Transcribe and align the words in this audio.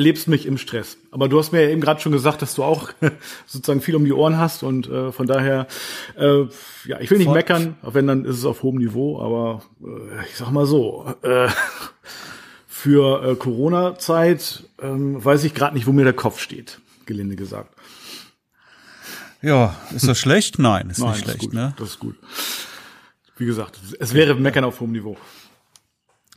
erlebst 0.00 0.28
mich 0.28 0.46
im 0.46 0.56
Stress. 0.56 0.96
Aber 1.10 1.28
du 1.28 1.38
hast 1.38 1.52
mir 1.52 1.62
ja 1.62 1.68
eben 1.68 1.82
gerade 1.82 2.00
schon 2.00 2.10
gesagt, 2.10 2.40
dass 2.40 2.54
du 2.54 2.64
auch 2.64 2.90
sozusagen 3.46 3.82
viel 3.82 3.94
um 3.94 4.04
die 4.06 4.14
Ohren 4.14 4.38
hast 4.38 4.62
und 4.62 4.88
äh, 4.88 5.12
von 5.12 5.26
daher, 5.26 5.66
äh, 6.16 6.44
ja, 6.86 7.00
ich 7.00 7.10
will 7.10 7.18
nicht 7.18 7.26
Voll. 7.26 7.34
meckern, 7.34 7.76
auch 7.82 7.92
wenn 7.92 8.06
dann 8.06 8.24
ist 8.24 8.38
es 8.38 8.46
auf 8.46 8.62
hohem 8.62 8.78
Niveau, 8.78 9.20
aber 9.20 9.62
äh, 9.82 10.24
ich 10.30 10.36
sag 10.36 10.50
mal 10.50 10.64
so, 10.64 11.14
äh, 11.20 11.48
für 12.66 13.22
äh, 13.22 13.34
Corona-Zeit 13.36 14.64
ähm, 14.80 15.22
weiß 15.22 15.44
ich 15.44 15.52
gerade 15.52 15.74
nicht, 15.74 15.86
wo 15.86 15.92
mir 15.92 16.04
der 16.04 16.14
Kopf 16.14 16.40
steht, 16.40 16.80
gelinde 17.04 17.36
gesagt. 17.36 17.74
Ja, 19.42 19.76
ist 19.94 20.08
das 20.08 20.18
schlecht? 20.18 20.58
Nein, 20.58 20.88
ist 20.88 20.98
Nein, 20.98 21.10
nicht 21.10 21.24
schlecht, 21.24 21.42
ist 21.42 21.44
gut, 21.44 21.52
ne? 21.52 21.74
Das 21.78 21.90
ist 21.90 21.98
gut. 21.98 22.16
Wie 23.36 23.46
gesagt, 23.46 23.78
es 23.98 24.14
wäre 24.14 24.34
meckern 24.34 24.64
auf 24.64 24.80
hohem 24.80 24.92
Niveau. 24.92 25.18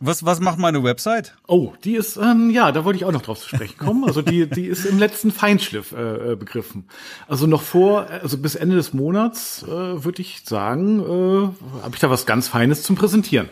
Was, 0.06 0.26
was 0.26 0.42
macht 0.42 0.60
meine 0.60 0.84
Website? 0.84 1.34
Oh, 1.48 1.72
die 1.86 1.96
ist, 1.96 2.18
ähm, 2.18 2.50
ja, 2.50 2.74
da 2.74 2.84
wollte 2.84 2.98
ich 2.98 3.06
auch 3.06 3.14
noch 3.14 3.22
drauf 3.22 3.40
zu 3.40 3.48
sprechen 3.48 3.78
kommen. 3.78 4.04
Also 4.04 4.22
die, 4.22 4.48
die 4.50 4.66
ist 4.66 4.84
im 4.84 5.00
letzten 5.00 5.32
Feinschliff 5.32 5.94
äh, 5.94 6.34
äh, 6.34 6.36
begriffen. 6.36 6.90
Also 7.30 7.48
noch 7.48 7.62
vor, 7.62 8.08
also 8.10 8.38
bis 8.38 8.56
Ende 8.56 8.76
des 8.76 8.94
Monats 8.94 9.64
äh, 9.64 10.04
würde 10.04 10.22
ich 10.22 10.42
sagen, 10.44 11.00
äh, 11.00 11.84
habe 11.84 11.94
ich 11.94 12.02
da 12.02 12.10
was 12.10 12.26
ganz 12.26 12.50
Feines 12.50 12.84
zum 12.84 12.98
Präsentieren. 12.98 13.48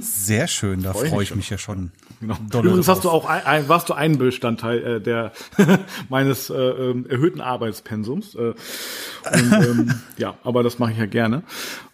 Sehr 0.00 0.48
schön, 0.48 0.82
da 0.82 0.92
Freu 0.92 1.04
ich 1.04 1.08
freue 1.10 1.18
mich 1.18 1.22
ich 1.22 1.28
schon. 1.28 1.36
mich 1.36 1.50
ja 1.50 1.58
schon. 1.58 1.92
Genau. 2.20 2.36
Übrigens 2.52 2.88
hast 2.88 3.04
du 3.04 3.10
auch 3.10 3.26
ein, 3.26 3.46
ein, 3.46 3.68
warst 3.68 3.88
du 3.88 3.94
ein 3.94 4.18
Bestandteil 4.18 4.96
äh, 4.96 5.00
der 5.00 5.30
meines 6.08 6.50
äh, 6.50 6.54
ähm, 6.54 7.06
erhöhten 7.08 7.40
Arbeitspensums. 7.40 8.34
Äh, 8.34 8.38
und, 8.40 9.52
ähm, 9.52 9.94
ja, 10.16 10.34
aber 10.42 10.64
das 10.64 10.80
mache 10.80 10.90
ich 10.90 10.98
ja 10.98 11.06
gerne. 11.06 11.44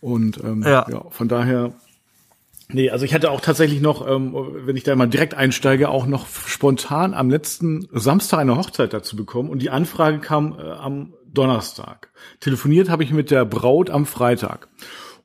Und 0.01 0.43
ähm, 0.43 0.63
ja. 0.63 0.87
Ja. 0.91 1.05
von 1.11 1.29
daher. 1.29 1.75
Nee, 2.69 2.91
also 2.91 3.05
ich 3.05 3.15
hatte 3.15 3.31
auch 3.31 3.41
tatsächlich 3.41 3.81
noch, 3.81 4.07
ähm, 4.09 4.35
wenn 4.65 4.77
ich 4.77 4.83
da 4.83 4.97
mal 4.97 5.07
direkt 5.07 5.35
einsteige, 5.35 5.89
auch 5.89 6.07
noch 6.07 6.27
spontan 6.29 7.15
am 7.15 7.31
letzten 7.31 7.87
Samstag 7.93 8.39
eine 8.39 8.57
Hochzeit 8.57 8.93
dazu 8.93 9.15
bekommen 9.17 9.51
und 9.51 9.61
die 9.61 9.71
Anfrage 9.71 10.19
kam 10.19 10.59
äh, 10.59 10.63
am 10.73 11.15
Donnerstag. 11.33 12.09
Telefoniert 12.41 12.89
habe 12.89 13.05
ich 13.05 13.13
mit 13.13 13.31
der 13.31 13.45
Braut 13.45 13.89
am 13.91 14.05
Freitag. 14.07 14.69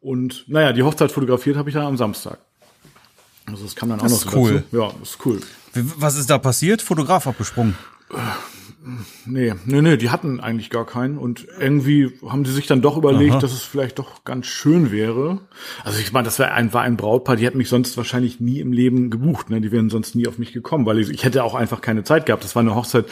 Und 0.01 0.45
naja, 0.47 0.73
die 0.73 0.83
Hochzeit 0.83 1.11
fotografiert 1.11 1.57
habe 1.57 1.69
ich 1.69 1.73
dann 1.73 1.85
am 1.85 1.97
Samstag. 1.97 2.39
Also 3.47 3.63
das 3.63 3.75
kam 3.75 3.89
dann 3.89 3.99
auch 3.99 4.03
Das 4.03 4.11
noch 4.11 4.25
ist 4.25 4.31
so 4.31 4.37
cool. 4.39 4.53
dazu. 4.71 4.77
Ja, 4.77 4.91
das 4.99 5.09
ist 5.09 5.25
cool. 5.25 5.39
Was 5.73 6.17
ist 6.17 6.29
da 6.29 6.37
passiert? 6.37 6.81
Fotograf 6.81 7.25
abgesprungen. 7.27 7.75
Nee, 9.27 9.53
nee, 9.65 9.81
nee, 9.81 9.95
die 9.97 10.09
hatten 10.09 10.39
eigentlich 10.39 10.71
gar 10.71 10.87
keinen 10.87 11.19
und 11.19 11.47
irgendwie 11.59 12.11
haben 12.27 12.45
sie 12.45 12.51
sich 12.51 12.65
dann 12.65 12.81
doch 12.81 12.97
überlegt, 12.97 13.33
Aha. 13.33 13.39
dass 13.39 13.53
es 13.53 13.61
vielleicht 13.61 13.99
doch 13.99 14.23
ganz 14.23 14.47
schön 14.47 14.91
wäre. 14.91 15.41
Also 15.83 15.99
ich 15.99 16.11
meine, 16.11 16.25
das 16.25 16.39
war 16.39 16.51
ein, 16.51 16.73
war 16.73 16.81
ein 16.81 16.97
Brautpaar, 16.97 17.35
die 17.35 17.45
hätten 17.45 17.59
mich 17.59 17.69
sonst 17.69 17.95
wahrscheinlich 17.97 18.39
nie 18.39 18.59
im 18.59 18.73
Leben 18.73 19.11
gebucht, 19.11 19.51
ne? 19.51 19.61
Die 19.61 19.71
wären 19.71 19.91
sonst 19.91 20.15
nie 20.15 20.27
auf 20.27 20.39
mich 20.39 20.51
gekommen, 20.51 20.87
weil 20.87 20.97
ich, 20.97 21.09
ich 21.09 21.23
hätte 21.23 21.43
auch 21.43 21.53
einfach 21.53 21.81
keine 21.81 22.03
Zeit 22.03 22.25
gehabt. 22.25 22.43
Das 22.43 22.55
war 22.55 22.61
eine 22.61 22.73
Hochzeit, 22.73 23.05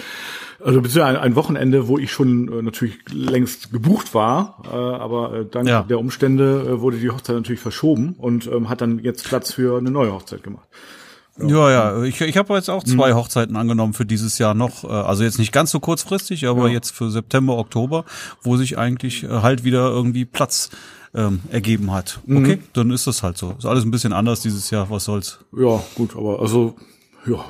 also 0.59 0.81
beziehungsweise 0.81 1.21
ein, 1.21 1.35
Wochenende, 1.35 1.87
wo 1.87 1.99
ich 1.99 2.11
schon 2.11 2.51
äh, 2.51 2.61
natürlich 2.63 2.97
längst 3.11 3.71
gebucht 3.71 4.15
war, 4.15 4.63
äh, 4.65 4.75
aber 4.75 5.33
äh, 5.33 5.45
dank 5.45 5.67
Ja. 5.67 5.83
der 5.83 5.99
Umstände 5.99 6.65
äh, 6.67 6.81
wurde 6.81 6.97
die 6.97 7.11
Hochzeit 7.11 7.35
natürlich 7.35 7.61
verschoben 7.61 8.15
und 8.17 8.47
ähm, 8.47 8.69
hat 8.69 8.81
dann 8.81 8.99
jetzt 8.99 9.25
Platz 9.25 9.53
für 9.53 9.77
eine 9.77 9.91
neue 9.91 10.13
Hochzeit 10.13 10.41
gemacht. 10.41 10.67
Ja, 11.47 11.71
ja. 11.71 12.03
Ich, 12.03 12.19
ich 12.21 12.37
habe 12.37 12.53
jetzt 12.55 12.69
auch 12.69 12.83
Mhm. 12.85 12.89
zwei 12.91 13.13
Hochzeiten 13.13 13.55
angenommen 13.55 13.93
für 13.93 14.05
dieses 14.05 14.37
Jahr 14.39 14.53
noch. 14.53 14.83
Äh, 14.83 14.87
Also 14.87 15.23
jetzt 15.23 15.39
nicht 15.39 15.51
ganz 15.51 15.71
so 15.71 15.79
kurzfristig, 15.79 16.47
aber 16.47 16.69
jetzt 16.69 16.91
für 16.91 17.09
September, 17.09 17.57
Oktober, 17.57 18.05
wo 18.41 18.57
sich 18.57 18.77
eigentlich 18.77 19.23
äh, 19.23 19.27
halt 19.27 19.63
wieder 19.63 19.89
irgendwie 19.89 20.25
Platz 20.25 20.69
ähm, 21.15 21.39
ergeben 21.51 21.91
hat. 21.91 22.19
Mhm. 22.25 22.37
Okay, 22.37 22.59
dann 22.73 22.91
ist 22.91 23.07
das 23.07 23.23
halt 23.23 23.37
so. 23.37 23.55
Ist 23.57 23.65
alles 23.65 23.83
ein 23.83 23.91
bisschen 23.91 24.13
anders 24.13 24.41
dieses 24.41 24.69
Jahr. 24.69 24.89
Was 24.89 25.05
soll's? 25.05 25.39
Ja, 25.57 25.81
gut, 25.95 26.15
aber 26.15 26.39
also, 26.39 26.75
ja, 27.25 27.43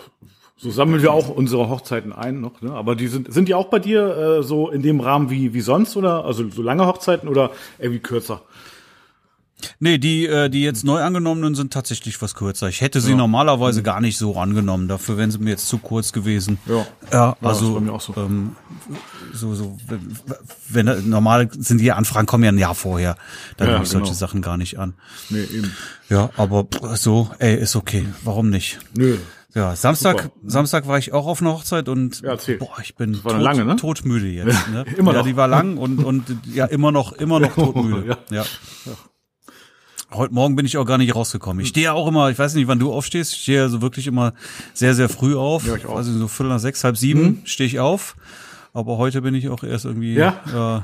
so 0.56 0.70
sammeln 0.72 1.02
wir 1.02 1.12
auch 1.14 1.30
unsere 1.30 1.70
Hochzeiten 1.70 2.12
ein 2.14 2.42
noch, 2.42 2.62
ne? 2.62 2.72
Aber 2.74 2.96
die 2.96 3.08
sind, 3.08 3.32
sind 3.34 3.48
die 3.48 3.56
auch 3.56 3.68
bei 3.70 3.80
dir 3.80 4.40
äh, 4.40 4.44
so 4.44 4.70
in 4.70 4.82
dem 4.82 5.00
Rahmen 5.00 5.30
wie, 5.30 5.54
wie 5.54 5.62
sonst 5.62 5.96
oder? 5.98 6.26
Also 6.26 6.50
so 6.50 6.62
lange 6.62 6.86
Hochzeiten 6.86 7.28
oder 7.30 7.52
irgendwie 7.80 8.00
kürzer? 8.02 8.42
Nee, 9.80 9.98
die, 9.98 10.26
äh, 10.26 10.50
die 10.50 10.62
jetzt 10.64 10.84
neu 10.84 11.02
angenommenen 11.02 11.56
sind 11.56 11.74
tatsächlich 11.74 12.22
was 12.22 12.34
kürzer. 12.36 12.70
Ich 12.70 12.82
hätte 12.82 13.02
sie 13.02 13.16
normalerweise 13.16 13.84
gar 13.84 14.02
nicht 14.02 14.18
so 14.18 14.36
angenommen. 14.38 14.88
Dafür 14.88 15.18
wären 15.18 15.32
sie 15.32 15.40
mir 15.40 15.52
jetzt 15.52 15.68
zu 15.68 15.78
kurz 15.78 16.12
gewesen. 16.14 16.60
Ja. 16.66 16.76
Ja, 16.76 16.86
Ja, 17.12 17.38
das 17.42 17.50
also 17.58 17.74
bei 17.76 17.80
mir 17.82 17.94
auch 17.94 18.02
so. 18.02 18.14
Ähm, 18.18 18.56
so, 19.34 19.54
so 19.56 19.78
wenn, 19.88 20.18
wenn 20.70 21.10
normal 21.10 21.50
sind 21.58 21.80
die 21.82 21.92
Anfragen 21.92 22.26
kommen 22.28 22.44
ja 22.44 22.52
ein 22.52 22.58
Jahr 22.58 22.76
vorher. 22.76 23.16
Dann 23.58 23.68
Ja, 23.68 23.74
nehme 23.74 23.84
ich 23.86 23.90
solche 23.90 24.06
genau. 24.06 24.16
Sachen 24.18 24.42
gar 24.42 24.58
nicht 24.58 24.80
an. 24.80 24.94
Nee, 25.30 25.44
eben. 25.44 25.74
Ja, 26.10 26.30
aber 26.38 26.66
so, 26.96 27.30
ey, 27.40 27.56
ist 27.56 27.76
okay. 27.76 28.06
Warum 28.24 28.50
nicht? 28.50 28.80
Nö. 28.96 29.18
Ja, 29.56 29.76
Samstag, 29.76 30.22
Super. 30.22 30.36
Samstag 30.46 30.88
war 30.88 31.00
ich 31.00 31.12
auch 31.12 31.26
auf 31.26 31.42
einer 31.42 31.54
Hochzeit 31.54 31.90
und 31.90 32.22
Ja, 32.22 32.38
boah, 32.60 32.78
ich 32.84 32.96
bin 32.96 33.14
tot, 33.14 33.38
lange, 33.40 33.66
ne? 33.66 33.76
todmüde 33.78 34.28
jetzt. 34.28 34.68
Ne? 34.72 34.86
immer 34.96 35.12
ja, 35.12 35.18
noch. 35.20 35.26
die 35.26 35.36
war 35.36 35.48
lang 35.48 35.78
und 35.78 36.04
und 36.04 36.24
ja 36.54 36.66
immer 36.66 36.92
noch 36.92 37.14
immer 37.14 37.40
noch 37.40 37.56
todmüde. 37.56 38.18
Ja. 38.30 38.38
ja. 38.38 38.46
Heute 40.12 40.34
Morgen 40.34 40.56
bin 40.56 40.66
ich 40.66 40.76
auch 40.78 40.86
gar 40.86 40.98
nicht 40.98 41.14
rausgekommen. 41.16 41.62
Ich 41.62 41.70
stehe 41.70 41.86
ja 41.86 41.94
auch 41.94 42.08
immer, 42.08 42.32
ich 42.32 42.40
weiß 42.40 42.56
nicht, 42.56 42.68
wann 42.68 42.80
du 42.80 42.92
aufstehst, 42.92 43.34
ich 43.34 43.42
stehe 43.44 43.60
ja 43.60 43.70
so 43.70 43.82
wirklich 43.82 44.08
immer 44.08 44.34
sehr, 44.74 44.96
sehr 44.96 45.08
früh 45.08 45.36
auf. 45.36 45.68
Ja, 45.68 45.76
ich 45.76 45.86
auch. 45.86 45.92
Mhm. 45.92 45.98
Also 45.98 46.14
so 46.18 46.28
Viertel 46.28 46.50
nach 46.50 46.60
sechs, 46.60 46.84
halb 46.84 46.98
sieben 46.98 47.42
stehe 47.46 47.68
ich 47.68 47.80
auf. 47.80 48.16
Aber 48.74 48.98
heute 48.98 49.22
bin 49.22 49.36
ich 49.36 49.50
auch 49.50 49.64
erst 49.64 49.86
irgendwie 49.86 50.14
Ja? 50.16 50.42
äh, 50.48 50.50
eine 50.52 50.84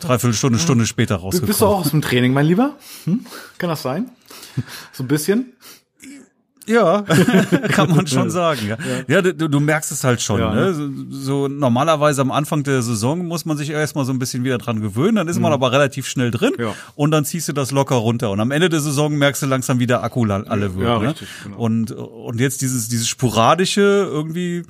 Dreiviertelstunde, 0.00 0.58
Stunde 0.58 0.86
später 0.86 1.16
rausgekommen. 1.16 1.46
bist 1.48 1.60
du 1.60 1.66
auch 1.66 1.80
aus 1.80 1.90
dem 1.90 2.00
Training, 2.02 2.32
mein 2.32 2.46
Lieber? 2.46 2.74
Hm? 3.04 3.26
Kann 3.58 3.68
das 3.70 3.82
sein? 3.82 4.10
So 4.92 5.04
ein 5.04 5.08
bisschen? 5.08 5.52
Ja, 6.66 7.02
kann 7.72 7.90
man 7.90 8.06
schon 8.06 8.30
sagen. 8.30 8.60
Ja, 8.66 8.76
ja 9.06 9.22
du, 9.22 9.48
du 9.48 9.60
merkst 9.60 9.92
es 9.92 10.02
halt 10.04 10.22
schon. 10.22 10.40
Ja, 10.40 10.54
ne? 10.54 10.74
so, 10.74 10.88
so 11.10 11.48
normalerweise 11.48 12.22
am 12.22 12.30
Anfang 12.30 12.62
der 12.62 12.82
Saison 12.82 13.26
muss 13.26 13.44
man 13.44 13.56
sich 13.56 13.70
erstmal 13.70 14.04
so 14.04 14.12
ein 14.12 14.18
bisschen 14.18 14.44
wieder 14.44 14.58
dran 14.58 14.80
gewöhnen, 14.80 15.16
dann 15.16 15.28
ist 15.28 15.40
man 15.40 15.52
aber 15.52 15.72
relativ 15.72 16.06
schnell 16.08 16.30
drin 16.30 16.52
Mhm. 16.56 16.64
Ja. 16.64 16.74
und 16.94 17.10
dann 17.10 17.24
ziehst 17.24 17.48
du 17.48 17.52
das 17.52 17.70
locker 17.70 17.96
runter. 17.96 18.30
Und 18.30 18.40
am 18.40 18.50
Ende 18.50 18.68
der 18.68 18.80
Saison 18.80 19.14
merkst 19.16 19.42
du 19.42 19.46
langsam, 19.46 19.78
wie 19.78 19.86
der 19.86 20.02
Akku 20.02 20.24
alle 20.24 20.74
wird. 20.76 20.86
Ja, 20.86 20.98
ne? 20.98 21.08
richtig, 21.08 21.28
genau. 21.42 21.56
Und, 21.58 21.90
und 21.92 22.40
jetzt 22.40 22.62
dieses, 22.62 22.88
dieses 22.88 23.08
sporadische 23.08 23.80
irgendwie, 23.80 24.62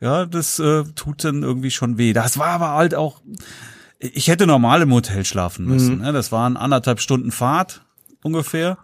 ja, 0.00 0.24
das 0.26 0.58
äh, 0.58 0.84
tut 0.94 1.24
dann 1.24 1.42
irgendwie 1.42 1.70
schon 1.70 1.98
weh. 1.98 2.12
Das 2.12 2.38
war 2.38 2.48
aber 2.48 2.70
halt 2.70 2.94
auch, 2.94 3.20
ich 3.98 4.28
hätte 4.28 4.46
normal 4.46 4.82
im 4.82 4.92
Hotel 4.92 5.24
schlafen 5.24 5.66
müssen. 5.66 5.96
Mhm. 5.96 6.02
Ne? 6.02 6.12
Das 6.12 6.32
waren 6.32 6.56
anderthalb 6.56 7.00
Stunden 7.00 7.30
Fahrt 7.30 7.82
ungefähr. 8.22 8.78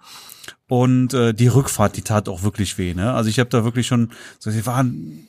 Und 0.68 1.14
äh, 1.14 1.32
die 1.32 1.48
Rückfahrt, 1.48 1.96
die 1.96 2.02
tat 2.02 2.28
auch 2.28 2.42
wirklich 2.42 2.76
weh. 2.78 2.94
Ne? 2.94 3.12
Also 3.12 3.30
ich 3.30 3.38
habe 3.38 3.50
da 3.50 3.64
wirklich 3.64 3.86
schon, 3.86 4.10
so, 4.38 4.50
sie 4.50 4.66
waren 4.66 5.26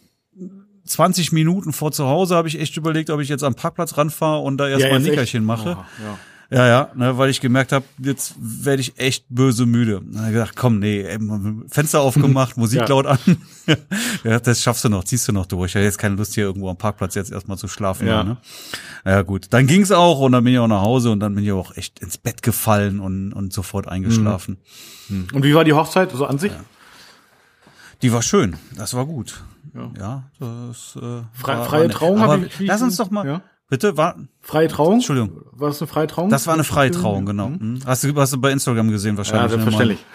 20 0.85 1.31
Minuten 1.31 1.71
vor 1.71 1.91
zu 1.91 2.07
Hause, 2.07 2.35
habe 2.35 2.47
ich 2.47 2.59
echt 2.59 2.75
überlegt, 2.75 3.09
ob 3.09 3.21
ich 3.21 3.29
jetzt 3.29 3.43
am 3.43 3.55
Parkplatz 3.55 3.97
ranfahre 3.97 4.41
und 4.41 4.57
da 4.57 4.67
erstmal 4.67 4.91
ein 4.91 4.97
jetzt 4.97 5.05
echt? 5.05 5.11
Nickerchen 5.11 5.45
mache. 5.45 5.71
Oha, 5.71 5.87
ja. 6.03 6.19
Ja, 6.51 6.65
ja, 6.67 6.91
ne, 6.95 7.15
weil 7.17 7.29
ich 7.29 7.41
gemerkt 7.41 7.71
habe, 7.71 7.85
jetzt 7.99 8.33
werde 8.39 8.81
ich 8.81 8.97
echt 8.99 9.25
böse 9.29 9.67
müde. 9.67 10.01
Dann 10.03 10.21
hab 10.21 10.27
ich 10.29 10.33
gedacht, 10.33 10.55
komm, 10.55 10.79
nee, 10.79 11.01
ey, 11.01 11.19
Fenster 11.67 12.01
aufgemacht, 12.01 12.57
Musik 12.57 12.79
Ja. 12.81 12.87
laut 12.87 13.05
an. 13.05 13.19
ja, 14.23 14.39
das 14.39 14.63
schaffst 14.63 14.83
du 14.83 14.89
noch, 14.89 15.03
ziehst 15.03 15.27
du 15.27 15.31
noch 15.31 15.45
durch. 15.45 15.69
Ich 15.71 15.75
hatte 15.75 15.85
jetzt 15.85 15.99
keine 15.99 16.15
Lust, 16.15 16.33
hier 16.33 16.45
irgendwo 16.45 16.69
am 16.71 16.77
Parkplatz 16.77 17.13
jetzt 17.13 17.31
erstmal 17.31 17.59
zu 17.59 17.67
schlafen. 17.67 18.07
Ja. 18.07 18.23
Ne? 18.23 18.37
Ja, 19.05 19.21
gut. 19.21 19.45
Dann 19.51 19.67
ging's 19.67 19.91
auch 19.91 20.19
und 20.21 20.31
dann 20.31 20.43
bin 20.43 20.53
ich 20.53 20.59
auch 20.59 20.67
nach 20.67 20.81
Hause 20.81 21.11
und 21.11 21.19
dann 21.19 21.35
bin 21.35 21.43
ich 21.43 21.51
auch 21.51 21.77
echt 21.77 21.99
ins 21.99 22.17
Bett 22.17 22.41
gefallen 22.41 22.99
und, 22.99 23.31
und 23.31 23.53
sofort 23.53 23.87
eingeschlafen. 23.87 24.57
Und 25.09 25.43
wie 25.43 25.53
war 25.53 25.63
die 25.63 25.73
Hochzeit 25.73 26.11
so 26.11 26.25
an 26.25 26.39
sich? 26.39 26.51
Die 28.01 28.11
war 28.11 28.21
schön, 28.23 28.55
das 28.75 28.93
war 28.95 29.05
gut. 29.05 29.43
Ja. 29.75 29.91
Ja, 29.99 30.23
das 30.39 30.95
äh, 30.95 31.21
Frei- 31.33 31.57
war, 31.57 31.65
freie. 31.65 31.89
Trauung 31.89 32.19
Aber 32.21 32.33
hab 32.33 32.43
ich- 32.43 32.59
lass 32.61 32.81
uns 32.81 32.97
doch 32.97 33.11
mal. 33.11 33.25
Ja. 33.27 33.41
Bitte, 33.69 33.97
war, 33.97 34.15
Freie 34.41 34.67
Trauung? 34.67 34.95
Entschuldigung. 34.95 35.41
War 35.51 35.69
das 35.69 35.79
eine 35.81 35.87
freie 35.87 36.07
Trauung? 36.07 36.29
das 36.29 36.47
war 36.47 36.55
eine 36.55 36.63
freie 36.63 36.89
Trauung, 36.91 37.25
genau. 37.25 37.49
Mhm. 37.49 37.81
Hast 37.85 38.03
du, 38.03 38.15
hast 38.15 38.33
du 38.33 38.41
bei 38.41 38.51
Instagram 38.51 38.89
gesehen 38.89 39.13
Ja, 39.13 39.17
wahrscheinlich. 39.19 39.51
ne, 39.51 39.57
Mann? 39.57 39.71
selbstverständlich. 39.73 40.05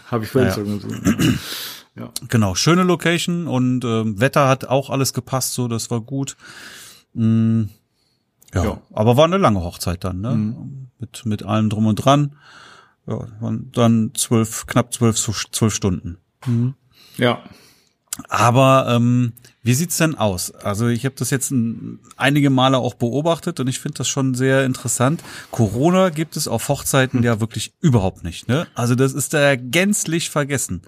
Habe 0.10 0.24
ich 0.24 0.32
bei 0.32 0.40
Ja, 0.40 0.46
Instagram 0.46 0.80
gesehen. 0.80 1.38
Ja. 1.98 2.10
Genau, 2.28 2.54
schöne 2.54 2.82
Location 2.82 3.46
und 3.46 3.82
ähm, 3.86 4.20
Wetter 4.20 4.48
hat 4.48 4.66
auch 4.66 4.90
alles 4.90 5.14
gepasst, 5.14 5.54
so 5.54 5.66
das 5.66 5.90
war 5.90 6.02
gut. 6.02 6.36
Mm, 7.14 7.62
ja, 8.52 8.64
Ja. 8.64 8.80
aber 8.92 9.16
war 9.16 9.24
eine 9.24 9.38
lange 9.38 9.62
Hochzeit 9.62 10.04
dann, 10.04 10.20
ne? 10.20 10.56
Mit 10.98 11.24
mit 11.24 11.42
allem 11.42 11.70
drum 11.70 11.86
und 11.86 11.94
dran. 11.96 12.36
Ja, 13.06 13.26
dann 13.72 14.10
zwölf, 14.14 14.66
knapp 14.66 14.92
zwölf, 14.92 15.16
zwölf 15.16 15.72
Stunden. 15.74 16.18
Ja. 17.16 17.38
Aber 18.28 18.86
ähm, 18.88 19.32
wie 19.62 19.74
sieht's 19.74 19.96
denn 19.96 20.14
aus? 20.14 20.52
Also 20.52 20.88
ich 20.88 21.04
habe 21.04 21.16
das 21.18 21.30
jetzt 21.30 21.50
ein, 21.50 21.98
einige 22.16 22.50
Male 22.50 22.78
auch 22.78 22.94
beobachtet 22.94 23.60
und 23.60 23.68
ich 23.68 23.80
finde 23.80 23.98
das 23.98 24.08
schon 24.08 24.34
sehr 24.34 24.64
interessant. 24.64 25.22
Corona 25.50 26.10
gibt 26.10 26.36
es 26.36 26.48
auf 26.48 26.68
Hochzeiten 26.68 27.22
ja 27.22 27.40
wirklich 27.40 27.74
überhaupt 27.80 28.24
nicht. 28.24 28.48
Ne? 28.48 28.66
Also 28.74 28.94
das 28.94 29.12
ist 29.12 29.34
da 29.34 29.56
gänzlich 29.56 30.30
vergessen. 30.30 30.82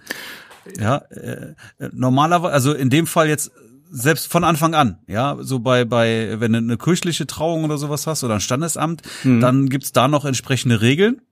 Ja, 0.79 0.99
äh, 1.11 1.55
äh, 1.79 1.91
normalerweise, 1.93 2.53
also 2.53 2.73
in 2.73 2.91
dem 2.91 3.07
Fall 3.07 3.29
jetzt 3.29 3.51
selbst 3.91 4.31
von 4.31 4.45
Anfang 4.45 4.75
an, 4.75 4.99
ja, 5.07 5.39
so 5.41 5.61
bei 5.61 5.87
bei 5.87 6.39
wenn 6.41 6.53
du 6.53 6.59
eine 6.59 6.77
kirchliche 6.77 7.27
Trauung 7.27 7.65
oder 7.65 7.79
sowas 7.79 8.07
hast 8.07 8.23
oder 8.23 8.35
ein 8.35 8.41
Standesamt, 8.41 9.01
dann 9.25 9.71
gibt's 9.71 9.93
da 9.93 10.09
noch 10.09 10.27
entsprechende 10.27 10.83
Regeln. 10.83 11.23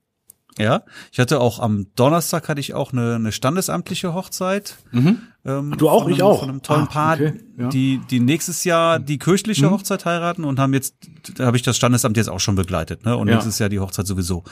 Ja, 0.58 0.84
ich 1.12 1.18
hatte 1.18 1.40
auch 1.40 1.58
am 1.58 1.86
Donnerstag 1.96 2.48
hatte 2.48 2.60
ich 2.60 2.72
auch 2.72 2.92
eine, 2.92 3.16
eine 3.16 3.30
standesamtliche 3.30 4.14
Hochzeit. 4.14 4.76
Mhm. 4.90 5.18
Ähm, 5.44 5.74
du 5.76 5.90
auch, 5.90 6.06
einem, 6.06 6.14
ich 6.14 6.22
auch. 6.22 6.40
Von 6.40 6.48
einem 6.48 6.62
tollen 6.62 6.84
ah, 6.84 6.92
Paar, 6.92 7.14
okay, 7.14 7.34
ja. 7.58 7.68
die 7.68 8.00
die 8.10 8.20
nächstes 8.20 8.64
Jahr 8.64 8.98
die 8.98 9.18
kirchliche 9.18 9.66
mhm. 9.66 9.72
Hochzeit 9.72 10.06
heiraten 10.06 10.44
und 10.44 10.58
haben 10.58 10.72
jetzt, 10.72 10.94
da 11.34 11.44
habe 11.44 11.58
ich 11.58 11.62
das 11.62 11.76
Standesamt 11.76 12.16
jetzt 12.16 12.28
auch 12.28 12.40
schon 12.40 12.54
begleitet, 12.54 13.04
ne? 13.04 13.16
Und 13.18 13.28
ja. 13.28 13.34
nächstes 13.34 13.58
Jahr 13.58 13.68
die 13.68 13.80
Hochzeit 13.80 14.06
sowieso. 14.06 14.44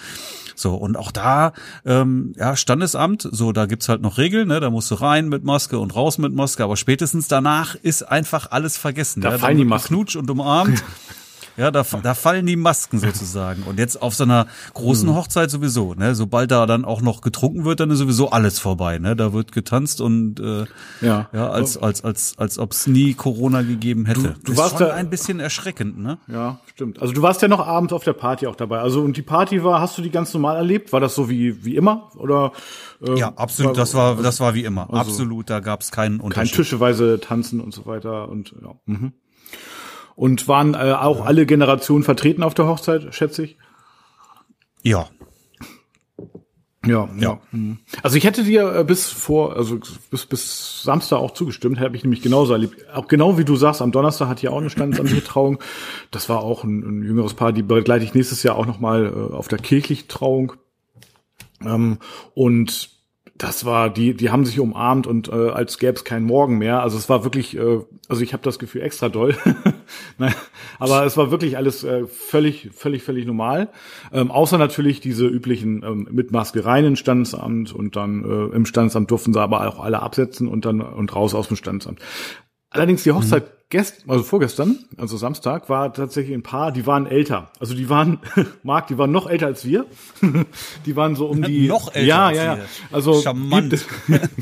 So 0.55 0.75
und 0.75 0.99
auch 0.99 1.11
da, 1.11 1.53
ähm, 1.87 2.35
ja 2.37 2.55
Standesamt, 2.55 3.27
so 3.31 3.53
da 3.53 3.65
gibt's 3.65 3.89
halt 3.89 4.03
noch 4.03 4.19
Regeln, 4.19 4.49
ne? 4.49 4.61
Da 4.61 4.69
musst 4.69 4.91
du 4.91 4.97
rein 4.97 5.31
mit 5.31 5.43
Maske 5.43 5.79
und 5.79 5.97
raus 5.97 6.19
mit 6.19 6.35
Maske, 6.35 6.63
aber 6.63 6.77
spätestens 6.77 7.29
danach 7.29 7.77
ist 7.77 8.03
einfach 8.03 8.51
alles 8.51 8.77
vergessen. 8.77 9.23
Da 9.23 9.31
ja? 9.31 9.39
fallen 9.39 9.57
die 9.57 9.65
Masken. 9.65 9.95
Knutsch 9.95 10.17
und 10.17 10.31
umarmt. 10.31 10.85
Ja, 11.57 11.71
da, 11.71 11.85
da 12.03 12.15
fallen 12.15 12.47
die 12.47 12.57
Masken 12.57 12.99
sozusagen. 12.99 13.63
Und 13.63 13.79
jetzt 13.79 14.03
auf 14.03 14.15
so 14.15 14.25
einer 14.25 14.47
großen 14.75 15.09
Mhm. 15.09 15.15
Hochzeit 15.15 15.51
sowieso, 15.51 15.95
ne? 15.95 16.15
Sobald 16.15 16.51
da 16.51 16.67
dann 16.67 16.85
auch 16.85 17.01
noch 17.01 17.21
getrunken 17.21 17.65
wird, 17.65 17.81
dann 17.81 17.91
ist 17.91 17.99
sowieso 17.99 18.31
alles 18.31 18.59
vorbei, 18.59 18.99
ne? 18.99 19.15
Da 19.15 19.33
wird 19.33 19.53
getanzt 19.53 20.01
und 20.01 20.41
äh, 20.41 20.65
Ja. 21.01 21.29
ja, 21.33 21.51
als 21.51 21.77
als 21.77 22.03
als 22.05 22.35
als 22.39 22.59
ob 22.59 22.73
es 22.73 22.87
nie 22.89 23.15
Corona 23.15 23.63
gegeben 23.63 24.05
hätte. 24.07 24.35
du 24.45 24.53
ist 24.53 24.59
warst 24.59 24.79
schon 24.79 24.89
da- 24.89 24.95
ein 24.95 25.11
bisschen 25.11 25.39
erschreckend, 25.41 25.99
ne? 25.99 26.19
Ja, 26.27 26.59
stimmt. 26.75 27.01
Also 27.01 27.13
du 27.15 27.23
warst 27.23 27.41
ja 27.43 27.49
noch 27.49 27.65
abends 27.67 27.93
auf 27.93 28.03
der 28.05 28.15
Party 28.15 28.47
auch 28.47 28.57
dabei. 28.57 28.81
Also 28.81 29.03
und 29.03 29.17
die 29.17 29.23
Party 29.23 29.63
war, 29.63 29.81
hast 29.81 29.97
du 29.97 30.03
die 30.03 30.11
ganz 30.11 30.35
normal 30.35 30.57
erlebt? 30.57 30.93
War 30.93 31.01
das 31.01 31.15
so 31.15 31.29
wie 31.31 31.65
wie 31.65 31.77
immer 31.77 32.11
oder? 32.17 32.53
Äh, 33.07 33.19
Ja, 33.19 33.33
absolut. 33.37 33.77
Das 33.79 33.95
war 33.95 34.17
das 34.17 34.41
war 34.41 34.55
wie 34.55 34.65
immer. 34.65 34.93
absolut. 34.93 35.51
Da 35.51 35.61
gab 35.61 35.83
es 35.83 35.91
keinen 35.93 36.19
kein 36.19 36.25
Unterschied. 36.27 36.57
Tischeweise 36.57 37.21
tanzen 37.21 37.61
und 37.61 37.73
so 37.73 37.87
weiter 37.87 38.29
und 38.29 38.55
ja. 38.61 38.75
Mhm. 38.87 39.13
Und 40.17 40.47
waren 40.47 40.75
äh, 40.75 40.93
auch 40.93 41.25
alle 41.27 41.47
Generationen 41.47 42.05
vertreten 42.05 42.43
auf 42.43 42.55
der 42.55 42.67
Hochzeit, 42.67 43.15
schätze 43.15 43.45
ich. 43.45 43.57
Ja. 44.83 45.09
Ja, 46.87 47.09
ja. 47.19 47.41
Mhm. 47.51 47.79
Also 48.03 48.17
ich 48.17 48.25
hätte 48.25 48.45
dir 48.45 48.75
äh, 48.75 48.85
bis 48.85 49.09
vor, 49.09 49.57
also 49.57 49.79
bis 50.11 50.27
bis 50.27 50.83
Samstag 50.83 51.19
auch 51.19 51.33
zugestimmt, 51.33 51.81
habe 51.81 51.97
ich 51.97 52.05
nämlich 52.05 52.23
genauso 52.23 52.53
erlebt. 52.53 52.77
Auch 52.95 53.09
genau 53.09 53.39
wie 53.39 53.45
du 53.45 53.57
sagst, 53.57 53.81
am 53.81 53.93
Donnerstag 53.93 54.29
hat 54.29 54.41
hier 54.41 54.53
auch 54.53 54.61
eine 54.61 54.71
standesamtliche 54.71 55.25
Trauung. 55.25 55.59
Das 56.11 56.29
war 56.29 56.43
auch 56.43 56.65
ein, 56.65 56.81
ein 56.81 57.03
jüngeres 57.03 57.35
Paar, 57.35 57.53
die 57.53 57.63
begleite 57.63 58.05
ich 58.05 58.15
nächstes 58.15 58.43
Jahr 58.43 58.57
auch 58.57 58.67
nochmal 58.67 59.07
äh, 59.07 59.35
auf 59.35 59.49
der 59.49 59.59
kirchlichen 59.59 60.09
Trauung. 60.09 60.53
Ähm, 61.65 61.99
und 62.35 62.91
das 63.37 63.65
war, 63.65 63.91
die, 63.91 64.15
die 64.15 64.31
haben 64.31 64.45
sich 64.45 64.61
umarmt 64.61 65.07
und 65.07 65.29
äh, 65.29 65.51
als 65.51 65.79
gäbe 65.79 65.95
es 65.95 66.05
keinen 66.05 66.27
Morgen 66.27 66.59
mehr. 66.59 66.83
Also 66.83 66.99
es 66.99 67.09
war 67.09 67.25
wirklich, 67.25 67.57
äh, 67.57 67.81
also 68.09 68.23
ich 68.23 68.33
habe 68.33 68.43
das 68.43 68.59
Gefühl 68.59 68.83
extra 68.83 69.09
doll. 69.09 69.37
Nein, 70.19 70.35
aber 70.79 71.05
es 71.05 71.17
war 71.17 71.31
wirklich 71.31 71.57
alles 71.57 71.83
äh, 71.85 72.07
völlig, 72.07 72.71
völlig, 72.73 73.03
völlig 73.03 73.27
normal. 73.27 73.69
Ähm, 74.13 74.31
außer 74.31 74.59
natürlich 74.59 75.01
diese 75.01 75.27
üblichen 75.27 75.83
ähm, 75.83 76.09
mit 76.11 76.31
Maske 76.31 76.65
rein 76.65 76.85
ins 76.85 77.01
Standesamt 77.01 77.73
und 77.73 77.97
dann 77.97 78.25
äh, 78.25 78.55
im 78.55 78.67
Standesamt 78.67 79.11
durften 79.11 79.33
sie 79.33 79.41
aber 79.41 79.67
auch 79.67 79.81
alle 79.81 80.01
absetzen 80.01 80.49
und 80.49 80.65
dann 80.65 80.81
und 80.81 81.15
raus 81.15 81.35
aus 81.35 81.49
dem 81.49 81.57
Standesamt. 81.57 82.01
Allerdings 82.71 83.05
die 83.05 83.13
Hochzeit 83.13 83.45
gest, 83.75 84.05
also 84.07 84.23
vorgestern, 84.23 84.79
also 84.99 85.17
Samstag, 85.17 85.69
war 85.69 85.93
tatsächlich 85.93 86.33
ein 86.33 86.45
Paar, 86.45 86.71
die 86.71 86.87
waren 86.87 87.07
älter. 87.07 87.51
Also 87.59 87.75
die 87.75 87.89
waren, 87.91 88.21
Marc, 88.63 88.87
die 88.87 88.99
waren 88.99 89.11
noch 89.11 89.29
älter 89.29 89.47
als 89.47 89.65
wir. 89.65 89.87
die 90.87 90.95
waren 90.95 91.17
so 91.17 91.27
um 91.27 91.43
die. 91.43 91.67
Noch 91.67 91.93
älter 91.93 92.07
ja, 92.07 92.27
als 92.29 92.37
ja, 92.37 92.57
ja. 92.57 92.63
Also 92.93 93.21
Charmant. 93.21 93.85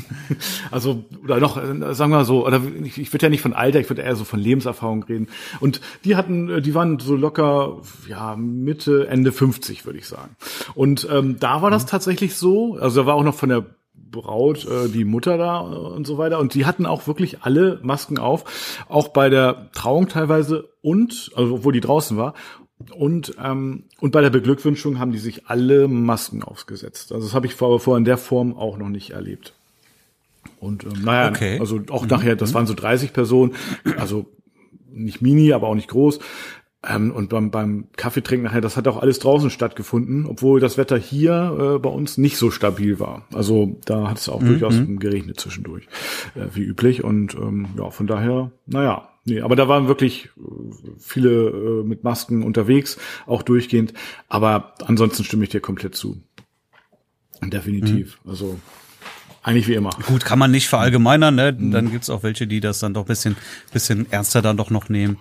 also 0.71 1.05
oder 1.23 1.39
noch, 1.39 1.57
äh, 1.57 1.95
sagen 1.95 2.11
wir 2.11 2.17
mal 2.17 2.25
so, 2.25 2.45
oder 2.45 2.61
ich, 2.83 2.99
ich 2.99 3.11
würde 3.11 3.25
ja 3.25 3.29
nicht 3.31 3.41
von 3.41 3.53
Alter, 3.53 3.79
ich 3.79 3.89
würde 3.89 4.03
eher 4.03 4.15
so 4.15 4.23
von 4.23 4.39
Lebenserfahrung 4.39 5.01
reden. 5.01 5.27
Und 5.59 5.81
die 6.05 6.15
hatten, 6.15 6.51
äh, 6.51 6.61
die 6.61 6.75
waren 6.75 6.99
so 6.99 7.15
locker, 7.15 7.81
ja 8.07 8.35
Mitte 8.35 9.07
Ende 9.07 9.31
50 9.31 9.83
würde 9.87 9.97
ich 9.97 10.05
sagen. 10.05 10.35
Und 10.75 11.07
ähm, 11.11 11.39
da 11.39 11.63
war 11.63 11.71
das 11.71 11.87
tatsächlich 11.87 12.35
so. 12.35 12.77
Also 12.79 13.01
da 13.01 13.07
war 13.07 13.15
auch 13.15 13.23
noch 13.23 13.33
von 13.33 13.49
der 13.49 13.65
Braut, 14.13 14.65
äh, 14.65 14.87
die 14.87 15.03
Mutter 15.03 15.37
da 15.37 15.61
äh, 15.61 15.75
und 15.75 16.07
so 16.07 16.17
weiter. 16.17 16.39
Und 16.39 16.53
die 16.53 16.65
hatten 16.65 16.85
auch 16.85 17.07
wirklich 17.07 17.41
alle 17.41 17.79
Masken 17.83 18.17
auf, 18.17 18.85
auch 18.87 19.09
bei 19.09 19.29
der 19.29 19.69
Trauung 19.73 20.07
teilweise 20.07 20.69
und, 20.81 21.31
also 21.35 21.55
obwohl 21.55 21.73
die 21.73 21.81
draußen 21.81 22.15
war. 22.15 22.33
Und, 22.95 23.35
ähm, 23.43 23.83
und 23.99 24.11
bei 24.11 24.21
der 24.21 24.29
Beglückwünschung 24.29 24.99
haben 24.99 25.11
die 25.11 25.19
sich 25.19 25.47
alle 25.47 25.87
Masken 25.87 26.43
aufgesetzt. 26.43 27.11
Also 27.11 27.27
das 27.27 27.35
habe 27.35 27.45
ich 27.45 27.55
vorher 27.55 27.79
vor 27.79 27.97
in 27.97 28.05
der 28.05 28.17
Form 28.17 28.55
auch 28.55 28.77
noch 28.77 28.89
nicht 28.89 29.11
erlebt. 29.11 29.53
Und 30.59 30.83
ähm, 30.83 31.03
naja, 31.03 31.29
Okay. 31.29 31.59
also 31.59 31.79
auch 31.89 32.05
nachher, 32.05 32.35
das 32.35 32.53
waren 32.53 32.67
so 32.67 32.73
30 32.73 33.13
Personen, 33.13 33.53
also 33.97 34.25
nicht 34.91 35.21
mini, 35.21 35.53
aber 35.53 35.67
auch 35.67 35.75
nicht 35.75 35.89
groß. 35.89 36.19
Ähm, 36.85 37.11
und 37.11 37.29
beim, 37.29 37.49
beim 37.49 37.87
Kaffeetrinken 37.95 38.45
nachher, 38.45 38.61
das 38.61 38.75
hat 38.75 38.87
auch 38.87 38.97
alles 38.97 39.19
draußen 39.19 39.49
stattgefunden, 39.49 40.25
obwohl 40.25 40.59
das 40.59 40.77
Wetter 40.77 40.97
hier 40.97 41.75
äh, 41.75 41.79
bei 41.79 41.89
uns 41.89 42.17
nicht 42.17 42.37
so 42.37 42.51
stabil 42.51 42.99
war. 42.99 43.25
Also 43.33 43.79
da 43.85 44.09
hat 44.09 44.17
es 44.17 44.27
auch 44.27 44.43
durchaus 44.43 44.75
geregnet 44.85 45.39
zwischendurch, 45.39 45.87
äh, 46.35 46.47
wie 46.53 46.63
üblich. 46.63 47.03
Und 47.03 47.35
ähm, 47.35 47.67
ja, 47.77 47.89
von 47.89 48.07
daher, 48.07 48.51
naja, 48.65 49.09
nee, 49.23 49.39
aber 49.39 49.55
da 49.55 49.69
waren 49.69 49.87
wirklich 49.87 50.29
äh, 50.37 50.41
viele 50.99 51.29
äh, 51.29 51.83
mit 51.83 52.03
Masken 52.03 52.43
unterwegs, 52.43 52.97
auch 53.27 53.43
durchgehend. 53.43 53.93
Aber 54.27 54.73
ansonsten 54.85 55.23
stimme 55.23 55.45
ich 55.45 55.49
dir 55.49 55.61
komplett 55.61 55.95
zu. 55.95 56.21
Definitiv. 57.41 58.19
Also 58.25 58.59
eigentlich 59.43 59.67
wie 59.67 59.73
immer. 59.73 59.89
Gut, 60.07 60.23
kann 60.23 60.39
man 60.39 60.51
nicht 60.51 60.69
verallgemeinern, 60.69 61.35
ne? 61.35 61.53
Dann 61.53 61.91
gibt's 61.91 62.09
auch 62.09 62.23
welche, 62.23 62.47
die 62.47 62.61
das 62.61 62.79
dann 62.79 62.93
doch 62.93 63.05
bisschen, 63.05 63.35
bisschen 63.73 64.09
ernster 64.09 64.41
dann 64.41 64.55
doch 64.55 64.69
noch 64.69 64.87
nehmen. 64.87 65.17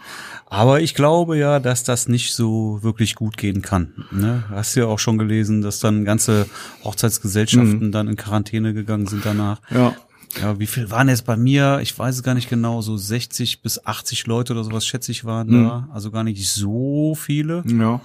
Aber 0.52 0.82
ich 0.82 0.94
glaube 0.94 1.38
ja, 1.38 1.60
dass 1.60 1.82
das 1.82 2.08
nicht 2.08 2.34
so 2.34 2.82
wirklich 2.82 3.14
gut 3.14 3.38
gehen 3.38 3.62
kann. 3.62 3.94
Ne? 4.10 4.44
Hast 4.50 4.75
ja 4.75 4.84
auch 4.84 4.99
schon 4.99 5.16
gelesen, 5.16 5.62
dass 5.62 5.81
dann 5.81 6.04
ganze 6.04 6.46
Hochzeitsgesellschaften 6.84 7.90
dann 7.90 8.06
in 8.06 8.16
Quarantäne 8.16 8.75
gegangen 8.75 9.06
sind 9.06 9.25
danach. 9.25 9.62
Ja. 9.70 9.96
Ja, 10.40 10.58
wie 10.58 10.66
viel 10.66 10.90
waren 10.90 11.08
jetzt 11.08 11.25
bei 11.26 11.37
mir? 11.37 11.81
Ich 11.82 11.99
weiß 11.99 12.16
es 12.16 12.22
gar 12.22 12.34
nicht 12.34 12.49
genau, 12.49 12.81
so 12.81 12.96
60 12.96 13.62
bis 13.62 13.84
80 13.84 14.26
Leute 14.26 14.52
oder 14.52 14.64
sowas, 14.64 14.87
schätze 14.87 15.12
ich, 15.12 15.25
waren 15.25 15.50
da. 15.50 15.88
Also 15.92 16.11
gar 16.11 16.25
nicht 16.25 16.47
so 16.49 17.14
viele. 17.14 17.62
Ja. 17.66 18.00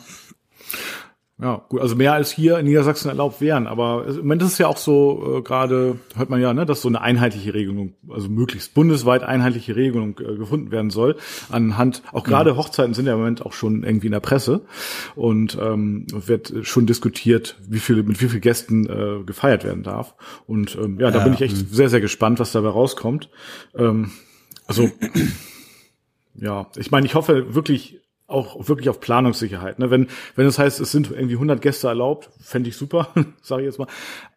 Ja, 1.39 1.63
gut, 1.69 1.81
also 1.81 1.95
mehr 1.95 2.13
als 2.13 2.31
hier 2.31 2.57
in 2.57 2.65
Niedersachsen 2.65 3.09
erlaubt 3.09 3.41
wären, 3.41 3.67
aber 3.67 4.07
im 4.07 4.17
Moment 4.17 4.41
ist 4.41 4.53
es 4.53 4.57
ja 4.57 4.65
auch 4.65 4.77
so, 4.77 5.37
äh, 5.37 5.41
gerade 5.43 5.99
hört 6.15 6.31
man 6.31 6.41
ja, 6.41 6.51
ne, 6.51 6.65
dass 6.65 6.81
so 6.81 6.87
eine 6.87 6.99
einheitliche 7.01 7.53
Regelung, 7.53 7.93
also 8.09 8.27
möglichst 8.27 8.73
bundesweit 8.73 9.21
einheitliche 9.21 9.75
Regelung 9.75 10.19
äh, 10.19 10.35
gefunden 10.35 10.71
werden 10.71 10.89
soll. 10.89 11.15
Anhand, 11.51 12.01
auch 12.11 12.23
gerade 12.23 12.57
Hochzeiten 12.57 12.95
sind 12.95 13.05
ja 13.05 13.13
im 13.13 13.19
Moment 13.19 13.45
auch 13.45 13.53
schon 13.53 13.83
irgendwie 13.83 14.07
in 14.07 14.13
der 14.13 14.19
Presse 14.19 14.65
und 15.15 15.55
ähm, 15.61 16.07
wird 16.11 16.53
schon 16.63 16.87
diskutiert, 16.87 17.55
wie 17.67 17.79
viele, 17.79 18.01
mit 18.01 18.19
wie 18.19 18.29
vielen 18.29 18.41
Gästen 18.41 18.89
äh, 18.89 19.23
gefeiert 19.23 19.63
werden 19.63 19.83
darf. 19.83 20.15
Und 20.47 20.75
ähm, 20.75 20.99
ja, 20.99 21.11
da 21.11 21.19
Ja, 21.19 21.23
bin 21.25 21.33
ich 21.33 21.41
echt 21.41 21.55
sehr, 21.71 21.89
sehr 21.89 22.01
gespannt, 22.01 22.39
was 22.39 22.51
dabei 22.51 22.69
rauskommt. 22.69 23.29
Ähm, 23.75 24.09
also 24.65 24.89
ja, 26.33 26.65
ich 26.77 26.89
meine, 26.89 27.05
ich 27.05 27.13
hoffe 27.13 27.53
wirklich 27.53 28.01
auch 28.27 28.67
wirklich 28.67 28.89
auf 28.89 28.99
Planungssicherheit. 28.99 29.79
Ne? 29.79 29.89
Wenn 29.89 30.07
wenn 30.35 30.45
es 30.45 30.59
heißt, 30.59 30.79
es 30.81 30.91
sind 30.91 31.11
irgendwie 31.11 31.35
100 31.35 31.61
Gäste 31.61 31.87
erlaubt, 31.87 32.29
fände 32.41 32.69
ich 32.69 32.75
super, 32.75 33.07
sage 33.41 33.61
ich 33.61 33.67
jetzt 33.67 33.79
mal. 33.79 33.87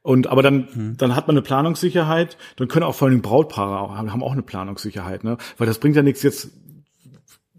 Und 0.03 0.29
aber 0.29 0.43
dann 0.43 0.95
dann 0.97 1.17
hat 1.17 1.27
man 1.27 1.35
eine 1.35 1.43
Planungssicherheit. 1.43 2.39
Dann 2.57 2.69
können 2.69 2.85
auch 2.85 2.95
vor 2.95 3.09
allem 3.09 3.21
Brautpaare 3.21 3.81
auch, 3.81 3.97
haben 3.97 4.23
auch 4.23 4.33
eine 4.33 4.43
Planungssicherheit, 4.43 5.25
ne? 5.25 5.37
Weil 5.59 5.67
das 5.67 5.79
bringt 5.79 5.97
ja 5.97 6.03
nichts 6.03 6.23
jetzt. 6.23 6.51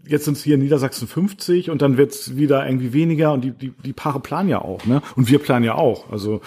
Jetzt 0.04 0.24
sind 0.24 0.36
es 0.36 0.42
hier 0.42 0.56
in 0.56 0.62
Niedersachsen 0.62 1.06
50 1.06 1.70
und 1.70 1.80
dann 1.80 1.96
wird 1.96 2.10
es 2.10 2.36
wieder 2.36 2.66
irgendwie 2.66 2.92
weniger 2.92 3.32
und 3.32 3.42
die, 3.42 3.52
die, 3.52 3.70
die 3.70 3.92
Paare 3.92 4.18
planen 4.18 4.48
ja 4.48 4.60
auch, 4.60 4.84
ne? 4.84 5.00
Und 5.14 5.30
wir 5.30 5.38
planen 5.38 5.64
ja 5.64 5.76
auch. 5.76 6.10
Also 6.10 6.40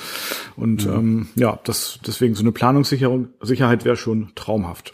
und 0.57 0.85
ähm, 0.85 1.29
ja, 1.35 1.57
das 1.63 1.99
deswegen 2.05 2.35
so 2.35 2.43
eine 2.43 2.51
Planungssicherung 2.51 3.29
Sicherheit 3.39 3.85
wäre 3.85 3.95
schon 3.95 4.33
traumhaft. 4.35 4.93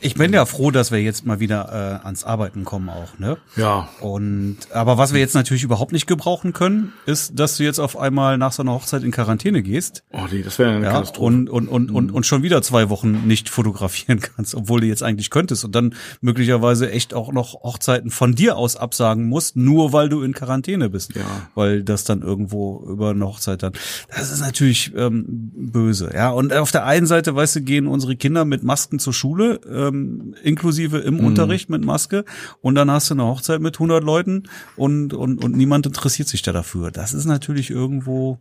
Ich 0.00 0.14
bin 0.14 0.32
ja 0.32 0.44
froh, 0.46 0.70
dass 0.70 0.90
wir 0.90 1.00
jetzt 1.00 1.24
mal 1.26 1.40
wieder 1.40 2.00
äh, 2.02 2.04
ans 2.06 2.24
Arbeiten 2.24 2.64
kommen 2.64 2.88
auch, 2.88 3.18
ne? 3.18 3.36
Ja. 3.56 3.88
Und 4.00 4.56
aber 4.72 4.98
was 4.98 5.12
wir 5.12 5.20
jetzt 5.20 5.34
natürlich 5.34 5.62
überhaupt 5.62 5.92
nicht 5.92 6.06
gebrauchen 6.06 6.52
können, 6.52 6.92
ist, 7.06 7.38
dass 7.38 7.56
du 7.56 7.64
jetzt 7.64 7.78
auf 7.78 7.96
einmal 7.98 8.38
nach 8.38 8.52
so 8.52 8.62
einer 8.62 8.72
Hochzeit 8.72 9.02
in 9.02 9.10
Quarantäne 9.10 9.62
gehst. 9.62 10.02
Oh 10.12 10.26
nee, 10.30 10.42
das 10.42 10.58
wäre 10.58 10.70
eine 10.72 10.84
Ja, 10.84 10.92
Katastrophe. 10.92 11.26
und, 11.26 11.48
und, 11.50 11.68
und, 11.68 11.90
und, 11.90 12.10
und 12.10 12.26
schon 12.26 12.42
wieder 12.42 12.62
zwei 12.62 12.88
Wochen 12.90 13.26
nicht 13.26 13.48
fotografieren 13.48 14.20
kannst, 14.36 14.54
obwohl 14.54 14.80
du 14.80 14.86
jetzt 14.86 15.02
eigentlich 15.02 15.30
könntest 15.30 15.64
und 15.64 15.74
dann 15.74 15.94
möglicherweise 16.20 16.90
echt 16.90 17.14
auch 17.14 17.32
noch 17.32 17.54
Hochzeiten 17.62 18.10
von 18.10 18.34
dir 18.34 18.56
aus 18.56 18.76
absagen 18.76 19.28
musst, 19.28 19.56
nur 19.56 19.92
weil 19.92 20.08
du 20.08 20.22
in 20.22 20.32
Quarantäne 20.34 20.90
bist. 20.90 21.14
Ja. 21.14 21.22
Weil 21.54 21.82
das 21.82 22.04
dann 22.04 22.22
irgendwo 22.22 22.84
über 22.88 23.10
eine 23.10 23.26
Hochzeit 23.26 23.62
dann. 23.62 23.72
Das 24.14 24.30
ist 24.32 24.40
natürlich 24.40 24.92
ähm, 24.96 25.24
böse, 25.28 26.10
ja. 26.14 26.30
Und 26.30 26.52
auf 26.52 26.70
der 26.72 26.84
einen 26.86 27.06
Seite, 27.06 27.34
weißt 27.34 27.56
du, 27.56 27.60
gehen 27.62 27.86
unsere 27.86 28.16
Kinder 28.16 28.44
mit 28.44 28.62
Masken 28.62 28.98
zur 28.98 29.12
Schule, 29.12 29.60
ähm, 29.74 30.34
inklusive 30.42 30.98
im 30.98 31.14
mhm. 31.14 31.26
Unterricht 31.26 31.70
mit 31.70 31.84
Maske 31.84 32.24
und 32.60 32.74
dann 32.74 32.90
hast 32.90 33.10
du 33.10 33.14
eine 33.14 33.24
Hochzeit 33.24 33.60
mit 33.60 33.76
100 33.76 34.02
Leuten 34.02 34.44
und, 34.76 35.14
und, 35.14 35.42
und 35.42 35.56
niemand 35.56 35.86
interessiert 35.86 36.28
sich 36.28 36.42
da 36.42 36.52
dafür. 36.52 36.90
Das 36.90 37.14
ist 37.14 37.24
natürlich 37.24 37.70
irgendwo 37.70 38.38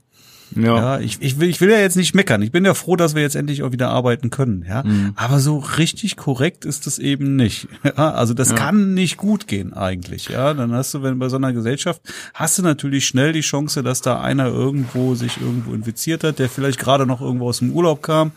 ja. 0.56 0.76
ja, 0.76 1.00
ich, 1.00 1.22
ich, 1.22 1.40
will, 1.40 1.50
ich 1.50 1.62
will 1.62 1.70
ja 1.70 1.80
jetzt 1.80 1.96
nicht 1.96 2.14
meckern. 2.14 2.42
Ich 2.42 2.52
bin 2.52 2.66
ja 2.66 2.74
froh, 2.74 2.96
dass 2.96 3.16
wir 3.16 3.22
jetzt 3.22 3.36
endlich 3.36 3.64
auch 3.64 3.72
wieder 3.72 3.90
arbeiten 3.90 4.30
können. 4.30 4.66
Ja, 4.68 4.84
mhm. 4.84 5.14
aber 5.16 5.40
so 5.40 5.58
richtig 5.58 6.18
korrekt 6.18 6.66
ist 6.66 6.88
es 6.88 7.00
eben 7.00 7.36
nicht. 7.36 7.68
Ja, 7.98 8.12
also 8.12 8.34
das 8.34 8.52
ja. 8.52 8.56
kann 8.56 8.94
nicht 8.94 9.18
gut 9.18 9.48
gehen 9.48 9.74
eigentlich. 9.74 10.30
Ja, 10.30 10.54
dann 10.54 10.72
hast 10.72 10.94
du, 10.94 11.04
wenn 11.04 11.20
bei 11.20 11.30
so 11.30 11.36
einer 11.36 11.52
Gesellschaft 11.52 12.02
hast 12.34 12.58
du 12.58 12.62
natürlich 12.62 13.06
schnell 13.06 13.34
die 13.34 13.42
Chance, 13.42 13.84
dass 13.84 14.02
da 14.02 14.22
einer 14.22 14.48
irgendwo 14.48 15.16
sich 15.16 15.42
irgendwo 15.42 15.74
infiziert 15.74 16.24
hat, 16.24 16.40
der 16.40 16.48
vielleicht 16.48 16.80
gerade 16.80 17.06
noch 17.06 17.22
irgendwo 17.22 17.50
aus 17.50 17.60
dem 17.60 17.72
Urlaub 17.72 18.02
kam 18.02 18.32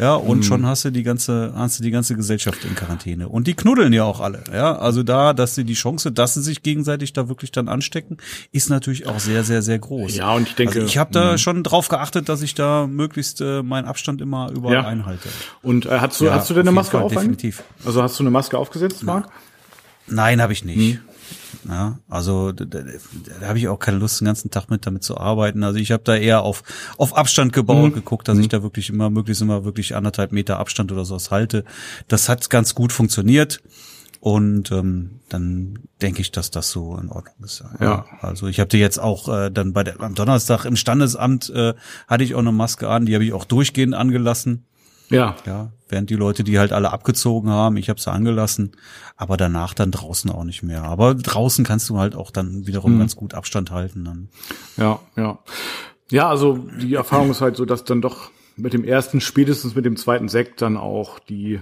ja, 0.00 0.14
und 0.14 0.38
mhm. 0.38 0.42
schon 0.44 0.66
hast 0.66 0.86
du 0.86 0.90
die 0.90 1.02
ganze, 1.02 1.52
hast 1.54 1.78
du 1.78 1.82
die 1.82 1.90
ganze 1.90 2.16
Gesellschaft 2.16 2.64
in 2.64 2.74
Quarantäne. 2.74 3.28
Und 3.28 3.46
die 3.46 3.52
knuddeln 3.54 3.92
ja 3.92 4.04
auch 4.04 4.20
alle, 4.20 4.42
ja. 4.50 4.76
Also 4.76 5.02
da, 5.02 5.34
dass 5.34 5.54
sie 5.54 5.64
die 5.64 5.74
Chance, 5.74 6.10
dass 6.10 6.34
sie 6.34 6.42
sich 6.42 6.62
gegenseitig 6.62 7.12
da 7.12 7.28
wirklich 7.28 7.52
dann 7.52 7.68
anstecken, 7.68 8.16
ist 8.50 8.70
natürlich 8.70 9.06
auch 9.06 9.18
sehr, 9.18 9.44
sehr, 9.44 9.60
sehr 9.60 9.78
groß. 9.78 10.16
Ja, 10.16 10.32
und 10.32 10.48
ich 10.48 10.54
denke. 10.54 10.76
Also 10.76 10.86
ich 10.86 10.96
habe 10.96 11.12
da 11.12 11.32
mh. 11.32 11.38
schon 11.38 11.62
drauf 11.62 11.88
geachtet, 11.88 12.30
dass 12.30 12.40
ich 12.40 12.54
da 12.54 12.86
möglichst 12.86 13.42
äh, 13.42 13.62
meinen 13.62 13.84
Abstand 13.84 14.22
immer 14.22 14.50
überall 14.50 14.74
ja. 14.74 14.86
einhalte. 14.86 15.28
Und 15.60 15.84
äh, 15.84 15.98
hast 16.00 16.18
du, 16.18 16.24
ja, 16.24 16.34
hast 16.34 16.48
du 16.48 16.54
denn 16.54 16.62
eine 16.62 16.72
Maske 16.72 16.98
auf? 16.98 17.12
Definitiv. 17.12 17.62
Also 17.84 18.02
hast 18.02 18.18
du 18.18 18.22
eine 18.22 18.30
Maske 18.30 18.56
aufgesetzt, 18.56 19.02
Marc? 19.02 19.28
Nein, 20.06 20.40
habe 20.40 20.54
ich 20.54 20.64
nicht. 20.64 20.76
Hm. 20.76 21.09
Ja, 21.68 21.98
also 22.08 22.52
da, 22.52 22.64
da, 22.64 22.80
da 23.40 23.46
habe 23.46 23.58
ich 23.58 23.68
auch 23.68 23.78
keine 23.78 23.98
Lust, 23.98 24.20
den 24.20 24.26
ganzen 24.26 24.50
Tag 24.50 24.70
mit 24.70 24.86
damit 24.86 25.02
zu 25.02 25.18
arbeiten. 25.18 25.62
Also 25.62 25.78
ich 25.78 25.92
habe 25.92 26.02
da 26.04 26.16
eher 26.16 26.42
auf 26.42 26.62
auf 26.96 27.16
Abstand 27.16 27.52
gebaut, 27.52 27.90
mhm. 27.90 27.94
geguckt, 27.94 28.28
dass 28.28 28.36
mhm. 28.36 28.42
ich 28.42 28.48
da 28.48 28.62
wirklich 28.62 28.88
immer 28.88 29.10
möglichst 29.10 29.42
immer 29.42 29.64
wirklich 29.64 29.94
anderthalb 29.94 30.32
Meter 30.32 30.58
Abstand 30.58 30.90
oder 30.92 31.04
sowas 31.04 31.30
halte. 31.30 31.64
Das 32.08 32.28
hat 32.28 32.48
ganz 32.50 32.74
gut 32.74 32.92
funktioniert. 32.92 33.60
Und 34.20 34.70
ähm, 34.70 35.20
dann 35.30 35.78
denke 36.02 36.20
ich, 36.20 36.30
dass 36.30 36.50
das 36.50 36.70
so 36.70 36.94
in 36.98 37.08
Ordnung 37.08 37.36
ist. 37.42 37.64
Ja. 37.80 37.84
ja. 37.84 38.04
Also 38.20 38.48
ich 38.48 38.60
habe 38.60 38.76
jetzt 38.76 38.98
auch 38.98 39.28
äh, 39.28 39.50
dann 39.50 39.72
bei 39.72 39.82
der 39.82 39.98
am 40.00 40.14
Donnerstag 40.14 40.66
im 40.66 40.76
Standesamt 40.76 41.48
äh, 41.48 41.72
hatte 42.06 42.24
ich 42.24 42.34
auch 42.34 42.40
eine 42.40 42.52
Maske 42.52 42.88
an, 42.90 43.06
die 43.06 43.14
habe 43.14 43.24
ich 43.24 43.32
auch 43.32 43.46
durchgehend 43.46 43.94
angelassen. 43.94 44.66
Ja. 45.10 45.36
Ja, 45.44 45.70
während 45.88 46.08
die 46.08 46.14
Leute 46.14 46.44
die 46.44 46.58
halt 46.58 46.72
alle 46.72 46.92
abgezogen 46.92 47.50
haben, 47.50 47.76
ich 47.76 47.90
habe 47.90 48.00
sie 48.00 48.10
angelassen, 48.10 48.72
aber 49.16 49.36
danach 49.36 49.74
dann 49.74 49.90
draußen 49.90 50.30
auch 50.30 50.44
nicht 50.44 50.62
mehr. 50.62 50.84
Aber 50.84 51.14
draußen 51.14 51.64
kannst 51.64 51.90
du 51.90 51.98
halt 51.98 52.14
auch 52.14 52.30
dann 52.30 52.66
wiederum 52.66 52.92
hm. 52.92 52.98
ganz 53.00 53.16
gut 53.16 53.34
Abstand 53.34 53.70
halten 53.70 54.04
dann. 54.04 54.28
Ja, 54.76 55.00
ja. 55.16 55.38
Ja, 56.10 56.28
also 56.28 56.58
die 56.80 56.94
Erfahrung 56.94 57.30
ist 57.30 57.40
halt 57.40 57.56
so, 57.56 57.64
dass 57.64 57.84
dann 57.84 58.00
doch 58.00 58.30
mit 58.56 58.72
dem 58.72 58.84
ersten, 58.84 59.20
spätestens 59.20 59.74
mit 59.74 59.84
dem 59.84 59.96
zweiten 59.96 60.28
Sekt 60.28 60.60
dann 60.60 60.76
auch 60.76 61.18
die 61.18 61.60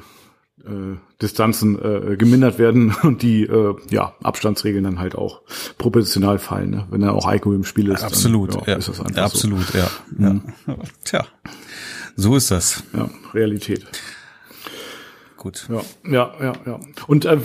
äh, 0.65 0.97
Distanzen 1.21 1.79
äh, 1.79 2.17
gemindert 2.17 2.59
werden 2.59 2.95
und 3.03 3.23
die 3.23 3.43
äh, 3.43 3.77
ja, 3.91 4.15
Abstandsregeln 4.23 4.85
dann 4.85 4.99
halt 4.99 5.15
auch 5.15 5.43
proportional 5.77 6.39
fallen, 6.39 6.71
ne? 6.71 6.87
wenn 6.91 7.01
dann 7.01 7.11
auch 7.11 7.27
Alkohol 7.27 7.57
im 7.57 7.65
Spiel 7.65 7.91
ist. 7.91 8.03
Absolut, 8.03 8.55
dann, 8.55 8.63
ja, 8.67 8.77
ist 8.77 8.89
das 8.89 9.01
einfach 9.01 9.23
absolut, 9.23 9.67
so. 9.67 9.79
ja. 9.79 9.91
ja. 10.19 10.41
Tja, 11.05 11.25
so 12.19 12.35
ist 12.35 12.51
das. 12.51 12.83
Ja, 12.93 13.09
Realität. 13.33 13.87
Gut. 15.37 15.69
Ja, 15.71 15.83
ja, 16.11 16.35
ja, 16.41 16.53
ja. 16.67 16.81
Und 17.07 17.25
äh, 17.25 17.39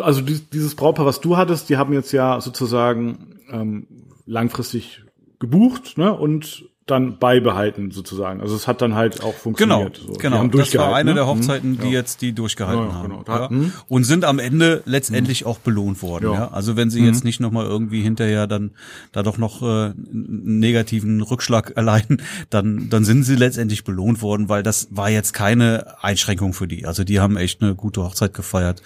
also 0.00 0.22
dieses 0.22 0.74
Brautpaar, 0.74 1.04
was 1.04 1.20
du 1.20 1.36
hattest, 1.36 1.68
die 1.68 1.76
haben 1.76 1.92
jetzt 1.92 2.12
ja 2.12 2.40
sozusagen 2.40 3.38
ähm, 3.50 3.86
langfristig 4.24 5.04
gebucht, 5.38 5.98
ne? 5.98 6.16
Und 6.16 6.64
dann 6.86 7.18
beibehalten 7.18 7.90
sozusagen. 7.90 8.40
Also 8.40 8.54
es 8.54 8.68
hat 8.68 8.80
dann 8.80 8.94
halt 8.94 9.20
auch 9.24 9.34
funktioniert. 9.34 9.98
Genau, 9.98 10.12
so. 10.12 10.18
genau. 10.20 10.46
das 10.46 10.74
war 10.76 10.94
eine 10.94 11.10
ne? 11.10 11.14
der 11.16 11.26
Hochzeiten, 11.26 11.78
die 11.78 11.86
ja. 11.86 11.94
jetzt 11.94 12.22
die 12.22 12.32
durchgehalten 12.32 12.86
ja, 12.86 12.94
haben. 12.94 13.08
Genau. 13.08 13.24
Ja. 13.26 13.50
Hm. 13.50 13.72
Und 13.88 14.04
sind 14.04 14.24
am 14.24 14.38
Ende 14.38 14.82
letztendlich 14.86 15.40
hm. 15.40 15.48
auch 15.48 15.58
belohnt 15.58 16.00
worden. 16.00 16.32
Ja. 16.32 16.52
Also 16.52 16.76
wenn 16.76 16.88
sie 16.88 17.00
hm. 17.00 17.06
jetzt 17.06 17.24
nicht 17.24 17.40
nochmal 17.40 17.66
irgendwie 17.66 18.02
hinterher 18.02 18.46
dann 18.46 18.70
da 19.10 19.24
doch 19.24 19.36
noch 19.36 19.62
äh, 19.62 19.64
einen 19.64 20.60
negativen 20.60 21.22
Rückschlag 21.22 21.70
erleiden, 21.76 22.22
dann 22.50 22.88
dann 22.88 23.04
sind 23.04 23.24
sie 23.24 23.34
letztendlich 23.34 23.82
belohnt 23.82 24.22
worden, 24.22 24.48
weil 24.48 24.62
das 24.62 24.86
war 24.92 25.10
jetzt 25.10 25.32
keine 25.32 25.96
Einschränkung 26.04 26.52
für 26.52 26.68
die. 26.68 26.86
Also 26.86 27.02
die 27.02 27.18
haben 27.18 27.36
echt 27.36 27.62
eine 27.62 27.74
gute 27.74 28.04
Hochzeit 28.04 28.32
gefeiert 28.32 28.82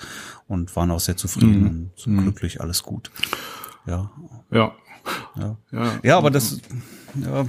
und 0.49 0.75
waren 0.75 0.91
auch 0.91 1.01
sehr 1.01 1.19
zufrieden 1.19 1.67
und 1.67 1.91
so 1.97 2.07
hm. 2.07 2.23
glücklich, 2.23 2.63
alles 2.63 2.83
gut. 2.83 3.11
Ja. 3.87 4.11
Ja. 4.51 4.73
Ja, 5.37 5.57
ja. 5.73 5.93
ja 6.03 6.19
aber 6.19 6.31
das 6.31 6.61
ja, 7.29 7.47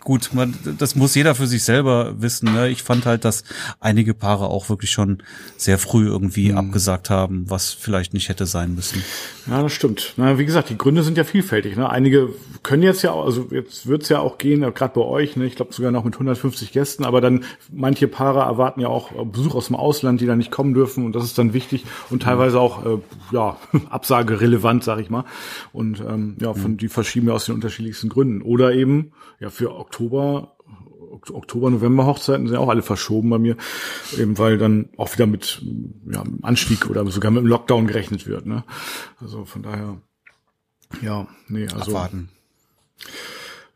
gut, 0.00 0.30
man, 0.32 0.54
das 0.78 0.94
muss 0.94 1.14
jeder 1.14 1.34
für 1.34 1.46
sich 1.46 1.64
selber 1.64 2.14
wissen. 2.20 2.52
Ne? 2.52 2.68
Ich 2.68 2.82
fand 2.82 3.06
halt, 3.06 3.24
dass 3.24 3.44
einige 3.80 4.14
Paare 4.14 4.46
auch 4.46 4.68
wirklich 4.68 4.90
schon 4.90 5.22
sehr 5.56 5.78
früh 5.78 6.06
irgendwie 6.06 6.52
mhm. 6.52 6.58
abgesagt 6.58 7.10
haben, 7.10 7.48
was 7.48 7.72
vielleicht 7.72 8.14
nicht 8.14 8.28
hätte 8.28 8.46
sein 8.46 8.74
müssen. 8.74 9.02
Ja, 9.46 9.62
das 9.62 9.72
stimmt. 9.72 10.14
Na, 10.16 10.38
wie 10.38 10.44
gesagt, 10.44 10.70
die 10.70 10.78
Gründe 10.78 11.02
sind 11.02 11.16
ja 11.16 11.24
vielfältig. 11.24 11.76
Ne? 11.76 11.88
Einige 11.88 12.30
können 12.62 12.82
jetzt 12.82 13.02
ja, 13.02 13.14
also 13.14 13.48
jetzt 13.50 13.86
wird's 13.86 14.08
ja 14.08 14.18
auch 14.18 14.38
gehen, 14.38 14.60
gerade 14.60 14.94
bei 14.94 15.02
euch, 15.02 15.36
ne? 15.36 15.46
ich 15.46 15.56
glaube 15.56 15.72
sogar 15.72 15.92
noch 15.92 16.04
mit 16.04 16.14
150 16.14 16.72
Gästen, 16.72 17.04
aber 17.04 17.20
dann 17.20 17.44
manche 17.72 18.08
Paare 18.08 18.40
erwarten 18.40 18.80
ja 18.80 18.88
auch 18.88 19.12
Besuch 19.26 19.54
aus 19.54 19.68
dem 19.68 19.76
Ausland, 19.76 20.20
die 20.20 20.26
da 20.26 20.36
nicht 20.36 20.50
kommen 20.50 20.74
dürfen 20.74 21.04
und 21.04 21.14
das 21.14 21.24
ist 21.24 21.38
dann 21.38 21.52
wichtig 21.52 21.84
und 22.10 22.22
teilweise 22.22 22.58
auch 22.58 22.84
äh, 22.84 22.98
ja 23.32 23.56
Absage 23.90 24.40
relevant, 24.40 24.84
sag 24.84 24.98
ich 24.98 25.10
mal. 25.10 25.24
Und 25.72 26.00
ähm, 26.00 26.36
ja, 26.40 26.54
von 26.54 26.72
mhm. 26.72 26.76
die 26.78 26.88
verschieben 26.88 27.28
ja 27.28 27.34
aus 27.34 27.46
den 27.46 27.54
unterschiedlichsten 27.54 28.08
Gründen. 28.08 28.42
Oder 28.42 28.65
oder 28.66 28.74
eben 28.74 29.12
ja 29.40 29.50
für 29.50 29.74
Oktober 29.74 30.52
Oktober, 31.32 31.70
November 31.70 32.06
Hochzeiten 32.06 32.46
sind 32.46 32.54
ja 32.54 32.60
auch 32.60 32.68
alle 32.68 32.82
verschoben 32.82 33.30
bei 33.30 33.38
mir, 33.38 33.56
eben 34.16 34.38
weil 34.38 34.58
dann 34.58 34.90
auch 34.96 35.12
wieder 35.12 35.26
mit 35.26 35.62
ja, 36.10 36.22
Anstieg 36.42 36.88
oder 36.88 37.04
sogar 37.06 37.30
mit 37.30 37.42
dem 37.42 37.46
Lockdown 37.46 37.86
gerechnet 37.86 38.26
wird. 38.26 38.46
Ne? 38.46 38.64
Also 39.20 39.44
von 39.44 39.62
daher, 39.62 39.98
ja, 41.02 41.26
nee, 41.48 41.66
also 41.66 41.96
abwarten. 41.96 42.28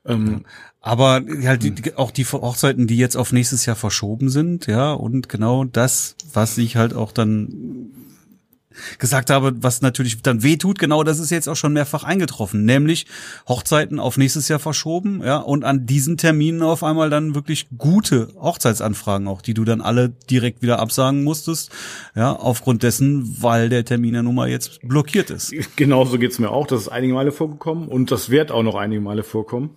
Ähm, 0.05 0.45
aber 0.81 1.23
halt 1.45 1.63
die, 1.63 1.73
die, 1.73 1.97
auch 1.97 2.11
die 2.11 2.25
Hochzeiten, 2.25 2.87
die 2.87 2.97
jetzt 2.97 3.17
auf 3.17 3.33
nächstes 3.33 3.67
Jahr 3.67 3.77
verschoben 3.77 4.31
sind, 4.31 4.67
ja, 4.67 4.93
und 4.93 5.29
genau 5.29 5.65
das, 5.65 6.17
was 6.33 6.55
sich 6.55 6.77
halt 6.77 6.95
auch 6.95 7.13
dann 7.13 7.91
gesagt 8.99 9.31
habe, 9.31 9.53
was 9.61 9.83
natürlich 9.83 10.23
dann 10.23 10.43
weh 10.43 10.57
tut, 10.57 10.79
genau 10.79 11.03
das 11.03 11.19
ist 11.19 11.31
jetzt 11.31 11.49
auch 11.49 11.57
schon 11.57 11.73
mehrfach 11.73 12.05
eingetroffen, 12.05 12.65
nämlich 12.65 13.07
Hochzeiten 13.49 13.99
auf 13.99 14.17
nächstes 14.17 14.49
Jahr 14.49 14.59
verschoben, 14.59 15.23
ja, 15.25 15.39
und 15.39 15.65
an 15.65 15.87
diesen 15.87 16.17
Terminen 16.17 16.63
auf 16.63 16.83
einmal 16.83 17.11
dann 17.11 17.35
wirklich 17.35 17.67
gute 17.77 18.29
Hochzeitsanfragen 18.41 19.29
auch, 19.29 19.43
die 19.43 19.55
du 19.55 19.65
dann 19.65 19.81
alle 19.81 20.09
direkt 20.09 20.63
wieder 20.63 20.79
absagen 20.79 21.25
musstest, 21.25 21.71
ja, 22.15 22.33
aufgrund 22.33 22.83
dessen, 22.83 23.37
weil 23.41 23.69
der 23.69 23.85
Termin 23.85 24.15
ja 24.15 24.23
nun 24.23 24.35
mal 24.35 24.49
jetzt 24.49 24.81
blockiert 24.83 25.31
ist. 25.31 25.53
Genauso 25.77 26.19
geht's 26.19 26.39
mir 26.39 26.51
auch, 26.51 26.67
das 26.67 26.83
ist 26.83 26.89
einige 26.89 27.15
Male 27.15 27.33
vorgekommen 27.33 27.89
und 27.89 28.11
das 28.11 28.31
wird 28.31 28.53
auch 28.53 28.63
noch 28.63 28.77
einige 28.77 29.01
Male 29.01 29.23
vorkommen. 29.23 29.77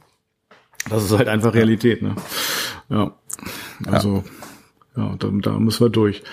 Das 0.90 1.04
ist 1.04 1.12
halt 1.12 1.30
einfach 1.30 1.54
Realität, 1.54 2.02
ne? 2.02 2.16
Ja. 2.90 3.16
Also, 3.86 4.24
ja, 4.96 5.04
ja 5.04 5.16
da, 5.18 5.30
da 5.42 5.60
müssen 5.60 5.86
wir 5.86 5.90
durch. 5.90 6.24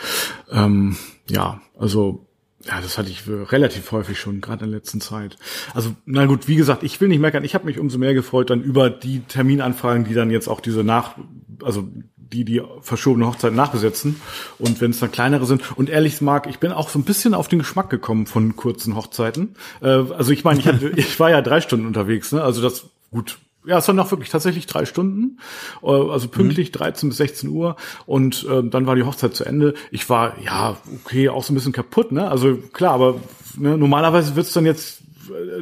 Ähm, 0.50 0.96
ja, 1.28 1.60
also 1.78 2.26
ja, 2.66 2.80
das 2.80 2.98
hatte 2.98 3.10
ich 3.10 3.22
relativ 3.26 3.90
häufig 3.92 4.18
schon, 4.18 4.40
gerade 4.40 4.64
in 4.64 4.70
der 4.70 4.80
letzten 4.80 5.00
Zeit. 5.00 5.36
Also, 5.74 5.94
na 6.04 6.26
gut, 6.26 6.46
wie 6.46 6.56
gesagt, 6.56 6.82
ich 6.82 7.00
will 7.00 7.08
nicht 7.08 7.20
meckern. 7.20 7.44
Ich 7.44 7.54
habe 7.54 7.64
mich 7.64 7.78
umso 7.78 7.98
mehr 7.98 8.12
gefreut 8.12 8.50
dann 8.50 8.62
über 8.62 8.90
die 8.90 9.20
Terminanfragen, 9.20 10.04
die 10.04 10.14
dann 10.14 10.30
jetzt 10.30 10.48
auch 10.48 10.60
diese 10.60 10.84
nach, 10.84 11.16
also 11.62 11.88
die 12.16 12.44
die 12.44 12.62
verschobene 12.80 13.26
Hochzeit 13.26 13.54
nachbesetzen. 13.54 14.20
Und 14.58 14.80
wenn 14.80 14.90
es 14.90 15.00
dann 15.00 15.10
kleinere 15.10 15.46
sind. 15.46 15.76
Und 15.76 15.88
ehrlich 15.88 16.20
mag, 16.20 16.46
ich 16.48 16.58
bin 16.58 16.72
auch 16.72 16.88
so 16.90 16.98
ein 16.98 17.04
bisschen 17.04 17.34
auf 17.34 17.48
den 17.48 17.58
Geschmack 17.60 17.90
gekommen 17.90 18.26
von 18.26 18.56
kurzen 18.56 18.94
Hochzeiten. 18.94 19.56
Äh, 19.80 19.88
also 19.88 20.30
ich 20.30 20.44
meine, 20.44 20.60
ich, 20.60 20.66
hatte, 20.66 20.90
ich 20.96 21.18
war 21.18 21.30
ja 21.30 21.40
drei 21.40 21.60
Stunden 21.60 21.86
unterwegs. 21.86 22.30
Ne? 22.32 22.42
Also 22.42 22.62
das 22.62 22.84
gut 23.10 23.38
ja, 23.64 23.78
es 23.78 23.88
waren 23.88 23.96
noch 23.96 24.10
wirklich 24.10 24.30
tatsächlich 24.30 24.66
drei 24.66 24.84
Stunden, 24.84 25.38
äh, 25.82 25.86
also 25.86 26.28
pünktlich 26.28 26.68
mhm. 26.68 26.78
13 26.78 27.08
bis 27.08 27.18
16 27.18 27.50
Uhr 27.50 27.76
und 28.06 28.46
äh, 28.48 28.62
dann 28.64 28.86
war 28.86 28.96
die 28.96 29.02
Hochzeit 29.02 29.34
zu 29.34 29.44
Ende. 29.44 29.74
Ich 29.90 30.08
war, 30.08 30.38
ja, 30.42 30.76
okay, 31.04 31.28
auch 31.28 31.44
so 31.44 31.52
ein 31.52 31.56
bisschen 31.56 31.72
kaputt, 31.72 32.12
ne? 32.12 32.28
Also 32.30 32.56
klar, 32.72 32.94
aber 32.94 33.20
ne, 33.56 33.76
normalerweise 33.76 34.36
wird's 34.36 34.52
dann 34.52 34.66
jetzt 34.66 35.02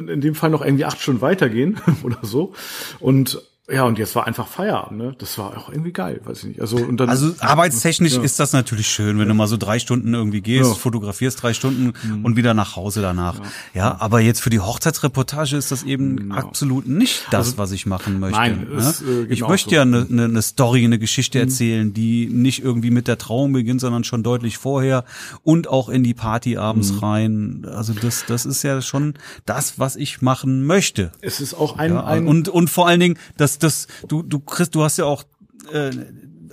in 0.07 0.21
dem 0.21 0.35
Fall 0.35 0.49
noch 0.49 0.63
irgendwie 0.63 0.85
acht 0.85 0.99
Stunden 0.99 1.21
weitergehen 1.21 1.79
oder 2.03 2.19
so. 2.23 2.53
Und 2.99 3.41
ja, 3.71 3.83
und 3.83 3.99
jetzt 3.99 4.15
war 4.15 4.25
einfach 4.25 4.47
Feierabend, 4.47 4.97
ne? 4.97 5.15
Das 5.19 5.37
war 5.37 5.55
auch 5.55 5.69
irgendwie 5.69 5.91
geil, 5.91 6.21
weiß 6.23 6.39
ich 6.39 6.45
nicht. 6.45 6.61
Also, 6.61 6.77
und 6.77 6.97
dann, 6.97 7.09
also 7.09 7.33
arbeitstechnisch 7.39 8.13
ja. 8.13 8.21
ist 8.21 8.39
das 8.39 8.53
natürlich 8.53 8.87
schön, 8.87 9.19
wenn 9.19 9.27
ja. 9.27 9.33
du 9.33 9.33
mal 9.35 9.47
so 9.47 9.57
drei 9.57 9.79
Stunden 9.79 10.13
irgendwie 10.13 10.41
gehst, 10.41 10.69
ja. 10.69 10.75
fotografierst 10.75 11.41
drei 11.41 11.53
Stunden 11.53 11.93
mhm. 12.03 12.25
und 12.25 12.35
wieder 12.35 12.53
nach 12.53 12.75
Hause 12.75 13.01
danach. 13.01 13.35
Ja. 13.73 13.97
aber 13.99 14.21
jetzt 14.21 14.41
für 14.41 14.49
die 14.49 14.59
Hochzeitsreportage 14.59 15.55
ist 15.55 15.71
das 15.71 15.83
eben 15.83 16.17
genau. 16.17 16.35
absolut 16.35 16.87
nicht 16.87 17.27
das, 17.31 17.47
also, 17.47 17.57
was 17.59 17.71
ich 17.71 17.85
machen 17.85 18.19
möchte. 18.19 18.37
Nein, 18.37 18.67
ne? 18.69 18.77
ist, 18.77 19.01
äh, 19.01 19.25
ich 19.29 19.41
möchte 19.41 19.69
so. 19.69 19.75
ja 19.75 19.81
eine 19.83 20.05
ne, 20.09 20.27
ne 20.27 20.41
Story, 20.41 20.83
eine 20.83 20.97
Geschichte 20.97 21.37
mhm. 21.37 21.43
erzählen, 21.43 21.93
die 21.93 22.27
nicht 22.27 22.63
irgendwie 22.63 22.91
mit 22.91 23.07
der 23.07 23.17
Trauung 23.17 23.53
beginnt, 23.53 23.81
sondern 23.81 24.03
schon 24.03 24.23
deutlich 24.23 24.57
vorher 24.57 25.05
und 25.43 25.67
auch 25.67 25.89
in 25.89 26.03
die 26.03 26.15
Party 26.15 26.57
abends 26.57 26.93
mhm. 26.93 26.99
rein. 26.99 27.67
Also 27.71 27.93
das, 27.93 28.25
das 28.27 28.45
ist 28.45 28.63
ja 28.63 28.81
schon 28.81 29.13
das, 29.45 29.77
was 29.77 29.95
ich 29.95 30.21
machen 30.21 30.65
möchte. 30.65 31.11
Es 31.21 31.39
ist 31.39 31.53
auch 31.53 31.77
ein, 31.77 31.95
ein 31.95 32.27
und 32.27 32.49
und 32.49 32.69
vor 32.69 32.87
allen 32.87 32.99
Dingen 32.99 33.17
das 33.37 33.58
das, 33.63 33.87
du, 34.07 34.23
du 34.23 34.39
kriegst, 34.39 34.75
du 34.75 34.83
hast 34.83 34.97
ja 34.97 35.05
auch 35.05 35.23
äh, 35.71 35.91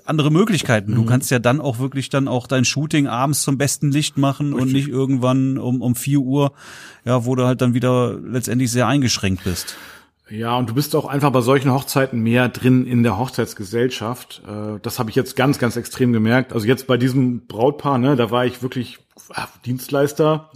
andere 0.05 0.31
Möglichkeiten. 0.31 0.95
Du 0.95 1.03
mhm. 1.03 1.07
kannst 1.07 1.31
ja 1.31 1.39
dann 1.39 1.61
auch 1.61 1.79
wirklich 1.79 2.09
dann 2.09 2.29
auch 2.29 2.47
dein 2.47 2.65
Shooting 2.65 3.07
abends 3.07 3.43
zum 3.43 3.59
besten 3.59 3.91
Licht 3.91 4.17
machen 4.19 4.55
Richtig. 4.55 4.63
und 4.63 4.73
nicht 4.73 4.89
irgendwann 4.89 5.59
um, 5.59 5.83
um 5.83 5.95
vier 5.95 6.21
Uhr, 6.21 6.53
ja, 7.05 7.25
wo 7.25 7.35
du 7.35 7.45
halt 7.45 7.61
dann 7.61 7.75
wieder 7.75 8.19
letztendlich 8.19 8.71
sehr 8.71 8.87
eingeschränkt 8.87 9.45
bist. 9.45 9.77
Ja, 10.29 10.57
und 10.57 10.69
du 10.69 10.75
bist 10.75 10.97
auch 10.97 11.07
einfach 11.07 11.31
bei 11.31 11.41
solchen 11.41 11.73
Hochzeiten 11.73 12.21
mehr 12.21 12.49
drin 12.49 12.85
in 12.85 13.05
der 13.05 13.17
Hochzeitsgesellschaft. 13.17 14.43
Äh, 14.47 14.81
das 14.83 14.99
habe 14.99 15.11
ich 15.11 15.17
jetzt 15.17 15.37
ganz, 15.37 15.59
ganz 15.59 15.77
extrem 15.77 16.13
gemerkt. 16.13 16.53
Also 16.53 16.67
jetzt 16.67 16.87
bei 16.87 16.97
diesem 16.97 17.47
Brautpaar, 17.47 17.99
ne, 17.99 18.17
da 18.17 18.31
war 18.31 18.45
ich 18.45 18.63
wirklich 18.63 18.99
Dienstleister, 19.65 20.51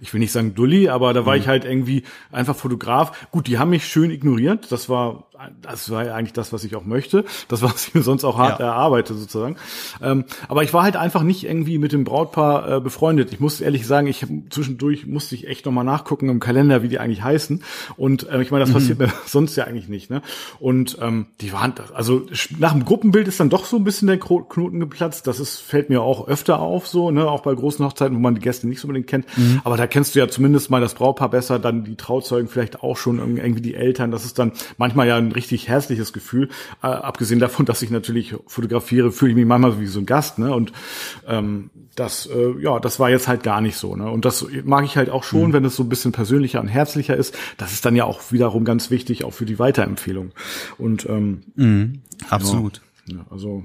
ich 0.00 0.12
will 0.12 0.20
nicht 0.20 0.32
sagen 0.32 0.54
Dulli, 0.54 0.88
aber 0.88 1.14
da 1.14 1.26
war 1.26 1.34
mhm. 1.34 1.40
ich 1.40 1.48
halt 1.48 1.64
irgendwie 1.64 2.02
einfach 2.32 2.56
Fotograf. 2.56 3.28
Gut, 3.30 3.46
die 3.46 3.58
haben 3.58 3.70
mich 3.70 3.86
schön 3.86 4.10
ignoriert. 4.10 4.70
Das 4.72 4.88
war, 4.88 5.24
das 5.62 5.90
war 5.90 6.04
ja 6.04 6.14
eigentlich 6.14 6.32
das, 6.32 6.52
was 6.52 6.64
ich 6.64 6.76
auch 6.76 6.84
möchte. 6.84 7.24
Das, 7.48 7.62
was 7.62 7.86
ich 7.86 7.94
mir 7.94 8.02
sonst 8.02 8.24
auch 8.24 8.36
hart 8.36 8.60
ja. 8.60 8.66
erarbeite, 8.66 9.14
sozusagen. 9.14 9.56
Ähm, 10.02 10.24
aber 10.48 10.62
ich 10.64 10.74
war 10.74 10.82
halt 10.82 10.96
einfach 10.96 11.22
nicht 11.22 11.44
irgendwie 11.44 11.78
mit 11.78 11.92
dem 11.92 12.04
Brautpaar 12.04 12.76
äh, 12.76 12.80
befreundet. 12.80 13.32
Ich 13.32 13.40
muss 13.40 13.60
ehrlich 13.60 13.86
sagen, 13.86 14.06
ich 14.06 14.26
zwischendurch 14.50 15.06
musste 15.06 15.34
ich 15.34 15.46
echt 15.46 15.64
nochmal 15.64 15.84
nachgucken 15.84 16.28
im 16.28 16.40
Kalender, 16.40 16.82
wie 16.82 16.88
die 16.88 16.98
eigentlich 16.98 17.22
heißen. 17.22 17.62
Und 17.96 18.28
äh, 18.28 18.42
ich 18.42 18.50
meine, 18.50 18.64
das 18.64 18.70
mhm. 18.70 18.74
passiert 18.74 18.98
mir 18.98 19.12
sonst 19.26 19.56
ja 19.56 19.64
eigentlich 19.64 19.88
nicht. 19.88 20.10
Ne? 20.10 20.20
Und 20.58 20.98
ähm, 21.00 21.26
die 21.40 21.52
waren, 21.52 21.74
also 21.94 22.26
nach 22.58 22.72
dem 22.72 22.84
Gruppenbild 22.84 23.28
ist 23.28 23.40
dann 23.40 23.50
doch 23.50 23.64
so 23.64 23.76
ein 23.76 23.84
bisschen 23.84 24.08
der 24.08 24.18
Knoten 24.18 24.80
geplatzt. 24.80 25.26
Das 25.26 25.40
ist, 25.40 25.58
fällt 25.58 25.90
mir 25.90 26.02
auch 26.02 26.28
öfter 26.28 26.58
auf, 26.58 26.86
so, 26.86 27.10
ne, 27.10 27.30
auch 27.30 27.42
bei 27.42 27.54
großen 27.54 27.84
Hochzeiten 27.84 27.99
Hochzeiten, 28.00 28.16
wo 28.16 28.20
man 28.20 28.34
die 28.34 28.40
Gäste 28.40 28.66
nicht 28.66 28.80
so 28.80 28.88
unbedingt 28.88 29.06
kennt. 29.06 29.26
Mhm. 29.36 29.60
Aber 29.64 29.76
da 29.76 29.86
kennst 29.86 30.14
du 30.14 30.18
ja 30.18 30.28
zumindest 30.28 30.70
mal 30.70 30.80
das 30.80 30.94
Brautpaar 30.94 31.30
besser, 31.30 31.58
dann 31.58 31.84
die 31.84 31.96
Trauzeugen 31.96 32.48
vielleicht 32.48 32.82
auch 32.82 32.96
schon 32.96 33.18
irgendwie 33.18 33.60
die 33.60 33.74
Eltern. 33.74 34.10
Das 34.10 34.24
ist 34.24 34.38
dann 34.38 34.52
manchmal 34.78 35.06
ja 35.06 35.16
ein 35.16 35.32
richtig 35.32 35.68
herzliches 35.68 36.12
Gefühl. 36.12 36.48
Äh, 36.82 36.86
abgesehen 36.86 37.40
davon, 37.40 37.66
dass 37.70 37.82
ich 37.82 37.90
natürlich 37.90 38.34
fotografiere, 38.46 39.12
fühle 39.12 39.32
ich 39.32 39.36
mich 39.36 39.46
manchmal 39.46 39.80
wie 39.80 39.86
so 39.86 40.00
ein 40.00 40.06
Gast. 40.06 40.38
Ne? 40.38 40.52
Und 40.54 40.72
ähm, 41.26 41.70
das, 41.94 42.26
äh, 42.26 42.62
ja, 42.62 42.78
das 42.80 42.98
war 42.98 43.10
jetzt 43.10 43.28
halt 43.28 43.42
gar 43.42 43.60
nicht 43.60 43.76
so. 43.76 43.96
Ne? 43.96 44.10
Und 44.10 44.24
das 44.24 44.46
mag 44.64 44.84
ich 44.84 44.96
halt 44.96 45.10
auch 45.10 45.24
schon, 45.24 45.48
mhm. 45.48 45.52
wenn 45.52 45.64
es 45.64 45.76
so 45.76 45.82
ein 45.82 45.88
bisschen 45.88 46.12
persönlicher 46.12 46.60
und 46.60 46.68
herzlicher 46.68 47.16
ist. 47.16 47.36
Das 47.58 47.72
ist 47.72 47.84
dann 47.84 47.96
ja 47.96 48.04
auch 48.04 48.32
wiederum 48.32 48.64
ganz 48.64 48.90
wichtig, 48.90 49.24
auch 49.24 49.32
für 49.32 49.46
die 49.46 49.58
Weiterempfehlung. 49.58 50.32
Und 50.78 51.06
ähm, 51.08 51.42
mhm. 51.56 52.02
absolut. 52.28 52.80
Ja, 53.06 53.26
also 53.30 53.64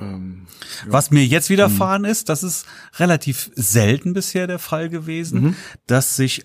ähm, 0.00 0.46
ja. 0.84 0.92
Was 0.92 1.10
mir 1.10 1.24
jetzt 1.24 1.50
widerfahren 1.50 2.02
mhm. 2.02 2.08
ist, 2.08 2.28
das 2.28 2.42
ist 2.42 2.66
relativ 2.96 3.50
selten 3.54 4.12
bisher 4.12 4.46
der 4.46 4.58
Fall 4.58 4.88
gewesen, 4.88 5.40
mhm. 5.40 5.56
dass 5.86 6.16
sich 6.16 6.44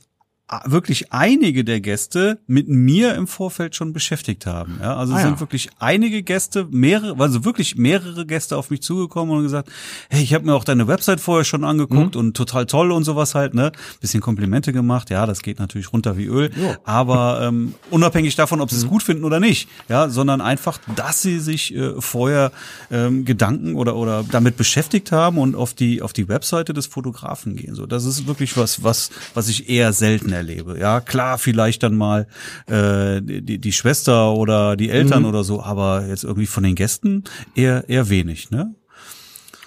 wirklich 0.65 1.13
einige 1.13 1.63
der 1.63 1.79
Gäste 1.79 2.39
mit 2.47 2.67
mir 2.67 3.13
im 3.15 3.27
Vorfeld 3.27 3.75
schon 3.75 3.93
beschäftigt 3.93 4.47
haben. 4.47 4.79
Ja, 4.81 4.95
also 4.95 5.13
ah, 5.13 5.19
sind 5.19 5.33
ja. 5.33 5.39
wirklich 5.39 5.69
einige 5.77 6.23
Gäste, 6.23 6.67
mehrere, 6.71 7.21
also 7.21 7.45
wirklich 7.45 7.75
mehrere 7.75 8.25
Gäste 8.25 8.57
auf 8.57 8.71
mich 8.71 8.81
zugekommen 8.81 9.35
und 9.35 9.43
gesagt, 9.43 9.69
hey, 10.09 10.23
ich 10.23 10.33
habe 10.33 10.45
mir 10.45 10.55
auch 10.55 10.63
deine 10.63 10.87
Website 10.87 11.19
vorher 11.19 11.45
schon 11.45 11.63
angeguckt 11.63 12.15
mhm. 12.15 12.21
und 12.21 12.37
total 12.37 12.65
toll 12.65 12.91
und 12.91 13.03
sowas 13.03 13.35
halt, 13.35 13.53
ne? 13.53 13.71
Bisschen 14.01 14.21
Komplimente 14.21 14.73
gemacht, 14.73 15.11
ja, 15.11 15.27
das 15.27 15.43
geht 15.43 15.59
natürlich 15.59 15.93
runter 15.93 16.17
wie 16.17 16.25
Öl, 16.25 16.49
jo. 16.55 16.75
aber 16.83 17.41
ähm, 17.43 17.75
unabhängig 17.91 18.35
davon, 18.35 18.59
ob 18.59 18.71
sie 18.71 18.77
es 18.77 18.85
mhm. 18.85 18.89
gut 18.89 19.03
finden 19.03 19.25
oder 19.25 19.39
nicht, 19.39 19.69
ja, 19.87 20.09
sondern 20.09 20.41
einfach, 20.41 20.79
dass 20.95 21.21
sie 21.21 21.39
sich 21.39 21.75
äh, 21.75 22.01
vorher 22.01 22.51
ähm, 22.89 23.23
Gedanken 23.23 23.75
oder 23.75 23.95
oder 23.95 24.23
damit 24.23 24.57
beschäftigt 24.57 25.11
haben 25.11 25.37
und 25.37 25.55
auf 25.55 25.75
die 25.75 26.01
auf 26.01 26.13
die 26.13 26.27
Webseite 26.27 26.73
des 26.73 26.87
Fotografen 26.87 27.55
gehen. 27.55 27.75
So, 27.75 27.85
das 27.85 28.05
ist 28.05 28.25
wirklich 28.25 28.57
was, 28.57 28.83
was 28.83 29.11
was 29.35 29.47
ich 29.47 29.69
eher 29.69 29.93
selten 29.93 30.38
erlebe. 30.39 30.79
Ja, 30.79 31.01
klar, 31.01 31.37
vielleicht 31.37 31.83
dann 31.83 31.95
mal 31.95 32.27
äh, 32.67 33.21
die, 33.21 33.59
die 33.59 33.71
Schwester 33.71 34.33
oder 34.33 34.75
die 34.75 34.89
Eltern 34.89 35.23
mhm. 35.23 35.29
oder 35.29 35.43
so, 35.43 35.61
aber 35.61 36.07
jetzt 36.07 36.23
irgendwie 36.23 36.47
von 36.47 36.63
den 36.63 36.75
Gästen 36.75 37.23
eher 37.55 37.87
eher 37.89 38.09
wenig, 38.09 38.51
ne? 38.51 38.73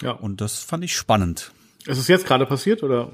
Ja. 0.00 0.12
Und 0.12 0.40
das 0.40 0.58
fand 0.58 0.82
ich 0.84 0.96
spannend. 0.96 1.52
Ist 1.86 1.98
es 1.98 2.08
jetzt 2.08 2.26
gerade 2.26 2.46
passiert 2.46 2.82
oder? 2.82 3.10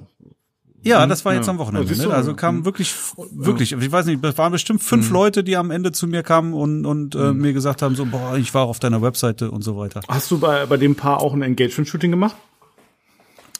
Ja, 0.82 1.06
das 1.06 1.24
war 1.24 1.34
jetzt 1.34 1.46
ja. 1.46 1.52
am 1.52 1.58
Wochenende. 1.58 1.96
Ne? 1.96 2.14
Also 2.14 2.34
kam 2.34 2.64
wirklich, 2.64 2.94
wirklich, 3.32 3.72
ich 3.72 3.92
weiß 3.92 4.06
nicht, 4.06 4.24
es 4.24 4.38
waren 4.38 4.52
bestimmt 4.52 4.82
fünf 4.82 5.08
mhm. 5.08 5.14
Leute, 5.14 5.44
die 5.44 5.56
am 5.56 5.70
Ende 5.70 5.92
zu 5.92 6.06
mir 6.06 6.22
kamen 6.22 6.54
und, 6.54 6.86
und 6.86 7.14
äh, 7.14 7.18
mhm. 7.18 7.40
mir 7.40 7.52
gesagt 7.52 7.82
haben, 7.82 7.94
so, 7.96 8.06
boah, 8.06 8.36
ich 8.36 8.54
war 8.54 8.64
auf 8.66 8.78
deiner 8.78 9.02
Webseite 9.02 9.50
und 9.50 9.62
so 9.62 9.76
weiter. 9.76 10.00
Hast 10.08 10.30
du 10.30 10.38
bei, 10.38 10.66
bei 10.66 10.76
dem 10.76 10.94
Paar 10.94 11.20
auch 11.20 11.34
ein 11.34 11.42
Engagement-Shooting 11.42 12.10
gemacht? 12.10 12.36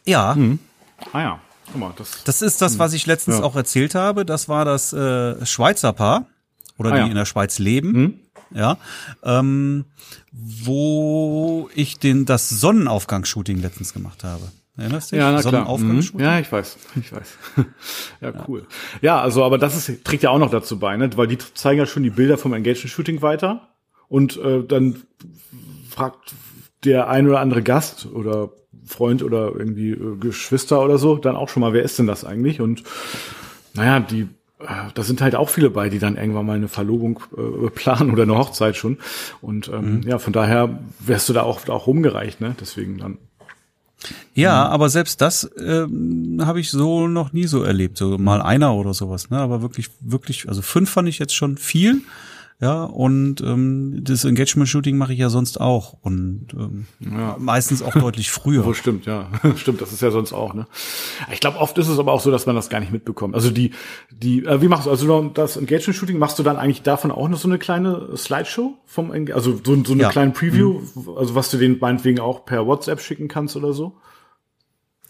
Ja. 0.06 0.34
Mhm. 0.34 0.60
Ah 1.12 1.20
ja. 1.20 1.40
Guck 1.72 1.80
mal, 1.80 1.92
das, 1.96 2.24
das 2.24 2.42
ist 2.42 2.62
das, 2.62 2.78
was 2.78 2.92
ich 2.92 3.06
letztens 3.06 3.38
ja. 3.38 3.44
auch 3.44 3.56
erzählt 3.56 3.94
habe. 3.94 4.24
Das 4.24 4.48
war 4.48 4.64
das 4.64 4.92
äh, 4.92 5.44
Schweizer 5.44 5.92
Paar 5.92 6.26
oder 6.78 6.92
ah, 6.92 6.94
die 6.94 7.00
ja. 7.00 7.06
in 7.06 7.14
der 7.14 7.26
Schweiz 7.26 7.58
leben. 7.58 7.92
Mhm. 7.92 8.14
Ja, 8.50 8.78
ähm, 9.24 9.84
wo 10.32 11.68
ich 11.74 11.98
den 11.98 12.24
das 12.24 12.48
Sonnenaufgangsshooting 12.48 13.60
letztens 13.60 13.92
gemacht 13.92 14.24
habe. 14.24 14.48
Erinnerst 14.78 15.10
du 15.10 15.16
dich? 15.16 15.22
Ja, 15.22 15.32
na 15.32 15.42
klar. 15.42 15.76
Mhm. 15.76 16.00
Ja, 16.18 16.38
ich 16.38 16.50
weiß, 16.50 16.78
ich 17.00 17.12
weiß. 17.12 17.36
ja, 18.20 18.32
cool. 18.46 18.66
Ja, 19.02 19.20
also, 19.20 19.44
aber 19.44 19.58
das 19.58 19.76
ist, 19.76 20.04
trägt 20.04 20.22
ja 20.22 20.30
auch 20.30 20.38
noch 20.38 20.50
dazu 20.50 20.78
bei, 20.78 20.96
ne? 20.96 21.10
weil 21.16 21.26
die 21.26 21.36
zeigen 21.36 21.80
ja 21.80 21.86
schon 21.86 22.04
die 22.04 22.10
Bilder 22.10 22.38
vom 22.38 22.54
Engagement-Shooting 22.54 23.20
weiter 23.20 23.68
und 24.08 24.36
äh, 24.38 24.62
dann 24.62 25.02
fragt 25.90 26.34
der 26.84 27.08
ein 27.08 27.28
oder 27.28 27.40
andere 27.40 27.62
Gast 27.62 28.06
oder 28.06 28.50
Freund 28.88 29.22
oder 29.22 29.52
irgendwie 29.56 29.90
äh, 29.90 30.16
Geschwister 30.18 30.82
oder 30.82 30.98
so, 30.98 31.16
dann 31.16 31.36
auch 31.36 31.48
schon 31.48 31.60
mal, 31.60 31.72
wer 31.72 31.82
ist 31.82 31.98
denn 31.98 32.06
das 32.06 32.24
eigentlich? 32.24 32.60
Und 32.60 32.82
naja, 33.74 34.00
die, 34.00 34.22
äh, 34.60 34.66
da 34.94 35.02
sind 35.02 35.20
halt 35.20 35.34
auch 35.34 35.48
viele 35.48 35.70
bei, 35.70 35.88
die 35.88 35.98
dann 35.98 36.16
irgendwann 36.16 36.46
mal 36.46 36.56
eine 36.56 36.68
Verlobung 36.68 37.20
äh, 37.36 37.70
planen 37.70 38.10
oder 38.10 38.24
eine 38.24 38.36
Hochzeit 38.36 38.76
schon. 38.76 38.98
Und 39.40 39.68
ähm, 39.68 39.96
mhm. 39.96 40.02
ja, 40.02 40.18
von 40.18 40.32
daher 40.32 40.80
wärst 40.98 41.28
du 41.28 41.32
da 41.32 41.42
auch, 41.42 41.68
auch 41.68 41.86
rumgereicht, 41.86 42.40
ne? 42.40 42.54
Deswegen 42.60 42.98
dann. 42.98 43.18
Ja, 44.34 44.66
mhm. 44.66 44.72
aber 44.72 44.88
selbst 44.88 45.20
das 45.20 45.50
ähm, 45.58 46.40
habe 46.44 46.60
ich 46.60 46.70
so 46.70 47.08
noch 47.08 47.32
nie 47.32 47.46
so 47.46 47.62
erlebt. 47.62 47.98
So 47.98 48.18
mal 48.18 48.40
einer 48.40 48.74
oder 48.74 48.94
sowas, 48.94 49.30
ne? 49.30 49.38
Aber 49.38 49.62
wirklich, 49.62 49.90
wirklich, 50.00 50.48
also 50.48 50.62
fünf 50.62 50.90
fand 50.90 51.08
ich 51.08 51.18
jetzt 51.18 51.34
schon 51.34 51.56
viel. 51.56 52.02
Ja, 52.60 52.82
und 52.82 53.40
ähm, 53.40 54.00
das 54.02 54.24
Engagement-Shooting 54.24 54.96
mache 54.96 55.12
ich 55.12 55.20
ja 55.20 55.28
sonst 55.28 55.60
auch 55.60 55.96
und 56.02 56.48
ähm, 56.54 56.86
ja. 56.98 57.36
meistens 57.38 57.82
auch 57.82 57.92
deutlich 58.00 58.32
früher. 58.32 58.66
Oh, 58.66 58.72
stimmt, 58.72 59.06
ja. 59.06 59.28
stimmt, 59.56 59.80
das 59.80 59.92
ist 59.92 60.02
ja 60.02 60.10
sonst 60.10 60.32
auch, 60.32 60.54
ne? 60.54 60.66
Ich 61.32 61.38
glaube, 61.38 61.58
oft 61.58 61.78
ist 61.78 61.86
es 61.86 62.00
aber 62.00 62.12
auch 62.12 62.20
so, 62.20 62.32
dass 62.32 62.46
man 62.46 62.56
das 62.56 62.68
gar 62.68 62.80
nicht 62.80 62.90
mitbekommt. 62.90 63.36
Also 63.36 63.50
die, 63.50 63.70
die, 64.10 64.44
äh, 64.44 64.60
wie 64.60 64.66
machst 64.66 64.86
du, 64.86 64.90
also 64.90 65.28
das 65.28 65.56
Engagement-Shooting, 65.56 66.18
machst 66.18 66.36
du 66.40 66.42
dann 66.42 66.56
eigentlich 66.56 66.82
davon 66.82 67.12
auch 67.12 67.28
noch 67.28 67.38
so 67.38 67.46
eine 67.46 67.58
kleine 67.58 68.16
Slideshow 68.16 68.76
vom, 68.86 69.12
also 69.12 69.60
so, 69.64 69.84
so 69.84 69.92
eine 69.92 70.02
ja. 70.02 70.10
kleine 70.10 70.32
Preview, 70.32 70.80
mhm. 70.96 71.10
also 71.16 71.36
was 71.36 71.52
du 71.52 71.58
den 71.58 71.78
meinetwegen 71.78 72.18
auch 72.18 72.44
per 72.44 72.66
WhatsApp 72.66 73.00
schicken 73.00 73.28
kannst 73.28 73.54
oder 73.54 73.72
so? 73.72 73.94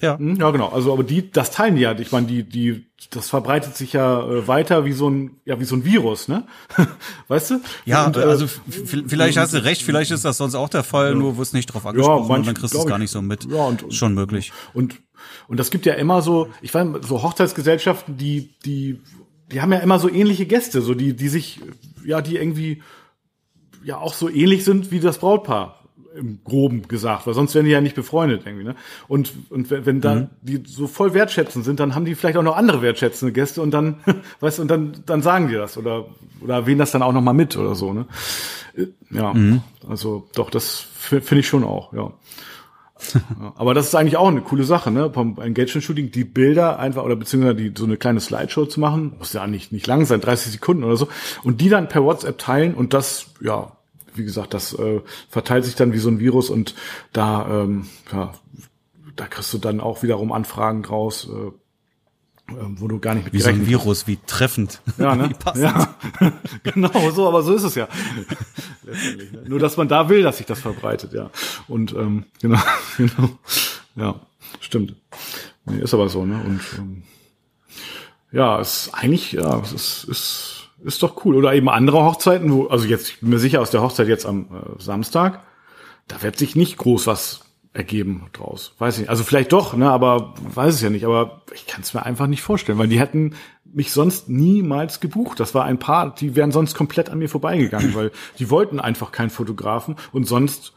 Ja. 0.01 0.17
Hm, 0.17 0.37
ja, 0.37 0.51
genau. 0.51 0.69
Also, 0.69 0.93
aber 0.93 1.03
die, 1.03 1.31
das 1.31 1.51
teilen 1.51 1.75
die 1.75 1.83
ja. 1.83 1.99
Ich 1.99 2.13
meine, 2.13 2.27
die, 2.27 2.45
die, 2.45 2.87
das 3.11 3.29
verbreitet 3.29 3.77
sich 3.77 3.95
ja 3.95 4.23
äh, 4.23 4.47
weiter 4.47 4.85
wie 4.85 4.93
so 4.93 5.11
ein, 5.11 5.41
ja, 5.45 5.59
wie 5.59 5.65
so 5.65 5.75
ein 5.75 5.85
Virus, 5.85 6.29
ne? 6.29 6.47
weißt 7.29 7.51
du? 7.51 7.61
Ja, 7.85 8.07
und, 8.07 8.17
äh, 8.17 8.21
also 8.21 8.47
vielleicht 8.47 9.39
hast 9.39 9.55
du 9.55 9.65
recht, 9.65 9.83
vielleicht 9.83 10.13
ist 10.13 10.25
das 10.25 10.37
sonst 10.37 10.55
auch 10.55 10.69
der 10.69 10.85
Fall, 10.85 11.11
ja. 11.11 11.15
nur 11.15 11.37
wirst 11.37 11.53
nicht 11.53 11.67
drauf 11.67 11.85
angesprochen 11.85 12.23
ja, 12.23 12.29
manch, 12.29 12.39
und 12.41 12.47
dann 12.47 12.55
kriegst 12.55 12.75
du 12.75 12.79
es 12.79 12.87
gar 12.87 12.99
nicht 12.99 13.11
so 13.11 13.23
mit. 13.23 13.51
Ja, 13.51 13.65
und, 13.65 13.93
schon 13.93 14.15
möglich. 14.15 14.53
Und, 14.73 15.01
und 15.49 15.59
das 15.59 15.71
gibt 15.71 15.85
ja 15.85 15.95
immer 15.95 16.23
so, 16.23 16.49
ich 16.63 16.73
weiß, 16.73 16.87
so 17.03 17.23
Hochzeitsgesellschaften, 17.23 18.17
die, 18.17 18.55
die, 18.65 19.01
die 19.51 19.61
haben 19.61 19.73
ja 19.73 19.81
immer 19.81 19.99
so 19.99 20.09
ähnliche 20.09 20.47
Gäste, 20.47 20.81
so 20.81 20.95
die, 20.95 21.17
die 21.17 21.29
sich, 21.29 21.61
ja, 22.05 22.21
die 22.21 22.37
irgendwie, 22.37 22.83
ja, 23.83 23.99
auch 23.99 24.15
so 24.15 24.29
ähnlich 24.29 24.65
sind 24.65 24.93
wie 24.93 25.01
das 25.01 25.19
Brautpaar 25.19 25.78
im 26.18 26.40
Groben 26.44 26.88
gesagt, 26.88 27.26
weil 27.26 27.35
sonst 27.35 27.54
wären 27.54 27.64
die 27.64 27.70
ja 27.70 27.81
nicht 27.81 27.94
befreundet 27.94 28.42
irgendwie, 28.44 28.64
ne? 28.64 28.74
Und, 29.07 29.33
und 29.50 29.70
wenn, 29.70 29.87
wenn 29.87 30.00
da 30.00 30.14
mhm. 30.14 30.26
die 30.42 30.62
so 30.66 30.87
voll 30.87 31.14
wertschätzend 31.14 31.64
sind, 31.64 31.81
dann 31.81 31.94
haben 31.94 32.04
die 32.04 32.14
vielleicht 32.14 32.37
auch 32.37 32.42
noch 32.42 32.57
andere 32.57 32.83
wertschätzende 32.83 33.33
Gäste 33.33 33.62
und 33.62 33.70
dann, 33.70 33.96
weißt 34.40 34.59
du, 34.59 34.62
und 34.62 34.68
dann, 34.68 34.92
dann 35.07 35.22
sagen 35.22 35.48
die 35.48 35.54
das 35.54 35.78
oder, 35.78 36.07
oder 36.40 36.54
erwähnen 36.54 36.78
das 36.78 36.90
dann 36.90 37.02
auch 37.02 37.12
noch 37.12 37.22
mal 37.22 37.33
mit 37.33 37.57
oder 37.57 37.74
so, 37.74 37.92
ne? 37.92 38.07
Äh, 38.76 38.87
ja, 39.11 39.33
mhm. 39.33 39.62
also 39.88 40.28
doch, 40.35 40.50
das 40.50 40.87
finde 40.98 41.38
ich 41.38 41.48
schon 41.48 41.64
auch, 41.64 41.92
ja. 41.92 42.12
Aber 43.57 43.74
das 43.74 43.87
ist 43.87 43.94
eigentlich 43.94 44.16
auch 44.16 44.28
eine 44.28 44.40
coole 44.40 44.64
Sache, 44.64 44.90
ne? 44.90 45.11
Vom 45.12 45.38
Engagement-Shooting, 45.40 46.11
die 46.11 46.24
Bilder 46.24 46.81
einfach 46.81 47.04
oder 47.04 47.14
beziehungsweise 47.14 47.54
die, 47.54 47.72
so 47.76 47.85
eine 47.85 47.96
kleine 47.96 48.20
Slideshow 48.20 48.66
zu 48.66 48.81
machen, 48.81 49.14
muss 49.18 49.33
ja 49.33 49.46
nicht, 49.46 49.70
nicht 49.72 49.87
lang 49.87 50.04
sein, 50.04 50.20
30 50.20 50.52
Sekunden 50.52 50.83
oder 50.83 50.96
so, 50.96 51.09
und 51.44 51.61
die 51.61 51.68
dann 51.68 51.88
per 51.88 52.02
WhatsApp 52.02 52.38
teilen 52.38 52.74
und 52.74 52.94
das, 52.94 53.26
ja, 53.40 53.72
wie 54.18 54.24
gesagt, 54.24 54.54
das 54.54 54.72
äh, 54.74 55.00
verteilt 55.28 55.64
sich 55.64 55.74
dann 55.74 55.92
wie 55.92 55.98
so 55.98 56.09
ein 56.09 56.20
Virus 56.20 56.50
und 56.50 56.74
da, 57.12 57.62
ähm, 57.62 57.87
ja, 58.12 58.35
da 59.16 59.26
kriegst 59.26 59.52
du 59.52 59.59
dann 59.59 59.81
auch 59.81 60.02
wiederum 60.02 60.33
Anfragen 60.33 60.83
draus, 60.83 61.28
äh, 61.28 61.50
ähm, 62.50 62.76
wo 62.78 62.88
du 62.88 62.98
gar 62.98 63.14
nicht 63.14 63.24
mit 63.24 63.35
Wie 63.35 63.40
so 63.40 63.50
ein 63.50 63.66
Virus, 63.66 64.07
wie 64.07 64.18
treffend. 64.26 64.81
Ja, 64.96 65.14
ne? 65.14 65.31
ja. 65.54 65.94
genau 66.62 67.11
so, 67.11 67.28
aber 67.28 67.42
so 67.42 67.54
ist 67.54 67.62
es 67.62 67.74
ja. 67.74 67.88
ne? 68.85 69.44
Nur, 69.46 69.59
dass 69.59 69.76
man 69.76 69.88
da 69.88 70.09
will, 70.09 70.22
dass 70.22 70.38
sich 70.38 70.46
das 70.46 70.61
verbreitet, 70.61 71.12
ja. 71.12 71.31
Und 71.66 71.92
ähm, 71.92 72.24
genau, 72.40 72.59
genau. 72.96 73.38
Ja, 73.96 74.20
stimmt. 74.61 74.94
Nee, 75.66 75.81
ist 75.81 75.92
aber 75.92 76.09
so, 76.09 76.24
ne? 76.24 76.42
Und 76.42 76.61
ähm, 76.78 77.02
ja, 78.33 78.61
es 78.61 78.87
ist 78.87 78.94
eigentlich, 78.94 79.33
ja, 79.33 79.61
es 79.61 79.72
ist, 79.72 80.04
ist 80.04 80.58
ist 80.83 81.03
doch 81.03 81.25
cool. 81.25 81.37
Oder 81.37 81.55
eben 81.55 81.69
andere 81.69 82.05
Hochzeiten, 82.05 82.53
wo, 82.53 82.67
also 82.67 82.87
jetzt, 82.87 83.09
ich 83.09 83.21
bin 83.21 83.31
mir 83.31 83.38
sicher, 83.38 83.61
aus 83.61 83.71
der 83.71 83.83
Hochzeit 83.83 84.09
jetzt 84.09 84.27
am 84.27 84.47
äh, 84.47 84.83
Samstag, 84.83 85.43
da 86.07 86.23
wird 86.23 86.37
sich 86.37 86.57
nicht 86.57 86.79
groß 86.79 87.07
was 87.07 87.43
ergeben 87.73 88.27
draus. 88.33 88.75
Weiß 88.79 88.95
ich 88.95 89.01
nicht. 89.01 89.11
Also 89.11 89.25
vielleicht 89.25 89.53
doch, 89.53 89.75
ne, 89.75 89.91
aber 89.91 90.35
weiß 90.38 90.75
es 90.75 90.81
ja 90.81 90.91
nicht. 90.91 91.05
Aber 91.05 91.43
ich 91.55 91.67
kann 91.67 91.83
es 91.83 91.95
mir 91.95 92.05
einfach 92.05 92.27
nicht 92.27 92.43
vorstellen, 92.43 92.79
weil 92.79 92.88
die 92.88 92.99
hätten 92.99 93.35
mich 93.64 93.93
sonst 93.93 94.29
niemals 94.29 95.01
gebucht. 95.01 95.38
Das 95.38 95.55
war 95.55 95.64
ein 95.64 95.79
Paar, 95.79 96.14
die 96.14 96.35
wären 96.35 96.53
sonst 96.53 96.75
komplett 96.75 97.11
an 97.11 97.19
mir 97.19 97.29
vorbeigegangen, 97.29 97.95
weil 97.95 98.11
die 98.38 98.51
wollten 98.51 98.81
einfach 98.81 99.12
keinen 99.12 99.31
Fotografen 99.31 99.97
und 100.12 100.25
sonst 100.27 100.73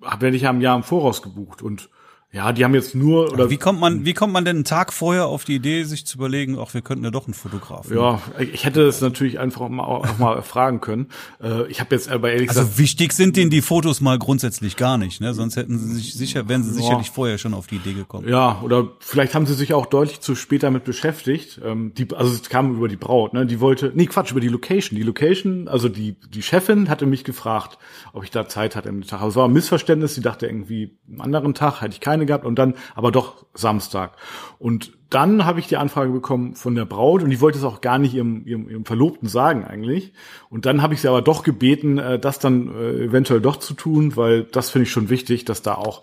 werde 0.00 0.36
ich 0.36 0.42
ja 0.42 0.50
im 0.50 0.60
Jahr 0.60 0.76
im 0.76 0.82
Voraus 0.82 1.20
gebucht 1.20 1.62
und 1.62 1.90
ja, 2.32 2.52
die 2.52 2.64
haben 2.64 2.74
jetzt 2.74 2.94
nur 2.94 3.32
oder 3.32 3.50
wie 3.50 3.56
kommt 3.56 3.80
man 3.80 4.04
wie 4.04 4.14
kommt 4.14 4.32
man 4.32 4.44
denn 4.44 4.58
einen 4.58 4.64
Tag 4.64 4.92
vorher 4.92 5.26
auf 5.26 5.44
die 5.44 5.56
Idee, 5.56 5.82
sich 5.82 6.06
zu 6.06 6.16
überlegen, 6.16 6.58
ach, 6.60 6.74
wir 6.74 6.80
könnten 6.80 7.04
ja 7.04 7.10
doch 7.10 7.26
einen 7.26 7.34
Fotografen. 7.34 7.96
Ja, 7.96 8.20
ich 8.38 8.64
hätte 8.64 8.82
es 8.82 9.00
natürlich 9.00 9.40
einfach 9.40 9.62
auch 9.62 9.68
mal, 9.68 9.82
auch 9.82 10.18
mal 10.18 10.40
fragen 10.42 10.80
können. 10.80 11.08
Äh, 11.42 11.66
ich 11.68 11.80
habe 11.80 11.94
jetzt 11.94 12.08
aber 12.08 12.30
ehrlich 12.30 12.48
also 12.48 12.60
gesagt, 12.60 12.78
wichtig 12.78 13.12
sind 13.14 13.36
denen 13.36 13.50
die 13.50 13.62
Fotos 13.62 14.00
mal 14.00 14.16
grundsätzlich 14.16 14.76
gar 14.76 14.96
nicht, 14.96 15.20
ne? 15.20 15.34
Sonst 15.34 15.56
hätten 15.56 15.76
sie 15.78 15.92
sich 15.92 16.14
sicher, 16.14 16.48
wären 16.48 16.62
sie 16.62 16.72
sicherlich 16.72 17.08
ja. 17.08 17.12
vorher 17.12 17.38
schon 17.38 17.52
auf 17.52 17.66
die 17.66 17.76
Idee 17.76 17.94
gekommen. 17.94 18.28
Ja, 18.28 18.60
oder 18.62 18.90
vielleicht 19.00 19.34
haben 19.34 19.46
sie 19.46 19.54
sich 19.54 19.74
auch 19.74 19.86
deutlich 19.86 20.20
zu 20.20 20.36
spät 20.36 20.62
damit 20.62 20.84
beschäftigt. 20.84 21.60
Ähm, 21.64 21.94
die, 21.94 22.14
also 22.14 22.32
es 22.32 22.48
kam 22.48 22.76
über 22.76 22.86
die 22.86 22.96
Braut, 22.96 23.34
ne? 23.34 23.44
Die 23.44 23.58
wollte, 23.58 23.90
nee 23.94 24.06
Quatsch 24.06 24.30
über 24.30 24.40
die 24.40 24.48
Location. 24.48 24.96
Die 24.96 25.02
Location, 25.02 25.66
also 25.66 25.88
die 25.88 26.16
die 26.28 26.42
Chefin 26.42 26.88
hatte 26.88 27.06
mich 27.06 27.24
gefragt, 27.24 27.78
ob 28.12 28.22
ich 28.22 28.30
da 28.30 28.46
Zeit 28.48 28.76
hatte 28.76 28.88
im 28.88 29.02
Tag. 29.02 29.20
Also 29.20 29.30
es 29.30 29.36
war 29.36 29.48
ein 29.48 29.52
Missverständnis. 29.52 30.14
Sie 30.14 30.22
dachte 30.22 30.46
irgendwie 30.46 30.96
am 31.12 31.20
anderen 31.22 31.54
Tag 31.54 31.80
hätte 31.80 31.94
ich 31.94 32.00
keine 32.00 32.19
gehabt 32.26 32.44
und 32.44 32.58
dann 32.58 32.74
aber 32.94 33.12
doch 33.12 33.46
Samstag. 33.54 34.12
Und 34.58 34.92
dann 35.10 35.44
habe 35.44 35.58
ich 35.58 35.66
die 35.66 35.76
Anfrage 35.76 36.12
bekommen 36.12 36.54
von 36.54 36.76
der 36.76 36.84
Braut 36.84 37.22
und 37.22 37.30
die 37.30 37.40
wollte 37.40 37.58
es 37.58 37.64
auch 37.64 37.80
gar 37.80 37.98
nicht 37.98 38.14
ihrem, 38.14 38.46
ihrem, 38.46 38.70
ihrem 38.70 38.84
Verlobten 38.84 39.28
sagen 39.28 39.64
eigentlich. 39.64 40.12
Und 40.48 40.66
dann 40.66 40.82
habe 40.82 40.94
ich 40.94 41.00
sie 41.00 41.08
aber 41.08 41.20
doch 41.20 41.42
gebeten, 41.42 41.98
äh, 41.98 42.18
das 42.18 42.38
dann 42.38 42.72
äh, 42.74 43.04
eventuell 43.04 43.40
doch 43.40 43.56
zu 43.56 43.74
tun, 43.74 44.16
weil 44.16 44.44
das 44.44 44.70
finde 44.70 44.84
ich 44.84 44.92
schon 44.92 45.10
wichtig, 45.10 45.44
dass 45.44 45.62
da 45.62 45.74
auch 45.74 46.02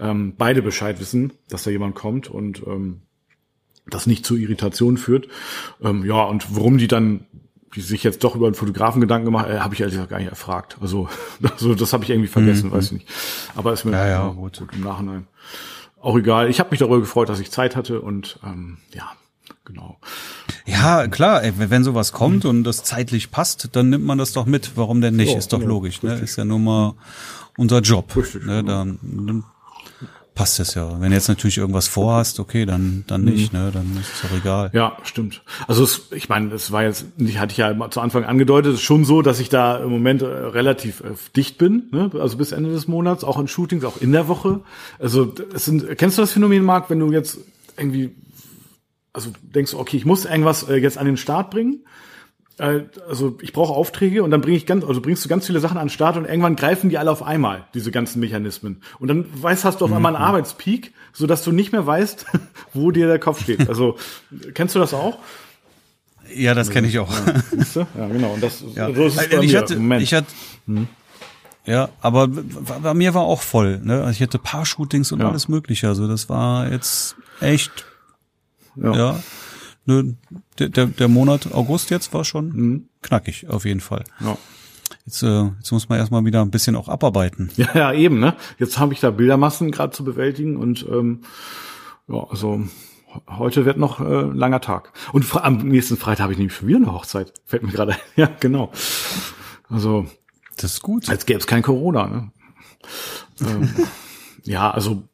ähm, 0.00 0.34
beide 0.36 0.62
Bescheid 0.62 1.00
wissen, 1.00 1.32
dass 1.48 1.62
da 1.62 1.70
jemand 1.70 1.94
kommt 1.94 2.28
und 2.28 2.66
ähm, 2.66 3.02
das 3.86 4.06
nicht 4.06 4.26
zu 4.26 4.36
Irritationen 4.36 4.98
führt. 4.98 5.28
Ähm, 5.82 6.04
ja, 6.04 6.24
und 6.24 6.56
warum 6.56 6.78
die 6.78 6.88
dann 6.88 7.26
die 7.76 7.80
sich 7.82 8.02
jetzt 8.02 8.24
doch 8.24 8.34
über 8.34 8.46
einen 8.46 8.56
Fotografen 8.56 9.00
Gedanken 9.00 9.26
gemacht, 9.26 9.48
äh, 9.48 9.60
habe 9.60 9.74
ich 9.74 9.80
ehrlich 9.80 9.94
gesagt 9.94 10.10
gar 10.10 10.18
nicht 10.18 10.28
erfragt. 10.28 10.76
Also, 10.80 11.08
also 11.42 11.74
das 11.74 11.92
habe 11.92 12.02
ich 12.02 12.10
irgendwie 12.10 12.28
vergessen, 12.28 12.70
mhm. 12.70 12.72
weiß 12.72 12.86
ich 12.86 12.92
nicht. 12.92 13.08
Aber 13.54 13.72
ist 13.72 13.84
mir 13.84 13.92
ja, 13.92 14.08
ja, 14.08 14.28
gut. 14.28 14.58
gut 14.58 14.68
im 14.72 14.80
Nachhinein 14.80 15.26
auch 16.00 16.16
egal. 16.16 16.48
Ich 16.48 16.60
habe 16.60 16.70
mich 16.70 16.80
darüber 16.80 17.00
gefreut, 17.00 17.28
dass 17.28 17.40
ich 17.40 17.50
Zeit 17.50 17.76
hatte 17.76 18.00
und 18.00 18.38
ähm, 18.44 18.78
ja, 18.92 19.10
genau. 19.64 19.98
Ja, 20.66 21.06
klar, 21.08 21.42
ey, 21.42 21.52
wenn 21.56 21.84
sowas 21.84 22.12
kommt 22.12 22.44
mhm. 22.44 22.50
und 22.50 22.64
das 22.64 22.84
zeitlich 22.84 23.30
passt, 23.30 23.68
dann 23.72 23.90
nimmt 23.90 24.04
man 24.04 24.18
das 24.18 24.32
doch 24.32 24.46
mit. 24.46 24.76
Warum 24.76 25.00
denn 25.00 25.16
nicht? 25.16 25.34
Oh, 25.34 25.38
ist 25.38 25.52
doch 25.52 25.60
ja, 25.60 25.66
logisch, 25.66 26.02
ne? 26.02 26.14
Ist 26.14 26.36
ja 26.36 26.44
nur 26.44 26.58
mal 26.58 26.94
unser 27.56 27.80
Job. 27.80 28.14
Richtig, 28.16 28.44
ne? 28.44 28.62
Genau. 28.62 28.72
Dann, 28.72 28.98
dann 29.02 29.44
passt 30.40 30.58
es 30.58 30.72
ja. 30.72 30.98
Wenn 30.98 31.10
du 31.10 31.16
jetzt 31.16 31.28
natürlich 31.28 31.58
irgendwas 31.58 31.86
vorhast, 31.86 32.40
okay, 32.40 32.64
dann 32.64 33.04
dann 33.06 33.24
nicht, 33.24 33.52
mhm. 33.52 33.58
ne? 33.58 33.70
Dann 33.70 33.98
ist 34.00 34.10
es 34.14 34.24
auch 34.24 34.34
egal. 34.34 34.70
Ja, 34.72 34.96
stimmt. 35.02 35.42
Also 35.68 35.84
es, 35.84 36.08
ich 36.12 36.30
meine, 36.30 36.54
es 36.54 36.72
war 36.72 36.82
jetzt, 36.82 37.04
ich 37.18 37.38
hatte 37.38 37.52
ich 37.52 37.58
ja 37.58 37.90
zu 37.90 38.00
Anfang 38.00 38.24
angedeutet, 38.24 38.72
ist 38.72 38.80
schon 38.80 39.04
so, 39.04 39.20
dass 39.20 39.38
ich 39.38 39.50
da 39.50 39.76
im 39.76 39.90
Moment 39.90 40.22
äh, 40.22 40.24
relativ 40.24 41.02
äh, 41.02 41.08
dicht 41.36 41.58
bin, 41.58 41.90
ne? 41.92 42.10
Also 42.18 42.38
bis 42.38 42.52
Ende 42.52 42.70
des 42.70 42.88
Monats, 42.88 43.22
auch 43.22 43.38
in 43.38 43.48
Shootings, 43.48 43.84
auch 43.84 44.00
in 44.00 44.12
der 44.12 44.28
Woche. 44.28 44.60
Also 44.98 45.30
es 45.52 45.66
sind, 45.66 45.98
kennst 45.98 46.16
du 46.16 46.22
das 46.22 46.32
Phänomen, 46.32 46.64
Marc, 46.64 46.88
wenn 46.88 47.00
du 47.00 47.12
jetzt 47.12 47.40
irgendwie 47.76 48.16
also 49.12 49.30
denkst 49.42 49.72
du, 49.72 49.78
okay, 49.78 49.98
ich 49.98 50.06
muss 50.06 50.24
irgendwas 50.24 50.62
äh, 50.70 50.76
jetzt 50.76 50.96
an 50.96 51.04
den 51.04 51.18
Start 51.18 51.50
bringen 51.50 51.84
also 52.60 53.38
ich 53.40 53.52
brauche 53.52 53.72
Aufträge 53.72 54.22
und 54.22 54.30
dann 54.30 54.40
bringe 54.40 54.56
ich 54.56 54.66
ganz, 54.66 54.84
also 54.84 55.00
bringst 55.00 55.24
du 55.24 55.28
ganz 55.28 55.46
viele 55.46 55.60
Sachen 55.60 55.78
an 55.78 55.86
den 55.86 55.90
Start 55.90 56.16
und 56.16 56.26
irgendwann 56.26 56.56
greifen 56.56 56.90
die 56.90 56.98
alle 56.98 57.10
auf 57.10 57.22
einmal, 57.22 57.64
diese 57.74 57.90
ganzen 57.90 58.20
Mechanismen. 58.20 58.82
Und 58.98 59.08
dann 59.08 59.26
weißt, 59.42 59.64
hast 59.64 59.80
du 59.80 59.86
auf 59.86 59.92
einmal 59.92 60.14
einen 60.14 60.22
mhm. 60.22 60.28
Arbeitspeak, 60.28 60.92
so 61.12 61.26
dass 61.26 61.42
du 61.42 61.52
nicht 61.52 61.72
mehr 61.72 61.86
weißt, 61.86 62.26
wo 62.74 62.90
dir 62.90 63.06
der 63.06 63.18
Kopf 63.18 63.42
steht. 63.42 63.68
Also 63.68 63.96
kennst 64.54 64.74
du 64.74 64.78
das 64.78 64.94
auch? 64.94 65.18
Ja, 66.34 66.54
das 66.54 66.70
kenne 66.70 66.86
ich 66.86 66.98
auch. 66.98 67.10
Ja, 67.74 67.86
ja, 67.98 68.08
genau. 68.08 68.34
Und 68.34 68.42
das 68.42 68.62
ja. 68.74 68.92
so 68.94 69.06
ist 69.06 69.20
es 69.20 69.28
bei 69.28 69.38
ich 69.38 69.52
mir 69.52 69.58
hatte, 69.58 69.76
Moment. 69.76 70.02
Ich 70.02 70.14
hatte, 70.14 70.28
hm. 70.66 70.86
Ja, 71.66 71.88
aber 72.00 72.28
bei 72.28 72.94
mir 72.94 73.14
war 73.14 73.22
auch 73.22 73.42
voll. 73.42 73.80
Ne? 73.82 74.00
Also 74.00 74.10
ich 74.10 74.22
hatte 74.22 74.38
paar 74.38 74.64
Shootings 74.64 75.12
und 75.12 75.20
ja. 75.20 75.28
alles 75.28 75.48
Mögliche. 75.48 75.88
Also 75.88 76.08
das 76.08 76.28
war 76.28 76.70
jetzt 76.70 77.16
echt. 77.40 77.84
Ja. 78.76 78.92
ja 78.94 79.22
ne, 79.90 80.16
der, 80.58 80.86
der, 80.86 81.08
Monat 81.08 81.52
August 81.52 81.90
jetzt 81.90 82.12
war 82.14 82.24
schon 82.24 82.48
mhm. 82.48 82.88
knackig, 83.02 83.48
auf 83.48 83.64
jeden 83.64 83.80
Fall. 83.80 84.04
Ja. 84.20 84.36
Jetzt, 85.06 85.22
äh, 85.22 85.44
jetzt 85.58 85.72
muss 85.72 85.88
man 85.88 85.98
erstmal 85.98 86.24
wieder 86.24 86.42
ein 86.42 86.50
bisschen 86.50 86.76
auch 86.76 86.88
abarbeiten. 86.88 87.50
Ja, 87.56 87.68
ja, 87.74 87.92
eben, 87.92 88.20
ne? 88.20 88.34
Jetzt 88.58 88.78
habe 88.78 88.92
ich 88.92 89.00
da 89.00 89.10
Bildermassen 89.10 89.70
gerade 89.70 89.92
zu 89.92 90.04
bewältigen 90.04 90.56
und 90.56 90.86
ähm, 90.90 91.22
ja, 92.08 92.24
also 92.28 92.64
heute 93.28 93.64
wird 93.64 93.76
noch 93.76 94.00
äh, 94.00 94.22
langer 94.22 94.60
Tag. 94.60 94.92
Und 95.12 95.34
am 95.36 95.58
nächsten 95.58 95.96
Freitag 95.96 96.24
habe 96.24 96.32
ich 96.32 96.38
nämlich 96.38 96.54
schon 96.54 96.68
wieder 96.68 96.78
eine 96.78 96.92
Hochzeit. 96.92 97.32
Fällt 97.44 97.62
mir 97.62 97.72
gerade. 97.72 97.96
Ja, 98.16 98.30
genau. 98.40 98.72
Also 99.68 100.06
das 100.56 100.74
ist 100.74 100.82
gut. 100.82 101.08
Als 101.08 101.26
gäbe 101.26 101.40
es 101.40 101.46
kein 101.46 101.62
Corona. 101.62 102.06
Ne? 102.08 102.32
ähm, 103.40 103.70
ja, 104.44 104.70
also 104.70 105.08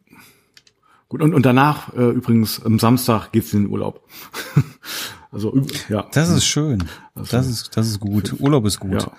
Gut, 1.08 1.22
und, 1.22 1.34
und 1.34 1.46
danach 1.46 1.94
äh, 1.94 2.10
übrigens 2.10 2.64
am 2.64 2.78
Samstag 2.78 3.30
geht's 3.30 3.52
in 3.52 3.64
den 3.64 3.70
Urlaub. 3.70 4.02
also 5.30 5.56
ja. 5.88 6.06
Das 6.12 6.28
ist 6.28 6.44
schön. 6.44 6.84
Also, 7.14 7.36
das 7.36 7.46
ist 7.46 7.76
das 7.76 7.86
ist 7.88 8.00
gut. 8.00 8.28
Für, 8.28 8.36
Urlaub 8.36 8.66
ist 8.66 8.80
gut. 8.80 9.02
Ja. 9.02 9.12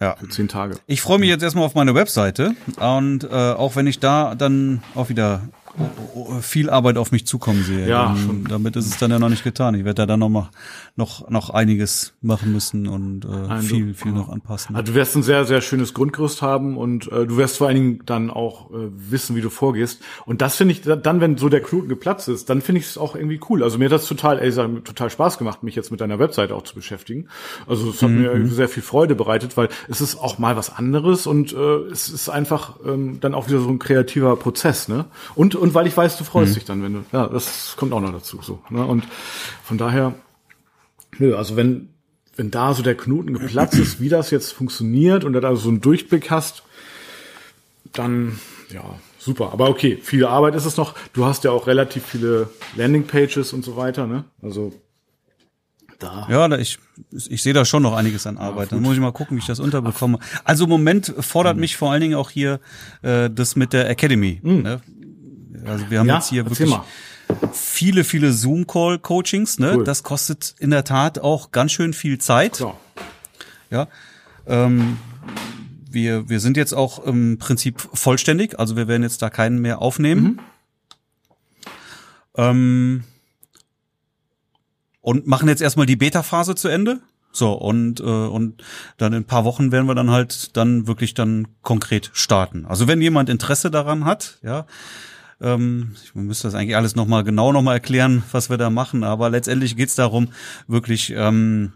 Ja. 0.00 0.16
Für 0.16 0.28
zehn 0.28 0.48
Tage. 0.48 0.76
Ich 0.86 1.00
freue 1.00 1.18
mich 1.18 1.28
jetzt 1.28 1.42
erstmal 1.42 1.64
auf 1.64 1.74
meine 1.74 1.94
Webseite 1.94 2.54
und 2.78 3.24
äh, 3.24 3.28
auch 3.28 3.76
wenn 3.76 3.86
ich 3.86 3.98
da 3.98 4.34
dann 4.34 4.82
auch 4.94 5.08
wieder 5.08 5.42
viel 6.40 6.70
Arbeit 6.70 6.96
auf 6.96 7.12
mich 7.12 7.26
zukommen 7.26 7.62
sehe. 7.62 7.88
Ja, 7.88 8.14
ähm, 8.16 8.46
damit 8.48 8.76
ist 8.76 8.86
es 8.86 8.98
dann 8.98 9.10
ja 9.10 9.18
noch 9.18 9.28
nicht 9.28 9.44
getan. 9.44 9.74
Ich 9.74 9.84
werde 9.84 10.02
da 10.02 10.06
dann 10.06 10.20
noch 10.20 10.28
mal 10.28 10.50
noch 10.96 11.30
noch 11.30 11.50
einiges 11.50 12.14
machen 12.20 12.52
müssen 12.52 12.86
und 12.86 13.24
äh, 13.24 13.60
viel 13.60 13.94
viel 13.94 14.12
noch 14.12 14.28
anpassen. 14.28 14.74
Also 14.76 14.92
du 14.92 14.98
wirst 14.98 15.16
ein 15.16 15.22
sehr 15.22 15.44
sehr 15.44 15.60
schönes 15.60 15.94
Grundgerüst 15.94 16.42
haben 16.42 16.76
und 16.76 17.10
äh, 17.12 17.26
du 17.26 17.36
wirst 17.36 17.58
vor 17.58 17.68
allen 17.68 17.76
Dingen 17.76 18.02
dann 18.06 18.30
auch 18.30 18.70
äh, 18.70 18.88
wissen, 18.90 19.36
wie 19.36 19.40
du 19.40 19.50
vorgehst. 19.50 20.02
Und 20.26 20.42
das 20.42 20.56
finde 20.56 20.72
ich 20.72 20.82
dann, 20.82 21.20
wenn 21.20 21.36
so 21.36 21.48
der 21.48 21.60
Knoten 21.60 21.88
geplatzt 21.88 22.28
ist, 22.28 22.50
dann 22.50 22.62
finde 22.62 22.80
ich 22.80 22.86
es 22.86 22.98
auch 22.98 23.14
irgendwie 23.14 23.40
cool. 23.48 23.62
Also 23.62 23.78
mir 23.78 23.86
hat 23.86 23.92
das 23.92 24.06
total, 24.06 24.38
ey, 24.38 24.52
total 24.52 25.10
Spaß 25.10 25.38
gemacht, 25.38 25.62
mich 25.62 25.74
jetzt 25.74 25.90
mit 25.90 26.00
deiner 26.00 26.18
Website 26.18 26.52
auch 26.52 26.62
zu 26.62 26.74
beschäftigen. 26.74 27.28
Also 27.66 27.90
es 27.90 28.02
hat 28.02 28.10
mhm. 28.10 28.20
mir 28.20 28.46
sehr 28.48 28.68
viel 28.68 28.82
Freude 28.82 29.14
bereitet, 29.14 29.56
weil 29.56 29.68
es 29.88 30.00
ist 30.00 30.16
auch 30.16 30.38
mal 30.38 30.56
was 30.56 30.74
anderes 30.74 31.26
und 31.26 31.52
äh, 31.52 31.76
es 31.92 32.08
ist 32.08 32.28
einfach 32.28 32.76
ähm, 32.84 33.18
dann 33.20 33.34
auch 33.34 33.48
wieder 33.48 33.60
so 33.60 33.68
ein 33.68 33.78
kreativer 33.78 34.36
Prozess, 34.36 34.88
ne? 34.88 35.06
Und 35.34 35.54
und 35.54 35.67
weil 35.74 35.86
ich 35.86 35.96
weiß, 35.96 36.16
du 36.18 36.24
freust 36.24 36.52
mhm. 36.52 36.54
dich 36.54 36.64
dann, 36.64 36.82
wenn 36.82 36.92
du, 36.94 37.04
ja, 37.12 37.26
das 37.26 37.74
kommt 37.76 37.92
auch 37.92 38.00
noch 38.00 38.12
dazu, 38.12 38.40
so, 38.42 38.62
ne? 38.70 38.84
Und 38.84 39.04
von 39.62 39.78
daher, 39.78 40.14
nö, 41.18 41.36
also 41.36 41.56
wenn, 41.56 41.90
wenn 42.36 42.50
da 42.50 42.74
so 42.74 42.82
der 42.82 42.96
Knoten 42.96 43.32
geplatzt 43.34 43.74
ist, 43.78 44.00
wie 44.00 44.08
das 44.08 44.30
jetzt 44.30 44.52
funktioniert 44.52 45.24
und 45.24 45.32
du 45.32 45.40
da 45.40 45.54
so 45.56 45.68
einen 45.68 45.80
Durchblick 45.80 46.30
hast, 46.30 46.62
dann, 47.92 48.38
ja, 48.70 48.84
super. 49.18 49.52
Aber 49.52 49.68
okay, 49.68 49.98
viel 50.02 50.24
Arbeit 50.24 50.54
ist 50.54 50.64
es 50.64 50.76
noch. 50.76 50.94
Du 51.12 51.24
hast 51.24 51.44
ja 51.44 51.50
auch 51.50 51.66
relativ 51.66 52.04
viele 52.04 52.50
Landingpages 52.76 53.52
und 53.52 53.64
so 53.64 53.76
weiter, 53.76 54.06
ne? 54.06 54.24
Also, 54.42 54.72
da. 55.98 56.26
Ja, 56.30 56.56
ich, 56.56 56.78
ich 57.10 57.42
sehe 57.42 57.52
da 57.52 57.64
schon 57.64 57.82
noch 57.82 57.94
einiges 57.94 58.26
an 58.26 58.38
Arbeit. 58.38 58.70
Ja, 58.70 58.76
Dann 58.76 58.82
muss 58.82 58.94
ich 58.94 59.00
mal 59.00 59.12
gucken, 59.12 59.36
wie 59.36 59.40
ich 59.40 59.46
das 59.46 59.58
unterbekomme. 59.58 60.18
Also 60.44 60.64
im 60.64 60.70
Moment 60.70 61.12
fordert 61.18 61.56
mhm. 61.56 61.60
mich 61.62 61.76
vor 61.76 61.90
allen 61.90 62.00
Dingen 62.00 62.14
auch 62.14 62.30
hier 62.30 62.60
äh, 63.02 63.28
das 63.28 63.56
mit 63.56 63.72
der 63.72 63.90
Academy. 63.90 64.40
Mhm. 64.42 64.62
Ne? 64.62 64.80
Also 65.68 65.90
wir 65.90 66.00
haben 66.00 66.08
ja, 66.08 66.16
jetzt 66.16 66.30
hier 66.30 66.44
wirklich 66.46 66.68
mal. 66.68 66.84
viele, 67.52 68.04
viele 68.04 68.32
Zoom-Call-Coachings. 68.32 69.58
Ne? 69.58 69.74
Cool. 69.76 69.84
Das 69.84 70.02
kostet 70.02 70.54
in 70.58 70.70
der 70.70 70.84
Tat 70.84 71.18
auch 71.18 71.50
ganz 71.52 71.72
schön 71.72 71.92
viel 71.92 72.18
Zeit. 72.18 72.54
Klar. 72.54 72.78
Ja. 73.70 73.88
Ähm, 74.46 74.98
wir, 75.90 76.28
wir 76.28 76.40
sind 76.40 76.56
jetzt 76.56 76.74
auch 76.74 77.04
im 77.04 77.38
Prinzip 77.38 77.80
vollständig, 77.80 78.58
also 78.58 78.76
wir 78.76 78.88
werden 78.88 79.02
jetzt 79.02 79.22
da 79.22 79.30
keinen 79.30 79.60
mehr 79.60 79.80
aufnehmen. 79.80 80.22
Mhm. 80.22 80.38
Ähm, 82.36 83.04
und 85.00 85.26
machen 85.26 85.48
jetzt 85.48 85.62
erstmal 85.62 85.86
die 85.86 85.96
Beta-Phase 85.96 86.54
zu 86.54 86.68
Ende. 86.68 87.00
So, 87.32 87.52
und, 87.52 88.00
äh, 88.00 88.02
und 88.02 88.62
dann 88.96 89.12
in 89.12 89.22
ein 89.22 89.26
paar 89.26 89.44
Wochen 89.44 89.70
werden 89.70 89.86
wir 89.86 89.94
dann 89.94 90.10
halt 90.10 90.56
dann 90.56 90.86
wirklich 90.86 91.14
dann 91.14 91.48
konkret 91.62 92.10
starten. 92.12 92.66
Also 92.66 92.88
wenn 92.88 93.00
jemand 93.00 93.28
Interesse 93.28 93.70
daran 93.70 94.04
hat, 94.04 94.38
ja, 94.42 94.66
ähm, 95.40 95.92
ich 96.02 96.14
müsste 96.14 96.48
das 96.48 96.54
eigentlich 96.54 96.76
alles 96.76 96.96
nochmal 96.96 97.24
genau 97.24 97.52
nochmal 97.52 97.74
erklären, 97.74 98.22
was 98.32 98.50
wir 98.50 98.56
da 98.56 98.70
machen, 98.70 99.04
aber 99.04 99.30
letztendlich 99.30 99.76
geht's 99.76 99.94
darum, 99.94 100.28
wirklich 100.66 101.12
ähm, 101.16 101.72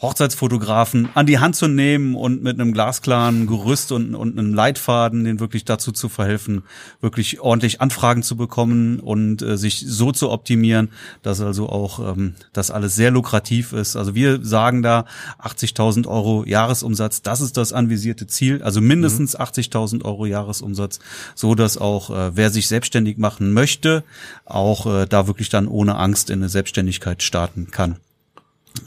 Hochzeitsfotografen 0.00 1.08
an 1.14 1.26
die 1.26 1.40
Hand 1.40 1.56
zu 1.56 1.66
nehmen 1.66 2.14
und 2.14 2.42
mit 2.42 2.60
einem 2.60 2.72
glasklaren 2.72 3.46
Gerüst 3.48 3.90
und, 3.90 4.14
und 4.14 4.38
einem 4.38 4.54
Leitfaden, 4.54 5.24
den 5.24 5.40
wirklich 5.40 5.64
dazu 5.64 5.90
zu 5.90 6.08
verhelfen, 6.08 6.62
wirklich 7.00 7.40
ordentlich 7.40 7.80
Anfragen 7.80 8.22
zu 8.22 8.36
bekommen 8.36 9.00
und 9.00 9.42
äh, 9.42 9.56
sich 9.56 9.84
so 9.86 10.12
zu 10.12 10.30
optimieren, 10.30 10.90
dass 11.22 11.40
also 11.40 11.68
auch 11.68 12.12
ähm, 12.12 12.34
das 12.52 12.70
alles 12.70 12.94
sehr 12.94 13.10
lukrativ 13.10 13.72
ist. 13.72 13.96
Also 13.96 14.14
wir 14.14 14.44
sagen 14.44 14.82
da 14.82 15.04
80.000 15.42 16.06
Euro 16.06 16.44
Jahresumsatz, 16.44 17.22
das 17.22 17.40
ist 17.40 17.56
das 17.56 17.72
anvisierte 17.72 18.28
Ziel, 18.28 18.62
also 18.62 18.80
mindestens 18.80 19.34
mhm. 19.34 19.44
80.000 19.44 20.04
Euro 20.04 20.26
Jahresumsatz, 20.26 21.00
so 21.34 21.56
dass 21.56 21.76
auch 21.76 22.10
äh, 22.10 22.36
wer 22.36 22.50
sich 22.50 22.68
selbstständig 22.68 23.18
machen 23.18 23.52
möchte, 23.52 24.04
auch 24.44 24.86
äh, 24.86 25.06
da 25.06 25.26
wirklich 25.26 25.48
dann 25.48 25.66
ohne 25.66 25.96
Angst 25.96 26.30
in 26.30 26.38
eine 26.38 26.48
Selbstständigkeit 26.48 27.24
starten 27.24 27.72
kann. 27.72 27.96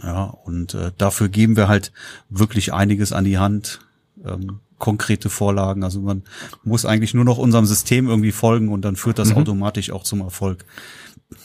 Ja, 0.04 0.24
und 0.24 0.74
äh, 0.74 0.92
dafür 0.98 1.30
geben 1.30 1.56
wir 1.56 1.68
halt 1.68 1.92
wirklich 2.30 2.74
einiges 2.74 3.14
an 3.14 3.26
die 3.26 3.38
Hand. 3.38 3.80
Ähm, 4.26 4.60
konkrete 4.82 5.30
Vorlagen. 5.30 5.84
Also 5.86 6.02
man 6.02 6.24
muss 6.64 6.86
eigentlich 6.86 7.14
nur 7.14 7.24
noch 7.24 7.38
unserem 7.38 7.66
System 7.66 8.10
irgendwie 8.10 8.34
folgen 8.34 8.70
und 8.70 8.82
dann 8.82 8.98
führt 8.98 9.20
das 9.20 9.30
mhm. 9.30 9.38
automatisch 9.38 9.92
auch 9.92 10.04
zum 10.04 10.22
Erfolg. 10.22 10.66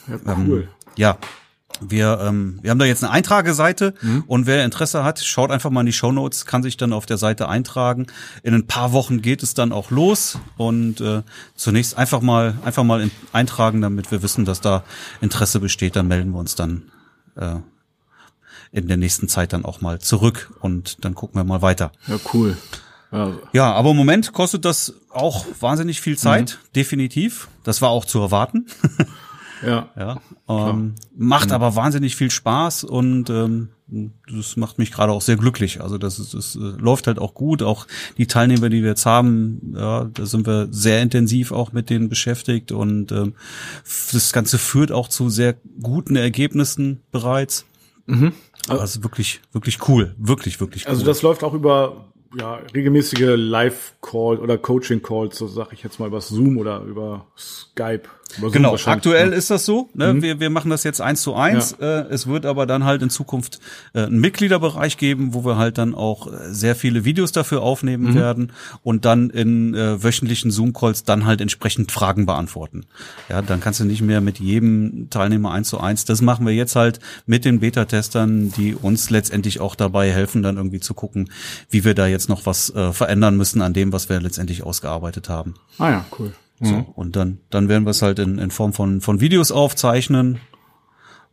Ja, 0.09 0.19
cool. 0.39 0.63
Ähm, 0.63 0.69
ja. 0.97 1.19
Wir, 1.81 2.21
ähm, 2.23 2.59
wir 2.63 2.71
haben 2.71 2.79
da 2.79 2.87
jetzt 2.87 3.05
eine 3.05 3.13
Eintrageseite 3.13 3.93
mhm. 4.01 4.25
und 4.27 4.47
wer 4.47 4.65
Interesse 4.65 5.05
hat, 5.05 5.21
schaut 5.21 5.51
einfach 5.51 5.69
mal 5.69 5.81
in 5.81 5.87
die 5.87 5.93
Show 5.93 6.11
Notes, 6.11 6.47
kann 6.47 6.63
sich 6.63 6.79
dann 6.79 6.95
auf 6.95 7.05
der 7.05 7.19
Seite 7.19 7.51
eintragen. 7.51 8.07
In 8.43 8.55
ein 8.55 8.67
paar 8.67 8.93
Wochen 8.93 9.21
geht 9.21 9.43
es 9.43 9.53
dann 9.53 9.73
auch 9.73 9.91
los 9.91 10.39
und 10.57 11.03
äh, 11.03 11.23
zunächst 11.55 11.99
einfach 11.99 12.23
mal 12.23 12.55
einfach 12.65 12.83
mal 12.83 13.03
in, 13.03 13.11
eintragen, 13.33 13.83
damit 13.83 14.11
wir 14.11 14.23
wissen, 14.23 14.47
dass 14.47 14.63
da 14.63 14.85
Interesse 15.21 15.61
besteht. 15.61 15.97
Dann 15.97 16.09
melden 16.09 16.31
wir 16.31 16.39
uns 16.39 16.55
dann 16.55 16.85
äh, 17.35 17.57
in 18.73 18.89
der 18.89 18.97
nächsten 18.97 19.29
Zeit 19.29 19.53
dann 19.53 19.65
auch 19.65 19.81
mal 19.81 19.99
zurück 20.01 20.53
und 20.61 21.05
dann 21.05 21.15
gucken 21.15 21.39
wir 21.39 21.45
mal 21.45 21.63
weiter. 21.63 21.93
Ja, 22.07 22.17
cool. 22.33 22.57
Ja, 23.13 23.33
ja 23.53 23.73
aber 23.73 23.91
im 23.91 23.97
Moment 23.97 24.33
kostet 24.33 24.65
das 24.65 24.95
auch 25.11 25.47
wahnsinnig 25.61 26.01
viel 26.01 26.19
Zeit, 26.19 26.59
mhm. 26.61 26.73
definitiv. 26.75 27.49
Das 27.65 27.83
war 27.83 27.91
auch 27.91 28.05
zu 28.05 28.21
erwarten. 28.21 28.67
ja. 29.67 29.89
ja 29.97 30.21
ähm, 30.49 30.95
macht 31.17 31.49
mhm. 31.49 31.55
aber 31.55 31.77
wahnsinnig 31.77 32.17
viel 32.17 32.31
Spaß 32.31 32.85
und 32.85 33.31
ähm, 33.31 33.71
das 33.89 34.57
macht 34.57 34.79
mich 34.79 34.91
gerade 34.91 35.13
auch 35.13 35.23
sehr 35.23 35.37
glücklich. 35.37 35.81
Also 35.81 35.97
das, 35.97 36.19
ist, 36.19 36.35
das 36.35 36.57
äh, 36.57 36.59
läuft 36.59 37.07
halt 37.07 37.19
auch 37.19 37.35
gut. 37.35 37.63
Auch 37.63 37.87
die 38.19 38.27
Teilnehmer, 38.27 38.69
die 38.69 38.83
wir 38.83 38.91
jetzt 38.91 39.07
haben, 39.07 39.75
ja, 39.77 40.05
da 40.05 40.27
sind 40.27 40.47
wir 40.47 40.69
sehr 40.71 41.03
intensiv 41.03 41.53
auch 41.53 41.73
mit 41.73 41.89
denen 41.91 42.09
beschäftigt 42.09 42.73
und 42.73 43.13
ähm, 43.13 43.35
das 44.13 44.33
Ganze 44.33 44.59
führt 44.59 44.91
auch 44.91 45.09
zu 45.09 45.31
sehr 45.31 45.55
guten 45.81 46.17
Ergebnissen 46.17 47.01
bereits. 47.13 47.65
Mhm. 48.07 48.33
Also 48.69 49.03
wirklich, 49.03 49.41
wirklich 49.53 49.89
cool. 49.89 50.15
Wirklich, 50.19 50.61
wirklich 50.61 50.87
also 50.87 51.03
cool. 51.03 51.09
Also 51.09 51.13
das 51.13 51.23
läuft 51.23 51.45
auch 51.45 51.55
über 51.55 52.07
ja, 52.39 52.61
regelmäßige 52.75 53.35
Live-Call 53.37 54.39
oder 54.39 54.59
Coaching-Calls, 54.59 55.39
so 55.39 55.47
sag 55.47 55.73
ich 55.73 55.83
jetzt 55.83 56.01
mal 56.01 56.09
über 56.09 56.21
Zoom 56.21 56.59
oder 56.59 56.81
über 56.83 57.27
Skype. 57.37 58.09
Genau, 58.41 58.77
aktuell 58.87 59.33
ist 59.33 59.51
das 59.51 59.65
so. 59.65 59.89
Ne? 59.95 60.15
Mhm. 60.15 60.23
Wir, 60.23 60.41
wir 60.41 60.51
machen 60.51 60.71
das 60.71 60.85
jetzt 60.85 61.01
eins 61.01 61.23
zu 61.23 61.35
eins. 61.35 61.77
Ja. 61.81 62.01
Äh, 62.01 62.07
es 62.11 62.27
wird 62.27 62.47
aber 62.47 62.67
dann 62.67 62.85
halt 62.85 63.03
in 63.03 63.11
Zukunft 63.11 63.61
äh, 63.95 64.03
einen 64.03 64.21
Mitgliederbereich 64.21 64.97
geben, 64.97 65.35
wo 65.35 65.45
wir 65.45 65.57
halt 65.57 65.79
dann 65.79 65.95
auch 65.95 66.27
äh, 66.27 66.53
sehr 66.53 66.77
viele 66.77 67.05
Videos 67.05 67.33
dafür 67.33 67.63
aufnehmen 67.63 68.13
mhm. 68.13 68.15
werden 68.15 68.53
und 68.83 69.05
dann 69.05 69.31
in 69.31 69.75
äh, 69.75 70.03
wöchentlichen 70.03 70.51
Zoom-Calls 70.51 71.05
dann 71.05 71.27
halt 71.27 71.41
entsprechend 71.41 71.93
Fragen 71.93 72.27
beantworten. 72.27 72.87
Ja, 73.29 73.43
dann 73.43 73.61
kannst 73.61 73.81
du 73.81 73.85
nicht 73.85 74.03
mehr 74.03 74.21
mit 74.21 74.39
jedem 74.39 75.09
Teilnehmer 75.11 75.53
eins 75.53 75.69
zu 75.69 75.81
eins. 75.81 76.05
Das 76.05 76.23
machen 76.23 76.47
wir 76.47 76.55
jetzt 76.55 76.77
halt 76.77 77.01
mit 77.27 77.45
den 77.45 77.61
Beta-Testern, 77.61 78.53
die 78.53 78.75
uns 78.75 79.11
letztendlich 79.11 79.61
auch 79.61 79.75
dabei 79.75 80.13
helfen, 80.13 80.43
dann 80.43 80.57
irgendwie 80.57 80.81
zu 80.81 80.95
gucken, 80.95 81.31
wie 81.71 81.85
wir 81.85 81.95
da 81.95 82.07
jetzt 82.07 82.29
noch 82.29 82.47
was 82.47 82.75
äh, 82.75 82.93
verändern 82.93 83.37
müssen 83.37 83.63
an 83.63 83.73
dem, 83.73 83.93
was 83.93 84.09
wir 84.09 84.21
letztendlich 84.21 84.63
ausgearbeitet 84.63 85.29
haben. 85.29 85.55
Ah 85.79 85.91
ja, 85.91 86.05
cool. 86.19 86.33
So, 86.61 86.75
mhm. 86.75 86.85
und 86.95 87.17
dann, 87.17 87.39
dann 87.51 87.69
werden 87.69 87.85
wir 87.85 87.91
es 87.91 88.03
halt 88.03 88.19
in, 88.19 88.39
in 88.39 88.51
Form 88.51 88.73
von, 88.73 89.01
von 89.01 89.21
Videos 89.21 89.53
aufzeichnen 89.53 90.41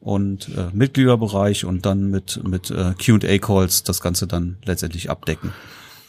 und 0.01 0.49
äh, 0.49 0.69
Mitgliederbereich 0.73 1.63
und 1.63 1.85
dann 1.85 2.09
mit, 2.09 2.41
mit 2.43 2.69
äh, 2.71 2.93
QA-Calls 2.93 3.83
das 3.83 4.01
Ganze 4.01 4.27
dann 4.27 4.57
letztendlich 4.65 5.09
abdecken. 5.09 5.53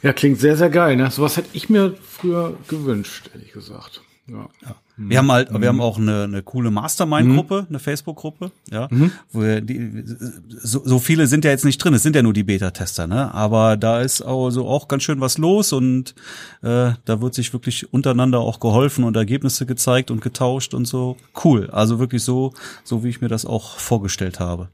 Ja, 0.03 0.13
klingt 0.13 0.41
sehr, 0.41 0.57
sehr 0.57 0.69
geil. 0.69 0.97
Ne? 0.97 1.11
Sowas 1.11 1.37
hätte 1.37 1.51
ich 1.53 1.71
mir 1.71 1.95
früher 2.03 2.59
gewünscht, 2.69 3.31
ehrlich 3.33 3.53
gesagt. 3.53 4.03
Ja. 4.27 4.49
ja. 4.63 4.75
Wir 4.97 5.19
haben 5.19 5.33
halt, 5.33 5.51
mhm. 5.51 5.61
wir 5.61 5.69
haben 5.69 5.81
auch 5.81 5.99
eine, 5.99 6.23
eine 6.23 6.43
coole 6.43 6.71
Mastermind-Gruppe, 6.71 7.63
mhm. 7.63 7.67
eine 7.69 7.79
Facebook-Gruppe, 7.81 8.53
ja, 8.71 8.87
mhm. 8.91 9.11
wo 9.33 9.43
wir 9.43 9.61
die, 9.61 10.05
so, 10.49 10.83
so 10.85 11.01
viele 11.01 11.27
sind 11.27 11.45
ja 11.45 11.51
jetzt 11.51 11.65
nicht 11.65 11.79
drin, 11.79 11.95
es 11.95 12.05
sind 12.05 12.15
ja 12.15 12.23
nur 12.23 12.33
die 12.33 12.45
Beta-Tester, 12.45 13.09
ne? 13.09 13.35
Aber 13.35 13.77
da 13.77 14.01
ist 14.01 14.23
also 14.23 14.69
auch 14.69 14.87
ganz 14.87 15.03
schön 15.03 15.21
was 15.21 15.37
los 15.37 15.73
und 15.73 16.15
äh, 16.63 16.93
da 17.05 17.21
wird 17.21 17.35
sich 17.35 17.53
wirklich 17.53 17.93
untereinander 17.93 18.39
auch 18.39 18.61
geholfen 18.61 19.03
und 19.03 19.17
Ergebnisse 19.17 19.67
gezeigt 19.67 20.13
und 20.13 20.21
getauscht 20.21 20.75
und 20.75 20.87
so. 20.87 21.17
Cool. 21.43 21.71
Also 21.71 21.99
wirklich 21.99 22.23
so, 22.23 22.53
so 22.85 23.03
wie 23.03 23.09
ich 23.09 23.21
mir 23.21 23.29
das 23.29 23.45
auch 23.45 23.79
vorgestellt 23.79 24.39
habe. 24.39 24.69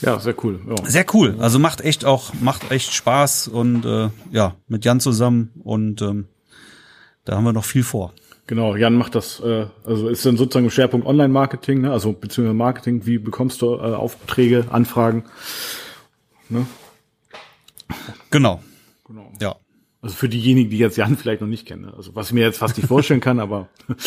Ja, 0.00 0.18
sehr 0.18 0.34
cool. 0.42 0.60
Ja. 0.68 0.90
Sehr 0.90 1.06
cool. 1.14 1.36
Also 1.38 1.60
macht 1.60 1.80
echt 1.80 2.04
auch, 2.04 2.34
macht 2.40 2.72
echt 2.72 2.92
Spaß 2.92 3.46
und 3.46 3.84
äh, 3.84 4.08
ja, 4.32 4.56
mit 4.66 4.84
Jan 4.84 4.98
zusammen 4.98 5.50
und 5.62 6.02
ähm, 6.02 6.26
da 7.24 7.36
haben 7.36 7.44
wir 7.44 7.52
noch 7.52 7.64
viel 7.64 7.84
vor. 7.84 8.12
Genau, 8.46 8.74
Jan 8.74 8.94
macht 8.94 9.14
das, 9.14 9.40
äh, 9.40 9.66
also 9.84 10.08
ist 10.08 10.26
dann 10.26 10.36
sozusagen 10.36 10.70
Schwerpunkt 10.70 11.06
Online-Marketing, 11.06 11.82
ne? 11.82 11.92
also 11.92 12.12
beziehungsweise 12.12 12.54
Marketing, 12.54 13.06
wie 13.06 13.18
bekommst 13.18 13.62
du 13.62 13.74
äh, 13.74 13.94
Aufträge, 13.94 14.66
Anfragen? 14.70 15.24
Ne? 16.48 16.66
Genau. 18.30 18.62
Genau. 19.06 19.32
Ja. 19.40 19.56
Also 20.00 20.16
für 20.16 20.28
diejenigen, 20.28 20.70
die 20.70 20.78
jetzt 20.78 20.96
Jan 20.96 21.16
vielleicht 21.16 21.40
noch 21.40 21.48
nicht 21.48 21.66
kennen. 21.66 21.82
Ne? 21.82 21.94
Also 21.96 22.16
was 22.16 22.28
ich 22.28 22.32
mir 22.32 22.44
jetzt 22.44 22.58
fast 22.58 22.76
nicht 22.76 22.88
vorstellen 22.88 23.20
kann, 23.20 23.38
aber 23.38 23.68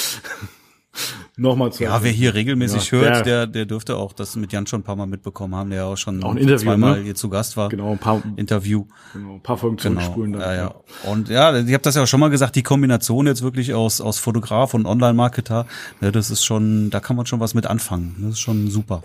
nochmal 1.37 1.71
zu. 1.71 1.83
Ja, 1.83 2.01
wer 2.03 2.11
hier 2.11 2.33
regelmäßig 2.33 2.91
ja, 2.91 2.99
hört, 2.99 3.25
der, 3.25 3.47
der 3.47 3.65
dürfte 3.65 3.95
auch 3.95 4.13
das 4.13 4.35
mit 4.35 4.51
Jan 4.51 4.67
schon 4.67 4.81
ein 4.81 4.83
paar 4.83 4.95
Mal 4.95 5.05
mitbekommen 5.05 5.55
haben, 5.55 5.69
der 5.69 5.85
auch 5.85 5.97
schon 5.97 6.23
auch 6.23 6.31
ein 6.31 6.37
Interview, 6.37 6.65
zweimal 6.65 6.97
ne? 6.97 7.03
hier 7.03 7.15
zu 7.15 7.29
Gast 7.29 7.57
war. 7.57 7.69
Genau, 7.69 7.91
ein 7.91 7.97
paar 7.97 8.21
Interview. 8.35 8.85
Genau, 9.13 9.35
ein 9.35 9.43
paar 9.43 9.57
Folgen 9.57 9.77
genau, 9.77 9.99
zurückspulen. 9.99 10.33
Dann, 10.33 10.41
ja, 10.41 10.55
ja. 10.55 10.75
Und 11.03 11.29
ja, 11.29 11.55
ich 11.57 11.73
habe 11.73 11.83
das 11.83 11.95
ja 11.95 12.03
auch 12.03 12.07
schon 12.07 12.19
mal 12.19 12.29
gesagt, 12.29 12.55
die 12.55 12.63
Kombination 12.63 13.27
jetzt 13.27 13.41
wirklich 13.41 13.73
aus, 13.73 14.01
aus 14.01 14.19
Fotograf 14.19 14.73
und 14.73 14.85
Online-Marketer, 14.85 15.65
ne, 16.01 16.11
das 16.11 16.29
ist 16.29 16.45
schon, 16.45 16.89
da 16.89 16.99
kann 16.99 17.15
man 17.15 17.25
schon 17.25 17.39
was 17.39 17.53
mit 17.53 17.65
anfangen. 17.65 18.15
Das 18.19 18.31
ist 18.31 18.39
schon 18.39 18.69
super. 18.69 19.03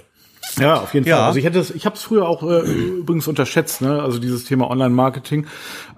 Ja, 0.59 0.81
auf 0.81 0.95
jeden 0.95 1.07
ja. 1.07 1.17
Fall. 1.17 1.27
Also 1.27 1.39
ich 1.39 1.45
hätte 1.45 1.59
es, 1.59 1.71
ich 1.71 1.87
habe 1.87 1.97
es 1.97 2.03
früher 2.03 2.29
auch 2.29 2.43
äh, 2.43 2.61
übrigens 2.61 3.29
unterschätzt, 3.29 3.83
ne? 3.83 4.03
Also 4.03 4.19
dieses 4.19 4.45
Thema 4.45 4.69
Online-Marketing. 4.71 5.47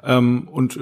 Ähm, 0.04 0.48
und 0.50 0.76
äh, 0.76 0.80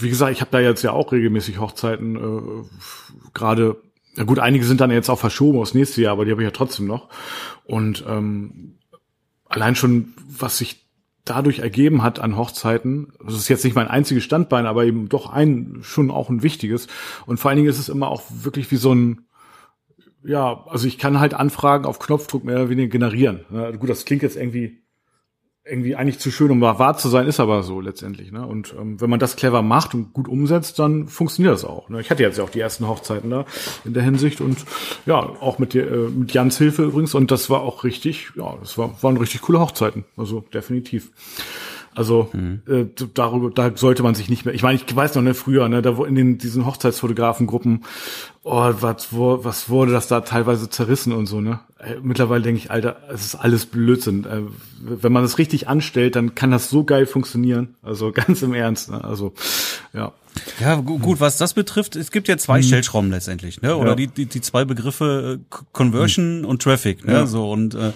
wie 0.00 0.08
gesagt, 0.08 0.32
ich 0.32 0.40
habe 0.40 0.50
da 0.50 0.60
jetzt 0.60 0.82
ja 0.82 0.92
auch 0.92 1.12
regelmäßig 1.12 1.60
Hochzeiten 1.60 2.16
äh, 2.16 3.30
gerade 3.32 3.76
ja 4.16 4.24
gut, 4.24 4.38
einige 4.38 4.64
sind 4.64 4.80
dann 4.80 4.90
jetzt 4.90 5.10
auch 5.10 5.18
verschoben 5.18 5.58
aufs 5.58 5.74
nächste 5.74 6.00
Jahr, 6.02 6.12
aber 6.12 6.24
die 6.24 6.30
habe 6.30 6.42
ich 6.42 6.46
ja 6.46 6.52
trotzdem 6.52 6.86
noch. 6.86 7.08
Und 7.64 8.04
ähm, 8.08 8.78
allein 9.44 9.76
schon, 9.76 10.14
was 10.26 10.58
sich 10.58 10.86
dadurch 11.24 11.58
ergeben 11.58 12.02
hat 12.02 12.18
an 12.18 12.36
Hochzeiten, 12.36 13.12
das 13.24 13.34
ist 13.34 13.48
jetzt 13.48 13.64
nicht 13.64 13.74
mein 13.74 13.88
einziges 13.88 14.24
Standbein, 14.24 14.66
aber 14.66 14.84
eben 14.84 15.08
doch 15.08 15.30
ein, 15.30 15.78
schon 15.82 16.10
auch 16.10 16.30
ein 16.30 16.42
wichtiges. 16.42 16.86
Und 17.26 17.38
vor 17.38 17.50
allen 17.50 17.56
Dingen 17.56 17.68
ist 17.68 17.78
es 17.78 17.88
immer 17.88 18.08
auch 18.08 18.22
wirklich 18.30 18.70
wie 18.70 18.76
so 18.76 18.94
ein, 18.94 19.26
ja, 20.24 20.64
also 20.66 20.86
ich 20.86 20.98
kann 20.98 21.20
halt 21.20 21.34
Anfragen 21.34 21.84
auf 21.84 21.98
Knopfdruck 21.98 22.44
mehr 22.44 22.56
oder 22.56 22.70
weniger 22.70 22.88
generieren. 22.88 23.44
Gut, 23.78 23.90
das 23.90 24.04
klingt 24.04 24.22
jetzt 24.22 24.36
irgendwie 24.36 24.85
irgendwie 25.68 25.96
eigentlich 25.96 26.18
zu 26.18 26.30
schön, 26.30 26.50
um 26.50 26.60
wahr 26.60 26.96
zu 26.96 27.08
sein, 27.08 27.26
ist 27.26 27.40
aber 27.40 27.62
so 27.62 27.80
letztendlich. 27.80 28.30
Ne? 28.30 28.46
Und 28.46 28.74
ähm, 28.78 29.00
wenn 29.00 29.10
man 29.10 29.18
das 29.18 29.36
clever 29.36 29.62
macht 29.62 29.94
und 29.94 30.12
gut 30.12 30.28
umsetzt, 30.28 30.78
dann 30.78 31.08
funktioniert 31.08 31.54
das 31.54 31.64
auch. 31.64 31.88
Ne? 31.88 32.00
Ich 32.00 32.10
hatte 32.10 32.22
jetzt 32.22 32.38
ja 32.38 32.44
auch 32.44 32.50
die 32.50 32.60
ersten 32.60 32.86
Hochzeiten 32.86 33.30
da 33.30 33.44
in 33.84 33.92
der 33.92 34.02
Hinsicht 34.02 34.40
und 34.40 34.58
ja, 35.06 35.16
auch 35.16 35.58
mit, 35.58 35.74
äh, 35.74 35.82
mit 35.82 36.32
Jans 36.32 36.58
Hilfe 36.58 36.84
übrigens. 36.84 37.14
Und 37.14 37.30
das 37.30 37.50
war 37.50 37.62
auch 37.62 37.84
richtig, 37.84 38.30
ja, 38.36 38.56
das 38.60 38.78
war, 38.78 39.02
waren 39.02 39.16
richtig 39.16 39.42
coole 39.42 39.60
Hochzeiten. 39.60 40.04
Also 40.16 40.44
definitiv. 40.54 41.10
Also 41.96 42.28
mhm. 42.34 42.60
äh, 42.68 42.84
darüber, 43.14 43.50
da 43.50 43.74
sollte 43.74 44.02
man 44.02 44.14
sich 44.14 44.28
nicht 44.28 44.44
mehr. 44.44 44.54
Ich 44.54 44.62
meine, 44.62 44.78
ich 44.78 44.94
weiß 44.94 45.14
noch 45.14 45.22
ne, 45.22 45.32
früher, 45.32 45.66
ne, 45.70 45.80
da 45.80 45.96
wo 45.96 46.04
in 46.04 46.14
den 46.14 46.36
diesen 46.36 46.66
Hochzeitsfotografengruppen, 46.66 47.84
oh, 48.42 48.70
was, 48.80 49.14
wo, 49.14 49.42
was 49.44 49.70
wurde 49.70 49.92
das 49.92 50.06
da 50.06 50.20
teilweise 50.20 50.68
zerrissen 50.68 51.14
und 51.14 51.24
so, 51.24 51.40
ne? 51.40 51.60
Äh, 51.78 51.94
mittlerweile 52.02 52.42
denke 52.42 52.58
ich, 52.58 52.70
Alter, 52.70 52.96
es 53.08 53.24
ist 53.24 53.34
alles 53.36 53.64
Blödsinn. 53.64 54.24
Äh, 54.24 54.42
wenn 54.78 55.10
man 55.10 55.22
das 55.22 55.38
richtig 55.38 55.68
anstellt, 55.68 56.16
dann 56.16 56.34
kann 56.34 56.50
das 56.50 56.68
so 56.68 56.84
geil 56.84 57.06
funktionieren. 57.06 57.76
Also 57.82 58.12
ganz 58.14 58.42
im 58.42 58.52
Ernst. 58.52 58.90
Ne? 58.90 59.02
Also 59.02 59.32
ja. 59.94 60.12
Ja, 60.60 60.76
gu- 60.76 60.98
gut, 60.98 61.20
was 61.20 61.36
das 61.38 61.54
betrifft, 61.54 61.96
es 61.96 62.10
gibt 62.10 62.28
ja 62.28 62.36
zwei 62.36 62.62
Stellschrauben 62.62 63.10
letztendlich, 63.10 63.62
ne? 63.62 63.76
Oder. 63.76 63.90
Ja. 63.90 63.94
die, 63.94 64.06
die, 64.08 64.26
die 64.26 64.40
zwei 64.40 64.64
Begriffe 64.64 65.38
äh, 65.40 65.54
Conversion 65.72 66.44
und 66.44 66.62
Traffic, 66.62 67.04
ne? 67.06 67.12
Ja. 67.12 67.26
So 67.26 67.50
und 67.50 67.74
äh, 67.74 67.92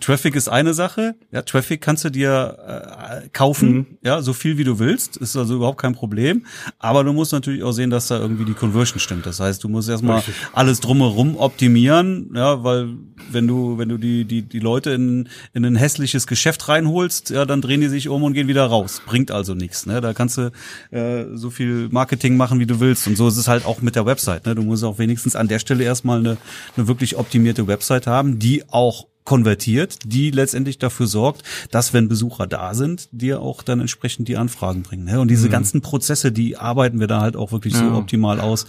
Traffic 0.00 0.34
ist 0.36 0.48
eine 0.48 0.74
Sache, 0.74 1.14
ja, 1.32 1.42
Traffic 1.42 1.80
kannst 1.80 2.04
du 2.04 2.10
dir 2.10 3.22
äh, 3.24 3.28
kaufen, 3.32 3.66
Mhm. 3.72 3.86
ja, 4.02 4.22
so 4.22 4.32
viel 4.32 4.58
wie 4.58 4.64
du 4.64 4.78
willst, 4.78 5.16
ist 5.16 5.36
also 5.36 5.56
überhaupt 5.56 5.80
kein 5.80 5.94
Problem, 5.94 6.44
aber 6.78 7.04
du 7.04 7.12
musst 7.12 7.32
natürlich 7.32 7.62
auch 7.62 7.72
sehen, 7.72 7.90
dass 7.90 8.08
da 8.08 8.18
irgendwie 8.18 8.44
die 8.44 8.54
Conversion 8.54 8.98
stimmt. 9.00 9.26
Das 9.26 9.40
heißt, 9.40 9.62
du 9.64 9.68
musst 9.68 9.88
erstmal 9.88 10.16
Richtig. 10.18 10.34
alles 10.52 10.80
drumherum 10.80 11.36
optimieren, 11.36 12.30
ja, 12.34 12.62
weil 12.62 12.88
wenn 13.30 13.46
du 13.48 13.76
wenn 13.78 13.88
du 13.88 13.96
die 13.98 14.24
die 14.24 14.42
die 14.42 14.60
Leute 14.60 14.90
in 14.90 15.28
in 15.52 15.64
ein 15.64 15.76
hässliches 15.76 16.26
Geschäft 16.26 16.68
reinholst, 16.68 17.30
ja, 17.30 17.44
dann 17.44 17.60
drehen 17.60 17.80
die 17.80 17.88
sich 17.88 18.08
um 18.08 18.22
und 18.22 18.32
gehen 18.34 18.46
wieder 18.48 18.64
raus. 18.66 19.02
Bringt 19.04 19.30
also 19.30 19.54
nichts, 19.54 19.86
ne? 19.86 20.00
Da 20.00 20.12
kannst 20.12 20.38
du 20.38 20.50
äh, 20.90 21.24
so 21.34 21.50
viel 21.50 21.75
Marketing 21.90 22.36
machen, 22.36 22.58
wie 22.60 22.66
du 22.66 22.80
willst 22.80 23.06
und 23.06 23.16
so 23.16 23.28
ist 23.28 23.36
es 23.36 23.48
halt 23.48 23.64
auch 23.64 23.80
mit 23.82 23.96
der 23.96 24.06
Website, 24.06 24.46
ne? 24.46 24.54
Du 24.54 24.62
musst 24.62 24.84
auch 24.84 24.98
wenigstens 24.98 25.36
an 25.36 25.48
der 25.48 25.58
Stelle 25.58 25.84
erstmal 25.84 26.18
eine 26.18 26.36
eine 26.76 26.88
wirklich 26.88 27.16
optimierte 27.16 27.66
Website 27.66 28.06
haben, 28.06 28.38
die 28.38 28.64
auch 28.70 29.06
konvertiert, 29.26 29.98
die 30.06 30.30
letztendlich 30.30 30.78
dafür 30.78 31.06
sorgt, 31.06 31.42
dass 31.70 31.92
wenn 31.92 32.08
Besucher 32.08 32.46
da 32.46 32.72
sind, 32.72 33.08
dir 33.12 33.42
auch 33.42 33.62
dann 33.62 33.80
entsprechend 33.80 34.28
die 34.28 34.38
Anfragen 34.38 34.82
bringen. 34.82 35.04
Ne? 35.04 35.20
Und 35.20 35.28
diese 35.30 35.50
ganzen 35.50 35.82
Prozesse, 35.82 36.32
die 36.32 36.56
arbeiten 36.56 37.00
wir 37.00 37.08
da 37.08 37.20
halt 37.20 37.36
auch 37.36 37.52
wirklich 37.52 37.74
so 37.74 37.84
Ja. 37.84 37.94
optimal 37.96 38.40
aus, 38.40 38.66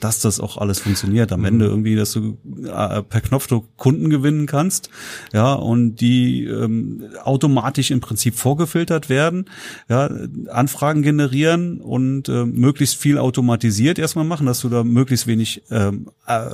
dass 0.00 0.20
das 0.20 0.40
auch 0.40 0.58
alles 0.58 0.80
funktioniert. 0.80 1.32
Am 1.32 1.44
Ende 1.44 1.64
irgendwie, 1.66 1.96
dass 1.96 2.12
du 2.12 2.36
äh, 2.64 3.02
per 3.02 3.20
Knopfdruck 3.22 3.76
Kunden 3.78 4.10
gewinnen 4.10 4.46
kannst, 4.46 4.90
ja, 5.32 5.52
und 5.54 5.96
die 5.96 6.44
ähm, 6.44 7.04
automatisch 7.24 7.90
im 7.92 8.00
Prinzip 8.00 8.34
vorgefiltert 8.34 9.08
werden, 9.08 9.44
ja, 9.88 10.10
Anfragen 10.48 11.02
generieren 11.02 11.80
und 11.80 12.28
äh, 12.28 12.44
möglichst 12.44 12.96
viel 12.96 13.16
automatisiert 13.16 13.98
erstmal 13.98 14.24
machen, 14.24 14.46
dass 14.46 14.60
du 14.60 14.68
da 14.68 14.82
möglichst 14.82 15.28
wenig 15.28 15.62
ähm, 15.70 16.08
äh, 16.26 16.50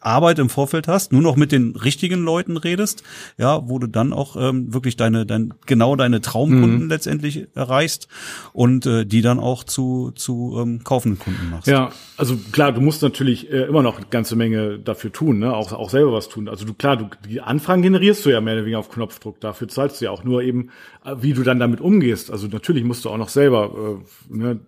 Arbeit 0.00 0.38
im 0.38 0.50
Vorfeld 0.50 0.86
hast, 0.86 1.12
nur 1.12 1.22
noch 1.22 1.36
mit 1.36 1.50
den 1.50 1.74
richtigen 1.76 2.22
Leuten 2.22 2.58
redest, 2.58 2.89
ja, 3.38 3.68
wo 3.68 3.78
du 3.78 3.86
dann 3.86 4.12
auch 4.12 4.36
ähm, 4.36 4.72
wirklich 4.72 4.96
deine, 4.96 5.26
dein, 5.26 5.54
genau 5.66 5.96
deine 5.96 6.20
Traumkunden 6.20 6.88
letztendlich 6.88 7.48
erreichst 7.54 8.08
und 8.52 8.86
äh, 8.86 9.04
die 9.04 9.22
dann 9.22 9.38
auch 9.38 9.64
zu, 9.64 10.12
zu 10.14 10.58
ähm, 10.60 10.84
kaufenden 10.84 11.18
Kunden 11.18 11.50
machst. 11.50 11.66
Ja, 11.66 11.90
also 12.16 12.36
klar, 12.52 12.72
du 12.72 12.80
musst 12.80 13.02
natürlich 13.02 13.50
äh, 13.50 13.62
immer 13.62 13.82
noch 13.82 13.96
eine 13.96 14.06
ganze 14.06 14.36
Menge 14.36 14.78
dafür 14.78 15.12
tun, 15.12 15.38
ne? 15.38 15.54
auch, 15.54 15.72
auch 15.72 15.90
selber 15.90 16.12
was 16.12 16.28
tun. 16.28 16.48
Also 16.48 16.64
du 16.64 16.74
klar, 16.74 16.96
du, 16.96 17.08
die 17.28 17.40
Anfragen 17.40 17.82
generierst 17.82 18.24
du 18.24 18.30
ja 18.30 18.40
mehr 18.40 18.54
oder 18.54 18.64
weniger 18.64 18.78
auf 18.78 18.90
Knopfdruck, 18.90 19.40
dafür 19.40 19.68
zahlst 19.68 20.00
du 20.00 20.06
ja 20.06 20.10
auch 20.10 20.24
nur 20.24 20.42
eben, 20.42 20.70
äh, 21.04 21.16
wie 21.20 21.32
du 21.32 21.42
dann 21.42 21.58
damit 21.58 21.80
umgehst. 21.80 22.30
Also 22.30 22.46
natürlich 22.46 22.84
musst 22.84 23.04
du 23.04 23.10
auch 23.10 23.18
noch 23.18 23.28
selber 23.28 23.98
äh, 24.30 24.36
ne, 24.36 24.60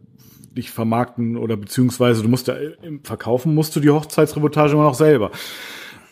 dich 0.57 0.71
vermarkten 0.71 1.37
oder 1.37 1.57
beziehungsweise 1.57 2.23
du 2.23 2.29
musst 2.29 2.49
ja 2.49 2.55
äh, 2.55 2.75
im 2.83 3.03
Verkaufen 3.05 3.55
musst 3.55 3.75
du 3.77 3.81
die 3.81 3.91
Hochzeitsreportage 3.91 4.73
immer 4.73 4.85
noch 4.85 4.95
selber. 4.95 5.31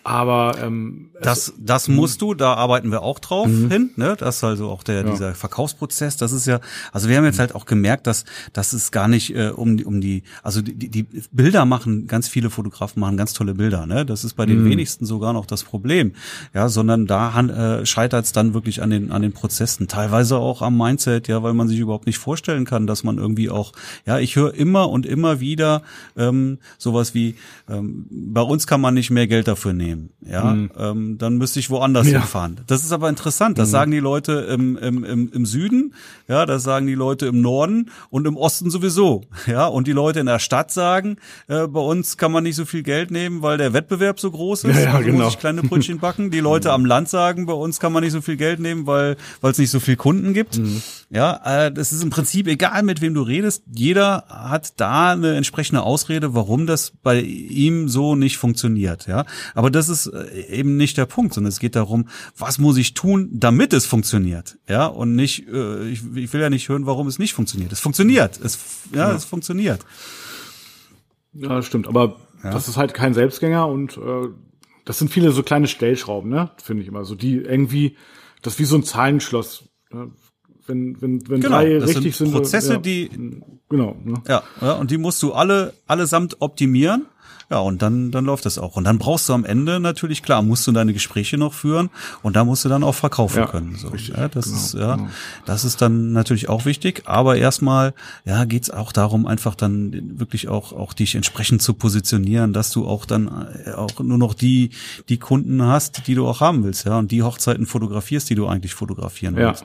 Aber 0.02 0.56
ähm, 0.62 1.10
Das, 1.20 1.52
das 1.58 1.88
musst 1.88 2.22
du, 2.22 2.34
da 2.34 2.54
arbeiten 2.54 2.90
wir 2.90 3.02
auch 3.02 3.18
drauf 3.18 3.46
hin, 3.46 3.90
ne? 3.96 4.16
Das 4.18 4.36
ist 4.36 4.44
also 4.44 4.70
auch 4.70 4.82
der, 4.82 5.04
dieser 5.04 5.34
Verkaufsprozess. 5.34 6.16
Das 6.16 6.32
ist 6.32 6.46
ja, 6.46 6.60
also 6.92 7.08
wir 7.08 7.18
haben 7.18 7.24
jetzt 7.26 7.38
halt 7.38 7.54
auch 7.54 7.66
gemerkt, 7.66 8.06
dass, 8.06 8.24
dass 8.54 8.72
es 8.72 8.90
gar 8.92 9.08
nicht 9.08 9.34
äh, 9.36 9.50
um 9.50 9.76
die, 9.76 9.84
um 9.84 10.00
die, 10.00 10.22
also 10.42 10.62
die, 10.62 10.88
die 10.88 11.06
Bilder 11.30 11.66
machen, 11.66 12.06
ganz 12.06 12.28
viele 12.28 12.48
Fotografen 12.48 13.00
machen 13.00 13.18
ganz 13.18 13.34
tolle 13.34 13.54
Bilder, 13.54 13.84
ne? 13.86 14.06
Das 14.06 14.24
ist 14.24 14.34
bei 14.34 14.46
den 14.46 14.64
wenigsten 14.64 15.04
sogar 15.04 15.34
noch 15.34 15.44
das 15.44 15.64
Problem. 15.64 16.12
Ja, 16.54 16.68
sondern 16.70 17.06
da 17.06 17.38
äh, 17.40 17.84
scheitert 17.84 18.24
es 18.24 18.32
dann 18.32 18.54
wirklich 18.54 18.82
an 18.82 18.88
den, 18.88 19.12
an 19.12 19.20
den 19.20 19.32
Prozessen. 19.32 19.86
Teilweise 19.88 20.38
auch 20.38 20.62
am 20.62 20.78
Mindset, 20.78 21.28
ja, 21.28 21.42
weil 21.42 21.52
man 21.52 21.68
sich 21.68 21.78
überhaupt 21.78 22.06
nicht 22.06 22.18
vorstellen 22.18 22.64
kann, 22.64 22.86
dass 22.86 23.04
man 23.04 23.18
irgendwie 23.18 23.50
auch, 23.50 23.72
ja, 24.06 24.18
ich 24.18 24.36
höre 24.36 24.54
immer 24.54 24.88
und 24.88 25.04
immer 25.04 25.40
wieder 25.40 25.82
ähm, 26.16 26.58
sowas 26.78 27.12
wie, 27.12 27.34
ähm, 27.68 28.06
bei 28.10 28.42
uns 28.42 28.66
kann 28.66 28.80
man 28.80 28.94
nicht 28.94 29.10
mehr 29.10 29.26
Geld 29.26 29.46
dafür 29.46 29.74
nehmen. 29.74 29.89
Ja, 30.20 30.56
ähm, 30.78 31.16
dann 31.18 31.36
müsste 31.38 31.60
ich 31.60 31.70
woanders 31.70 32.06
Ja. 32.08 32.20
hinfahren. 32.20 32.60
Das 32.66 32.84
ist 32.84 32.92
aber 32.92 33.08
interessant. 33.08 33.58
Das 33.58 33.70
sagen 33.70 33.90
die 33.90 33.98
Leute 34.00 34.32
im, 34.32 34.76
im, 34.76 35.04
im, 35.04 35.32
im 35.32 35.46
Süden, 35.46 35.94
ja, 36.28 36.46
das 36.46 36.62
sagen 36.62 36.86
die 36.86 36.94
Leute 36.94 37.26
im 37.26 37.40
Norden 37.40 37.90
und 38.10 38.26
im 38.26 38.36
Osten 38.36 38.70
sowieso. 38.70 39.22
Ja, 39.46 39.66
und 39.66 39.86
die 39.86 39.92
Leute 39.92 40.20
in 40.20 40.26
der 40.26 40.38
Stadt 40.38 40.70
sagen, 40.70 41.16
äh, 41.48 41.66
bei 41.66 41.80
uns 41.80 42.16
kann 42.16 42.30
man 42.30 42.44
nicht 42.44 42.54
so 42.56 42.64
viel 42.64 42.82
Geld 42.82 43.10
nehmen, 43.10 43.42
weil 43.42 43.58
der 43.58 43.72
Wettbewerb 43.72 44.20
so 44.20 44.30
groß 44.30 44.64
ist. 44.64 44.76
Ja, 44.76 44.82
ja, 44.82 44.92
also 44.94 45.06
genau. 45.06 45.24
muss 45.24 45.32
ich 45.34 45.38
kleine 45.40 45.62
Brötchen 45.62 45.98
backen. 46.00 46.30
Die 46.30 46.40
Leute 46.40 46.72
am 46.72 46.84
Land 46.84 47.08
sagen, 47.08 47.46
bei 47.46 47.52
uns 47.52 47.80
kann 47.80 47.92
man 47.92 48.04
nicht 48.04 48.12
so 48.12 48.20
viel 48.20 48.36
Geld 48.36 48.60
nehmen, 48.60 48.86
weil 48.86 49.16
weil 49.40 49.50
es 49.52 49.58
nicht 49.58 49.70
so 49.70 49.80
viel 49.80 49.96
Kunden 49.96 50.34
gibt. 50.34 50.60
Ja, 51.10 51.40
äh, 51.66 51.72
das 51.72 51.92
ist 51.92 52.02
im 52.02 52.10
Prinzip 52.10 52.46
egal, 52.46 52.82
mit 52.82 53.00
wem 53.00 53.14
du 53.14 53.22
redest. 53.22 53.64
Jeder 53.74 54.24
hat 54.28 54.74
da 54.78 55.12
eine 55.12 55.34
entsprechende 55.34 55.82
Ausrede, 55.82 56.34
warum 56.34 56.66
das 56.66 56.92
bei 57.02 57.20
ihm 57.20 57.88
so 57.88 58.14
nicht 58.14 58.36
funktioniert. 58.38 59.06
Ja, 59.06 59.24
aber 59.54 59.70
das 59.70 59.79
ist 59.88 60.06
äh, 60.06 60.46
eben 60.48 60.76
nicht 60.76 60.96
der 60.96 61.06
Punkt, 61.06 61.34
sondern 61.34 61.48
es 61.48 61.60
geht 61.60 61.76
darum, 61.76 62.08
was 62.36 62.58
muss 62.58 62.76
ich 62.76 62.94
tun, 62.94 63.28
damit 63.32 63.72
es 63.72 63.86
funktioniert. 63.86 64.58
Ja, 64.68 64.86
und 64.86 65.14
nicht, 65.14 65.48
äh, 65.48 65.88
ich, 65.88 66.02
ich 66.14 66.32
will 66.32 66.40
ja 66.40 66.50
nicht 66.50 66.68
hören, 66.68 66.86
warum 66.86 67.06
es 67.06 67.18
nicht 67.18 67.34
funktioniert. 67.34 67.72
Es 67.72 67.80
funktioniert. 67.80 68.38
Es, 68.42 68.58
ja, 68.94 69.12
es 69.12 69.24
funktioniert. 69.24 69.80
Ja, 71.32 71.48
das 71.48 71.66
stimmt. 71.66 71.86
Aber 71.86 72.16
das 72.42 72.68
ist 72.68 72.76
halt 72.76 72.94
kein 72.94 73.14
Selbstgänger 73.14 73.66
und 73.68 73.96
äh, 73.96 74.28
das 74.84 74.98
sind 74.98 75.10
viele 75.10 75.30
so 75.32 75.42
kleine 75.42 75.68
Stellschrauben, 75.68 76.30
ne? 76.30 76.50
Finde 76.62 76.82
ich 76.82 76.88
immer 76.88 77.04
so, 77.04 77.14
die 77.14 77.36
irgendwie, 77.36 77.96
das 78.42 78.54
ist 78.54 78.58
wie 78.60 78.64
so 78.64 78.76
ein 78.76 78.82
Zahlenschloss. 78.82 79.64
Ne? 79.92 80.10
Wenn, 80.66 81.00
wenn, 81.00 81.28
wenn 81.28 81.40
Genau, 81.40 81.56
drei 81.56 81.78
das 81.78 81.90
richtig 81.90 82.16
sind 82.16 82.28
sind. 82.28 82.36
Prozesse, 82.36 82.74
ja, 82.74 82.78
die 82.78 83.10
Genau. 83.68 83.96
Ne? 84.04 84.20
Ja, 84.28 84.42
ja, 84.60 84.72
und 84.72 84.90
die 84.90 84.98
musst 84.98 85.22
du 85.22 85.32
alle 85.32 85.74
allesamt 85.86 86.36
optimieren. 86.40 87.06
Ja, 87.50 87.58
und 87.58 87.82
dann 87.82 88.12
dann 88.12 88.24
läuft 88.24 88.46
das 88.46 88.58
auch. 88.58 88.76
Und 88.76 88.84
dann 88.84 88.98
brauchst 88.98 89.28
du 89.28 89.32
am 89.32 89.44
Ende 89.44 89.80
natürlich 89.80 90.22
klar, 90.22 90.40
musst 90.40 90.66
du 90.68 90.72
deine 90.72 90.92
Gespräche 90.92 91.36
noch 91.36 91.52
führen 91.52 91.90
und 92.22 92.36
da 92.36 92.44
musst 92.44 92.64
du 92.64 92.68
dann 92.68 92.84
auch 92.84 92.94
verkaufen 92.94 93.38
Ja, 93.40 93.46
können. 93.46 93.74
So, 93.76 93.88
richtig, 93.88 94.16
ja, 94.16 94.28
das 94.28 94.44
genau, 94.44 94.56
ist 94.56 94.74
ja, 94.74 94.94
genau. 94.96 95.08
das 95.46 95.64
ist 95.64 95.82
dann 95.82 96.12
natürlich 96.12 96.48
auch 96.48 96.64
wichtig. 96.64 97.02
Aber 97.06 97.36
erstmal, 97.36 97.92
ja, 98.24 98.44
geht's 98.44 98.70
auch 98.70 98.92
darum, 98.92 99.26
einfach 99.26 99.56
dann 99.56 100.18
wirklich 100.18 100.46
auch 100.48 100.72
auch 100.72 100.92
dich 100.92 101.16
entsprechend 101.16 101.60
zu 101.60 101.74
positionieren, 101.74 102.52
dass 102.52 102.70
du 102.70 102.86
auch 102.86 103.04
dann 103.04 103.28
äh, 103.64 103.72
auch 103.72 103.98
nur 103.98 104.18
noch 104.18 104.34
die 104.34 104.70
die 105.08 105.18
Kunden 105.18 105.60
hast, 105.62 106.06
die 106.06 106.14
du 106.14 106.28
auch 106.28 106.40
haben 106.40 106.62
willst, 106.62 106.86
ja, 106.86 106.98
und 106.98 107.10
die 107.10 107.24
Hochzeiten 107.24 107.66
fotografierst, 107.66 108.30
die 108.30 108.36
du 108.36 108.46
eigentlich 108.46 108.74
fotografieren 108.74 109.36
Ja. 109.36 109.48
willst. 109.48 109.64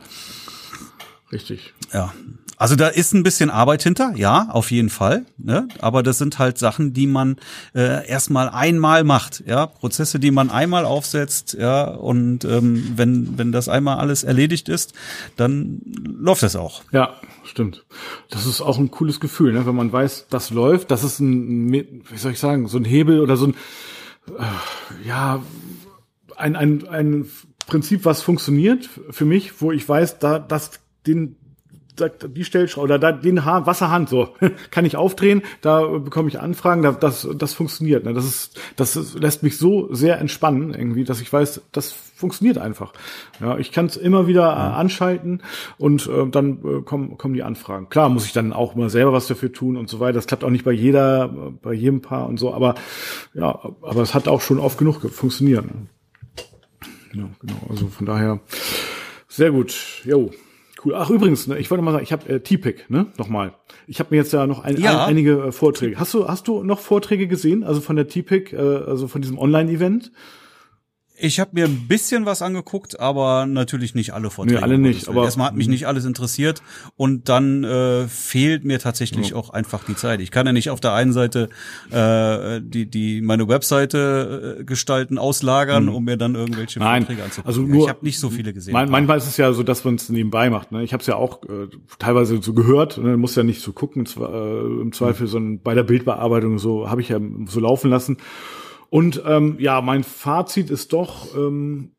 Richtig. 1.31 1.73
Ja. 1.93 2.13
Also 2.57 2.77
da 2.77 2.87
ist 2.87 3.13
ein 3.13 3.23
bisschen 3.23 3.49
Arbeit 3.49 3.83
hinter, 3.83 4.13
ja, 4.15 4.47
auf 4.49 4.71
jeden 4.71 4.89
Fall. 4.89 5.25
Ne? 5.37 5.67
Aber 5.79 6.03
das 6.03 6.17
sind 6.17 6.39
halt 6.39 6.57
Sachen, 6.57 6.93
die 6.93 7.05
man 7.05 7.35
äh, 7.73 8.07
erstmal 8.07 8.47
einmal 8.47 9.03
macht, 9.03 9.43
ja, 9.45 9.65
Prozesse, 9.65 10.19
die 10.19 10.31
man 10.31 10.49
einmal 10.49 10.85
aufsetzt, 10.85 11.57
ja, 11.59 11.83
und 11.83 12.45
ähm, 12.45 12.93
wenn 12.95 13.37
wenn 13.37 13.51
das 13.51 13.67
einmal 13.67 13.97
alles 13.97 14.23
erledigt 14.23 14.69
ist, 14.69 14.93
dann 15.35 15.81
läuft 16.05 16.43
das 16.43 16.55
auch. 16.55 16.83
Ja, 16.91 17.15
stimmt. 17.43 17.85
Das 18.29 18.45
ist 18.45 18.61
auch 18.61 18.77
ein 18.77 18.89
cooles 18.89 19.19
Gefühl, 19.19 19.51
ne? 19.51 19.65
wenn 19.65 19.75
man 19.75 19.91
weiß, 19.91 20.27
das 20.29 20.49
läuft, 20.51 20.91
das 20.91 21.03
ist 21.03 21.19
ein, 21.19 21.73
wie 21.73 22.17
soll 22.17 22.31
ich 22.31 22.39
sagen, 22.39 22.69
so 22.69 22.77
ein 22.77 22.85
Hebel 22.85 23.19
oder 23.19 23.35
so 23.35 23.47
ein, 23.47 23.55
äh, 24.29 25.07
ja, 25.07 25.43
ein, 26.37 26.55
ein, 26.55 26.87
ein 26.87 27.25
Prinzip, 27.67 28.05
was 28.05 28.21
funktioniert 28.21 28.89
für 29.09 29.25
mich, 29.25 29.61
wo 29.61 29.73
ich 29.73 29.87
weiß, 29.87 30.19
da, 30.19 30.39
das, 30.39 30.79
den, 31.07 31.35
die 32.35 32.43
Stellschraube 32.43 32.85
oder 32.85 32.99
da, 32.99 33.11
den 33.13 33.45
Haar, 33.45 33.65
Wasserhand, 33.67 34.09
so, 34.09 34.35
kann 34.71 34.83
ich 34.83 34.97
aufdrehen, 34.97 35.43
da 35.61 35.85
bekomme 35.85 36.27
ich 36.27 36.39
Anfragen, 36.41 36.81
da, 36.81 36.91
das, 36.91 37.25
das 37.37 37.53
funktioniert. 37.53 38.03
Ne? 38.03 38.13
Das 38.13 38.25
ist, 38.25 38.59
das 38.75 38.95
ist, 38.97 39.17
lässt 39.17 39.43
mich 39.43 39.57
so 39.57 39.93
sehr 39.93 40.19
entspannen 40.19 40.73
irgendwie, 40.73 41.05
dass 41.05 41.21
ich 41.21 41.31
weiß, 41.31 41.61
das 41.71 41.91
funktioniert 41.93 42.57
einfach. 42.57 42.91
Ja, 43.41 43.57
ich 43.57 43.71
kann 43.71 43.85
es 43.85 43.95
immer 43.97 44.27
wieder 44.27 44.43
äh, 44.51 44.55
anschalten 44.77 45.41
und 45.77 46.07
äh, 46.07 46.27
dann 46.29 46.59
äh, 46.65 46.81
kommen, 46.81 47.17
kommen 47.17 47.33
die 47.33 47.43
Anfragen. 47.43 47.87
Klar 47.89 48.09
muss 48.09 48.25
ich 48.25 48.33
dann 48.33 48.51
auch 48.53 48.75
mal 48.75 48.89
selber 48.89 49.13
was 49.13 49.27
dafür 49.27 49.51
tun 49.53 49.75
und 49.77 49.89
so 49.89 49.99
weiter. 50.01 50.13
Das 50.13 50.27
klappt 50.27 50.43
auch 50.43 50.49
nicht 50.49 50.65
bei 50.65 50.71
jeder, 50.73 51.27
bei 51.61 51.73
jedem 51.73 52.01
Paar 52.01 52.27
und 52.27 52.37
so, 52.39 52.53
aber 52.53 52.75
ja, 53.33 53.57
aber 53.81 54.01
es 54.01 54.13
hat 54.13 54.27
auch 54.27 54.41
schon 54.41 54.59
oft 54.59 54.77
genug 54.77 55.01
ge- 55.01 55.11
funktioniert. 55.11 55.65
Ne? 55.65 55.87
Ja, 57.13 57.29
genau. 57.39 57.59
Also 57.69 57.87
von 57.87 58.05
daher 58.05 58.39
sehr 59.29 59.51
gut. 59.51 60.01
Jo. 60.03 60.31
Cool. 60.85 60.93
Ach 60.95 61.09
übrigens, 61.09 61.47
ne, 61.47 61.57
ich 61.57 61.69
wollte 61.71 61.83
mal 61.83 61.91
sagen, 61.91 62.03
ich 62.03 62.11
habe 62.11 62.29
äh, 62.29 62.39
T-Pick, 62.39 62.89
ne? 62.89 63.07
Nochmal. 63.17 63.53
Ich 63.87 63.99
habe 63.99 64.09
mir 64.11 64.17
jetzt 64.17 64.31
ja 64.33 64.45
noch 64.47 64.63
ein, 64.63 64.77
Ja. 64.77 65.03
ein, 65.05 65.09
einige 65.09 65.31
äh, 65.47 65.51
Vorträge. 65.51 65.99
Hast 65.99 66.13
du 66.13 66.27
hast 66.27 66.47
du 66.47 66.63
noch 66.63 66.79
Vorträge 66.79 67.27
gesehen? 67.27 67.63
Also 67.63 67.81
von 67.81 67.95
der 67.95 68.07
T-Pick, 68.07 68.53
äh, 68.53 68.57
also 68.57 69.07
von 69.07 69.21
diesem 69.21 69.37
Online-Event? 69.39 70.11
Ich 71.17 71.39
habe 71.39 71.51
mir 71.53 71.65
ein 71.65 71.87
bisschen 71.87 72.25
was 72.25 72.41
angeguckt, 72.41 72.99
aber 72.99 73.45
natürlich 73.45 73.95
nicht 73.95 74.13
alle 74.13 74.29
Vorträge. 74.29 74.57
Nee, 74.57 74.63
alle 74.63 74.77
nicht. 74.77 75.07
Aber 75.07 75.23
erstmal 75.23 75.47
hat 75.47 75.55
mich 75.55 75.67
nicht 75.67 75.87
alles 75.87 76.05
interessiert 76.05 76.61
und 76.95 77.29
dann 77.29 77.63
äh, 77.63 78.07
fehlt 78.07 78.65
mir 78.65 78.79
tatsächlich 78.79 79.29
ja. 79.29 79.35
auch 79.35 79.49
einfach 79.49 79.83
die 79.85 79.95
Zeit. 79.95 80.19
Ich 80.19 80.31
kann 80.31 80.45
ja 80.45 80.53
nicht 80.53 80.69
auf 80.69 80.79
der 80.79 80.93
einen 80.93 81.13
Seite 81.13 81.49
äh, 81.91 82.61
die 82.61 82.85
die 82.89 83.21
meine 83.21 83.47
Webseite 83.47 84.57
äh, 84.59 84.63
gestalten, 84.63 85.17
auslagern, 85.17 85.85
mhm. 85.85 85.95
um 85.95 86.03
mir 86.03 86.17
dann 86.17 86.35
irgendwelche 86.35 86.79
Nein. 86.79 87.03
Vorträge 87.03 87.23
anzugucken. 87.23 87.47
Also 87.47 87.61
nur, 87.61 87.83
ich 87.83 87.89
habe 87.89 87.99
nicht 88.03 88.19
so 88.19 88.29
viele 88.29 88.53
gesehen. 88.53 88.73
Man, 88.73 88.89
manchmal 88.89 89.17
ist 89.17 89.27
es 89.27 89.37
ja 89.37 89.53
so, 89.53 89.63
dass 89.63 89.83
man 89.83 89.95
es 89.95 90.09
nebenbei 90.09 90.49
macht. 90.49 90.71
Ne? 90.71 90.83
Ich 90.83 90.93
habe 90.93 91.01
es 91.01 91.07
ja 91.07 91.15
auch 91.15 91.43
äh, 91.43 91.67
teilweise 91.99 92.41
so 92.41 92.53
gehört. 92.53 92.97
Ne? 92.97 93.17
Muss 93.17 93.35
ja 93.35 93.43
nicht 93.43 93.61
so 93.61 93.73
gucken 93.73 94.05
äh, 94.05 94.81
im 94.81 94.91
Zweifel, 94.91 95.27
mhm. 95.27 95.31
sondern 95.31 95.59
bei 95.59 95.73
der 95.73 95.83
Bildbearbeitung 95.83 96.59
so 96.59 96.89
habe 96.89 97.01
ich 97.01 97.09
ja 97.09 97.19
so 97.47 97.59
laufen 97.59 97.89
lassen. 97.89 98.17
Und 98.89 99.21
ähm, 99.25 99.57
ja, 99.59 99.81
mein 99.81 100.03
Fazit 100.03 100.69
ist 100.69 100.93
doch, 100.93 101.35
ähm, 101.35 101.91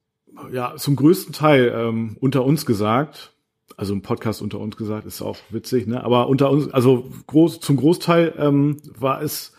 ja, 0.53 0.74
zum 0.76 0.97
größten 0.97 1.32
Teil 1.32 1.72
ähm, 1.74 2.16
unter 2.20 2.45
uns 2.45 2.66
gesagt, 2.66 3.32
also 3.76 3.93
im 3.93 4.03
Podcast 4.03 4.43
unter 4.43 4.59
uns 4.61 4.76
gesagt, 4.76 5.07
ist 5.07 5.22
auch 5.22 5.37
witzig, 5.51 5.87
ne? 5.87 6.03
Aber 6.05 6.28
unter 6.28 6.51
uns, 6.51 6.72
also 6.72 7.11
groß, 7.26 7.61
zum 7.61 7.76
Großteil 7.76 8.34
ähm, 8.39 8.78
war 8.99 9.22
es 9.22 9.53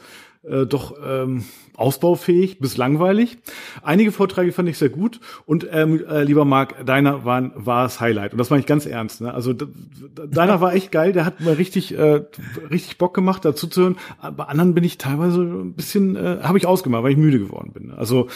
äh, 0.49 0.65
doch 0.65 0.95
ähm, 1.05 1.43
ausbaufähig 1.75 2.59
bis 2.59 2.75
langweilig. 2.75 3.37
Einige 3.83 4.11
Vorträge 4.11 4.51
fand 4.51 4.67
ich 4.67 4.77
sehr 4.77 4.89
gut 4.89 5.19
und 5.45 5.67
ähm, 5.71 6.03
äh, 6.09 6.23
lieber 6.23 6.43
Marc, 6.43 6.85
deiner 6.85 7.23
war, 7.23 7.51
war 7.55 7.83
das 7.83 7.99
Highlight 7.99 8.31
und 8.31 8.39
das 8.39 8.49
meine 8.49 8.61
ich 8.61 8.65
ganz 8.65 8.85
ernst. 8.85 9.21
Ne? 9.21 9.33
Also 9.33 9.53
deiner 9.53 10.59
war 10.59 10.73
echt 10.73 10.91
geil, 10.91 11.13
der 11.13 11.25
hat 11.25 11.39
mir 11.39 11.57
richtig 11.57 11.93
äh, 11.97 12.23
richtig 12.71 12.97
Bock 12.97 13.13
gemacht, 13.13 13.45
dazu 13.45 13.67
zu 13.67 13.81
hören. 13.81 13.97
Bei 14.35 14.45
anderen 14.45 14.73
bin 14.73 14.83
ich 14.83 14.97
teilweise 14.97 15.41
ein 15.41 15.73
bisschen, 15.73 16.15
äh, 16.15 16.39
habe 16.41 16.57
ich 16.57 16.65
ausgemacht, 16.65 17.03
weil 17.03 17.11
ich 17.11 17.17
müde 17.17 17.39
geworden 17.39 17.71
bin. 17.73 17.91
Also 17.91 18.27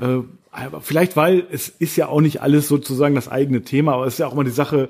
äh, 0.00 0.20
vielleicht, 0.80 1.16
weil 1.16 1.44
es 1.50 1.68
ist 1.68 1.96
ja 1.96 2.08
auch 2.08 2.20
nicht 2.20 2.42
alles 2.42 2.68
sozusagen 2.68 3.14
das 3.14 3.28
eigene 3.28 3.62
Thema, 3.62 3.94
aber 3.94 4.06
es 4.06 4.14
ist 4.14 4.18
ja 4.18 4.28
auch 4.28 4.34
immer 4.34 4.44
die 4.44 4.50
Sache, 4.50 4.88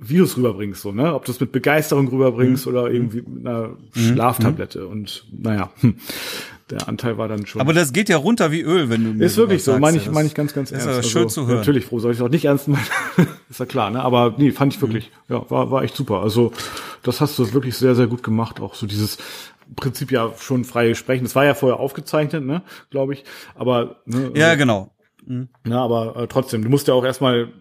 es 0.00 0.36
rüberbringst, 0.36 0.82
so, 0.82 0.92
ne? 0.92 1.14
Ob 1.14 1.24
du 1.24 1.32
es 1.32 1.40
mit 1.40 1.52
Begeisterung 1.52 2.08
rüberbringst 2.08 2.66
mhm. 2.66 2.72
oder 2.72 2.90
irgendwie 2.90 3.22
mit 3.22 3.46
einer 3.46 3.68
mhm. 3.68 3.78
Schlaftablette. 3.94 4.80
Mhm. 4.80 4.88
Und 4.88 5.26
naja, 5.32 5.70
hm, 5.80 5.96
der 6.70 6.88
Anteil 6.88 7.18
war 7.18 7.28
dann 7.28 7.46
schon. 7.46 7.60
Aber 7.60 7.72
das 7.72 7.92
geht 7.92 8.08
ja 8.08 8.16
runter 8.16 8.52
wie 8.52 8.60
Öl, 8.60 8.90
wenn 8.90 9.04
du 9.04 9.12
mir 9.14 9.24
Ist 9.24 9.36
wirklich 9.36 9.64
so, 9.64 9.78
meine 9.78 9.96
ich, 9.96 10.10
meine 10.10 10.26
ich 10.26 10.34
ganz, 10.34 10.54
ganz 10.54 10.70
ernst. 10.70 10.86
Ist 10.86 10.96
ja 10.96 11.02
schön 11.02 11.22
also, 11.24 11.42
zu 11.42 11.46
hören. 11.46 11.58
Natürlich, 11.58 11.86
froh 11.86 11.98
soll 11.98 12.12
ich 12.12 12.18
es 12.18 12.22
auch 12.22 12.28
nicht 12.28 12.44
ernst 12.44 12.68
meinen. 12.68 12.86
ist 13.50 13.60
ja 13.60 13.66
klar, 13.66 13.90
ne? 13.90 14.02
Aber 14.02 14.34
nee, 14.36 14.52
fand 14.52 14.74
ich 14.74 14.80
wirklich, 14.80 15.10
mhm. 15.28 15.34
ja, 15.34 15.50
war, 15.50 15.70
war 15.70 15.82
echt 15.82 15.96
super. 15.96 16.22
Also, 16.22 16.52
das 17.02 17.20
hast 17.20 17.38
du 17.38 17.52
wirklich 17.52 17.76
sehr, 17.76 17.94
sehr 17.94 18.06
gut 18.06 18.22
gemacht. 18.22 18.60
Auch 18.60 18.74
so 18.74 18.86
dieses, 18.86 19.18
Prinzip 19.76 20.10
ja 20.10 20.32
schon 20.38 20.64
freie 20.64 20.94
Sprechen. 20.94 21.24
Das 21.24 21.34
war 21.34 21.44
ja 21.44 21.54
vorher 21.54 21.78
aufgezeichnet, 21.78 22.44
ne, 22.44 22.62
glaube 22.90 23.12
ich. 23.12 23.24
Aber 23.54 23.96
ne, 24.06 24.30
ja, 24.34 24.54
genau. 24.54 24.94
Mhm. 25.26 25.48
Na, 25.64 25.82
aber 25.82 26.16
äh, 26.16 26.26
trotzdem, 26.26 26.62
du 26.62 26.70
musst 26.70 26.88
ja 26.88 26.94
auch 26.94 27.04
erstmal 27.04 27.52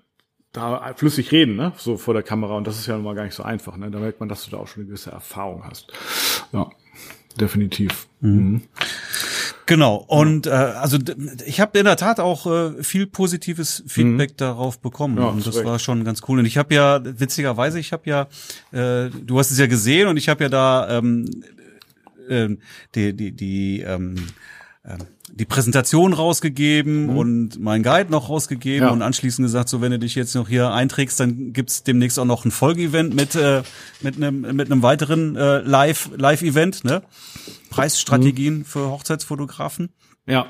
da 0.52 0.94
flüssig 0.96 1.32
reden, 1.32 1.56
ne? 1.56 1.74
so 1.78 1.98
vor 1.98 2.14
der 2.14 2.24
Kamera. 2.24 2.58
Und 2.58 2.68
das 2.68 2.80
ist 2.80 2.88
ja 2.88 2.96
nun 2.96 3.04
mal 3.04 3.16
gar 3.16 3.24
nicht 3.24 3.36
so 3.36 3.44
einfach. 3.44 3.78
Ne? 3.78 3.92
Da 3.92 4.00
merkt 4.00 4.20
man, 4.20 4.30
dass 4.30 4.46
du 4.46 4.52
da 4.52 4.58
auch 4.58 4.68
schon 4.68 4.82
eine 4.82 4.88
gewisse 4.88 5.12
Erfahrung 5.12 5.64
hast. 5.66 5.92
Ja, 6.52 6.70
definitiv. 7.40 8.08
Mhm. 8.22 8.32
Mhm. 8.32 8.62
Genau. 9.68 9.96
Und 9.96 10.48
äh, 10.48 10.52
also 10.52 10.98
ich 11.46 11.60
habe 11.60 11.78
in 11.78 11.86
der 11.86 11.98
Tat 11.98 12.22
auch 12.22 12.48
äh, 12.48 12.84
viel 12.84 13.06
positives 13.06 13.84
Feedback 13.86 14.32
mhm. 14.32 14.38
darauf 14.38 14.80
bekommen. 14.80 15.18
Ja, 15.18 15.26
und 15.26 15.46
das 15.46 15.64
war 15.64 15.78
schon 15.78 16.06
ganz 16.06 16.22
cool. 16.28 16.40
Und 16.40 16.46
ich 16.46 16.58
habe 16.58 16.74
ja, 16.74 17.02
witzigerweise, 17.04 17.78
ich 17.78 17.92
habe 17.92 18.10
ja, 18.10 18.22
äh, 18.72 19.10
du 19.10 19.38
hast 19.38 19.52
es 19.52 19.60
ja 19.60 19.68
gesehen 19.68 20.08
und 20.08 20.16
ich 20.16 20.30
habe 20.30 20.46
ja 20.46 20.50
da 20.50 20.98
ähm, 20.98 21.44
äh, 22.30 22.48
die, 22.96 23.14
die, 23.14 23.34
die 23.34 23.82
ähm, 23.82 24.16
ähm, 24.86 25.00
die 25.32 25.46
Präsentation 25.46 26.14
rausgegeben 26.14 27.08
mhm. 27.08 27.18
und 27.18 27.60
mein 27.60 27.84
Guide 27.84 28.12
noch 28.12 28.30
rausgegeben 28.30 28.88
ja. 28.88 28.94
und 28.94 29.02
anschließend 29.02 29.46
gesagt, 29.46 29.70
so 29.70 29.82
wenn 29.82 29.92
du 29.92 30.00
dich 30.00 30.16
jetzt 30.16 30.36
noch 30.36 30.48
hier 30.48 30.72
einträgst, 30.72 31.20
dann 31.20 31.54
gibt's 31.54 31.84
demnächst 31.84 32.18
auch 32.20 32.26
noch 32.26 32.46
ein 32.46 32.52
Folgeevent 32.52 33.14
mit 33.14 33.36
äh, 33.36 33.64
mit 34.02 34.18
einem 34.18 34.42
mit 34.56 34.72
einem 34.72 34.82
weiteren 34.82 35.36
äh, 35.36 35.60
Live 35.60 36.10
Live 36.16 36.42
Event, 36.42 36.84
ne? 36.84 37.04
Preisstrategien 37.70 38.60
mhm. 38.60 38.66
für 38.66 38.90
Hochzeitsfotografen. 38.90 39.90
Ja. 40.26 40.48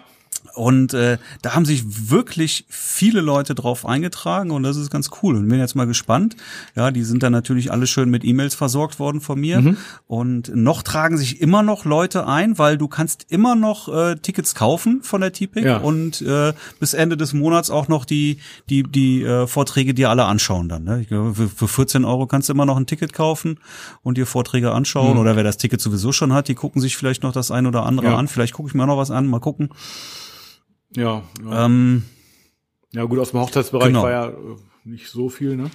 Und 0.58 0.95
äh, 0.95 1.20
da 1.43 1.53
haben 1.53 1.66
sich 1.66 2.10
wirklich 2.10 2.66
viele 2.68 3.22
Leute 3.22 3.53
drauf 3.53 3.86
eingetragen 3.86 4.49
und 4.49 4.64
das 4.64 4.76
ist 4.76 4.89
ganz 4.89 5.12
cool. 5.22 5.36
Und 5.36 5.47
bin 5.47 5.60
jetzt 5.60 5.76
mal 5.76 5.86
gespannt. 5.86 6.36
Ja, 6.76 6.89
die 6.89 7.03
sind 7.03 7.22
dann 7.22 7.32
natürlich 7.32 7.72
alle 7.72 7.86
schön 7.86 8.10
mit 8.10 8.26
E-Mails 8.26 8.55
versorgt 8.55 8.97
worden 8.97 9.22
von 9.22 9.39
mir. 9.39 9.62
Mhm. 9.62 9.78
Und 10.08 10.55
noch 10.55 10.82
tragen 10.82 11.18
sich 11.18 11.41
immer 11.41 11.62
noch 11.62 11.86
Leute 11.86 12.26
ein, 12.26 12.58
weil 12.58 12.80
du 12.80 12.88
kannst 12.88 13.28
immer 13.30 13.55
noch 13.55 13.88
äh, 13.88 14.16
Tickets 14.16 14.55
kaufen 14.55 15.03
von 15.03 15.22
der 15.22 15.32
TPIC 15.32 15.64
ja. 15.64 15.78
und 15.78 16.22
äh, 16.24 16.53
bis 16.80 16.95
Ende 16.95 17.18
des 17.18 17.34
Monats 17.34 17.70
auch 17.70 17.88
noch 17.88 18.03
die 18.03 18.39
die 18.68 18.82
die 18.82 19.22
äh, 19.24 19.45
Vorträge 19.45 19.93
dir 19.93 20.10
alle 20.10 20.26
anschauen 20.26 20.70
dann. 20.70 20.84
Ne? 20.84 21.05
Glaube, 21.05 21.36
für, 21.36 21.49
für 21.49 21.68
14 21.68 22.03
Euro 22.03 22.26
kannst 22.26 22.49
du 22.49 22.53
immer 22.53 22.66
noch 22.66 22.78
ein 22.78 22.88
Ticket 22.88 23.14
kaufen 23.14 23.60
und 24.01 24.18
dir 24.18 24.26
Vorträge 24.26 24.72
anschauen. 24.72 25.14
Mhm. 25.14 25.20
Oder 25.20 25.36
wer 25.36 25.43
das 25.43 25.58
Ticket 25.58 25.82
sowieso 25.82 26.12
schon 26.12 26.34
hat, 26.34 26.47
die 26.47 26.55
gucken 26.55 26.82
sich 26.82 26.97
vielleicht 26.97 27.22
noch 27.22 27.32
das 27.32 27.51
ein 27.51 27.68
oder 27.68 27.86
andere 27.86 28.08
ja. 28.08 28.18
an. 28.18 28.28
Vielleicht 28.28 28.53
gucke 28.53 28.70
ich 28.70 28.74
mir 28.74 28.84
auch 28.84 28.88
noch 28.88 28.97
was 28.97 29.12
an. 29.12 29.28
Mal 29.28 29.39
gucken. 29.39 29.70
Ja. 30.98 31.22
Ja, 31.43 31.66
ähm, 31.66 32.04
ja 32.91 33.04
gut, 33.04 33.20
aus 33.20 33.32
dem 33.32 33.39
Hochzeitsbereich 33.39 33.88
genau. 33.88 34.04
war 34.04 34.12
ja 34.12 34.28
äh, 34.30 34.34
nicht 34.84 35.10
so 35.10 35.30
viel, 35.30 35.56
ne? 35.56 35.70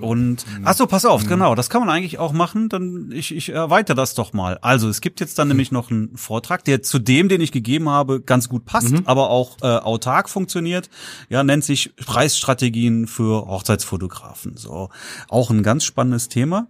Und 0.00 0.46
mhm. 0.46 0.62
ach 0.64 0.74
so, 0.74 0.86
pass 0.86 1.04
auf, 1.04 1.24
mhm. 1.24 1.28
genau, 1.28 1.54
das 1.54 1.68
kann 1.68 1.80
man 1.80 1.90
eigentlich 1.90 2.18
auch 2.18 2.32
machen. 2.32 2.68
Dann 2.68 3.10
ich, 3.12 3.34
ich 3.34 3.50
erweitere 3.50 3.96
das 3.96 4.14
doch 4.14 4.32
mal. 4.32 4.56
Also 4.62 4.88
es 4.88 5.00
gibt 5.02 5.20
jetzt 5.20 5.38
dann 5.38 5.48
mhm. 5.48 5.52
nämlich 5.52 5.72
noch 5.72 5.90
einen 5.90 6.16
Vortrag, 6.16 6.64
der 6.64 6.80
zu 6.82 6.98
dem, 6.98 7.28
den 7.28 7.42
ich 7.42 7.52
gegeben 7.52 7.90
habe, 7.90 8.22
ganz 8.22 8.48
gut 8.48 8.64
passt, 8.64 8.92
mhm. 8.92 9.02
aber 9.04 9.28
auch 9.28 9.58
äh, 9.60 9.66
autark 9.66 10.30
funktioniert. 10.30 10.88
Ja, 11.28 11.42
nennt 11.42 11.64
sich 11.64 11.94
Preisstrategien 11.96 13.06
für 13.06 13.46
Hochzeitsfotografen. 13.46 14.56
So 14.56 14.88
auch 15.28 15.50
ein 15.50 15.62
ganz 15.62 15.84
spannendes 15.84 16.28
Thema. 16.28 16.68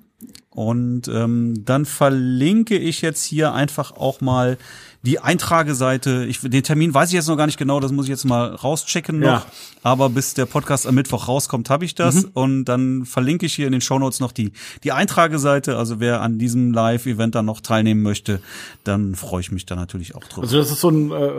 Und 0.51 1.09
ähm, 1.09 1.64
dann 1.64 1.87
verlinke 1.87 2.77
ich 2.77 3.01
jetzt 3.01 3.25
hier 3.25 3.55
einfach 3.55 3.93
auch 3.93 4.20
mal 4.20 4.59
die 5.05 5.18
Eintrageseite. 5.18 6.27
Ich, 6.27 6.41
den 6.41 6.62
Termin 6.62 6.95
weiß 6.95 7.09
ich 7.09 7.14
jetzt 7.14 7.27
noch 7.27 7.37
gar 7.37 7.47
nicht 7.47 7.59
genau, 7.59 7.81
das 7.81 7.91
muss 7.91 8.05
ich 8.05 8.11
jetzt 8.11 8.25
mal 8.25 8.55
rauschecken 8.55 9.18
noch. 9.18 9.27
Ja. 9.27 9.47
Aber 9.83 10.11
bis 10.11 10.35
der 10.35 10.47
Podcast 10.47 10.87
am 10.87 10.95
Mittwoch 10.95 11.27
rauskommt, 11.27 11.70
habe 11.70 11.85
ich 11.85 11.95
das. 11.95 12.23
Mhm. 12.23 12.31
Und 12.35 12.64
dann 12.66 13.05
verlinke 13.05 13.47
ich 13.47 13.55
hier 13.55 13.66
in 13.66 13.73
den 13.73 13.81
Shownotes 13.81 14.20
noch 14.20 14.33
die, 14.33 14.53
die 14.85 14.93
Eintrageseite. 14.93 15.77
Also 15.77 15.99
wer 16.01 16.20
an 16.20 16.39
diesem 16.39 16.73
Live-Event 16.73 17.35
dann 17.35 17.47
noch 17.47 17.61
teilnehmen 17.61 18.03
möchte, 18.03 18.41
dann 18.85 19.14
freue 19.14 19.41
ich 19.41 19.51
mich 19.51 19.66
da 19.66 19.75
natürlich 19.75 20.14
auch 20.14 20.25
drüber. 20.25 20.43
Also 20.43 20.59
das 20.59 20.70
ist 20.70 20.81
so 20.81 20.91
ein, 20.91 21.11
äh, 21.11 21.31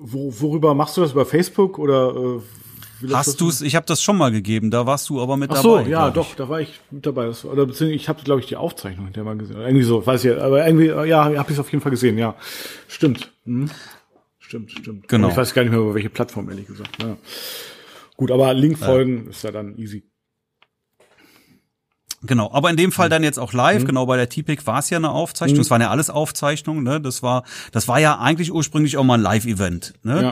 wo, 0.00 0.34
worüber 0.40 0.74
machst 0.74 0.96
du 0.96 1.02
das? 1.02 1.12
Über 1.12 1.26
Facebook 1.26 1.78
oder 1.78 2.14
äh, 2.16 2.40
Hast 3.12 3.40
du 3.40 3.48
es? 3.48 3.60
Ich 3.60 3.76
habe 3.76 3.86
das 3.86 4.02
schon 4.02 4.16
mal 4.16 4.30
gegeben. 4.30 4.70
Da 4.70 4.86
warst 4.86 5.08
du 5.08 5.20
aber 5.20 5.36
mit 5.36 5.50
Ach 5.50 5.56
so, 5.56 5.76
dabei. 5.78 5.88
ja, 5.88 6.10
doch, 6.10 6.34
da 6.34 6.48
war 6.48 6.60
ich 6.60 6.80
mit 6.90 7.04
dabei. 7.04 7.26
Das, 7.26 7.44
oder 7.44 7.66
beziehungsweise 7.66 7.92
ich 7.92 8.08
habe, 8.08 8.22
glaube 8.22 8.40
ich, 8.40 8.46
die 8.46 8.56
Aufzeichnung 8.56 9.12
der 9.12 9.24
mal 9.24 9.36
gesehen. 9.36 9.60
Irgendwie 9.60 9.84
so, 9.84 10.04
weiß 10.04 10.24
ich. 10.24 10.40
Aber 10.40 10.66
irgendwie, 10.66 10.86
ja, 11.08 11.24
habe 11.24 11.44
ich 11.48 11.54
es 11.54 11.58
auf 11.58 11.70
jeden 11.70 11.82
Fall 11.82 11.90
gesehen. 11.90 12.18
Ja, 12.18 12.34
stimmt. 12.88 13.32
Hm. 13.44 13.70
Stimmt, 14.38 14.70
stimmt. 14.72 15.08
Genau. 15.08 15.26
Aber 15.26 15.32
ich 15.32 15.38
weiß 15.38 15.54
gar 15.54 15.62
nicht 15.62 15.72
mehr 15.72 15.80
über 15.80 15.94
welche 15.94 16.10
Plattform 16.10 16.48
ehrlich 16.48 16.66
gesagt. 16.66 17.02
Ja. 17.02 17.16
Gut, 18.16 18.30
aber 18.30 18.54
Link 18.54 18.78
folgen 18.78 19.24
ja. 19.24 19.30
ist 19.30 19.42
ja 19.42 19.50
dann 19.50 19.76
easy. 19.76 20.04
Genau, 22.26 22.50
aber 22.52 22.70
in 22.70 22.76
dem 22.76 22.90
Fall 22.90 23.08
dann 23.08 23.22
jetzt 23.22 23.38
auch 23.38 23.52
live, 23.52 23.82
mhm. 23.82 23.86
genau 23.86 24.06
bei 24.06 24.16
der 24.16 24.28
TPIC 24.28 24.66
war 24.66 24.78
es 24.78 24.90
ja 24.90 24.98
eine 24.98 25.10
Aufzeichnung, 25.10 25.60
mhm. 25.60 25.70
waren 25.70 25.82
ja 25.82 25.90
alles 25.90 26.08
Aufzeichnungen, 26.10 26.82
ne? 26.82 27.00
Das 27.00 27.22
war, 27.22 27.44
das 27.72 27.86
war 27.86 28.00
ja 28.00 28.18
eigentlich 28.18 28.52
ursprünglich 28.52 28.96
auch 28.96 29.04
mal 29.04 29.14
ein 29.14 29.20
Live-Event, 29.20 29.94
ne? 30.02 30.22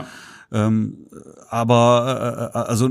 Ja. 0.51 0.67
Ähm, 0.67 1.07
aber 1.53 2.51
äh, 2.53 2.57
äh 2.57 2.61
also 2.61 2.87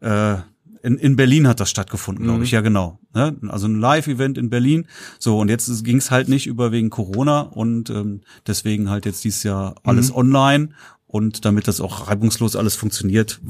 äh, 0.00 0.36
in, 0.82 0.98
in 0.98 1.16
Berlin 1.16 1.48
hat 1.48 1.60
das 1.60 1.70
stattgefunden, 1.70 2.24
glaube 2.24 2.44
ich, 2.44 2.52
mhm. 2.52 2.56
ja 2.56 2.60
genau. 2.60 2.98
Ne? 3.14 3.36
Also 3.48 3.66
ein 3.66 3.80
Live-Event 3.80 4.36
in 4.36 4.50
Berlin. 4.50 4.86
So, 5.18 5.38
und 5.38 5.48
jetzt 5.48 5.82
ging 5.82 5.96
es 5.96 6.10
halt 6.10 6.28
nicht 6.28 6.46
über 6.46 6.72
wegen 6.72 6.90
Corona 6.90 7.40
und 7.40 7.88
ähm, 7.88 8.20
deswegen 8.46 8.90
halt 8.90 9.06
jetzt 9.06 9.24
dieses 9.24 9.44
Jahr 9.44 9.76
alles 9.82 10.10
mhm. 10.10 10.16
online. 10.16 10.68
Und 11.06 11.44
damit 11.44 11.68
das 11.68 11.80
auch 11.80 12.08
reibungslos 12.08 12.56
alles 12.56 12.74
funktioniert, 12.74 13.40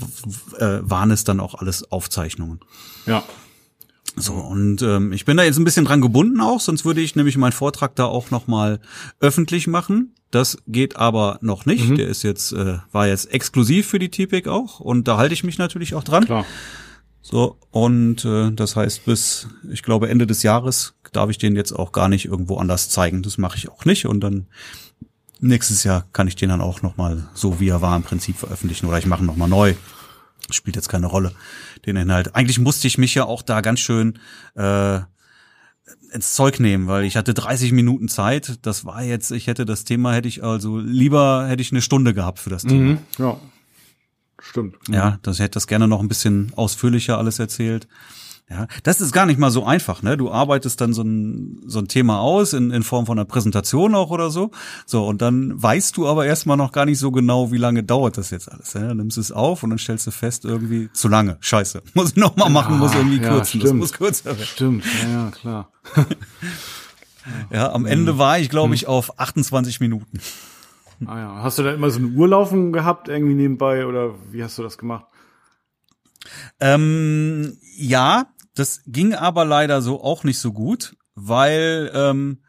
äh, 0.58 0.80
waren 0.82 1.10
es 1.10 1.24
dann 1.24 1.40
auch 1.40 1.54
alles 1.54 1.90
Aufzeichnungen. 1.90 2.60
Ja. 3.06 3.24
So, 4.16 4.34
und 4.34 4.82
ähm, 4.82 5.12
ich 5.12 5.24
bin 5.24 5.36
da 5.36 5.42
jetzt 5.42 5.58
ein 5.58 5.64
bisschen 5.64 5.86
dran 5.86 6.02
gebunden 6.02 6.40
auch, 6.40 6.60
sonst 6.60 6.84
würde 6.84 7.00
ich 7.00 7.16
nämlich 7.16 7.36
meinen 7.36 7.52
Vortrag 7.52 7.96
da 7.96 8.04
auch 8.04 8.30
nochmal 8.30 8.80
öffentlich 9.18 9.66
machen. 9.66 10.14
Das 10.34 10.58
geht 10.66 10.96
aber 10.96 11.38
noch 11.42 11.64
nicht. 11.64 11.90
Mhm. 11.90 11.96
Der 11.96 12.08
ist 12.08 12.24
jetzt, 12.24 12.52
äh, 12.52 12.78
war 12.90 13.06
jetzt 13.06 13.32
exklusiv 13.32 13.86
für 13.86 14.00
die 14.00 14.08
TPIC 14.08 14.48
auch 14.48 14.80
und 14.80 15.06
da 15.06 15.16
halte 15.16 15.32
ich 15.32 15.44
mich 15.44 15.58
natürlich 15.58 15.94
auch 15.94 16.02
dran. 16.02 16.24
Klar. 16.24 16.44
So, 17.22 17.56
und 17.70 18.24
äh, 18.24 18.50
das 18.50 18.74
heißt, 18.74 19.04
bis, 19.04 19.46
ich 19.70 19.84
glaube, 19.84 20.08
Ende 20.08 20.26
des 20.26 20.42
Jahres 20.42 20.94
darf 21.12 21.30
ich 21.30 21.38
den 21.38 21.54
jetzt 21.54 21.70
auch 21.70 21.92
gar 21.92 22.08
nicht 22.08 22.24
irgendwo 22.24 22.56
anders 22.56 22.88
zeigen. 22.88 23.22
Das 23.22 23.38
mache 23.38 23.56
ich 23.58 23.68
auch 23.68 23.84
nicht. 23.84 24.06
Und 24.06 24.22
dann 24.22 24.48
nächstes 25.38 25.84
Jahr 25.84 26.04
kann 26.12 26.26
ich 26.26 26.34
den 26.34 26.48
dann 26.48 26.60
auch 26.60 26.82
nochmal 26.82 27.28
so 27.34 27.60
wie 27.60 27.68
er 27.68 27.80
war 27.80 27.94
im 27.94 28.02
Prinzip 28.02 28.36
veröffentlichen 28.36 28.86
oder 28.86 28.98
ich 28.98 29.06
mache 29.06 29.22
ihn 29.22 29.26
nochmal 29.26 29.48
neu. 29.48 29.74
Spielt 30.50 30.74
jetzt 30.74 30.88
keine 30.88 31.06
Rolle, 31.06 31.30
den 31.86 31.94
Inhalt. 31.94 32.34
Eigentlich 32.34 32.58
musste 32.58 32.88
ich 32.88 32.98
mich 32.98 33.14
ja 33.14 33.24
auch 33.24 33.42
da 33.42 33.60
ganz 33.60 33.78
schön 33.78 34.18
äh, 34.56 34.98
ins 36.14 36.34
Zeug 36.34 36.60
nehmen, 36.60 36.86
weil 36.86 37.04
ich 37.04 37.16
hatte 37.16 37.34
30 37.34 37.72
Minuten 37.72 38.08
Zeit. 38.08 38.58
Das 38.62 38.84
war 38.84 39.02
jetzt, 39.02 39.32
ich 39.32 39.48
hätte 39.48 39.64
das 39.64 39.84
Thema, 39.84 40.14
hätte 40.14 40.28
ich 40.28 40.44
also 40.44 40.78
lieber 40.78 41.46
hätte 41.48 41.60
ich 41.60 41.72
eine 41.72 41.82
Stunde 41.82 42.14
gehabt 42.14 42.38
für 42.38 42.50
das 42.50 42.62
Thema. 42.62 42.92
Mhm. 42.92 42.98
Ja. 43.18 43.36
Stimmt. 44.38 44.76
Ja, 44.88 45.18
das 45.22 45.38
hätte 45.38 45.52
das 45.52 45.66
gerne 45.66 45.88
noch 45.88 46.00
ein 46.00 46.08
bisschen 46.08 46.52
ausführlicher 46.54 47.18
alles 47.18 47.38
erzählt. 47.38 47.88
Ja, 48.50 48.66
das 48.82 49.00
ist 49.00 49.12
gar 49.12 49.24
nicht 49.24 49.38
mal 49.38 49.50
so 49.50 49.64
einfach, 49.64 50.02
ne? 50.02 50.18
Du 50.18 50.30
arbeitest 50.30 50.78
dann 50.80 50.92
so 50.92 51.02
ein, 51.02 51.62
so 51.66 51.78
ein 51.78 51.88
Thema 51.88 52.20
aus 52.20 52.52
in, 52.52 52.70
in 52.70 52.82
Form 52.82 53.06
von 53.06 53.18
einer 53.18 53.24
Präsentation 53.24 53.94
auch 53.94 54.10
oder 54.10 54.30
so. 54.30 54.50
So, 54.84 55.06
und 55.06 55.22
dann 55.22 55.62
weißt 55.62 55.96
du 55.96 56.06
aber 56.06 56.26
erstmal 56.26 56.58
noch 56.58 56.70
gar 56.70 56.84
nicht 56.84 56.98
so 56.98 57.10
genau, 57.10 57.52
wie 57.52 57.56
lange 57.56 57.82
dauert 57.82 58.18
das 58.18 58.28
jetzt 58.28 58.52
alles. 58.52 58.74
Ja? 58.74 58.82
Dann 58.88 58.98
nimmst 58.98 59.16
du 59.16 59.22
es 59.22 59.32
auf 59.32 59.62
und 59.62 59.70
dann 59.70 59.78
stellst 59.78 60.06
du 60.06 60.10
fest, 60.10 60.44
irgendwie 60.44 60.90
zu 60.92 61.08
lange. 61.08 61.38
Scheiße. 61.40 61.82
Muss 61.94 62.10
ich 62.10 62.16
nochmal 62.16 62.50
machen, 62.50 62.78
muss 62.78 62.94
irgendwie 62.94 63.22
ja, 63.22 63.30
kürzen. 63.30 63.60
Das 63.60 63.68
stimmt. 63.68 63.80
muss 63.80 63.92
kürzer 63.92 64.24
werden. 64.26 64.44
Stimmt, 64.44 64.84
ja, 65.02 65.08
ja, 65.08 65.30
klar. 65.30 65.70
Ja, 67.50 67.72
am 67.72 67.86
Ende 67.86 68.18
war 68.18 68.38
ich, 68.38 68.50
glaube 68.50 68.74
ich, 68.74 68.86
auf 68.86 69.18
28 69.18 69.80
Minuten. 69.80 70.20
Ah 71.06 71.18
ja. 71.18 71.42
Hast 71.42 71.58
du 71.58 71.62
da 71.62 71.72
immer 71.72 71.90
so 71.90 71.98
eine 71.98 72.08
Uhr 72.08 72.28
laufen 72.28 72.72
gehabt, 72.72 73.08
irgendwie 73.08 73.34
nebenbei, 73.34 73.86
oder 73.86 74.14
wie 74.30 74.42
hast 74.44 74.58
du 74.58 74.62
das 74.62 74.78
gemacht? 74.78 75.06
Ähm, 76.60 77.56
ja, 77.76 78.26
das 78.54 78.82
ging 78.86 79.14
aber 79.14 79.44
leider 79.44 79.82
so 79.82 80.02
auch 80.02 80.24
nicht 80.24 80.38
so 80.38 80.52
gut, 80.52 80.96
weil 81.14 81.90
ähm, 81.94 82.43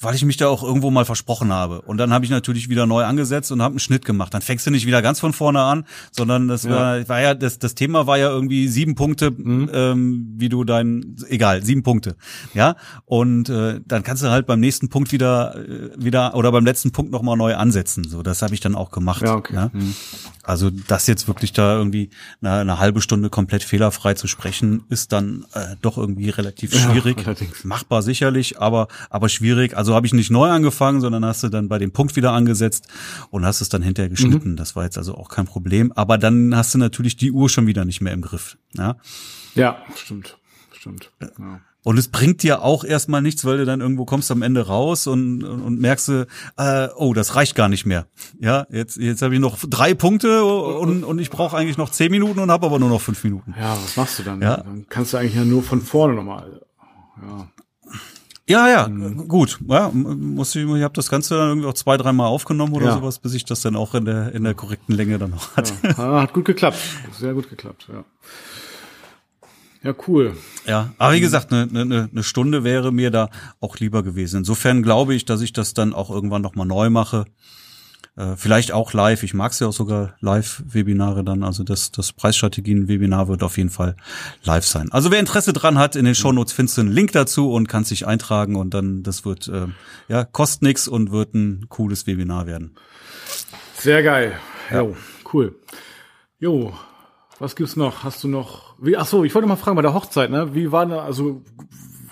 weil 0.00 0.14
ich 0.14 0.24
mich 0.24 0.36
da 0.36 0.48
auch 0.48 0.62
irgendwo 0.62 0.90
mal 0.90 1.04
versprochen 1.04 1.52
habe. 1.52 1.80
Und 1.82 1.98
dann 1.98 2.12
habe 2.12 2.24
ich 2.24 2.30
natürlich 2.30 2.68
wieder 2.68 2.86
neu 2.86 3.04
angesetzt 3.04 3.52
und 3.52 3.62
habe 3.62 3.72
einen 3.72 3.78
Schnitt 3.78 4.04
gemacht. 4.04 4.34
Dann 4.34 4.42
fängst 4.42 4.66
du 4.66 4.70
nicht 4.70 4.86
wieder 4.86 5.02
ganz 5.02 5.20
von 5.20 5.32
vorne 5.32 5.60
an, 5.62 5.84
sondern 6.10 6.48
das 6.48 6.68
war, 6.68 7.08
war 7.08 7.20
ja, 7.20 7.34
das, 7.34 7.58
das 7.58 7.74
Thema 7.74 8.06
war 8.06 8.18
ja 8.18 8.28
irgendwie 8.28 8.68
sieben 8.68 8.96
Punkte, 8.96 9.26
ähm, 9.26 10.34
wie 10.36 10.48
du 10.48 10.64
dein, 10.64 11.16
egal, 11.28 11.62
sieben 11.62 11.82
Punkte. 11.82 12.16
Ja. 12.54 12.76
Und 13.04 13.48
äh, 13.48 13.80
dann 13.86 14.02
kannst 14.02 14.22
du 14.22 14.28
halt 14.30 14.46
beim 14.46 14.60
nächsten 14.60 14.88
Punkt 14.88 15.12
wieder, 15.12 15.54
äh, 15.56 15.90
wieder 15.96 16.34
oder 16.34 16.50
beim 16.50 16.64
letzten 16.64 16.90
Punkt 16.90 17.12
nochmal 17.12 17.36
neu 17.36 17.54
ansetzen. 17.54 18.04
So, 18.04 18.22
das 18.22 18.42
habe 18.42 18.54
ich 18.54 18.60
dann 18.60 18.74
auch 18.74 18.90
gemacht. 18.90 19.22
Ja, 19.22 19.36
okay. 19.36 19.54
Ja? 19.54 19.70
Also 20.42 20.70
das 20.70 21.06
jetzt 21.06 21.28
wirklich 21.28 21.52
da 21.52 21.76
irgendwie 21.76 22.10
eine, 22.42 22.52
eine 22.52 22.78
halbe 22.78 23.00
Stunde 23.00 23.30
komplett 23.30 23.62
fehlerfrei 23.62 24.14
zu 24.14 24.26
sprechen, 24.26 24.84
ist 24.88 25.12
dann 25.12 25.46
äh, 25.54 25.76
doch 25.80 25.96
irgendwie 25.96 26.30
relativ 26.30 26.74
Ja, 26.74 26.80
schwierig. 26.80 27.18
allerdings. 27.24 27.64
Machbar 27.64 28.02
sicherlich, 28.02 28.58
aber 28.60 28.88
aber 29.08 29.28
schwierig. 29.28 29.76
Also 29.76 29.83
habe 29.92 30.06
ich 30.06 30.14
nicht 30.14 30.30
neu 30.30 30.48
angefangen, 30.48 31.00
sondern 31.00 31.24
hast 31.24 31.42
du 31.42 31.48
dann 31.48 31.68
bei 31.68 31.78
dem 31.78 31.90
Punkt 31.90 32.14
wieder 32.14 32.32
angesetzt 32.32 32.86
und 33.30 33.44
hast 33.44 33.60
es 33.60 33.68
dann 33.68 33.82
hinterher 33.82 34.08
geschnitten. 34.08 34.52
Mhm. 34.52 34.56
Das 34.56 34.76
war 34.76 34.84
jetzt 34.84 34.96
also 34.96 35.16
auch 35.16 35.28
kein 35.28 35.46
Problem. 35.46 35.90
Aber 35.92 36.16
dann 36.16 36.56
hast 36.56 36.72
du 36.72 36.78
natürlich 36.78 37.16
die 37.16 37.32
Uhr 37.32 37.48
schon 37.50 37.66
wieder 37.66 37.84
nicht 37.84 38.00
mehr 38.00 38.12
im 38.12 38.22
Griff. 38.22 38.56
Ja. 38.72 38.96
Ja, 39.54 39.78
stimmt. 39.96 40.38
Stimmt. 40.72 41.10
Ja. 41.20 41.60
Und 41.84 41.98
es 41.98 42.08
bringt 42.08 42.42
dir 42.42 42.62
auch 42.62 42.82
erstmal 42.82 43.20
nichts, 43.20 43.44
weil 43.44 43.58
du 43.58 43.66
dann 43.66 43.82
irgendwo 43.82 44.06
kommst 44.06 44.30
am 44.30 44.40
Ende 44.40 44.66
raus 44.66 45.06
und, 45.06 45.44
und, 45.44 45.60
und 45.60 45.80
merkst 45.80 46.08
du, 46.08 46.26
äh, 46.56 46.88
oh, 46.96 47.12
das 47.12 47.36
reicht 47.36 47.54
gar 47.54 47.68
nicht 47.68 47.84
mehr. 47.84 48.06
Ja, 48.40 48.66
jetzt, 48.70 48.96
jetzt 48.96 49.20
habe 49.20 49.34
ich 49.34 49.40
noch 49.40 49.58
drei 49.68 49.92
Punkte 49.92 50.44
und, 50.44 51.04
und 51.04 51.18
ich 51.18 51.28
brauche 51.28 51.56
eigentlich 51.56 51.76
noch 51.76 51.90
zehn 51.90 52.10
Minuten 52.10 52.40
und 52.40 52.50
habe 52.50 52.66
aber 52.66 52.78
nur 52.78 52.88
noch 52.88 53.02
fünf 53.02 53.22
Minuten. 53.22 53.54
ja, 53.58 53.76
was 53.76 53.96
machst 53.96 54.18
du 54.18 54.22
dann? 54.22 54.40
Ja. 54.40 54.56
Dann 54.58 54.86
kannst 54.88 55.12
du 55.12 55.18
eigentlich 55.18 55.34
ja 55.34 55.44
nur 55.44 55.62
von 55.62 55.82
vorne 55.82 56.14
nochmal. 56.14 56.62
Ja. 57.20 57.48
Ja, 58.48 58.68
ja, 58.68 58.88
Mhm. 58.88 59.26
gut. 59.26 59.58
Ja, 59.68 59.88
muss 59.92 60.54
ich, 60.54 60.64
ich 60.68 60.82
habe 60.82 60.92
das 60.94 61.08
Ganze 61.08 61.34
dann 61.36 61.48
irgendwie 61.48 61.68
auch 61.68 61.72
zwei, 61.74 61.96
dreimal 61.96 62.26
aufgenommen 62.26 62.74
oder 62.74 62.86
Ja. 62.86 62.94
sowas, 62.94 63.18
bis 63.18 63.32
ich 63.34 63.44
das 63.46 63.62
dann 63.62 63.74
auch 63.74 63.94
in 63.94 64.04
der 64.04 64.32
in 64.32 64.44
der 64.44 64.52
korrekten 64.54 64.94
Länge 64.94 65.18
dann 65.18 65.30
noch 65.30 65.56
hatte. 65.56 65.72
Ah, 65.96 66.20
hat 66.22 66.34
gut 66.34 66.44
geklappt. 66.44 66.78
Sehr 67.18 67.32
gut 67.32 67.48
geklappt, 67.48 67.88
ja. 67.90 68.04
Ja, 69.82 69.94
cool. 70.08 70.34
Ja, 70.66 70.92
aber 70.98 71.12
wie 71.14 71.20
gesagt, 71.20 71.52
eine 71.52 71.66
ne, 71.66 72.08
ne 72.10 72.22
Stunde 72.22 72.64
wäre 72.64 72.90
mir 72.90 73.10
da 73.10 73.28
auch 73.60 73.76
lieber 73.78 74.02
gewesen. 74.02 74.38
Insofern 74.38 74.82
glaube 74.82 75.14
ich, 75.14 75.26
dass 75.26 75.42
ich 75.42 75.52
das 75.52 75.74
dann 75.74 75.92
auch 75.92 76.10
irgendwann 76.10 76.40
noch 76.42 76.54
mal 76.54 76.64
neu 76.64 76.88
mache. 76.90 77.26
Äh, 78.16 78.36
vielleicht 78.36 78.70
auch 78.70 78.92
live. 78.92 79.24
Ich 79.24 79.34
mag 79.34 79.52
es 79.52 79.58
ja 79.58 79.66
auch 79.66 79.72
sogar 79.72 80.14
Live-Webinare 80.20 81.24
dann. 81.24 81.42
Also 81.42 81.64
das, 81.64 81.90
das 81.90 82.12
Preisstrategien-Webinar 82.12 83.26
wird 83.26 83.42
auf 83.42 83.56
jeden 83.56 83.70
Fall 83.70 83.96
live 84.44 84.64
sein. 84.64 84.92
Also 84.92 85.10
wer 85.10 85.18
Interesse 85.18 85.52
dran 85.52 85.78
hat, 85.78 85.96
in 85.96 86.04
den 86.04 86.14
Shownotes 86.14 86.52
findest 86.52 86.78
du 86.78 86.82
einen 86.82 86.92
Link 86.92 87.10
dazu 87.12 87.50
und 87.50 87.68
kannst 87.68 87.90
dich 87.90 88.06
eintragen 88.06 88.54
und 88.54 88.72
dann, 88.72 89.02
das 89.02 89.24
wird, 89.24 89.48
äh, 89.48 89.66
ja, 90.08 90.24
kostet 90.24 90.62
nix 90.62 90.86
und 90.86 91.10
wird 91.10 91.34
ein 91.34 91.66
cooles 91.68 92.06
Webinar 92.06 92.46
werden. 92.46 92.76
Sehr 93.76 94.02
geil. 94.02 94.38
Jo, 94.72 94.96
cool. 95.32 95.56
Jo, 96.38 96.72
was 97.40 97.56
gibt's 97.56 97.74
noch? 97.74 98.04
Hast 98.04 98.22
du 98.22 98.28
noch? 98.28 98.76
Wie, 98.80 98.96
ach 98.96 99.06
so, 99.06 99.24
ich 99.24 99.34
wollte 99.34 99.48
mal 99.48 99.56
fragen 99.56 99.76
bei 99.76 99.82
der 99.82 99.94
Hochzeit, 99.94 100.30
ne? 100.30 100.54
Wie 100.54 100.70
war 100.70 100.86
da 100.86 101.02
also 101.02 101.42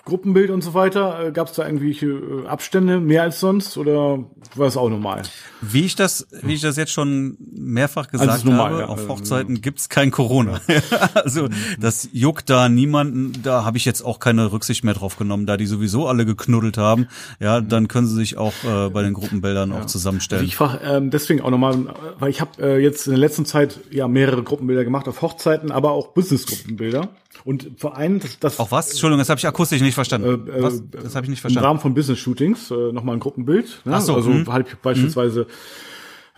Gruppenbild 0.05 0.51
und 0.51 0.63
so 0.63 0.75
weiter? 0.75 1.27
Äh, 1.27 1.33
Gab's 1.33 1.53
da 1.53 1.65
irgendwelche 1.65 2.07
äh, 2.07 2.47
Abstände 2.47 2.99
mehr 2.99 3.23
als 3.23 3.39
sonst 3.39 3.77
oder 3.79 4.25
war 4.57 4.67
es 4.67 4.77
auch 4.77 4.89
normal? 4.89 5.23
Wie 5.61 5.85
ich 5.85 5.95
das, 5.95 6.27
wie 6.43 6.55
ich 6.55 6.61
das 6.61 6.77
jetzt 6.77 6.93
schon 6.93 7.37
mehrfach 7.53 8.09
gesagt 8.09 8.31
Also 8.31 8.49
normal, 8.49 8.73
habe, 8.73 8.83
ja. 8.83 8.89
auf 8.89 9.09
Hochzeiten 9.09 9.61
gibt's 9.61 9.89
kein 9.89 10.11
Corona. 10.11 10.61
also 11.15 11.49
das 11.79 12.09
juckt 12.13 12.51
da 12.51 12.69
niemanden, 12.69 13.41
da 13.43 13.65
habe 13.65 13.77
ich 13.77 13.85
jetzt 13.85 14.03
auch 14.03 14.19
keine 14.19 14.51
Rücksicht 14.51 14.83
mehr 14.83 14.95
drauf 14.95 15.17
genommen, 15.17 15.47
da 15.47 15.57
die 15.57 15.67
sowieso 15.67 16.09
alle 16.09 16.27
geknuddelt 16.27 16.79
haben. 16.79 17.07
Ja, 17.39 17.61
dann 17.61 17.87
können 17.87 18.09
sie 18.09 18.17
sich 18.17 18.37
auch 18.37 18.55
äh, 18.65 18.91
bei 18.91 19.03
den 19.03 19.15
Gruppenbildern 19.15 19.71
auch 19.73 19.77
Also 19.77 19.89
zusammenstellen. 19.89 20.45
ich 20.45 20.57
frage 20.57 20.81
ähm, 20.85 21.11
deswegen 21.11 21.41
auch 21.43 21.51
nochmal, 21.51 21.95
weil 22.19 22.31
ich 22.31 22.41
habe 22.41 22.61
äh, 22.61 22.83
jetzt 22.83 23.07
in 23.07 23.13
der 23.13 23.21
letzten 23.21 23.45
Zeit 23.47 23.81
ja 23.91 24.09
mehrere 24.09 24.43
Gruppenbilder 24.43 24.85
gemacht 24.85 25.07
auf 25.07 25.23
Hochzeiten, 25.23 25.71
aber 25.71 25.93
auch 25.93 26.09
Business-Gruppenbilder. 26.09 27.09
Und 27.45 27.71
vor 27.77 27.97
allem, 27.97 28.21
das, 28.21 28.39
das 28.39 28.61
auch 28.61 28.71
was? 28.71 28.91
Entschuldigung, 28.91 29.19
das 29.19 29.29
habe 29.29 29.39
ich 29.39 29.47
akustisch 29.47 29.81
nicht 29.81 29.95
verstanden. 29.95 30.49
Äh, 30.49 30.63
was? 30.63 30.81
äh, 30.81 30.83
Das 31.03 31.15
habe 31.15 31.27
ich 31.27 31.31
nicht 31.31 31.39
im 31.39 31.43
verstanden. 31.43 31.67
Rahmen 31.67 31.81
von 31.81 31.95
Business-Shootings 31.95 32.71
äh, 32.71 32.93
nochmal 32.93 33.17
ein 33.17 33.21
Gruppenbild. 33.21 33.83
Ne? 33.85 33.95
Ach 33.97 34.01
so, 34.01 34.15
also 34.15 34.31
mhm. 34.31 34.53
halt 34.53 34.81
beispielsweise 34.83 35.47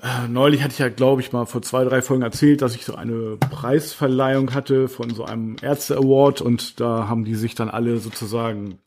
äh, 0.02 0.28
neulich 0.28 0.62
hatte 0.62 0.72
ich 0.72 0.78
ja, 0.80 0.88
glaube 0.88 1.22
ich, 1.22 1.32
mal 1.32 1.46
vor 1.46 1.62
zwei, 1.62 1.84
drei 1.84 2.02
Folgen 2.02 2.22
erzählt, 2.22 2.62
dass 2.62 2.74
ich 2.74 2.84
so 2.84 2.94
eine 2.94 3.36
Preisverleihung 3.38 4.52
hatte 4.52 4.88
von 4.88 5.10
so 5.10 5.24
einem 5.24 5.56
Ärzte-Award 5.62 6.40
und 6.40 6.80
da 6.80 7.08
haben 7.08 7.24
die 7.24 7.34
sich 7.34 7.54
dann 7.54 7.70
alle 7.70 7.98
sozusagen 7.98 8.78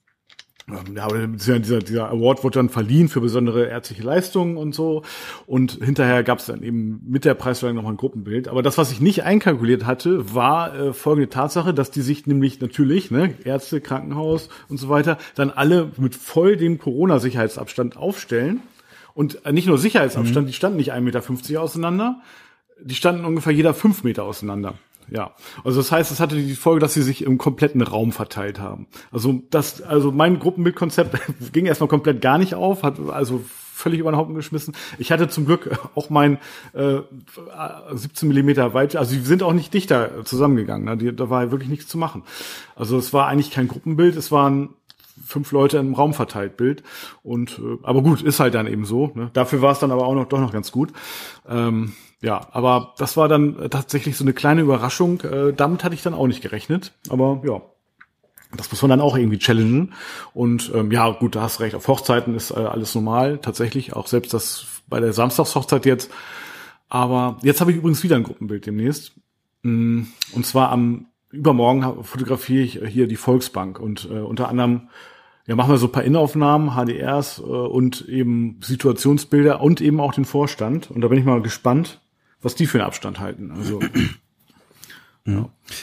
ja, 0.95 1.07
dieser, 1.07 1.79
dieser 1.79 2.09
Award 2.09 2.43
wurde 2.43 2.59
dann 2.59 2.67
verliehen 2.69 3.07
für 3.07 3.21
besondere 3.21 3.67
ärztliche 3.67 4.03
Leistungen 4.03 4.57
und 4.57 4.75
so. 4.75 5.03
Und 5.45 5.79
hinterher 5.83 6.23
gab 6.23 6.39
es 6.39 6.47
dann 6.47 6.61
eben 6.61 7.01
mit 7.07 7.23
der 7.23 7.35
Preisverleihung 7.35 7.77
nochmal 7.77 7.93
ein 7.93 7.97
Gruppenbild. 7.97 8.49
Aber 8.49 8.61
das, 8.61 8.77
was 8.77 8.91
ich 8.91 8.99
nicht 8.99 9.23
einkalkuliert 9.23 9.85
hatte, 9.85 10.33
war 10.33 10.75
äh, 10.75 10.93
folgende 10.93 11.29
Tatsache, 11.29 11.73
dass 11.73 11.89
die 11.89 12.01
sich 12.01 12.27
nämlich 12.27 12.59
natürlich, 12.59 13.11
ne, 13.11 13.33
Ärzte, 13.45 13.79
Krankenhaus 13.79 14.49
und 14.67 14.77
so 14.77 14.89
weiter, 14.89 15.17
dann 15.35 15.51
alle 15.51 15.91
mit 15.97 16.15
voll 16.15 16.57
dem 16.57 16.79
Corona-Sicherheitsabstand 16.79 17.95
aufstellen. 17.95 18.61
Und 19.13 19.45
äh, 19.45 19.53
nicht 19.53 19.67
nur 19.67 19.77
Sicherheitsabstand, 19.77 20.49
die 20.49 20.53
standen 20.53 20.77
nicht 20.77 20.93
1,50 20.93 21.01
Meter 21.01 21.61
auseinander, 21.61 22.21
die 22.81 22.95
standen 22.95 23.23
ungefähr 23.23 23.53
jeder 23.53 23.73
fünf 23.73 24.03
Meter 24.03 24.25
auseinander. 24.25 24.73
Ja, 25.09 25.31
also 25.63 25.79
das 25.79 25.91
heißt, 25.91 26.11
es 26.11 26.19
hatte 26.19 26.35
die 26.35 26.55
Folge, 26.55 26.81
dass 26.81 26.93
sie 26.93 27.01
sich 27.01 27.23
im 27.23 27.37
kompletten 27.37 27.81
Raum 27.81 28.11
verteilt 28.11 28.59
haben. 28.59 28.87
Also 29.11 29.41
das, 29.49 29.81
also 29.81 30.11
mein 30.11 30.39
Gruppenbildkonzept 30.39 31.17
ging 31.53 31.65
erstmal 31.65 31.87
komplett 31.87 32.21
gar 32.21 32.37
nicht 32.37 32.55
auf, 32.55 32.83
hat 32.83 32.99
also 33.09 33.43
völlig 33.77 33.99
über 33.99 34.11
den 34.11 34.17
Haufen 34.17 34.35
geschmissen. 34.35 34.75
Ich 34.97 35.11
hatte 35.11 35.29
zum 35.29 35.45
Glück 35.45 35.79
auch 35.95 36.09
mein 36.09 36.39
äh, 36.73 36.99
17 37.91 38.27
Millimeter 38.27 38.73
weit, 38.73 38.95
also 38.95 39.13
die 39.13 39.21
sind 39.21 39.43
auch 39.43 39.53
nicht 39.53 39.73
dichter 39.73 40.25
zusammengegangen. 40.25 40.85
Ne? 40.85 40.97
Die, 40.97 41.15
da 41.15 41.29
war 41.29 41.51
wirklich 41.51 41.69
nichts 41.69 41.87
zu 41.87 41.97
machen. 41.97 42.23
Also 42.75 42.97
es 42.97 43.13
war 43.13 43.27
eigentlich 43.27 43.51
kein 43.51 43.67
Gruppenbild, 43.67 44.15
es 44.15 44.31
waren 44.31 44.69
fünf 45.25 45.51
Leute 45.51 45.77
im 45.77 45.93
Raum 45.93 46.13
verteilt 46.13 46.57
Bild. 46.57 46.83
Und 47.23 47.59
äh, 47.59 47.77
aber 47.83 48.01
gut, 48.01 48.21
ist 48.21 48.39
halt 48.39 48.55
dann 48.55 48.67
eben 48.67 48.85
so. 48.85 49.11
Ne? 49.13 49.29
Dafür 49.33 49.61
war 49.61 49.71
es 49.71 49.79
dann 49.79 49.91
aber 49.91 50.05
auch 50.05 50.15
noch 50.15 50.25
doch 50.25 50.39
noch 50.39 50.51
ganz 50.51 50.71
gut. 50.71 50.91
Ähm, 51.47 51.93
ja, 52.21 52.47
aber 52.51 52.93
das 52.97 53.15
war 53.17 53.27
dann 53.27 53.59
äh, 53.59 53.69
tatsächlich 53.69 54.17
so 54.17 54.23
eine 54.23 54.33
kleine 54.33 54.61
Überraschung. 54.61 55.21
Äh, 55.21 55.53
damit 55.53 55.83
hatte 55.83 55.95
ich 55.95 56.01
dann 56.01 56.13
auch 56.13 56.27
nicht 56.27 56.41
gerechnet. 56.41 56.93
Aber 57.09 57.41
ja, 57.45 57.61
das 58.55 58.71
muss 58.71 58.81
man 58.81 58.89
dann 58.89 59.01
auch 59.01 59.17
irgendwie 59.17 59.37
challengen. 59.37 59.93
Und 60.33 60.71
ähm, 60.73 60.91
ja, 60.91 61.09
gut, 61.11 61.35
da 61.35 61.41
hast 61.41 61.59
recht. 61.59 61.75
Auf 61.75 61.87
Hochzeiten 61.87 62.33
ist 62.35 62.51
äh, 62.51 62.55
alles 62.55 62.95
normal, 62.95 63.39
tatsächlich. 63.39 63.93
Auch 63.93 64.07
selbst 64.07 64.33
das 64.33 64.65
bei 64.87 64.99
der 64.99 65.13
Samstagshochzeit 65.13 65.85
jetzt. 65.85 66.11
Aber 66.89 67.37
jetzt 67.43 67.61
habe 67.61 67.71
ich 67.71 67.77
übrigens 67.77 68.03
wieder 68.03 68.15
ein 68.15 68.23
Gruppenbild 68.23 68.65
demnächst. 68.65 69.13
Mm, 69.63 70.03
Und 70.33 70.45
zwar 70.45 70.69
am 70.69 71.07
übermorgen 71.29 72.03
fotografiere 72.03 72.63
ich 72.63 72.81
äh, 72.81 72.87
hier 72.87 73.07
die 73.07 73.17
Volksbank 73.17 73.79
und 73.79 74.07
äh, 74.09 74.19
unter 74.19 74.47
anderem 74.47 74.89
ja 75.45 75.55
machen 75.55 75.71
wir 75.71 75.77
so 75.77 75.87
ein 75.87 75.91
paar 75.91 76.03
Innenaufnahmen, 76.03 76.71
HDRs 76.71 77.39
äh, 77.39 77.43
und 77.43 78.07
eben 78.07 78.59
Situationsbilder 78.61 79.61
und 79.61 79.81
eben 79.81 79.99
auch 79.99 80.13
den 80.13 80.25
Vorstand. 80.25 80.89
Und 80.89 81.01
da 81.01 81.09
bin 81.09 81.19
ich 81.19 81.25
mal 81.25 81.41
gespannt, 81.41 82.01
was 82.41 82.55
die 82.55 82.67
für 82.67 82.79
einen 82.79 82.87
Abstand 82.87 83.19
halten. 83.19 83.51
Also 83.51 83.79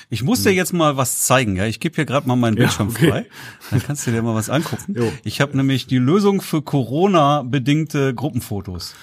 Ich 0.09 0.23
muss 0.23 0.43
dir 0.43 0.53
jetzt 0.53 0.73
mal 0.73 0.97
was 0.97 1.27
zeigen, 1.27 1.57
ja. 1.57 1.67
Ich 1.67 1.81
gebe 1.81 1.95
hier 1.95 2.07
gerade 2.07 2.27
mal 2.27 2.37
meinen 2.37 2.57
Bildschirm 2.57 2.89
okay. 2.89 3.09
frei. 3.11 3.27
Dann 3.71 3.83
kannst 3.83 4.07
du 4.07 4.11
dir 4.11 4.23
mal 4.23 4.35
was 4.35 4.49
angucken. 4.49 4.95
Jo. 4.97 5.13
Ich 5.23 5.41
habe 5.41 5.57
nämlich 5.57 5.87
die 5.87 5.99
Lösung 5.99 6.41
für 6.41 6.63
Corona-bedingte 6.63 8.15
Gruppenfotos. 8.15 8.95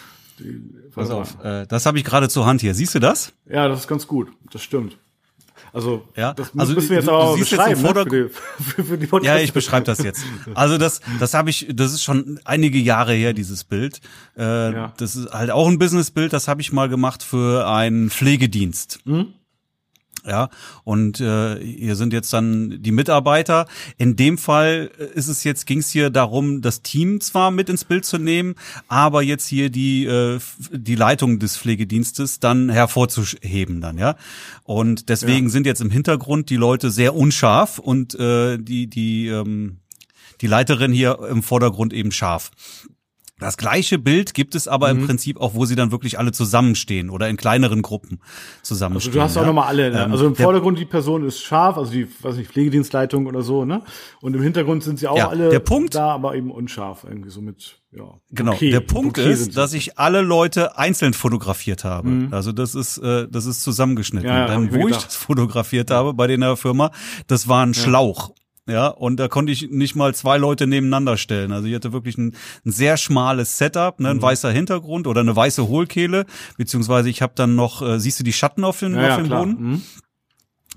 Pass 0.93 1.11
auf, 1.11 1.37
äh, 1.43 1.67
das 1.67 1.85
habe 1.85 1.99
ich 1.99 2.03
gerade 2.03 2.27
zur 2.27 2.45
Hand 2.47 2.61
hier. 2.61 2.73
Siehst 2.73 2.95
du 2.95 2.99
das? 2.99 3.33
ja, 3.47 3.67
das 3.67 3.81
ist 3.81 3.87
ganz 3.87 4.07
gut. 4.07 4.31
Das 4.51 4.63
stimmt. 4.63 4.97
Also, 5.73 6.05
ja, 6.17 6.33
das 6.33 6.51
also 6.57 6.73
müssen 6.73 6.89
wir 6.89 6.97
jetzt 6.97 7.07
du, 7.07 7.11
aber 7.11 7.31
du 7.31 7.37
siehst 7.37 7.51
beschreiben, 7.51 7.81
jetzt 7.81 7.95
ne? 7.95 8.03
Für 8.03 8.09
die, 8.09 8.29
für, 8.63 8.83
für 8.83 9.19
die 9.21 9.25
ja, 9.25 9.37
ich 9.37 9.53
beschreibe 9.53 9.85
das 9.85 10.03
jetzt. 10.03 10.23
Also 10.53 10.77
das, 10.77 11.01
das 11.19 11.33
habe 11.33 11.49
ich, 11.49 11.67
das 11.73 11.93
ist 11.93 12.03
schon 12.03 12.39
einige 12.43 12.77
Jahre 12.77 13.13
her, 13.13 13.33
dieses 13.33 13.63
Bild. 13.63 14.01
Äh, 14.37 14.41
Ja. 14.73 14.93
Das 14.97 15.15
ist 15.15 15.31
halt 15.31 15.51
auch 15.51 15.67
ein 15.67 15.79
Businessbild, 15.79 16.33
das 16.33 16.47
habe 16.47 16.61
ich 16.61 16.71
mal 16.73 16.89
gemacht 16.89 17.23
für 17.23 17.67
einen 17.67 18.09
Pflegedienst. 18.09 18.99
Mhm. 19.05 19.33
Ja, 20.27 20.49
und 20.83 21.19
äh, 21.19 21.59
hier 21.59 21.95
sind 21.95 22.13
jetzt 22.13 22.31
dann 22.31 22.77
die 22.83 22.91
Mitarbeiter. 22.91 23.65
In 23.97 24.15
dem 24.15 24.37
Fall 24.37 24.91
ist 25.15 25.27
es 25.27 25.43
jetzt, 25.43 25.65
ging 25.65 25.79
es 25.79 25.89
hier 25.89 26.11
darum, 26.11 26.61
das 26.61 26.83
Team 26.83 27.21
zwar 27.21 27.49
mit 27.49 27.69
ins 27.69 27.85
Bild 27.85 28.05
zu 28.05 28.19
nehmen, 28.19 28.53
aber 28.87 29.23
jetzt 29.23 29.47
hier 29.47 29.69
die 29.71 30.05
äh, 30.05 30.39
die 30.71 30.95
Leitung 30.95 31.39
des 31.39 31.57
Pflegedienstes 31.57 32.39
dann 32.39 32.69
hervorzuheben 32.69 33.81
dann, 33.81 33.97
ja. 33.97 34.15
Und 34.63 35.09
deswegen 35.09 35.47
Ja. 35.47 35.51
sind 35.51 35.65
jetzt 35.65 35.81
im 35.81 35.89
Hintergrund 35.89 36.49
die 36.51 36.55
Leute 36.55 36.91
sehr 36.91 37.15
unscharf 37.15 37.79
und 37.79 38.13
äh, 38.15 38.57
die 38.59 38.87
die 38.87 39.27
ähm, 39.27 39.77
die 40.41 40.47
Leiterin 40.47 40.91
hier 40.91 41.19
im 41.29 41.41
Vordergrund 41.43 41.93
eben 41.93 42.11
scharf. 42.11 42.51
Das 43.41 43.57
gleiche 43.57 43.99
Bild 43.99 44.33
gibt 44.33 44.55
es 44.55 44.67
aber 44.69 44.93
Mhm. 44.93 45.01
im 45.01 45.07
Prinzip 45.07 45.41
auch, 45.41 45.53
wo 45.55 45.65
sie 45.65 45.75
dann 45.75 45.91
wirklich 45.91 46.17
alle 46.17 46.31
zusammenstehen 46.31 47.09
oder 47.09 47.27
in 47.27 47.35
kleineren 47.37 47.81
Gruppen 47.81 48.19
Also 48.21 48.75
zusammenstehen. 48.75 49.13
du 49.15 49.21
hast 49.21 49.35
auch 49.35 49.41
ja. 49.41 49.47
nochmal 49.47 49.67
alle, 49.67 49.91
ne? 49.91 50.03
Ähm, 50.05 50.11
also 50.11 50.27
im 50.27 50.35
der- 50.35 50.43
Vordergrund 50.45 50.77
die 50.79 50.85
Person 50.85 51.25
ist 51.25 51.41
scharf, 51.41 51.77
also 51.77 51.91
die, 51.91 52.07
weiß 52.21 52.37
nicht, 52.37 52.51
Pflegedienstleitung 52.51 53.25
oder 53.25 53.41
so, 53.41 53.65
ne? 53.65 53.81
Und 54.21 54.35
im 54.35 54.41
Hintergrund 54.41 54.83
sind 54.83 54.99
sie 54.99 55.07
auch 55.07 55.17
Ja, 55.17 55.27
alle 55.29 55.49
der 55.49 55.59
Punkt- 55.59 55.95
da, 55.95 56.11
aber 56.11 56.35
eben 56.35 56.51
unscharf, 56.51 57.03
irgendwie 57.03 57.29
so 57.31 57.41
mit, 57.41 57.79
ja. 57.91 58.03
Genau. 58.31 58.53
okay, 58.53 58.69
der 58.71 58.79
Punkt 58.81 59.17
okay 59.17 59.31
ist, 59.31 59.57
dass 59.57 59.73
ich 59.73 59.97
alle 59.99 60.21
Leute 60.21 60.77
einzeln 60.77 61.13
fotografiert 61.13 61.83
habe. 61.83 62.27
Also 62.31 62.51
das 62.51 62.75
ist, 62.75 62.99
äh, 62.99 63.27
das 63.29 63.45
ist 63.47 63.63
zusammengeschnitten. 63.63 64.29
Ja, 64.29 64.39
ja, 64.39 64.47
Dann, 64.47 64.65
ich 64.65 64.71
wo 64.71 64.77
ich 64.77 64.85
gedacht. 64.85 65.05
das 65.07 65.15
fotografiert 65.15 65.89
habe 65.91 66.13
bei 66.13 66.27
der 66.27 66.55
Firma, 66.57 66.91
das 67.27 67.47
war 67.47 67.65
ein 67.65 67.73
Schlauch. 67.73 68.31
Ja, 68.71 68.87
und 68.87 69.19
da 69.19 69.27
konnte 69.27 69.51
ich 69.51 69.69
nicht 69.69 69.95
mal 69.95 70.15
zwei 70.15 70.37
Leute 70.37 70.65
nebeneinander 70.65 71.17
stellen. 71.17 71.51
Also 71.51 71.67
ich 71.67 71.75
hatte 71.75 71.91
wirklich 71.91 72.17
ein, 72.17 72.35
ein 72.65 72.71
sehr 72.71 72.95
schmales 72.97 73.57
Setup, 73.57 73.99
ne, 73.99 74.09
ein 74.09 74.17
Mhm. 74.17 74.21
weißer 74.21 74.49
Hintergrund 74.51 75.07
oder 75.07 75.21
eine 75.21 75.35
weiße 75.35 75.67
Hohlkehle, 75.67 76.25
beziehungsweise 76.57 77.09
ich 77.09 77.21
habe 77.21 77.33
dann 77.35 77.55
noch, 77.55 77.81
äh, 77.81 77.99
siehst 77.99 78.19
du 78.19 78.23
die 78.23 78.33
Schatten 78.33 78.63
auf 78.63 78.79
dem, 78.79 78.95
ja, 78.95 79.01
auf 79.01 79.07
ja, 79.07 79.17
dem. 79.17 79.29
Boden? 79.29 79.51
Mhm. 79.71 79.81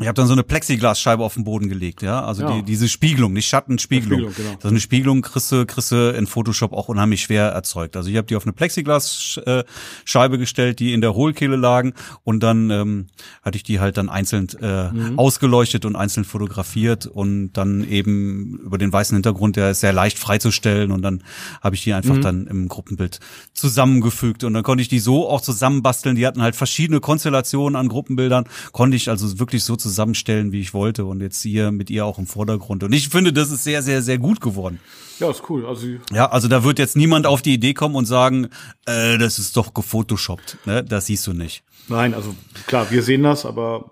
Ich 0.01 0.09
habe 0.09 0.15
dann 0.15 0.27
so 0.27 0.33
eine 0.33 0.43
Plexiglasscheibe 0.43 1.23
auf 1.23 1.35
den 1.35 1.45
Boden 1.45 1.69
gelegt, 1.69 2.03
ja. 2.03 2.25
Also 2.25 2.43
Ja. 2.43 2.57
die, 2.57 2.65
diese 2.65 2.89
Spiegelung, 2.89 3.33
nicht 3.33 3.47
Schatten, 3.47 3.79
Spiegelung. 3.79 4.23
Genau. 4.23 4.33
Das 4.55 4.65
ist 4.65 4.71
eine 4.71 4.81
Spiegelung 4.81 5.23
kriegst 5.23 5.53
du, 5.53 5.65
kriegst 5.67 5.93
du 5.93 6.11
in 6.11 6.27
Photoshop 6.27 6.73
auch 6.73 6.89
unheimlich 6.89 7.23
schwer 7.23 7.51
erzeugt. 7.51 7.97
Also 7.97 8.11
ich 8.11 8.17
habe 8.17 8.27
die 8.27 8.35
auf 8.35 8.43
eine 8.45 8.53
Plexiglasscheibe 8.53 10.39
gestellt, 10.39 10.81
die 10.81 10.93
in 10.93 11.01
der 11.01 11.15
Hohlkehle 11.15 11.55
lagen 11.57 11.95
und 12.25 12.43
dann 12.43 12.71
ähm, 12.71 13.07
hatte 13.43 13.57
ich 13.57 13.63
die 13.63 13.79
halt 13.81 13.97
dann 13.97 14.09
einzeln 14.09 14.49
äh, 14.61 14.91
Mhm. 14.93 15.19
ausgeleuchtet 15.19 15.85
und 15.85 15.95
einzeln 15.97 16.25
fotografiert 16.25 17.07
und 17.07 17.53
dann 17.53 17.85
eben 17.89 18.59
über 18.65 18.79
den 18.79 18.93
weißen 18.93 19.15
Hintergrund, 19.15 19.55
der 19.57 19.71
ist 19.71 19.81
sehr 19.81 19.93
leicht 19.93 20.19
freizustellen 20.19 20.91
und 20.91 21.03
dann 21.03 21.23
habe 21.63 21.77
ich 21.77 21.85
die 21.85 21.91
Mhm. 21.91 21.97
einfach 21.97 22.19
dann 22.19 22.47
im 22.49 22.67
Gruppenbild 22.69 23.21
zusammengefügt 23.53 24.43
und 24.45 24.55
dann 24.55 24.63
konnte 24.65 24.83
ich 24.83 24.89
die 24.89 24.99
so 24.99 25.29
auch 25.29 25.41
zusammenbasteln. 25.41 26.17
Die 26.17 26.27
hatten 26.27 26.43
halt 26.43 26.57
verschiedene 26.57 27.01
Konstellationen 27.01 27.77
an 27.77 27.89
Gruppenbildern, 27.89 28.45
konnte 28.73 28.97
ich 28.97 29.09
also 29.09 29.39
wirklich 29.39 29.63
so 29.65 29.77
zusammenstellen, 29.85 30.51
wie 30.51 30.61
ich 30.61 30.73
wollte 30.73 31.05
und 31.05 31.21
jetzt 31.21 31.43
hier 31.43 31.71
mit 31.71 31.91
ihr 31.91 32.07
auch 32.07 32.19
im 32.19 32.27
Vordergrund. 32.27 32.83
Und 32.83 32.93
ich 32.93 33.11
finde, 33.11 33.33
das 33.33 33.51
ist 33.51 33.65
sehr, 33.65 33.83
sehr, 33.83 34.03
sehr 34.03 34.19
gut 34.19 34.41
geworden. 34.41 34.81
Ja, 35.21 35.31
ist 35.31 35.43
cool. 35.51 35.67
Also 35.67 35.87
Ja, 36.13 36.31
also 36.31 36.49
da 36.49 36.65
wird 36.65 36.79
jetzt 36.79 36.97
niemand 36.97 37.27
auf 37.27 37.43
die 37.43 37.55
Idee 37.55 37.75
kommen 37.75 37.95
und 37.95 38.07
sagen, 38.07 38.49
äh, 38.87 39.19
das 39.19 39.39
ist 39.39 39.57
doch 39.57 39.75
gefotoshoppt. 39.75 40.59
Ne? 40.65 40.83
Das 40.83 41.07
siehst 41.07 41.27
du 41.27 41.35
nicht. 41.35 41.63
Nein, 41.89 42.15
also 42.15 42.35
klar, 42.67 42.91
wir 42.91 43.03
sehen 43.03 43.23
das, 43.23 43.45
aber 43.45 43.91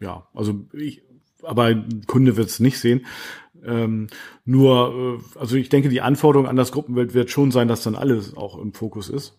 ja, 0.00 0.26
also 0.34 0.66
ich, 0.72 1.02
aber 1.42 1.64
ein 1.64 2.04
Kunde 2.06 2.36
wird 2.36 2.48
es 2.48 2.58
nicht 2.58 2.78
sehen. 2.78 3.06
Ähm, 3.64 4.08
nur, 4.44 5.20
äh, 5.34 5.38
also 5.38 5.56
ich 5.56 5.68
denke, 5.68 5.90
die 5.90 6.00
Anforderung 6.00 6.48
an 6.48 6.56
das 6.56 6.72
Gruppenbild 6.72 7.14
wird 7.14 7.30
schon 7.30 7.50
sein, 7.50 7.68
dass 7.68 7.82
dann 7.82 7.94
alles 7.94 8.36
auch 8.36 8.58
im 8.58 8.72
Fokus 8.72 9.08
ist. 9.10 9.36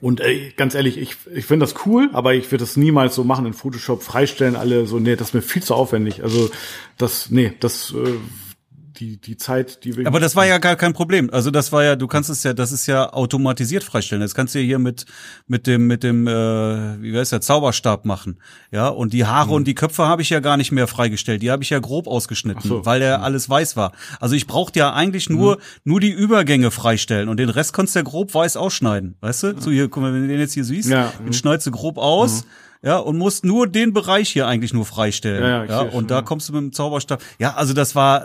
Und 0.00 0.20
ey, 0.20 0.52
ganz 0.56 0.74
ehrlich, 0.74 0.98
ich, 0.98 1.16
ich 1.34 1.46
finde 1.46 1.64
das 1.64 1.86
cool, 1.86 2.10
aber 2.12 2.34
ich 2.34 2.50
würde 2.50 2.64
das 2.64 2.76
niemals 2.76 3.14
so 3.14 3.24
machen 3.24 3.46
in 3.46 3.54
Photoshop, 3.54 4.02
freistellen 4.02 4.56
alle 4.56 4.86
so, 4.86 4.98
nee, 4.98 5.16
das 5.16 5.28
ist 5.28 5.34
mir 5.34 5.42
viel 5.42 5.62
zu 5.62 5.74
aufwendig. 5.74 6.22
Also 6.22 6.50
das, 6.98 7.30
nee, 7.30 7.52
das, 7.60 7.92
äh, 7.92 8.12
die, 8.98 9.18
die 9.20 9.36
Zeit, 9.36 9.84
die 9.84 9.96
wir. 9.96 10.06
Aber 10.06 10.20
das 10.20 10.36
war 10.36 10.46
ja 10.46 10.58
gar 10.58 10.76
kein 10.76 10.92
Problem. 10.92 11.30
Also 11.32 11.50
das 11.50 11.72
war 11.72 11.84
ja, 11.84 11.96
du 11.96 12.06
kannst 12.06 12.30
es 12.30 12.42
ja, 12.42 12.52
das 12.52 12.72
ist 12.72 12.86
ja 12.86 13.12
automatisiert 13.12 13.84
freistellen. 13.84 14.20
Das 14.22 14.34
kannst 14.34 14.54
du 14.54 14.58
ja 14.60 14.64
hier 14.64 14.78
mit 14.78 15.06
mit 15.46 15.66
dem 15.66 15.86
mit 15.86 16.02
dem 16.02 16.26
äh, 16.26 16.32
wie 17.02 17.16
heißt 17.16 17.32
der 17.32 17.40
Zauberstab 17.40 18.04
machen, 18.04 18.40
ja. 18.70 18.88
Und 18.88 19.12
die 19.12 19.24
Haare 19.26 19.52
und 19.52 19.66
die 19.66 19.74
Köpfe 19.74 20.06
habe 20.06 20.22
ich 20.22 20.30
ja 20.30 20.40
gar 20.40 20.56
nicht 20.56 20.72
mehr 20.72 20.86
freigestellt. 20.86 21.42
Die 21.42 21.50
habe 21.50 21.62
ich 21.62 21.70
ja 21.70 21.78
grob 21.78 22.06
ausgeschnitten, 22.06 22.68
so. 22.68 22.86
weil 22.86 23.00
der 23.00 23.22
alles 23.22 23.48
weiß 23.48 23.76
war. 23.76 23.92
Also 24.20 24.34
ich 24.34 24.46
brauchte 24.46 24.78
ja 24.78 24.92
eigentlich 24.92 25.28
nur 25.30 25.58
nur 25.84 26.00
die 26.00 26.10
Übergänge 26.10 26.70
freistellen 26.70 27.28
und 27.28 27.38
den 27.38 27.50
Rest 27.50 27.72
konntest 27.72 27.94
du 27.96 28.00
ja 28.00 28.04
grob 28.04 28.34
weiß 28.34 28.56
ausschneiden, 28.56 29.16
weißt 29.20 29.42
du? 29.42 29.60
So 29.60 29.70
hier, 29.70 29.88
guck 29.88 30.02
mal, 30.02 30.12
wenn 30.12 30.22
du 30.22 30.28
den 30.28 30.40
jetzt 30.40 30.54
hier 30.54 30.64
siehst, 30.64 30.88
Ja. 30.88 31.12
den 31.24 31.32
schneidest 31.32 31.66
du 31.66 31.70
grob 31.70 31.98
aus. 31.98 32.44
Ja, 32.82 32.98
und 32.98 33.16
musst 33.16 33.44
nur 33.44 33.66
den 33.66 33.92
Bereich 33.92 34.28
hier 34.28 34.46
eigentlich 34.46 34.72
nur 34.72 34.84
freistellen. 34.84 35.42
Ja, 35.42 35.64
Ja, 35.64 35.84
ja, 35.84 35.90
und 35.90 36.10
da 36.10 36.22
kommst 36.22 36.48
du 36.48 36.52
mit 36.52 36.60
dem 36.62 36.72
Zauberstab. 36.72 37.20
Ja, 37.38 37.54
also 37.54 37.72
das 37.72 37.94
war 37.96 38.24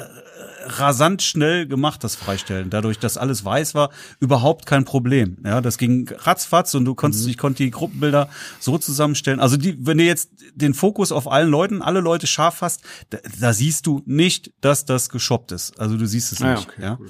rasant 0.66 1.22
schnell 1.22 1.68
gemacht, 1.68 2.03
das 2.03 2.16
Freistellen. 2.16 2.70
Dadurch, 2.70 2.99
dass 2.99 3.18
alles 3.18 3.43
weiß 3.45 3.76
war, 3.76 3.89
überhaupt 4.20 4.66
kein 4.66 4.86
Problem. 4.86 5.38
Ja, 5.43 5.62
das 5.62 5.78
ging 5.78 6.09
ratzfatz 6.20 6.74
und 6.76 6.86
du 6.86 6.95
konntest, 6.95 7.28
ich 7.28 7.38
konnte 7.38 7.64
die 7.64 7.72
Gruppenbilder 7.72 8.30
so 8.59 8.78
zusammenstellen. 8.78 9.39
Also 9.39 9.57
die, 9.57 9.78
wenn 9.86 9.97
du 9.97 10.03
jetzt 10.03 10.30
den 10.55 10.74
Fokus 10.74 11.12
auf 11.12 11.30
allen 11.32 11.49
Leuten, 11.49 11.82
alle 11.82 11.99
Leute 11.99 12.28
scharf 12.28 12.62
hast, 12.62 12.82
da, 13.09 13.18
da 13.39 13.53
siehst 13.53 13.88
du 13.88 14.01
nicht, 14.05 14.51
dass 14.62 14.86
das 14.86 15.09
geshoppt 15.09 15.51
ist. 15.51 15.80
Also 15.80 15.97
du 15.97 16.05
siehst 16.05 16.32
es 16.32 16.41
Ah, 16.41 16.53
nicht. 16.53 16.68
okay, 16.70 16.82
ja. 16.82 16.97
cool. 16.99 17.09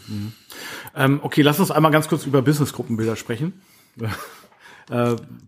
Ähm, 0.95 1.20
okay, 1.24 1.41
lass 1.41 1.60
uns 1.60 1.72
einmal 1.72 1.91
ganz 1.91 2.08
kurz 2.08 2.26
über 2.26 2.41
Business-Gruppenbilder 2.41 3.16
sprechen. 3.16 3.62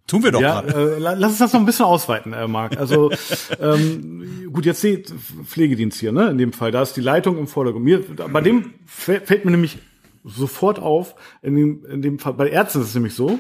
Tun 0.07 0.23
wir 0.23 0.31
doch 0.31 0.41
ja, 0.41 0.61
gerade. 0.61 0.95
äh, 0.95 0.99
la- 0.99 1.13
lass 1.13 1.31
uns 1.31 1.39
das 1.39 1.53
noch 1.53 1.59
ein 1.59 1.65
bisschen 1.65 1.85
ausweiten, 1.85 2.33
äh, 2.33 2.47
Marc. 2.47 2.77
Also 2.77 3.11
ähm, 3.59 4.49
gut, 4.51 4.65
jetzt 4.65 4.81
seht 4.81 5.11
Pflegedienst 5.45 5.99
hier, 5.99 6.11
ne? 6.11 6.29
In 6.29 6.37
dem 6.37 6.53
Fall, 6.53 6.71
da 6.71 6.81
ist 6.81 6.93
die 6.93 7.01
Leitung 7.01 7.37
im 7.37 7.47
Vordergrund. 7.47 7.85
Mir, 7.85 8.01
bei 8.31 8.41
dem 8.41 8.73
fällt, 8.85 9.45
mir 9.45 9.51
nämlich 9.51 9.77
sofort 10.23 10.79
auf. 10.79 11.15
In 11.41 11.55
dem, 11.55 11.85
in 11.85 12.01
dem 12.01 12.19
Fall, 12.19 12.33
bei 12.33 12.49
Ärzten 12.49 12.81
ist 12.81 12.87
es 12.89 12.95
nämlich 12.95 13.13
so. 13.15 13.39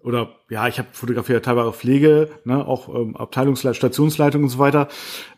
Oder 0.00 0.34
ja, 0.50 0.66
ich 0.66 0.78
habe 0.78 0.88
fotografiert 0.92 1.44
teilweise 1.44 1.72
Pflege, 1.72 2.28
ne, 2.44 2.66
auch 2.66 2.88
ähm, 2.92 3.16
Abteilungsleitung, 3.16 3.76
Stationsleitung 3.76 4.42
und 4.42 4.48
so 4.48 4.58
weiter. 4.58 4.88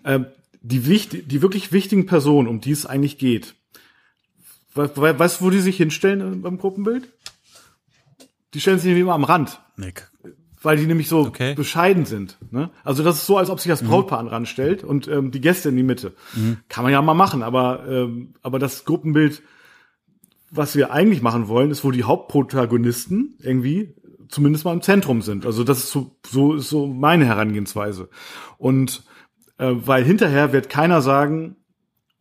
Ähm, 0.06 0.26
die, 0.62 0.86
wichtig, 0.86 1.28
die 1.28 1.42
wirklich 1.42 1.72
wichtigen 1.72 2.06
Personen, 2.06 2.48
um 2.48 2.60
die 2.62 2.70
es 2.72 2.86
eigentlich 2.86 3.18
geht. 3.18 3.54
We 4.74 4.90
we 4.96 5.18
weißt 5.18 5.40
du, 5.40 5.44
wo 5.44 5.50
die 5.50 5.60
sich 5.60 5.76
hinstellen 5.76 6.20
äh, 6.20 6.36
beim 6.36 6.56
Gruppenbild? 6.58 7.08
Die 8.54 8.60
stellen 8.60 8.78
sich 8.78 8.86
nämlich 8.86 9.02
immer 9.02 9.14
am 9.14 9.24
Rand 9.24 9.60
Nick. 9.76 10.08
weil 10.62 10.76
die 10.78 10.86
nämlich 10.86 11.08
so 11.08 11.20
Okay. 11.26 11.54
bescheiden 11.54 12.04
sind. 12.06 12.38
Ne? 12.50 12.70
Also 12.84 13.02
das 13.02 13.16
ist 13.16 13.26
so, 13.26 13.36
als 13.36 13.50
ob 13.50 13.60
sich 13.60 13.68
das 13.68 13.82
Brautpaar 13.82 14.18
an 14.20 14.26
den 14.26 14.32
Rand 14.32 14.48
stellt 14.48 14.82
und 14.84 15.08
ähm, 15.08 15.30
die 15.30 15.40
Gäste 15.40 15.68
in 15.68 15.76
die 15.76 15.82
Mitte. 15.82 16.14
Kann 16.68 16.84
man 16.84 16.92
ja 16.92 17.02
mal 17.02 17.14
machen, 17.14 17.42
aber 17.42 17.84
ähm, 17.88 18.34
aber 18.42 18.58
das 18.58 18.84
Gruppenbild, 18.84 19.42
was 20.50 20.76
wir 20.76 20.92
eigentlich 20.92 21.20
machen 21.20 21.48
wollen, 21.48 21.70
ist, 21.70 21.84
wo 21.84 21.90
die 21.90 22.04
Hauptprotagonisten 22.04 23.36
irgendwie 23.42 23.94
zumindest 24.28 24.64
mal 24.64 24.72
im 24.72 24.82
Zentrum 24.82 25.20
sind. 25.22 25.44
Also 25.46 25.64
das 25.64 25.78
ist 25.78 25.90
so, 25.90 26.16
so 26.26 26.54
ist 26.54 26.68
so 26.70 26.86
meine 26.86 27.26
Herangehensweise. 27.26 28.08
Und 28.58 29.02
äh, 29.58 29.70
weil 29.74 30.02
hinterher 30.04 30.52
wird 30.52 30.68
keiner 30.68 31.02
sagen, 31.02 31.56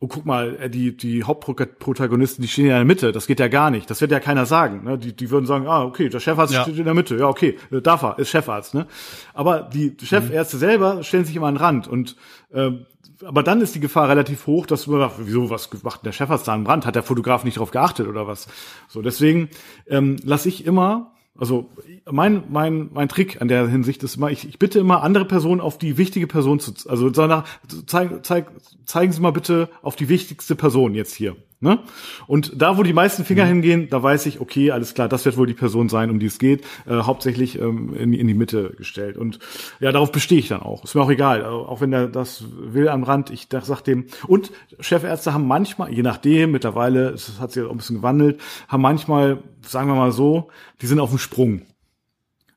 oh 0.00 0.08
guck 0.08 0.26
mal, 0.26 0.56
äh, 0.60 0.70
die, 0.70 0.96
die 0.96 1.24
Hauptprotagonisten, 1.24 2.42
die 2.42 2.48
stehen 2.48 2.66
ja 2.66 2.72
in 2.72 2.80
der 2.80 2.94
Mitte, 2.94 3.12
das 3.12 3.26
geht 3.26 3.40
ja 3.40 3.48
gar 3.48 3.70
nicht. 3.70 3.88
Das 3.90 4.00
wird 4.00 4.10
ja 4.10 4.20
keiner 4.20 4.46
sagen. 4.46 4.84
Ne? 4.84 4.98
Die, 4.98 5.14
die 5.14 5.30
würden 5.30 5.46
sagen, 5.46 5.66
ah, 5.66 5.82
okay, 5.84 6.08
der 6.08 6.20
Chefarzt 6.20 6.52
Ja. 6.52 6.62
steht 6.62 6.78
in 6.78 6.84
der 6.84 6.94
Mitte, 6.94 7.16
ja, 7.16 7.28
okay, 7.28 7.56
äh, 7.70 7.80
darf 7.80 8.02
er, 8.02 8.18
ist 8.18 8.30
Chefarzt. 8.30 8.74
Ne? 8.74 8.86
Aber 9.32 9.62
die 9.62 9.96
Chefärzte 10.02 10.58
selber 10.58 11.02
stellen 11.02 11.24
sich 11.24 11.36
immer 11.36 11.46
an 11.46 11.54
den 11.54 11.62
Rand 11.62 11.88
und 11.88 12.16
ähm, 12.52 12.86
aber 13.24 13.42
dann 13.42 13.60
ist 13.60 13.74
die 13.74 13.80
Gefahr 13.80 14.08
relativ 14.08 14.46
hoch, 14.46 14.66
dass 14.66 14.86
man 14.86 15.00
sagt, 15.00 15.14
wieso, 15.18 15.48
was 15.48 15.70
macht 15.82 16.02
denn 16.02 16.08
der 16.08 16.12
Chefarzt 16.12 16.48
da 16.48 16.52
an 16.52 16.62
den 16.62 16.66
Rand? 16.66 16.84
Hat 16.84 16.96
der 16.96 17.02
Fotograf 17.04 17.44
nicht 17.44 17.56
darauf 17.56 17.70
geachtet 17.70 18.08
oder 18.08 18.26
was? 18.26 18.48
So, 18.88 19.00
deswegen 19.02 19.48
ähm, 19.86 20.16
lasse 20.24 20.48
ich 20.48 20.66
immer 20.66 21.13
also 21.36 21.70
mein, 22.10 22.44
mein, 22.48 22.90
mein 22.92 23.08
Trick 23.08 23.40
an 23.40 23.48
der 23.48 23.66
Hinsicht 23.66 24.02
ist 24.04 24.16
immer, 24.16 24.30
ich, 24.30 24.48
ich 24.48 24.58
bitte 24.58 24.78
immer 24.78 25.02
andere 25.02 25.24
Personen 25.24 25.60
auf 25.60 25.78
die 25.78 25.98
wichtige 25.98 26.26
Person 26.26 26.60
zu, 26.60 26.72
also 26.88 27.10
danach, 27.10 27.44
zeig, 27.86 28.24
zeig, 28.24 28.50
zeigen 28.86 29.12
Sie 29.12 29.20
mal 29.20 29.32
bitte 29.32 29.68
auf 29.82 29.96
die 29.96 30.08
wichtigste 30.08 30.54
Person 30.54 30.94
jetzt 30.94 31.14
hier. 31.14 31.36
Ne? 31.64 31.78
Und 32.26 32.60
da, 32.60 32.76
wo 32.76 32.82
die 32.82 32.92
meisten 32.92 33.24
Finger 33.24 33.46
hingehen, 33.46 33.88
da 33.88 34.02
weiß 34.02 34.26
ich, 34.26 34.38
okay, 34.38 34.70
alles 34.70 34.92
klar, 34.92 35.08
das 35.08 35.24
wird 35.24 35.38
wohl 35.38 35.46
die 35.46 35.54
Person 35.54 35.88
sein, 35.88 36.10
um 36.10 36.18
die 36.18 36.26
es 36.26 36.38
geht, 36.38 36.62
äh, 36.86 36.90
hauptsächlich 37.00 37.58
ähm, 37.58 37.94
in, 37.96 38.12
die- 38.12 38.20
in 38.20 38.28
die 38.28 38.34
Mitte 38.34 38.74
gestellt. 38.76 39.16
Und 39.16 39.38
ja, 39.80 39.90
darauf 39.90 40.12
bestehe 40.12 40.38
ich 40.38 40.48
dann 40.48 40.60
auch. 40.60 40.84
Ist 40.84 40.94
mir 40.94 41.00
auch 41.00 41.10
egal, 41.10 41.42
auch 41.42 41.80
wenn 41.80 41.90
der 41.90 42.06
das 42.08 42.44
will 42.50 42.90
am 42.90 43.02
Rand, 43.02 43.30
ich 43.30 43.48
sag 43.62 43.80
dem. 43.80 44.04
Und 44.26 44.52
Chefärzte 44.78 45.32
haben 45.32 45.46
manchmal, 45.46 45.90
je 45.90 46.02
nachdem, 46.02 46.50
mittlerweile, 46.52 47.08
es 47.08 47.40
hat 47.40 47.52
sich 47.52 47.62
auch 47.64 47.70
ein 47.70 47.78
bisschen 47.78 47.96
gewandelt, 47.96 48.38
haben 48.68 48.82
manchmal, 48.82 49.38
sagen 49.66 49.88
wir 49.88 49.94
mal 49.94 50.12
so, 50.12 50.50
die 50.82 50.86
sind 50.86 51.00
auf 51.00 51.08
dem 51.08 51.18
Sprung. 51.18 51.62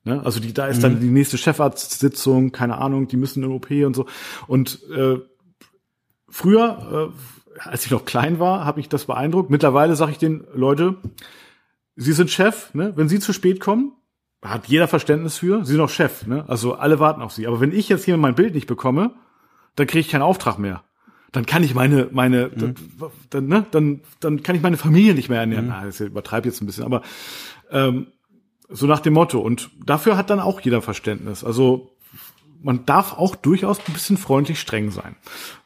Ne? 0.04 0.20
Also 0.22 0.38
die, 0.38 0.52
da 0.52 0.66
ist 0.66 0.78
mhm. 0.78 0.82
dann 0.82 1.00
die 1.00 1.08
nächste 1.08 1.38
Chefarztsitzung, 1.38 2.52
keine 2.52 2.76
Ahnung, 2.76 3.08
die 3.08 3.16
müssen 3.16 3.42
in 3.42 3.50
OP 3.52 3.70
und 3.70 3.96
so. 3.96 4.04
Und 4.46 4.80
äh, 4.94 5.16
früher, 6.28 7.10
äh, 7.14 7.37
als 7.60 7.84
ich 7.84 7.90
noch 7.90 8.04
klein 8.04 8.38
war, 8.38 8.64
habe 8.64 8.80
ich 8.80 8.88
das 8.88 9.04
beeindruckt. 9.06 9.50
Mittlerweile 9.50 9.96
sage 9.96 10.12
ich 10.12 10.18
den 10.18 10.44
Leute, 10.54 10.96
Sie 11.96 12.12
sind 12.12 12.30
Chef, 12.30 12.72
ne? 12.74 12.92
Wenn 12.96 13.08
Sie 13.08 13.18
zu 13.18 13.32
spät 13.32 13.60
kommen, 13.60 13.92
hat 14.42 14.68
jeder 14.68 14.86
Verständnis 14.86 15.38
für. 15.38 15.64
Sie 15.64 15.72
sind 15.72 15.80
auch 15.80 15.88
Chef, 15.88 16.26
ne? 16.26 16.44
Also 16.46 16.74
alle 16.74 17.00
warten 17.00 17.22
auf 17.22 17.32
Sie. 17.32 17.46
Aber 17.46 17.60
wenn 17.60 17.72
ich 17.72 17.88
jetzt 17.88 18.04
hier 18.04 18.16
mein 18.16 18.36
Bild 18.36 18.54
nicht 18.54 18.68
bekomme, 18.68 19.14
dann 19.74 19.86
kriege 19.86 20.00
ich 20.00 20.08
keinen 20.08 20.22
Auftrag 20.22 20.58
mehr. 20.58 20.84
Dann 21.32 21.44
kann 21.44 21.62
ich 21.62 21.74
meine, 21.74 22.08
meine, 22.10 22.50
mhm. 22.54 22.74
dann, 23.30 23.46
ne, 23.46 23.66
dann, 23.70 24.00
dann 24.20 24.42
kann 24.42 24.56
ich 24.56 24.62
meine 24.62 24.76
Familie 24.76 25.14
nicht 25.14 25.28
mehr 25.28 25.40
ernähren. 25.40 25.66
Mhm. 25.66 25.72
Ah, 25.72 25.84
das 25.84 26.00
übertreibe 26.00 26.48
jetzt 26.48 26.62
ein 26.62 26.66
bisschen, 26.66 26.84
aber 26.84 27.02
ähm, 27.70 28.06
so 28.68 28.86
nach 28.86 29.00
dem 29.00 29.14
Motto. 29.14 29.40
Und 29.40 29.70
dafür 29.84 30.16
hat 30.16 30.30
dann 30.30 30.40
auch 30.40 30.60
jeder 30.60 30.82
Verständnis. 30.82 31.44
Also 31.44 31.96
man 32.60 32.84
darf 32.86 33.12
auch 33.16 33.36
durchaus 33.36 33.78
ein 33.86 33.92
bisschen 33.92 34.16
freundlich 34.16 34.60
streng 34.60 34.90
sein. 34.90 35.16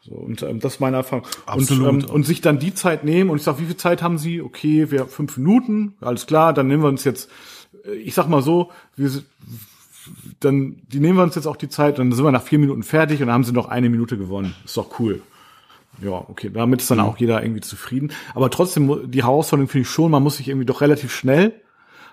So, 0.01 0.13
und 0.13 0.41
ähm, 0.43 0.59
das 0.59 0.75
ist 0.75 0.79
meine 0.79 0.97
Erfahrung. 0.97 1.25
Absolut. 1.45 1.87
Und, 1.87 2.03
ähm, 2.03 2.09
und 2.09 2.25
sich 2.25 2.41
dann 2.41 2.59
die 2.59 2.73
Zeit 2.73 3.03
nehmen 3.03 3.29
und 3.29 3.37
ich 3.37 3.43
sage, 3.43 3.59
wie 3.59 3.65
viel 3.65 3.77
Zeit 3.77 4.01
haben 4.01 4.17
Sie? 4.17 4.41
Okay, 4.41 4.91
wir 4.91 5.07
fünf 5.07 5.37
Minuten, 5.37 5.95
alles 6.01 6.27
klar, 6.27 6.53
dann 6.53 6.67
nehmen 6.67 6.83
wir 6.83 6.89
uns 6.89 7.03
jetzt, 7.03 7.29
äh, 7.85 7.93
ich 7.95 8.13
sag 8.13 8.27
mal 8.27 8.41
so, 8.41 8.71
wir 8.95 9.09
dann 10.41 10.81
die 10.87 10.99
nehmen 10.99 11.17
wir 11.17 11.23
uns 11.23 11.35
jetzt 11.35 11.47
auch 11.47 11.55
die 11.55 11.69
Zeit, 11.69 11.97
dann 11.97 12.11
sind 12.11 12.25
wir 12.25 12.31
nach 12.31 12.43
vier 12.43 12.59
Minuten 12.59 12.83
fertig 12.83 13.21
und 13.21 13.27
dann 13.27 13.35
haben 13.35 13.43
sie 13.45 13.53
noch 13.53 13.69
eine 13.69 13.89
Minute 13.89 14.17
gewonnen. 14.17 14.53
Ist 14.65 14.75
doch 14.75 14.99
cool. 14.99 15.21
Ja, 16.01 16.11
okay, 16.11 16.49
damit 16.53 16.81
ist 16.81 16.91
dann 16.91 16.97
mhm. 16.97 17.05
auch 17.05 17.17
jeder 17.17 17.41
irgendwie 17.41 17.61
zufrieden. 17.61 18.11
Aber 18.33 18.49
trotzdem, 18.49 19.11
die 19.11 19.23
Herausforderung 19.23 19.69
finde 19.69 19.83
ich 19.83 19.89
schon, 19.89 20.11
man 20.11 20.23
muss 20.23 20.37
sich 20.37 20.49
irgendwie 20.49 20.65
doch 20.65 20.81
relativ 20.81 21.13
schnell 21.13 21.61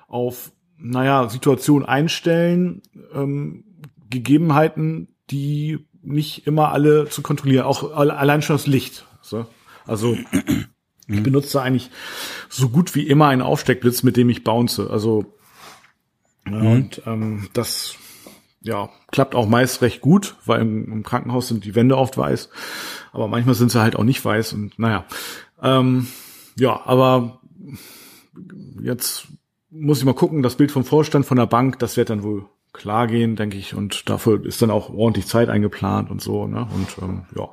auf, 0.06 0.52
naja, 0.76 1.28
Situation 1.28 1.84
einstellen, 1.84 2.82
ähm, 3.14 3.64
Gegebenheiten, 4.10 5.08
die 5.30 5.86
nicht 6.02 6.46
immer 6.46 6.72
alle 6.72 7.08
zu 7.08 7.22
kontrollieren, 7.22 7.64
auch 7.64 7.94
allein 7.94 8.42
schon 8.42 8.56
das 8.56 8.66
Licht. 8.66 9.06
So. 9.22 9.46
Also 9.86 10.16
ich 11.06 11.22
benutze 11.22 11.60
eigentlich 11.60 11.90
so 12.48 12.68
gut 12.68 12.94
wie 12.94 13.06
immer 13.06 13.28
einen 13.28 13.42
Aufsteckblitz, 13.42 14.02
mit 14.02 14.16
dem 14.16 14.30
ich 14.30 14.44
bounce. 14.44 14.88
Also 14.90 15.34
mhm. 16.44 16.66
und 16.66 17.02
ähm, 17.06 17.48
das 17.52 17.96
ja 18.62 18.90
klappt 19.10 19.34
auch 19.34 19.48
meist 19.48 19.82
recht 19.82 20.00
gut, 20.00 20.36
weil 20.44 20.60
im, 20.60 20.92
im, 20.92 21.02
Krankenhaus 21.02 21.48
sind 21.48 21.64
die 21.64 21.74
Wände 21.74 21.96
oft 21.96 22.16
weiß, 22.18 22.50
aber 23.12 23.26
manchmal 23.26 23.54
sind 23.54 23.70
sie 23.70 23.80
halt 23.80 23.96
auch 23.96 24.04
nicht 24.04 24.24
weiß 24.24 24.52
und 24.52 24.78
naja. 24.78 25.06
Ähm, 25.62 26.08
ja, 26.56 26.80
aber 26.84 27.40
jetzt 28.82 29.28
muss 29.70 29.98
ich 29.98 30.04
mal 30.04 30.14
gucken, 30.14 30.42
das 30.42 30.56
Bild 30.56 30.70
vom 30.70 30.84
Vorstand 30.84 31.26
von 31.26 31.36
der 31.36 31.46
Bank, 31.46 31.78
das 31.78 31.96
wird 31.96 32.10
dann 32.10 32.22
wohl 32.22 32.46
klar 32.72 33.06
gehen, 33.06 33.36
denke 33.36 33.56
ich. 33.56 33.74
Und 33.74 34.08
dafür 34.08 34.44
ist 34.44 34.62
dann 34.62 34.70
auch 34.70 34.90
ordentlich 34.90 35.26
Zeit 35.26 35.48
eingeplant 35.48 36.10
und 36.10 36.20
so. 36.20 36.46
Ne? 36.46 36.68
Und 36.74 37.02
ähm, 37.02 37.22
ja. 37.36 37.48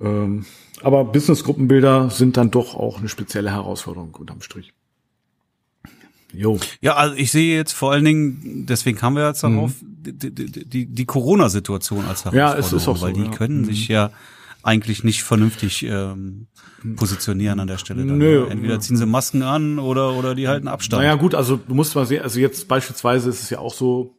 Ähm, 0.00 0.46
aber 0.82 1.04
Business-Gruppenbilder 1.04 2.10
sind 2.10 2.36
dann 2.36 2.50
doch 2.50 2.74
auch 2.74 2.98
eine 2.98 3.08
spezielle 3.08 3.50
Herausforderung 3.50 4.14
unterm 4.14 4.42
Strich. 4.42 4.72
Jo. 6.32 6.58
Ja, 6.80 6.96
also 6.96 7.14
ich 7.14 7.30
sehe 7.30 7.56
jetzt 7.56 7.72
vor 7.72 7.92
allen 7.92 8.04
Dingen, 8.04 8.66
deswegen 8.68 8.98
kamen 8.98 9.16
wir 9.16 9.26
jetzt 9.26 9.42
darauf, 9.42 9.80
mhm. 9.80 10.18
die, 10.18 10.34
die, 10.34 10.86
die, 10.86 11.04
Corona-Situation 11.06 12.04
als 12.06 12.26
Herausforderung. 12.26 12.54
Ja, 12.54 12.58
es 12.58 12.72
ist 12.72 12.88
auch 12.88 12.96
so, 12.96 13.02
weil 13.02 13.14
die 13.14 13.24
ja. 13.24 13.30
können 13.30 13.62
mhm. 13.62 13.64
sich 13.64 13.88
ja 13.88 14.10
eigentlich 14.66 15.04
nicht 15.04 15.22
vernünftig 15.22 15.84
ähm, 15.84 16.48
positionieren 16.96 17.60
an 17.60 17.68
der 17.68 17.78
Stelle. 17.78 18.04
Dann, 18.04 18.18
Nö, 18.18 18.44
ne? 18.44 18.50
Entweder 18.50 18.80
ziehen 18.80 18.96
sie 18.96 19.06
Masken 19.06 19.42
an 19.42 19.78
oder 19.78 20.14
oder 20.14 20.34
die 20.34 20.48
halten 20.48 20.68
Abstand. 20.68 21.02
Naja 21.02 21.14
gut, 21.14 21.34
also 21.34 21.56
du 21.56 21.74
musst 21.74 21.94
mal 21.94 22.06
sehen, 22.06 22.22
also 22.22 22.40
jetzt 22.40 22.68
beispielsweise 22.68 23.30
ist 23.30 23.42
es 23.42 23.50
ja 23.50 23.58
auch 23.60 23.72
so, 23.72 24.16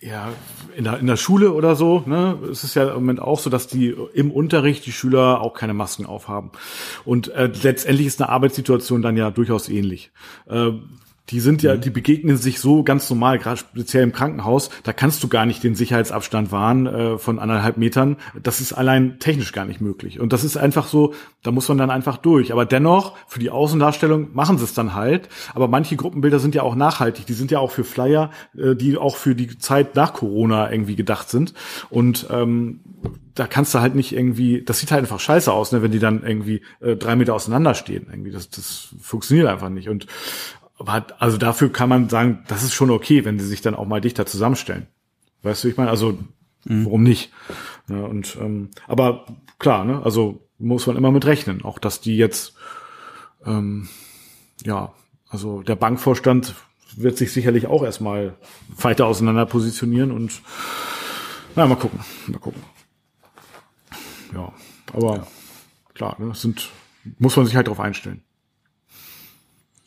ja, 0.00 0.28
in 0.76 0.84
der, 0.84 0.98
in 0.98 1.06
der 1.06 1.16
Schule 1.16 1.52
oder 1.52 1.74
so, 1.74 2.02
ne, 2.04 2.38
es 2.50 2.62
ist 2.62 2.74
ja 2.74 2.88
im 2.88 2.94
Moment 2.94 3.20
auch 3.20 3.38
so, 3.38 3.48
dass 3.48 3.66
die 3.66 3.94
im 4.12 4.30
Unterricht 4.30 4.84
die 4.84 4.92
Schüler 4.92 5.40
auch 5.40 5.54
keine 5.54 5.72
Masken 5.72 6.04
aufhaben. 6.04 6.50
Und 7.04 7.28
äh, 7.28 7.50
letztendlich 7.62 8.06
ist 8.06 8.20
eine 8.20 8.28
Arbeitssituation 8.28 9.00
dann 9.00 9.16
ja 9.16 9.30
durchaus 9.30 9.68
ähnlich. 9.70 10.12
Äh, 10.46 10.72
die 11.30 11.40
sind 11.40 11.62
ja, 11.62 11.74
mhm. 11.74 11.80
die 11.80 11.90
begegnen 11.90 12.36
sich 12.36 12.60
so 12.60 12.82
ganz 12.84 13.10
normal, 13.10 13.38
gerade 13.38 13.56
speziell 13.56 14.04
im 14.04 14.12
Krankenhaus. 14.12 14.70
Da 14.84 14.92
kannst 14.92 15.22
du 15.22 15.28
gar 15.28 15.44
nicht 15.44 15.62
den 15.64 15.74
Sicherheitsabstand 15.74 16.52
wahren 16.52 16.86
äh, 16.86 17.18
von 17.18 17.38
anderthalb 17.38 17.76
Metern. 17.76 18.16
Das 18.40 18.60
ist 18.60 18.72
allein 18.72 19.18
technisch 19.18 19.52
gar 19.52 19.64
nicht 19.64 19.80
möglich. 19.80 20.20
Und 20.20 20.32
das 20.32 20.44
ist 20.44 20.56
einfach 20.56 20.86
so, 20.86 21.14
da 21.42 21.50
muss 21.50 21.68
man 21.68 21.78
dann 21.78 21.90
einfach 21.90 22.16
durch. 22.16 22.52
Aber 22.52 22.64
dennoch, 22.64 23.16
für 23.26 23.40
die 23.40 23.50
Außendarstellung 23.50 24.34
machen 24.34 24.58
sie 24.58 24.64
es 24.64 24.74
dann 24.74 24.94
halt. 24.94 25.28
Aber 25.54 25.66
manche 25.68 25.96
Gruppenbilder 25.96 26.38
sind 26.38 26.54
ja 26.54 26.62
auch 26.62 26.76
nachhaltig. 26.76 27.26
Die 27.26 27.34
sind 27.34 27.50
ja 27.50 27.58
auch 27.58 27.72
für 27.72 27.84
Flyer, 27.84 28.30
äh, 28.56 28.76
die 28.76 28.96
auch 28.96 29.16
für 29.16 29.34
die 29.34 29.58
Zeit 29.58 29.96
nach 29.96 30.12
Corona 30.12 30.70
irgendwie 30.70 30.96
gedacht 30.96 31.28
sind. 31.28 31.54
Und 31.90 32.28
ähm, 32.30 32.80
da 33.34 33.46
kannst 33.46 33.74
du 33.74 33.80
halt 33.80 33.94
nicht 33.94 34.12
irgendwie, 34.12 34.62
das 34.62 34.78
sieht 34.78 34.92
halt 34.92 35.02
einfach 35.02 35.20
scheiße 35.20 35.52
aus, 35.52 35.72
ne, 35.72 35.82
wenn 35.82 35.90
die 35.90 35.98
dann 35.98 36.22
irgendwie 36.22 36.62
äh, 36.80 36.96
drei 36.96 37.16
Meter 37.16 37.34
auseinander 37.34 37.74
stehen. 37.74 38.06
Irgendwie, 38.10 38.30
das, 38.30 38.48
das 38.48 38.94
funktioniert 39.00 39.48
einfach 39.48 39.68
nicht. 39.68 39.88
Und 39.88 40.06
aber 40.78 41.06
also 41.18 41.38
dafür 41.38 41.72
kann 41.72 41.88
man 41.88 42.08
sagen, 42.08 42.44
das 42.48 42.62
ist 42.62 42.74
schon 42.74 42.90
okay, 42.90 43.24
wenn 43.24 43.38
sie 43.38 43.46
sich 43.46 43.62
dann 43.62 43.74
auch 43.74 43.86
mal 43.86 44.00
dichter 44.00 44.26
zusammenstellen. 44.26 44.86
Weißt 45.42 45.64
du, 45.64 45.68
ich 45.68 45.76
meine, 45.76 45.90
also 45.90 46.18
mhm. 46.64 46.84
warum 46.84 47.02
nicht? 47.02 47.32
Ja, 47.88 48.04
und 48.04 48.36
ähm, 48.40 48.70
aber 48.86 49.26
klar, 49.58 49.84
ne, 49.84 50.02
also 50.04 50.48
muss 50.58 50.86
man 50.86 50.96
immer 50.96 51.10
mit 51.10 51.26
rechnen, 51.26 51.64
auch 51.64 51.78
dass 51.78 52.00
die 52.00 52.16
jetzt 52.16 52.54
ähm, 53.44 53.88
ja, 54.64 54.92
also 55.28 55.62
der 55.62 55.76
Bankvorstand 55.76 56.54
wird 56.96 57.16
sich 57.16 57.32
sicherlich 57.32 57.66
auch 57.66 57.82
erstmal 57.82 58.36
weiter 58.68 59.06
auseinander 59.06 59.46
positionieren 59.46 60.10
und 60.10 60.40
na, 61.54 61.66
mal 61.66 61.76
gucken, 61.76 62.00
mal 62.26 62.38
gucken. 62.38 62.62
Ja, 64.34 64.52
aber 64.92 65.16
ja. 65.16 65.26
klar, 65.94 66.16
ne, 66.18 66.28
das 66.28 66.42
sind 66.42 66.70
muss 67.18 67.36
man 67.36 67.46
sich 67.46 67.56
halt 67.56 67.66
darauf 67.66 67.80
einstellen. 67.80 68.22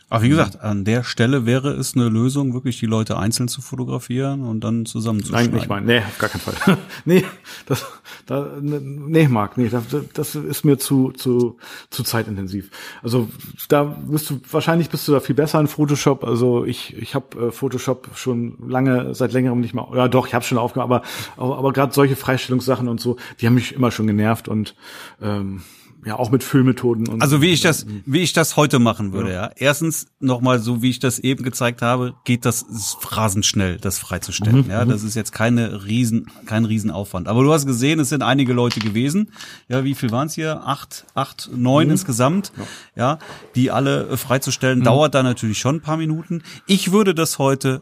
Aber 0.09 0.23
wie 0.23 0.29
gesagt, 0.29 0.61
an 0.61 0.85
der 0.85 1.03
Stelle 1.03 1.45
wäre 1.45 1.69
es 1.71 1.95
eine 1.95 2.09
Lösung, 2.09 2.53
wirklich 2.53 2.79
die 2.79 2.87
Leute 2.87 3.17
einzeln 3.17 3.47
zu 3.47 3.61
fotografieren 3.61 4.41
und 4.41 4.63
dann 4.63 4.87
zusammenzuschneiden. 4.87 5.51
Nein, 5.51 5.61
ich 5.61 5.69
meine, 5.69 5.85
nee, 5.85 5.99
auf 5.99 6.17
gar 6.17 6.29
keinen 6.29 6.41
Fall. 6.41 6.77
nee, 7.05 7.23
das, 7.67 7.85
da, 8.25 8.47
nee, 8.59 9.27
Marc, 9.27 9.57
nee, 9.57 9.69
das, 9.69 9.83
das 10.13 10.33
ist 10.33 10.65
mir 10.65 10.79
zu, 10.79 11.11
zu, 11.11 11.57
zu 11.91 12.03
zeitintensiv. 12.03 12.71
Also 13.03 13.29
da 13.67 13.83
bist 13.83 14.31
du, 14.31 14.41
wahrscheinlich 14.49 14.89
bist 14.89 15.07
du 15.07 15.11
da 15.11 15.19
viel 15.19 15.35
besser 15.35 15.59
in 15.59 15.67
Photoshop. 15.67 16.23
Also 16.23 16.65
ich, 16.65 16.97
ich 16.97 17.13
habe 17.13 17.47
äh, 17.47 17.51
Photoshop 17.51 18.09
schon 18.15 18.57
lange, 18.67 19.13
seit 19.13 19.31
längerem 19.31 19.59
nicht 19.59 19.75
mehr, 19.75 19.87
ja 19.93 20.07
doch, 20.07 20.25
ich 20.25 20.33
habe 20.33 20.43
schon 20.43 20.57
aufgemacht, 20.57 20.85
aber, 20.85 21.03
aber, 21.37 21.57
aber 21.59 21.71
gerade 21.71 21.93
solche 21.93 22.15
Freistellungssachen 22.15 22.87
und 22.87 22.99
so, 22.99 23.17
die 23.39 23.45
haben 23.45 23.53
mich 23.53 23.73
immer 23.75 23.91
schon 23.91 24.07
genervt 24.07 24.47
und 24.47 24.75
ähm, 25.21 25.61
ja 26.05 26.17
auch 26.17 26.31
mit 26.31 26.43
Füllmethoden 26.43 27.07
und 27.07 27.21
also 27.21 27.41
wie 27.41 27.49
ich 27.49 27.61
das 27.61 27.85
wie 28.05 28.19
ich 28.19 28.33
das 28.33 28.55
heute 28.55 28.79
machen 28.79 29.11
würde 29.11 29.29
ja, 29.33 29.43
ja. 29.43 29.51
erstens 29.55 30.07
nochmal 30.19 30.59
so 30.59 30.81
wie 30.81 30.89
ich 30.89 30.99
das 30.99 31.19
eben 31.19 31.43
gezeigt 31.43 31.81
habe 31.81 32.13
geht 32.23 32.45
das 32.45 32.65
rasend 33.09 33.45
schnell 33.45 33.77
das 33.77 33.99
freizustellen 33.99 34.65
mhm. 34.65 34.71
ja 34.71 34.85
das 34.85 35.03
ist 35.03 35.15
jetzt 35.15 35.31
keine 35.31 35.85
riesen 35.85 36.27
kein 36.45 36.65
Riesenaufwand 36.65 37.27
aber 37.27 37.43
du 37.43 37.51
hast 37.51 37.65
gesehen 37.65 37.99
es 37.99 38.09
sind 38.09 38.23
einige 38.23 38.53
Leute 38.53 38.79
gewesen 38.79 39.31
ja 39.67 39.83
wie 39.83 39.95
viel 39.95 40.11
waren 40.11 40.27
es 40.27 40.35
hier 40.35 40.65
acht 40.65 41.05
acht 41.15 41.49
neun 41.53 41.87
mhm. 41.87 41.91
insgesamt 41.91 42.53
ja. 42.55 42.63
ja. 42.95 43.19
die 43.55 43.71
alle 43.71 44.07
äh, 44.07 44.17
freizustellen 44.17 44.79
mhm. 44.79 44.83
dauert 44.83 45.15
da 45.15 45.23
natürlich 45.23 45.59
schon 45.59 45.75
ein 45.75 45.81
paar 45.81 45.97
Minuten 45.97 46.43
ich 46.65 46.91
würde 46.91 47.13
das 47.13 47.39
heute 47.39 47.81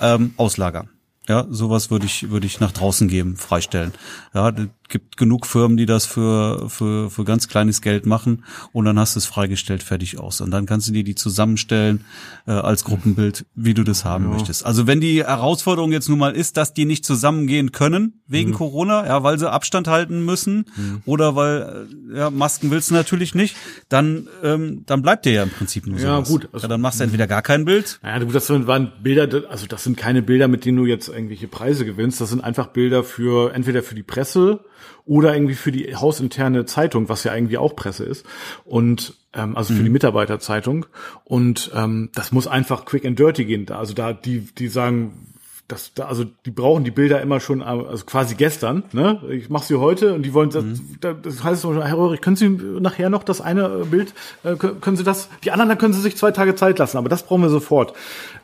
ähm, 0.00 0.34
auslagern 0.36 0.90
ja, 1.28 1.46
sowas 1.50 1.90
würde 1.90 2.06
ich, 2.06 2.30
würde 2.30 2.46
ich 2.46 2.60
nach 2.60 2.70
draußen 2.70 3.08
geben, 3.08 3.36
freistellen. 3.36 3.92
Ja, 4.32 4.52
gibt 4.88 5.16
genug 5.16 5.46
Firmen, 5.46 5.76
die 5.76 5.86
das 5.86 6.06
für, 6.06 6.68
für, 6.68 7.10
für 7.10 7.24
ganz 7.24 7.48
kleines 7.48 7.80
Geld 7.80 8.06
machen 8.06 8.44
und 8.72 8.84
dann 8.84 8.98
hast 8.98 9.16
du 9.16 9.18
es 9.18 9.26
freigestellt, 9.26 9.82
fertig 9.82 10.18
aus. 10.18 10.40
Und 10.40 10.50
dann 10.50 10.66
kannst 10.66 10.88
du 10.88 10.92
dir 10.92 11.04
die 11.04 11.14
zusammenstellen 11.14 12.04
äh, 12.46 12.52
als 12.52 12.84
Gruppenbild, 12.84 13.46
wie 13.54 13.74
du 13.74 13.82
das 13.82 14.04
haben 14.04 14.24
ja. 14.24 14.30
möchtest. 14.30 14.64
Also 14.64 14.86
wenn 14.86 15.00
die 15.00 15.24
Herausforderung 15.24 15.92
jetzt 15.92 16.08
nun 16.08 16.18
mal 16.18 16.34
ist, 16.34 16.56
dass 16.56 16.74
die 16.74 16.84
nicht 16.84 17.04
zusammengehen 17.04 17.72
können 17.72 18.20
wegen 18.26 18.50
mhm. 18.50 18.54
Corona, 18.54 19.06
ja, 19.06 19.22
weil 19.22 19.38
sie 19.38 19.50
Abstand 19.50 19.88
halten 19.88 20.24
müssen 20.24 20.66
mhm. 20.76 21.02
oder 21.04 21.36
weil 21.36 21.86
äh, 22.12 22.18
ja, 22.18 22.30
Masken 22.30 22.70
willst 22.70 22.90
du 22.90 22.94
natürlich 22.94 23.34
nicht, 23.34 23.56
dann, 23.88 24.28
ähm, 24.42 24.84
dann 24.86 25.02
bleibt 25.02 25.24
dir 25.24 25.32
ja 25.32 25.42
im 25.42 25.50
Prinzip 25.50 25.86
nur 25.86 25.98
so. 25.98 26.06
Ja, 26.06 26.20
gut. 26.20 26.48
Also, 26.52 26.64
ja, 26.64 26.68
dann 26.68 26.80
machst 26.80 27.00
du 27.00 27.04
entweder 27.04 27.26
gar 27.26 27.42
kein 27.42 27.64
Bild. 27.64 28.00
Ja, 28.02 28.18
das 28.18 28.50
waren 28.50 28.92
Bilder, 29.02 29.50
also 29.50 29.66
das 29.66 29.84
sind 29.84 29.96
keine 29.96 30.22
Bilder, 30.22 30.48
mit 30.48 30.64
denen 30.64 30.76
du 30.76 30.86
jetzt 30.86 31.08
irgendwelche 31.08 31.48
Preise 31.48 31.84
gewinnst. 31.84 32.20
Das 32.20 32.30
sind 32.30 32.42
einfach 32.42 32.68
Bilder 32.68 33.04
für 33.04 33.54
entweder 33.54 33.82
für 33.82 33.94
die 33.94 34.02
Presse 34.02 34.60
oder 35.06 35.34
irgendwie 35.34 35.54
für 35.54 35.72
die 35.72 35.94
hausinterne 35.94 36.66
Zeitung, 36.66 37.08
was 37.08 37.24
ja 37.24 37.34
irgendwie 37.34 37.58
auch 37.58 37.74
Presse 37.76 38.04
ist. 38.04 38.26
Und 38.64 39.14
ähm, 39.32 39.56
also 39.56 39.72
für 39.72 39.80
mhm. 39.80 39.84
die 39.84 39.90
Mitarbeiterzeitung. 39.90 40.86
Und 41.24 41.70
ähm, 41.74 42.10
das 42.14 42.32
muss 42.32 42.46
einfach 42.46 42.84
quick 42.84 43.06
and 43.06 43.18
dirty 43.18 43.44
gehen. 43.44 43.70
Also 43.70 43.94
da 43.94 44.12
die, 44.12 44.40
die 44.40 44.68
sagen, 44.68 45.32
das, 45.68 45.94
da, 45.94 46.06
also 46.06 46.24
die 46.24 46.52
brauchen 46.52 46.84
die 46.84 46.92
Bilder 46.92 47.20
immer 47.20 47.40
schon, 47.40 47.60
also 47.60 48.04
quasi 48.04 48.36
gestern. 48.36 48.84
Ne? 48.92 49.20
Ich 49.30 49.50
mache 49.50 49.66
sie 49.66 49.74
heute 49.76 50.14
und 50.14 50.22
die 50.22 50.32
wollen, 50.32 50.50
das, 50.50 50.64
mhm. 50.64 50.98
das 51.00 51.42
heißt, 51.42 51.64
Herr 51.64 51.98
Röhrig, 51.98 52.20
können 52.20 52.36
Sie 52.36 52.48
nachher 52.48 53.10
noch 53.10 53.24
das 53.24 53.40
eine 53.40 53.84
Bild, 53.90 54.14
äh, 54.44 54.54
können 54.54 54.96
Sie 54.96 55.02
das, 55.02 55.28
die 55.44 55.50
anderen, 55.50 55.68
dann 55.68 55.78
können 55.78 55.92
Sie 55.92 56.00
sich 56.00 56.16
zwei 56.16 56.30
Tage 56.30 56.54
Zeit 56.54 56.78
lassen, 56.78 56.98
aber 56.98 57.08
das 57.08 57.24
brauchen 57.24 57.42
wir 57.42 57.48
sofort. 57.48 57.94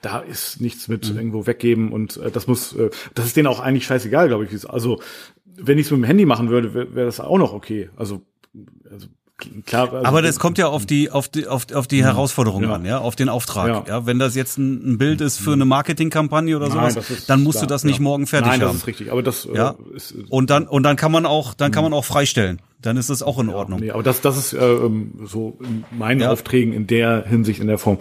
Da 0.00 0.18
ist 0.18 0.60
nichts 0.60 0.88
mit 0.88 1.10
mhm. 1.10 1.16
irgendwo 1.16 1.46
weggeben 1.46 1.92
und 1.92 2.16
äh, 2.16 2.32
das 2.32 2.48
muss, 2.48 2.72
äh, 2.72 2.90
das 3.14 3.26
ist 3.26 3.36
denen 3.36 3.46
auch 3.46 3.60
eigentlich 3.60 3.86
scheißegal, 3.86 4.26
glaube 4.26 4.44
ich. 4.44 4.68
Also 4.68 5.00
wenn 5.56 5.78
ich 5.78 5.86
es 5.86 5.90
mit 5.90 6.00
dem 6.00 6.04
Handy 6.04 6.26
machen 6.26 6.50
würde, 6.50 6.74
wäre 6.74 6.94
wär 6.94 7.04
das 7.04 7.20
auch 7.20 7.38
noch 7.38 7.52
okay. 7.52 7.90
Also, 7.96 8.22
also 8.90 9.08
Klar, 9.66 9.92
also 9.92 10.06
aber 10.06 10.22
das 10.22 10.38
kommt 10.38 10.58
ja 10.58 10.68
auf 10.68 10.86
die 10.86 11.10
auf 11.10 11.28
die 11.28 11.48
auf, 11.48 11.66
auf 11.72 11.86
die 11.86 11.98
ja, 11.98 12.06
Herausforderung 12.06 12.64
ja. 12.64 12.74
an, 12.74 12.84
ja, 12.84 12.98
auf 12.98 13.16
den 13.16 13.28
Auftrag. 13.28 13.68
Ja. 13.68 13.84
ja. 13.86 14.06
wenn 14.06 14.18
das 14.18 14.34
jetzt 14.34 14.58
ein, 14.58 14.98
Bild 14.98 15.20
ist 15.20 15.38
für 15.38 15.52
eine 15.52 15.64
Marketingkampagne 15.64 16.56
oder 16.56 16.68
Nein, 16.68 16.90
sowas, 16.90 17.10
ist, 17.10 17.30
dann 17.30 17.42
musst 17.42 17.58
klar, 17.58 17.66
du 17.66 17.74
das 17.74 17.84
nicht 17.84 17.98
morgen 17.98 18.26
fertig 18.26 18.50
Nein, 18.50 18.60
haben. 18.60 18.66
Nein, 18.66 18.72
das 18.74 18.82
ist 18.82 18.86
richtig. 18.86 19.10
Aber 19.10 19.22
das 19.22 19.48
ja. 19.52 19.70
Äh, 19.70 19.96
ist, 19.96 20.14
und 20.28 20.50
dann 20.50 20.68
und 20.68 20.82
dann 20.84 20.96
kann 20.96 21.10
man 21.10 21.26
auch 21.26 21.54
dann 21.54 21.72
kann 21.72 21.82
man 21.82 21.92
auch 21.92 22.04
freistellen. 22.04 22.60
Dann 22.80 22.96
ist 22.96 23.10
das 23.10 23.22
auch 23.22 23.38
in 23.38 23.48
Ordnung. 23.48 23.80
Nee, 23.80 23.92
aber 23.92 24.02
das 24.02 24.20
das 24.20 24.36
ist 24.36 24.52
äh, 24.52 24.64
ähm, 24.64 25.12
so 25.24 25.58
in 25.62 25.84
meinen 25.90 26.22
Aufträgen 26.24 26.72
in 26.72 26.86
der 26.86 27.24
Hinsicht 27.26 27.60
in 27.60 27.68
der 27.68 27.78
Form 27.78 27.98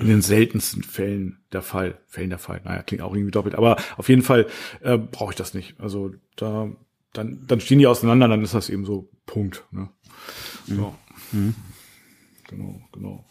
in 0.00 0.06
den 0.06 0.22
seltensten 0.22 0.82
Fällen 0.82 1.38
der 1.52 1.62
Fall. 1.62 1.98
Fällen 2.06 2.30
der 2.30 2.38
Fall. 2.38 2.60
Naja, 2.64 2.82
klingt 2.82 3.02
auch 3.02 3.14
irgendwie 3.14 3.30
doppelt. 3.30 3.54
Aber 3.54 3.76
auf 3.96 4.08
jeden 4.08 4.22
Fall 4.22 4.46
äh, 4.80 4.98
brauche 4.98 5.30
ich 5.30 5.36
das 5.36 5.54
nicht. 5.54 5.74
Also 5.78 6.12
da 6.36 6.68
dann 7.14 7.44
dann 7.46 7.60
stehen 7.60 7.78
die 7.78 7.86
auseinander, 7.86 8.28
dann 8.28 8.42
ist 8.42 8.54
das 8.54 8.68
eben 8.68 8.84
so 8.84 9.08
Punkt. 9.24 9.64
Ne? 9.70 9.88
Mhm. 10.66 10.76
So. 10.76 10.94
Mhm. 11.32 11.54
Genau, 12.48 12.80
genau. 12.92 13.24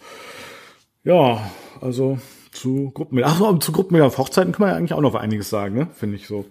Ja, 1.03 1.51
also 1.81 2.17
zu 2.51 2.91
Gruppenbilder. 2.93 3.29
Ach, 3.29 3.59
zu 3.59 3.71
Gruppenbilder 3.71 4.07
auf 4.07 4.17
Hochzeiten 4.17 4.51
kann 4.51 4.61
man 4.61 4.69
ja 4.69 4.75
eigentlich 4.75 4.93
auch 4.93 5.01
noch 5.01 5.15
einiges 5.15 5.49
sagen, 5.49 5.75
ne? 5.75 5.87
Finde 5.93 6.15
ich 6.15 6.27
so. 6.27 6.45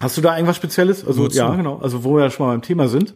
Hast 0.00 0.16
du 0.16 0.20
da 0.20 0.34
irgendwas 0.34 0.56
Spezielles? 0.56 1.06
Also 1.06 1.24
Wozu? 1.24 1.36
ja, 1.36 1.54
genau. 1.54 1.78
Also 1.78 2.02
wo 2.02 2.16
wir 2.16 2.24
ja 2.24 2.30
schon 2.30 2.46
mal 2.46 2.52
beim 2.52 2.62
Thema 2.62 2.88
sind. 2.88 3.14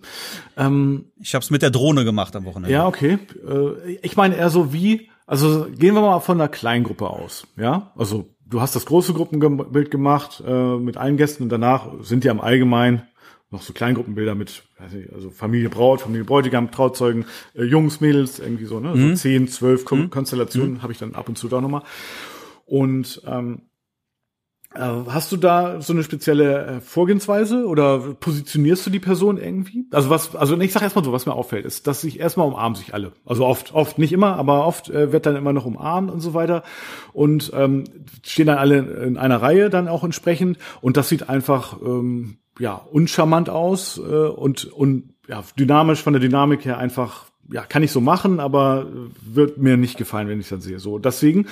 Ähm, 0.56 1.10
ich 1.20 1.34
habe 1.34 1.42
es 1.42 1.50
mit 1.50 1.62
der 1.62 1.70
Drohne 1.70 2.04
gemacht 2.04 2.36
am 2.36 2.44
Wochenende. 2.44 2.70
Ja, 2.70 2.86
okay. 2.86 3.18
Äh, 3.44 3.94
ich 4.02 4.16
meine 4.16 4.36
eher 4.36 4.50
so 4.50 4.72
wie, 4.72 5.10
also 5.26 5.66
gehen 5.76 5.94
wir 5.94 6.02
mal 6.02 6.20
von 6.20 6.40
einer 6.40 6.48
Kleingruppe 6.48 7.10
aus, 7.10 7.46
ja. 7.56 7.92
Also 7.96 8.35
du 8.48 8.60
hast 8.60 8.76
das 8.76 8.86
große 8.86 9.12
Gruppenbild 9.12 9.90
gemacht 9.90 10.42
äh, 10.46 10.76
mit 10.76 10.96
allen 10.96 11.16
Gästen 11.16 11.42
und 11.44 11.48
danach 11.50 11.88
sind 12.02 12.24
ja 12.24 12.32
im 12.32 12.40
Allgemeinen 12.40 13.02
noch 13.50 13.62
so 13.62 13.72
Kleingruppenbilder 13.72 14.34
mit, 14.34 14.64
also 15.14 15.30
Familie 15.30 15.68
Braut, 15.68 16.00
Familie 16.00 16.24
Bräutigam, 16.24 16.70
Trauzeugen, 16.72 17.26
äh, 17.54 17.62
Jungs, 17.62 18.00
Mädels, 18.00 18.40
irgendwie 18.40 18.64
so, 18.64 18.80
ne? 18.80 18.94
Mhm. 18.94 19.10
So 19.10 19.22
zehn, 19.22 19.48
zwölf 19.48 19.84
Kon 19.84 20.02
mhm. 20.02 20.10
Konstellationen 20.10 20.74
mhm. 20.74 20.82
habe 20.82 20.92
ich 20.92 20.98
dann 20.98 21.14
ab 21.14 21.28
und 21.28 21.38
zu 21.38 21.48
da 21.48 21.60
nochmal. 21.60 21.82
Und 22.64 23.22
ähm, 23.26 23.62
äh, 23.62 23.75
hast 24.78 25.32
du 25.32 25.36
da 25.36 25.80
so 25.80 25.92
eine 25.92 26.02
spezielle 26.02 26.66
äh, 26.66 26.80
Vorgehensweise 26.80 27.66
oder 27.66 27.98
positionierst 27.98 28.86
du 28.86 28.90
die 28.90 28.98
Person 28.98 29.38
irgendwie? 29.38 29.86
Also 29.90 30.10
was, 30.10 30.34
also 30.36 30.58
ich 30.58 30.72
sag 30.72 30.82
erstmal 30.82 31.04
so, 31.04 31.12
was 31.12 31.26
mir 31.26 31.34
auffällt, 31.34 31.64
ist, 31.64 31.86
dass 31.86 32.00
sich 32.00 32.20
erstmal 32.20 32.46
umarmen 32.46 32.76
sich 32.76 32.94
alle. 32.94 33.12
Also 33.24 33.46
oft, 33.46 33.74
oft 33.74 33.98
nicht 33.98 34.12
immer, 34.12 34.36
aber 34.36 34.66
oft 34.66 34.90
äh, 34.90 35.12
wird 35.12 35.26
dann 35.26 35.36
immer 35.36 35.52
noch 35.52 35.66
umarmt 35.66 36.10
und 36.10 36.20
so 36.20 36.34
weiter 36.34 36.62
und 37.12 37.52
ähm, 37.54 37.84
stehen 38.22 38.46
dann 38.46 38.58
alle 38.58 38.78
in 38.78 39.16
einer 39.16 39.40
Reihe 39.40 39.70
dann 39.70 39.88
auch 39.88 40.04
entsprechend 40.04 40.58
und 40.80 40.96
das 40.96 41.08
sieht 41.08 41.28
einfach 41.28 41.80
ähm, 41.82 42.38
ja, 42.58 42.74
uncharmant 42.74 43.50
aus 43.50 43.98
äh, 43.98 44.02
und, 44.02 44.64
und 44.64 45.14
ja, 45.28 45.42
dynamisch 45.58 46.02
von 46.02 46.12
der 46.12 46.20
Dynamik 46.20 46.64
her 46.64 46.78
einfach, 46.78 47.26
ja, 47.50 47.62
kann 47.62 47.82
ich 47.82 47.92
so 47.92 48.00
machen, 48.00 48.40
aber 48.40 48.86
wird 49.20 49.58
mir 49.58 49.76
nicht 49.76 49.98
gefallen, 49.98 50.28
wenn 50.28 50.40
ich 50.40 50.48
dann 50.48 50.60
sehe. 50.60 50.78
So, 50.78 50.98
deswegen, 50.98 51.46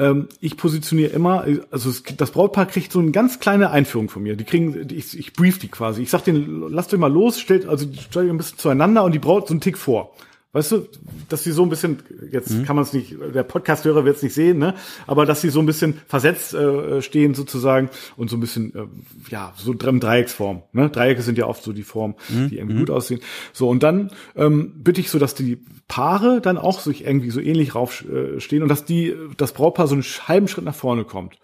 ähm, 0.00 0.28
ich 0.40 0.56
positioniere 0.56 1.10
immer, 1.10 1.44
also 1.70 1.90
es, 1.90 2.02
das 2.16 2.30
Brautpaar 2.30 2.64
kriegt 2.64 2.90
so 2.90 3.00
eine 3.00 3.10
ganz 3.10 3.38
kleine 3.38 3.70
Einführung 3.70 4.08
von 4.08 4.22
mir. 4.22 4.34
Die 4.34 4.44
kriegen, 4.44 4.88
ich, 4.90 5.16
ich 5.18 5.34
brief 5.34 5.58
die 5.58 5.68
quasi. 5.68 6.02
Ich 6.02 6.08
sag 6.08 6.24
denen, 6.24 6.70
lasst 6.70 6.94
euch 6.94 6.98
mal 6.98 7.12
los, 7.12 7.38
stellt, 7.38 7.68
also 7.68 7.86
stellt 7.92 8.24
euch 8.24 8.30
ein 8.30 8.38
bisschen 8.38 8.58
zueinander 8.58 9.04
und 9.04 9.12
die 9.12 9.18
Braut 9.18 9.46
so 9.46 9.52
einen 9.52 9.60
Tick 9.60 9.76
vor. 9.76 10.12
Weißt 10.52 10.72
du, 10.72 10.88
dass 11.28 11.44
sie 11.44 11.52
so 11.52 11.62
ein 11.62 11.68
bisschen, 11.68 11.98
jetzt 12.32 12.50
mhm. 12.50 12.64
kann 12.64 12.74
man 12.74 12.84
es 12.84 12.92
nicht, 12.92 13.14
der 13.34 13.44
Podcast-Hörer 13.44 14.04
wird 14.04 14.16
es 14.16 14.22
nicht 14.24 14.34
sehen, 14.34 14.58
ne? 14.58 14.74
Aber 15.06 15.24
dass 15.24 15.42
sie 15.42 15.48
so 15.48 15.60
ein 15.60 15.66
bisschen 15.66 16.00
versetzt 16.08 16.54
äh, 16.54 17.00
stehen 17.02 17.34
sozusagen 17.34 17.88
und 18.16 18.30
so 18.30 18.36
ein 18.36 18.40
bisschen, 18.40 18.74
äh, 18.74 18.86
ja, 19.30 19.52
so 19.56 19.72
im 19.72 20.00
Dreiecksform. 20.00 20.62
Ne? 20.72 20.90
Dreiecke 20.90 21.22
sind 21.22 21.38
ja 21.38 21.46
oft 21.46 21.62
so 21.62 21.72
die 21.72 21.84
Form, 21.84 22.16
mhm. 22.28 22.48
die 22.48 22.58
irgendwie 22.58 22.74
mhm. 22.74 22.80
gut 22.80 22.90
aussehen. 22.90 23.20
So, 23.52 23.68
und 23.68 23.84
dann 23.84 24.10
ähm, 24.34 24.72
bitte 24.82 25.00
ich 25.00 25.10
so, 25.10 25.20
dass 25.20 25.36
die 25.36 25.64
Paare 25.86 26.40
dann 26.40 26.58
auch 26.58 26.80
sich 26.80 27.06
irgendwie 27.06 27.30
so 27.30 27.40
ähnlich 27.40 27.76
raufstehen 27.76 28.60
äh, 28.60 28.62
und 28.62 28.68
dass 28.68 28.84
die, 28.84 29.14
das 29.36 29.52
Brautpaar 29.52 29.86
so 29.86 29.94
einen 29.94 30.02
halben 30.02 30.48
Schritt 30.48 30.64
nach 30.64 30.74
vorne 30.74 31.04
kommt. 31.04 31.38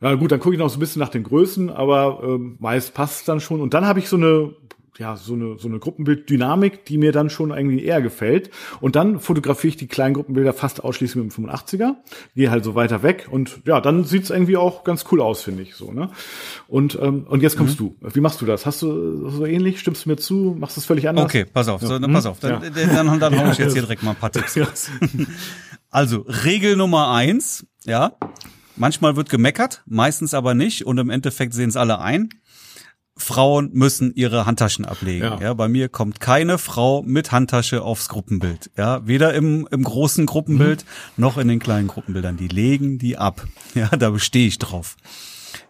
Ja 0.00 0.14
gut, 0.14 0.30
dann 0.30 0.38
gucke 0.38 0.54
ich 0.54 0.60
noch 0.60 0.70
so 0.70 0.76
ein 0.76 0.80
bisschen 0.80 1.00
nach 1.00 1.08
den 1.08 1.24
Größen, 1.24 1.70
aber 1.70 2.20
ähm, 2.22 2.56
meist 2.60 2.94
passt 2.94 3.20
es 3.20 3.24
dann 3.24 3.40
schon. 3.40 3.60
Und 3.60 3.74
dann 3.74 3.84
habe 3.84 3.98
ich 3.98 4.08
so 4.08 4.16
eine 4.16 4.54
ja, 4.98 5.16
so 5.16 5.34
eine, 5.34 5.58
so 5.58 5.68
eine 5.68 5.78
Gruppenbilddynamik, 5.78 6.84
die 6.84 6.98
mir 6.98 7.12
dann 7.12 7.30
schon 7.30 7.50
irgendwie 7.50 7.84
eher 7.84 8.02
gefällt. 8.02 8.50
Und 8.80 8.96
dann 8.96 9.20
fotografiere 9.20 9.68
ich 9.68 9.76
die 9.76 9.86
kleinen 9.86 10.14
Gruppenbilder 10.14 10.52
fast 10.52 10.82
ausschließlich 10.82 11.22
mit 11.24 11.36
dem 11.36 11.46
85er, 11.46 11.94
gehe 12.34 12.50
halt 12.50 12.64
so 12.64 12.74
weiter 12.74 13.02
weg 13.02 13.28
und 13.30 13.60
ja, 13.64 13.80
dann 13.80 14.04
sieht's 14.04 14.30
irgendwie 14.30 14.56
auch 14.56 14.82
ganz 14.82 15.04
cool 15.12 15.20
aus, 15.20 15.42
finde 15.42 15.62
ich 15.62 15.76
so, 15.76 15.92
ne? 15.92 16.10
Und, 16.66 16.98
ähm, 17.00 17.26
und 17.28 17.42
jetzt 17.42 17.56
kommst 17.56 17.80
mhm. 17.80 17.94
du. 18.00 18.08
Wie 18.12 18.20
machst 18.20 18.40
du 18.40 18.46
das? 18.46 18.66
Hast 18.66 18.82
du 18.82 19.28
so 19.30 19.46
ähnlich? 19.46 19.78
Stimmst 19.78 20.04
du 20.04 20.10
mir 20.10 20.16
zu? 20.16 20.56
Machst 20.58 20.76
du 20.76 20.80
es 20.80 20.86
völlig 20.86 21.08
anders? 21.08 21.26
Okay, 21.26 21.44
pass 21.44 21.68
auf, 21.68 21.80
ja. 21.80 21.88
so, 21.88 21.98
dann, 21.98 22.12
pass 22.12 22.26
auf. 22.26 22.40
Dann, 22.40 22.62
ja. 22.62 22.70
dann, 22.70 23.06
dann, 23.06 23.20
dann 23.20 23.38
hau 23.38 23.52
ich 23.52 23.58
jetzt 23.58 23.74
hier 23.74 23.82
direkt 23.82 24.02
mal 24.02 24.10
ein 24.10 24.16
paar 24.16 24.32
Tipps 24.32 24.56
raus. 24.58 24.90
Also, 25.90 26.26
Regel 26.44 26.76
Nummer 26.76 27.12
eins, 27.12 27.66
ja. 27.86 28.12
Manchmal 28.76 29.16
wird 29.16 29.30
gemeckert, 29.30 29.82
meistens 29.86 30.34
aber 30.34 30.52
nicht 30.52 30.84
und 30.84 30.98
im 30.98 31.08
Endeffekt 31.08 31.54
sehen 31.54 31.70
es 31.70 31.76
alle 31.76 31.98
ein. 32.00 32.28
Frauen 33.18 33.70
müssen 33.72 34.14
ihre 34.14 34.46
Handtaschen 34.46 34.84
ablegen. 34.84 35.24
Ja. 35.24 35.40
ja. 35.40 35.54
bei 35.54 35.68
mir 35.68 35.88
kommt 35.88 36.20
keine 36.20 36.58
Frau 36.58 37.02
mit 37.02 37.32
Handtasche 37.32 37.82
aufs 37.82 38.08
Gruppenbild. 38.08 38.70
Ja, 38.76 39.06
weder 39.06 39.34
im, 39.34 39.68
im 39.70 39.82
großen 39.82 40.26
Gruppenbild 40.26 40.84
mhm. 40.84 41.22
noch 41.22 41.38
in 41.38 41.48
den 41.48 41.58
kleinen 41.58 41.88
Gruppenbildern. 41.88 42.36
Die 42.36 42.48
legen 42.48 42.98
die 42.98 43.18
ab. 43.18 43.46
Ja, 43.74 43.88
da 43.88 44.10
bestehe 44.10 44.46
ich 44.46 44.58
drauf. 44.58 44.96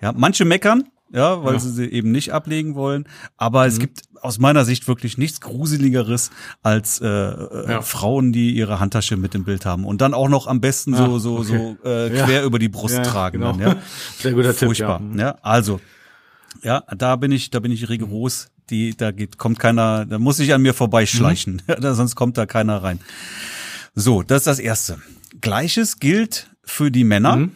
Ja, 0.00 0.12
manche 0.12 0.44
meckern, 0.44 0.84
ja, 1.12 1.42
weil 1.42 1.54
ja. 1.54 1.58
sie 1.58 1.70
sie 1.70 1.86
eben 1.86 2.10
nicht 2.10 2.32
ablegen 2.32 2.74
wollen. 2.74 3.06
Aber 3.36 3.62
mhm. 3.62 3.68
es 3.68 3.78
gibt 3.78 4.02
aus 4.22 4.38
meiner 4.38 4.64
Sicht 4.64 4.88
wirklich 4.88 5.18
nichts 5.18 5.40
Gruseligeres 5.40 6.30
als 6.62 7.00
äh, 7.00 7.06
äh, 7.06 7.70
ja. 7.70 7.82
Frauen, 7.82 8.32
die 8.32 8.52
ihre 8.52 8.80
Handtasche 8.80 9.16
mit 9.16 9.34
im 9.34 9.44
Bild 9.44 9.66
haben 9.66 9.84
und 9.84 10.00
dann 10.00 10.14
auch 10.14 10.28
noch 10.28 10.46
am 10.46 10.60
besten 10.60 10.94
so 10.94 11.18
so 11.18 11.38
okay. 11.38 11.76
so 11.82 11.88
äh, 11.88 12.10
quer 12.10 12.44
über 12.44 12.58
die 12.58 12.68
Brust 12.68 13.02
tragen. 13.04 13.40
Genau. 13.40 13.52
Dann, 13.52 13.60
ja. 13.60 13.76
Sehr 14.18 14.32
guter 14.32 14.54
Furchtbar, 14.54 14.98
Tipp. 14.98 15.18
Ja. 15.18 15.26
ja, 15.26 15.38
also 15.42 15.80
ja, 16.62 16.82
da 16.96 17.16
bin 17.16 17.32
ich, 17.32 17.50
da 17.50 17.60
bin 17.60 17.72
ich 17.72 17.88
rigoros. 17.88 18.48
Die, 18.70 18.94
da 18.94 19.12
geht, 19.12 19.38
kommt 19.38 19.58
keiner, 19.58 20.04
da 20.04 20.18
muss 20.18 20.38
ich 20.40 20.52
an 20.52 20.60
mir 20.60 20.74
vorbeischleichen, 20.74 21.62
mhm. 21.66 21.82
sonst 21.94 22.16
kommt 22.16 22.36
da 22.36 22.44
keiner 22.44 22.82
rein. 22.82 23.00
So, 23.94 24.22
das 24.22 24.42
ist 24.42 24.46
das 24.46 24.58
erste. 24.58 25.00
Gleiches 25.40 25.98
gilt 26.00 26.50
für 26.62 26.90
die 26.90 27.04
Männer. 27.04 27.36
Mhm. 27.36 27.52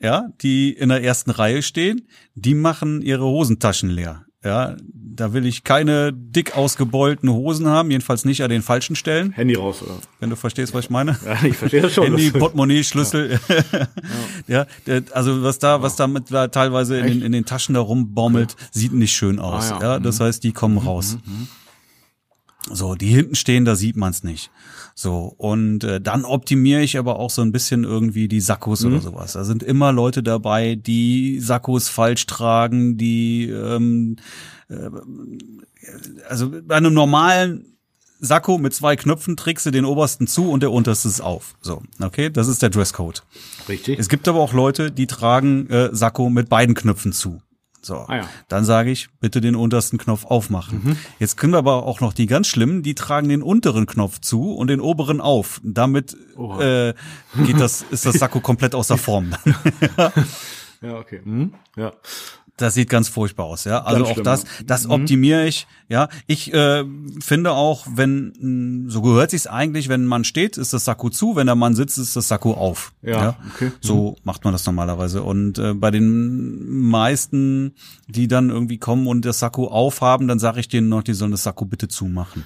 Ja, 0.00 0.28
die 0.42 0.70
in 0.70 0.90
der 0.90 1.02
ersten 1.02 1.30
Reihe 1.30 1.62
stehen, 1.62 2.08
die 2.34 2.54
machen 2.54 3.00
ihre 3.00 3.24
Hosentaschen 3.24 3.88
leer. 3.88 4.23
Ja, 4.44 4.76
da 4.92 5.32
will 5.32 5.46
ich 5.46 5.64
keine 5.64 6.12
dick 6.12 6.56
ausgebeulten 6.56 7.30
Hosen 7.30 7.66
haben, 7.66 7.90
jedenfalls 7.90 8.24
nicht 8.24 8.42
an 8.42 8.50
den 8.50 8.62
falschen 8.62 8.96
Stellen. 8.96 9.32
Handy 9.32 9.54
raus, 9.54 9.82
oder? 9.82 9.96
Wenn 10.20 10.30
du 10.30 10.36
verstehst, 10.36 10.74
was 10.74 10.84
ich 10.84 10.90
meine. 10.90 11.16
Ja, 11.24 11.42
ich 11.44 11.56
verstehe 11.56 11.82
das 11.82 11.94
schon. 11.94 12.04
Handy, 12.04 12.30
Portemonnaie, 12.30 12.84
Schlüssel. 12.84 13.38
Ja. 14.46 14.66
ja, 14.86 15.00
also 15.12 15.42
was 15.42 15.58
da, 15.58 15.82
was 15.82 15.96
da 15.96 16.06
mit 16.06 16.30
da 16.30 16.48
teilweise 16.48 16.98
in 16.98 17.06
den, 17.06 17.22
in 17.22 17.32
den 17.32 17.44
Taschen 17.46 17.74
da 17.74 17.80
rumbaumelt, 17.80 18.52
okay. 18.52 18.64
sieht 18.72 18.92
nicht 18.92 19.12
schön 19.12 19.38
aus. 19.38 19.72
Ah, 19.72 19.78
ja. 19.80 19.92
ja. 19.94 19.98
das 19.98 20.18
mhm. 20.18 20.24
heißt, 20.24 20.44
die 20.44 20.52
kommen 20.52 20.74
mhm, 20.74 20.86
raus. 20.86 21.18
Mhm. 21.24 21.32
mhm. 21.32 21.48
So, 22.72 22.94
die 22.94 23.08
hinten 23.08 23.34
stehen, 23.34 23.66
da 23.66 23.76
sieht 23.76 23.94
man's 23.96 24.24
nicht. 24.24 24.50
So, 24.96 25.34
und 25.36 25.82
äh, 25.82 26.00
dann 26.00 26.24
optimiere 26.24 26.82
ich 26.82 26.98
aber 26.98 27.18
auch 27.18 27.30
so 27.30 27.42
ein 27.42 27.50
bisschen 27.50 27.82
irgendwie 27.82 28.28
die 28.28 28.40
Sakkos 28.40 28.82
mhm. 28.82 28.92
oder 28.92 29.00
sowas. 29.00 29.32
Da 29.32 29.44
sind 29.44 29.64
immer 29.64 29.92
Leute 29.92 30.22
dabei, 30.22 30.76
die 30.76 31.40
Sakkos 31.40 31.88
falsch 31.88 32.26
tragen, 32.26 32.96
die 32.96 33.48
ähm, 33.48 34.16
äh, 34.68 34.90
also 36.28 36.50
bei 36.62 36.76
einem 36.76 36.94
normalen 36.94 37.74
Sakko 38.20 38.58
mit 38.58 38.72
zwei 38.72 38.96
Knöpfen 38.96 39.36
trägst 39.36 39.66
du 39.66 39.70
den 39.70 39.84
obersten 39.84 40.26
zu 40.26 40.50
und 40.50 40.62
der 40.62 40.72
unterste 40.72 41.08
ist 41.08 41.20
auf. 41.20 41.54
So, 41.60 41.82
okay, 42.00 42.30
das 42.30 42.48
ist 42.48 42.62
der 42.62 42.70
Dresscode. 42.70 43.22
Richtig. 43.68 43.98
Es 43.98 44.08
gibt 44.08 44.28
aber 44.28 44.38
auch 44.38 44.52
Leute, 44.52 44.90
die 44.90 45.06
tragen 45.06 45.68
äh, 45.68 45.90
Sakko 45.92 46.30
mit 46.30 46.48
beiden 46.48 46.74
Knöpfen 46.74 47.12
zu. 47.12 47.42
So, 47.84 47.96
ah 48.08 48.16
ja. 48.16 48.28
dann 48.48 48.64
sage 48.64 48.90
ich, 48.90 49.08
bitte 49.20 49.40
den 49.40 49.56
untersten 49.56 49.98
Knopf 49.98 50.24
aufmachen. 50.24 50.80
Mhm. 50.82 50.96
Jetzt 51.18 51.36
können 51.36 51.52
wir 51.52 51.58
aber 51.58 51.84
auch 51.84 52.00
noch 52.00 52.14
die 52.14 52.26
ganz 52.26 52.46
schlimmen, 52.46 52.82
die 52.82 52.94
tragen 52.94 53.28
den 53.28 53.42
unteren 53.42 53.86
Knopf 53.86 54.20
zu 54.20 54.54
und 54.54 54.68
den 54.68 54.80
oberen 54.80 55.20
auf. 55.20 55.60
Damit 55.62 56.16
äh, 56.60 56.94
geht 57.44 57.60
das, 57.60 57.82
ist 57.90 58.06
das 58.06 58.14
Sakko 58.14 58.40
komplett 58.40 58.74
außer 58.74 58.96
Form. 59.04 59.34
ja, 60.80 60.96
okay. 60.98 61.20
Mhm. 61.24 61.52
Ja. 61.76 61.92
Das 62.56 62.74
sieht 62.74 62.88
ganz 62.88 63.08
furchtbar 63.08 63.46
aus, 63.46 63.64
ja. 63.64 63.82
Also 63.82 63.98
Ganz 63.98 64.08
auch 64.10 64.12
schlimm, 64.14 64.24
das, 64.24 64.42
ja. 64.44 64.48
das 64.66 64.84
Mhm. 64.84 64.90
optimiere 64.92 65.46
ich, 65.46 65.66
ja. 65.88 66.08
Ich 66.28 66.54
äh, 66.54 66.84
finde 67.18 67.50
auch, 67.52 67.84
wenn 67.92 68.32
mh, 68.86 68.90
so 68.92 69.02
gehört 69.02 69.30
sich's 69.32 69.48
eigentlich, 69.48 69.88
wenn 69.88 70.06
man 70.06 70.22
steht, 70.22 70.56
ist 70.56 70.72
das 70.72 70.84
Sakko 70.84 71.10
zu, 71.10 71.34
wenn 71.34 71.46
der 71.46 71.56
Mann 71.56 71.74
sitzt, 71.74 71.98
ist 71.98 72.14
das 72.14 72.28
Sakko 72.28 72.54
auf. 72.54 72.92
Ja, 73.02 73.36
okay. 73.54 73.66
Mhm. 73.66 73.72
So 73.80 74.16
macht 74.22 74.44
man 74.44 74.52
das 74.52 74.64
normalerweise. 74.66 75.22
Und 75.24 75.58
äh, 75.58 75.74
bei 75.74 75.90
den 75.90 76.78
meisten, 76.88 77.74
die 78.06 78.28
dann 78.28 78.50
irgendwie 78.50 78.78
kommen 78.78 79.08
und 79.08 79.24
das 79.24 79.40
Sakko 79.40 79.66
aufhaben, 79.68 80.28
dann 80.28 80.38
sage 80.38 80.60
ich 80.60 80.68
denen 80.68 80.88
noch, 80.88 81.02
die 81.02 81.14
sollen 81.14 81.32
das 81.32 81.42
Sakko 81.42 81.64
bitte 81.64 81.88
zumachen. 81.88 82.44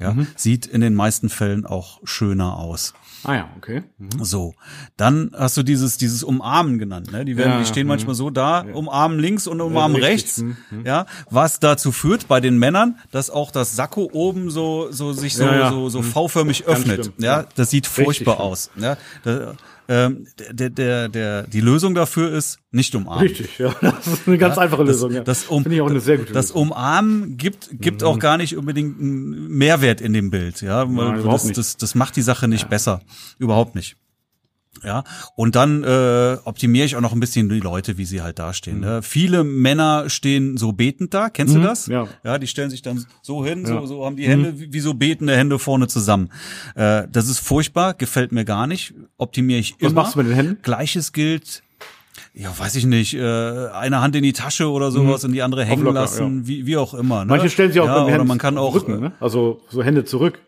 Ja, 0.00 0.12
Mhm. 0.12 0.26
sieht 0.36 0.66
in 0.66 0.80
den 0.80 0.94
meisten 0.94 1.28
Fällen 1.28 1.66
auch 1.66 2.00
schöner 2.04 2.56
aus. 2.56 2.94
Ah 3.22 3.34
ja, 3.36 3.48
okay. 3.56 3.84
Mhm. 3.96 4.22
So, 4.24 4.54
dann 4.96 5.30
hast 5.36 5.56
du 5.56 5.62
dieses 5.62 5.96
dieses 5.96 6.22
Umarmen 6.22 6.78
genannt. 6.78 7.10
Ne? 7.12 7.24
Die 7.24 7.36
werden, 7.36 7.52
Ja, 7.52 7.58
die 7.60 7.64
stehen 7.66 7.84
mhm. 7.84 7.88
manchmal 7.90 8.14
so 8.14 8.28
da, 8.30 8.60
umarmen 8.72 9.18
links 9.18 9.46
und 9.46 9.60
umarmen 9.60 9.96
richtig, 9.96 10.12
rechts. 10.14 10.38
mhm, 10.38 10.56
Ja, 10.84 11.06
was 11.30 11.58
dazu 11.60 11.90
führt 11.92 12.28
bei 12.28 12.40
den 12.40 12.58
Männern, 12.58 12.98
dass 13.12 13.30
auch 13.30 13.50
das 13.50 13.76
Sakko 13.76 14.10
oben 14.12 14.50
so 14.50 14.88
so 14.90 15.12
sich 15.12 15.34
so 15.36 15.44
Ja, 15.44 15.54
ja, 15.56 15.70
so 15.70 15.88
so 15.88 16.00
mhm. 16.00 16.04
V-förmig 16.04 16.64
öffnet. 16.66 17.12
Ja, 17.18 17.40
ja. 17.42 17.46
das 17.54 17.70
sieht 17.70 17.86
furchtbar 17.86 18.34
schlimm. 18.36 18.46
aus. 18.46 18.70
Ja, 18.76 18.96
da, 19.22 19.54
ähm, 19.88 20.26
der, 20.50 20.70
der, 20.70 21.08
der, 21.08 21.42
die 21.44 21.60
Lösung 21.60 21.94
dafür 21.94 22.32
ist 22.32 22.58
nicht 22.70 22.94
umarmen. 22.94 23.26
Richtig, 23.26 23.58
ja. 23.58 23.74
Das 23.80 24.06
ist 24.06 24.26
eine 24.26 24.38
ganz 24.38 24.56
einfache 24.58 24.84
Das, 24.84 24.96
Lösung. 24.96 25.12
Ja. 25.12 25.22
das, 25.22 25.44
um, 25.44 25.62
Finde 25.62 25.76
ich 25.76 25.82
auch 25.82 25.90
eine 25.90 26.00
sehr 26.00 26.18
gute 26.18 26.32
das 26.32 26.48
Lösung. 26.48 26.66
Mhm. 26.66 26.72
Umarmen 26.72 27.36
gibt, 27.36 27.68
gibt 27.72 28.02
auch 28.02 28.18
gar 28.18 28.36
nicht 28.36 28.56
unbedingt 28.56 28.98
einen 28.98 29.48
Mehrwert 29.48 30.00
in 30.00 30.12
dem 30.12 30.30
Bild. 30.30 30.62
Ja, 30.62 30.84
Nein, 30.84 31.22
das, 31.24 31.52
das, 31.52 31.76
das 31.76 31.94
macht 31.94 32.16
die 32.16 32.22
Sache 32.22 32.48
nicht 32.48 32.68
besser. 32.68 33.00
Überhaupt 33.38 33.74
nicht. 33.74 33.96
Ja, 34.82 35.04
und 35.36 35.54
dann 35.56 35.84
äh, 35.84 36.36
optimiere 36.44 36.84
ich 36.86 36.96
auch 36.96 37.00
noch 37.00 37.12
ein 37.12 37.20
bisschen 37.20 37.48
die 37.48 37.60
Leute, 37.60 37.96
wie 37.96 38.04
sie 38.04 38.22
halt 38.22 38.38
dastehen. 38.38 38.80
Ne? 38.80 39.02
Viele 39.02 39.44
Männer 39.44 40.10
stehen 40.10 40.56
so 40.56 40.72
betend 40.72 41.14
da, 41.14 41.30
kennst 41.30 41.54
du 41.54 41.60
das? 41.60 41.86
Mhm. 41.86 41.92
ja. 41.92 42.08
Ja, 42.24 42.38
die 42.38 42.46
stellen 42.46 42.70
sich 42.70 42.82
dann 42.82 43.04
so 43.22 43.44
hin, 43.44 43.64
Ja. 43.64 43.74
Mhm. 43.74 43.80
so, 43.80 43.86
so 43.86 44.06
haben 44.06 44.16
die 44.16 44.26
Hände 44.26 44.58
wie, 44.58 44.72
wie 44.72 44.80
so 44.80 44.94
betende 44.94 45.36
Hände 45.36 45.58
vorne 45.58 45.86
zusammen. 45.86 46.30
Äh, 46.74 47.06
das 47.10 47.28
ist 47.28 47.38
furchtbar, 47.38 47.94
gefällt 47.94 48.32
mir 48.32 48.44
gar 48.44 48.66
nicht. 48.66 48.94
Optimiere 49.16 49.60
ich 49.60 49.74
Was 49.80 49.92
immer. 49.92 50.02
machst 50.02 50.14
du 50.14 50.18
mit 50.18 50.28
den 50.28 50.34
Händen? 50.34 50.58
Gleiches 50.62 51.12
gilt 51.12 51.62
ja, 52.36 52.56
weiß 52.56 52.74
ich 52.76 52.86
nicht, 52.86 53.14
äh, 53.14 53.20
eine 53.68 54.00
Hand 54.00 54.16
in 54.16 54.24
die 54.24 54.32
Tasche 54.32 54.68
oder 54.68 54.90
sowas 54.90 55.24
und 55.24 55.32
die 55.32 55.42
andere 55.42 55.64
hängen 55.64 55.84
locker, 55.84 56.00
lassen, 56.00 56.48
wie, 56.48 56.66
wie 56.66 56.76
auch 56.76 56.92
immer. 56.94 57.20
Ne? 57.24 57.30
Manche 57.30 57.48
stellen 57.48 57.70
sich 57.70 57.80
auch 57.80 57.86
ja, 57.86 57.98
mit 57.98 58.08
den 58.08 58.12
Händen 58.12 58.26
man 58.26 58.38
kann 58.38 58.58
auch 58.58 58.74
Rücken, 58.74 58.98
ne? 58.98 59.12
Also 59.20 59.60
so 59.68 59.84
Hände 59.84 60.04
zurück. 60.04 60.40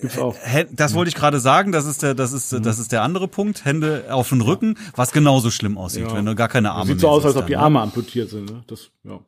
Gibt's 0.00 0.18
auch. 0.18 0.36
Das 0.72 0.94
wollte 0.94 1.08
ich 1.08 1.14
gerade 1.14 1.40
sagen, 1.40 1.72
das 1.72 1.86
ist 1.86 2.02
der, 2.02 2.14
das 2.14 2.32
ist, 2.32 2.52
Mhm. 2.52 2.62
das 2.62 2.78
ist 2.78 2.92
der 2.92 3.02
andere 3.02 3.28
Punkt. 3.28 3.64
Hände 3.64 4.04
auf 4.10 4.28
den 4.28 4.40
Rücken, 4.40 4.76
was 4.94 5.12
genauso 5.12 5.50
schlimm 5.50 5.78
aussieht, 5.78 6.06
Ja. 6.08 6.14
wenn 6.14 6.24
du 6.26 6.34
gar 6.34 6.48
keine 6.48 6.72
Arme 6.72 6.92
Sieht 6.92 7.00
so 7.00 7.08
aus, 7.08 7.24
als 7.24 7.36
ob 7.36 7.46
die 7.46 7.52
ne? 7.54 7.58
Arme 7.60 7.80
amputiert 7.80 8.30
sind. 8.30 8.50
Ne? 8.50 8.62
Das, 8.66 8.90
ja. 9.04 9.20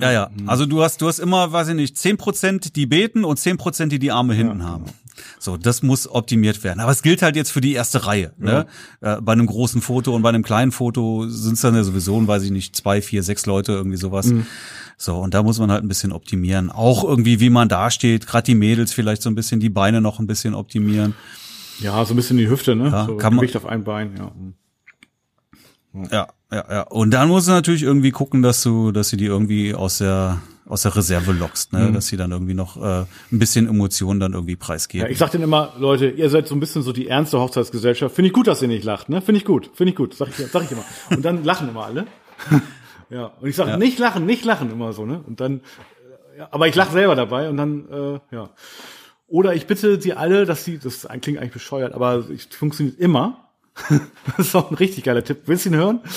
Ja, 0.00 0.12
ja. 0.12 0.30
Also 0.46 0.64
du 0.66 0.82
hast, 0.82 1.00
du 1.02 1.08
hast 1.08 1.18
immer, 1.18 1.52
weiß 1.52 1.68
ich 1.68 1.74
nicht, 1.74 1.96
zehn 1.98 2.16
Prozent, 2.16 2.76
die 2.76 2.86
beten 2.86 3.24
und 3.24 3.38
zehn 3.38 3.56
Prozent, 3.56 3.92
die 3.92 3.98
die 3.98 4.12
Arme 4.12 4.34
hinten 4.34 4.62
haben. 4.64 4.84
So, 5.40 5.56
das 5.56 5.82
muss 5.82 6.08
optimiert 6.08 6.62
werden. 6.62 6.78
Aber 6.78 6.92
es 6.92 7.02
gilt 7.02 7.22
halt 7.22 7.34
jetzt 7.34 7.50
für 7.50 7.60
die 7.60 7.72
erste 7.72 8.06
Reihe. 8.06 8.32
Ne? 8.38 8.66
Äh, 9.00 9.20
bei 9.20 9.32
einem 9.32 9.46
großen 9.46 9.80
Foto 9.82 10.14
und 10.14 10.22
bei 10.22 10.28
einem 10.28 10.44
kleinen 10.44 10.70
Foto 10.70 11.26
sind 11.28 11.54
es 11.54 11.60
dann 11.60 11.74
ja 11.74 11.82
sowieso, 11.82 12.24
weiß 12.26 12.44
ich 12.44 12.52
nicht, 12.52 12.76
zwei, 12.76 13.02
vier, 13.02 13.24
sechs 13.24 13.44
Leute, 13.46 13.72
irgendwie 13.72 13.96
sowas. 13.96 14.32
So, 14.96 15.16
und 15.18 15.34
da 15.34 15.42
muss 15.42 15.58
man 15.58 15.72
halt 15.72 15.82
ein 15.84 15.88
bisschen 15.88 16.12
optimieren. 16.12 16.70
Auch 16.70 17.02
irgendwie, 17.02 17.40
wie 17.40 17.50
man 17.50 17.68
dasteht, 17.68 18.26
gerade 18.28 18.44
die 18.44 18.54
Mädels 18.54 18.92
vielleicht 18.92 19.22
so 19.22 19.30
ein 19.30 19.34
bisschen 19.34 19.58
die 19.58 19.68
Beine 19.70 20.00
noch 20.00 20.20
ein 20.20 20.26
bisschen 20.28 20.54
optimieren. 20.54 21.14
ja, 21.80 22.04
so 22.04 22.14
ein 22.14 22.16
bisschen 22.16 22.36
die 22.36 22.48
Hüfte, 22.48 22.76
ne? 22.76 22.90
Ja, 22.90 23.06
so 23.06 23.16
kann 23.16 23.32
man- 23.34 23.40
Gewicht 23.42 23.56
auf 23.56 23.66
ein 23.66 23.82
Bein, 23.84 24.16
ja. 24.16 24.32
Ja, 26.12 26.28
ja, 26.52 26.64
ja. 26.70 26.82
Und 26.82 27.10
dann 27.12 27.28
musst 27.28 27.48
du 27.48 27.52
natürlich 27.52 27.82
irgendwie 27.82 28.10
gucken, 28.10 28.42
dass 28.42 28.62
du, 28.62 28.92
dass 28.92 29.10
du 29.10 29.16
die 29.16 29.26
irgendwie 29.26 29.74
aus 29.74 29.98
der 29.98 30.40
aus 30.68 30.82
der 30.82 30.94
Reserve 30.94 31.32
lockst, 31.32 31.72
ne? 31.72 31.90
dass 31.92 32.08
sie 32.08 32.16
dann 32.16 32.30
irgendwie 32.30 32.54
noch 32.54 32.76
äh, 32.76 33.06
ein 33.32 33.38
bisschen 33.38 33.66
Emotionen 33.66 34.20
dann 34.20 34.34
irgendwie 34.34 34.52
Ja, 34.52 34.58
preisgeben. 34.58 35.10
ich 35.10 35.18
sag 35.18 35.30
denen 35.30 35.44
immer, 35.44 35.72
Leute, 35.78 36.10
ihr 36.10 36.28
seid 36.28 36.46
so 36.46 36.54
ein 36.54 36.60
bisschen 36.60 36.82
so 36.82 36.92
die 36.92 37.08
ernste 37.08 37.40
Hochzeitsgesellschaft. 37.40 38.14
Finde 38.14 38.28
ich 38.28 38.34
gut, 38.34 38.46
dass 38.46 38.60
ihr 38.60 38.68
nicht 38.68 38.84
lacht, 38.84 39.08
ne? 39.08 39.22
Finde 39.22 39.38
ich 39.38 39.46
gut, 39.46 39.70
finde 39.74 39.90
ich 39.92 39.96
gut, 39.96 40.14
sag 40.14 40.28
ich, 40.28 40.36
sag 40.36 40.64
ich 40.64 40.72
immer. 40.72 40.84
Und 41.10 41.24
dann 41.24 41.42
lachen 41.42 41.70
immer 41.70 41.86
alle. 41.86 42.06
ja, 43.10 43.32
und 43.40 43.48
ich 43.48 43.56
sage, 43.56 43.78
nicht 43.78 43.98
lachen, 43.98 44.26
nicht 44.26 44.44
lachen 44.44 44.70
immer 44.70 44.92
so, 44.92 45.06
ne? 45.06 45.22
Und 45.26 45.40
dann, 45.40 45.60
äh, 46.34 46.38
ja, 46.40 46.48
aber 46.50 46.68
ich 46.68 46.74
lache 46.74 46.92
selber 46.92 47.14
dabei 47.14 47.48
und 47.48 47.56
dann, 47.56 47.88
äh, 47.90 48.34
ja. 48.34 48.50
Oder 49.26 49.54
ich 49.54 49.66
bitte 49.66 50.00
sie 50.00 50.12
alle, 50.14 50.44
dass 50.44 50.64
sie, 50.64 50.78
das 50.78 51.08
klingt 51.22 51.38
eigentlich 51.38 51.52
bescheuert, 51.52 51.94
aber 51.94 52.28
es 52.30 52.44
funktioniert 52.44 52.98
immer. 52.98 53.47
das 54.36 54.48
ist 54.48 54.54
auch 54.54 54.70
ein 54.70 54.76
richtig 54.76 55.04
geiler 55.04 55.24
Tipp. 55.24 55.42
Willst 55.46 55.64
du 55.64 55.70
ihn 55.70 55.76
hören? 55.76 56.00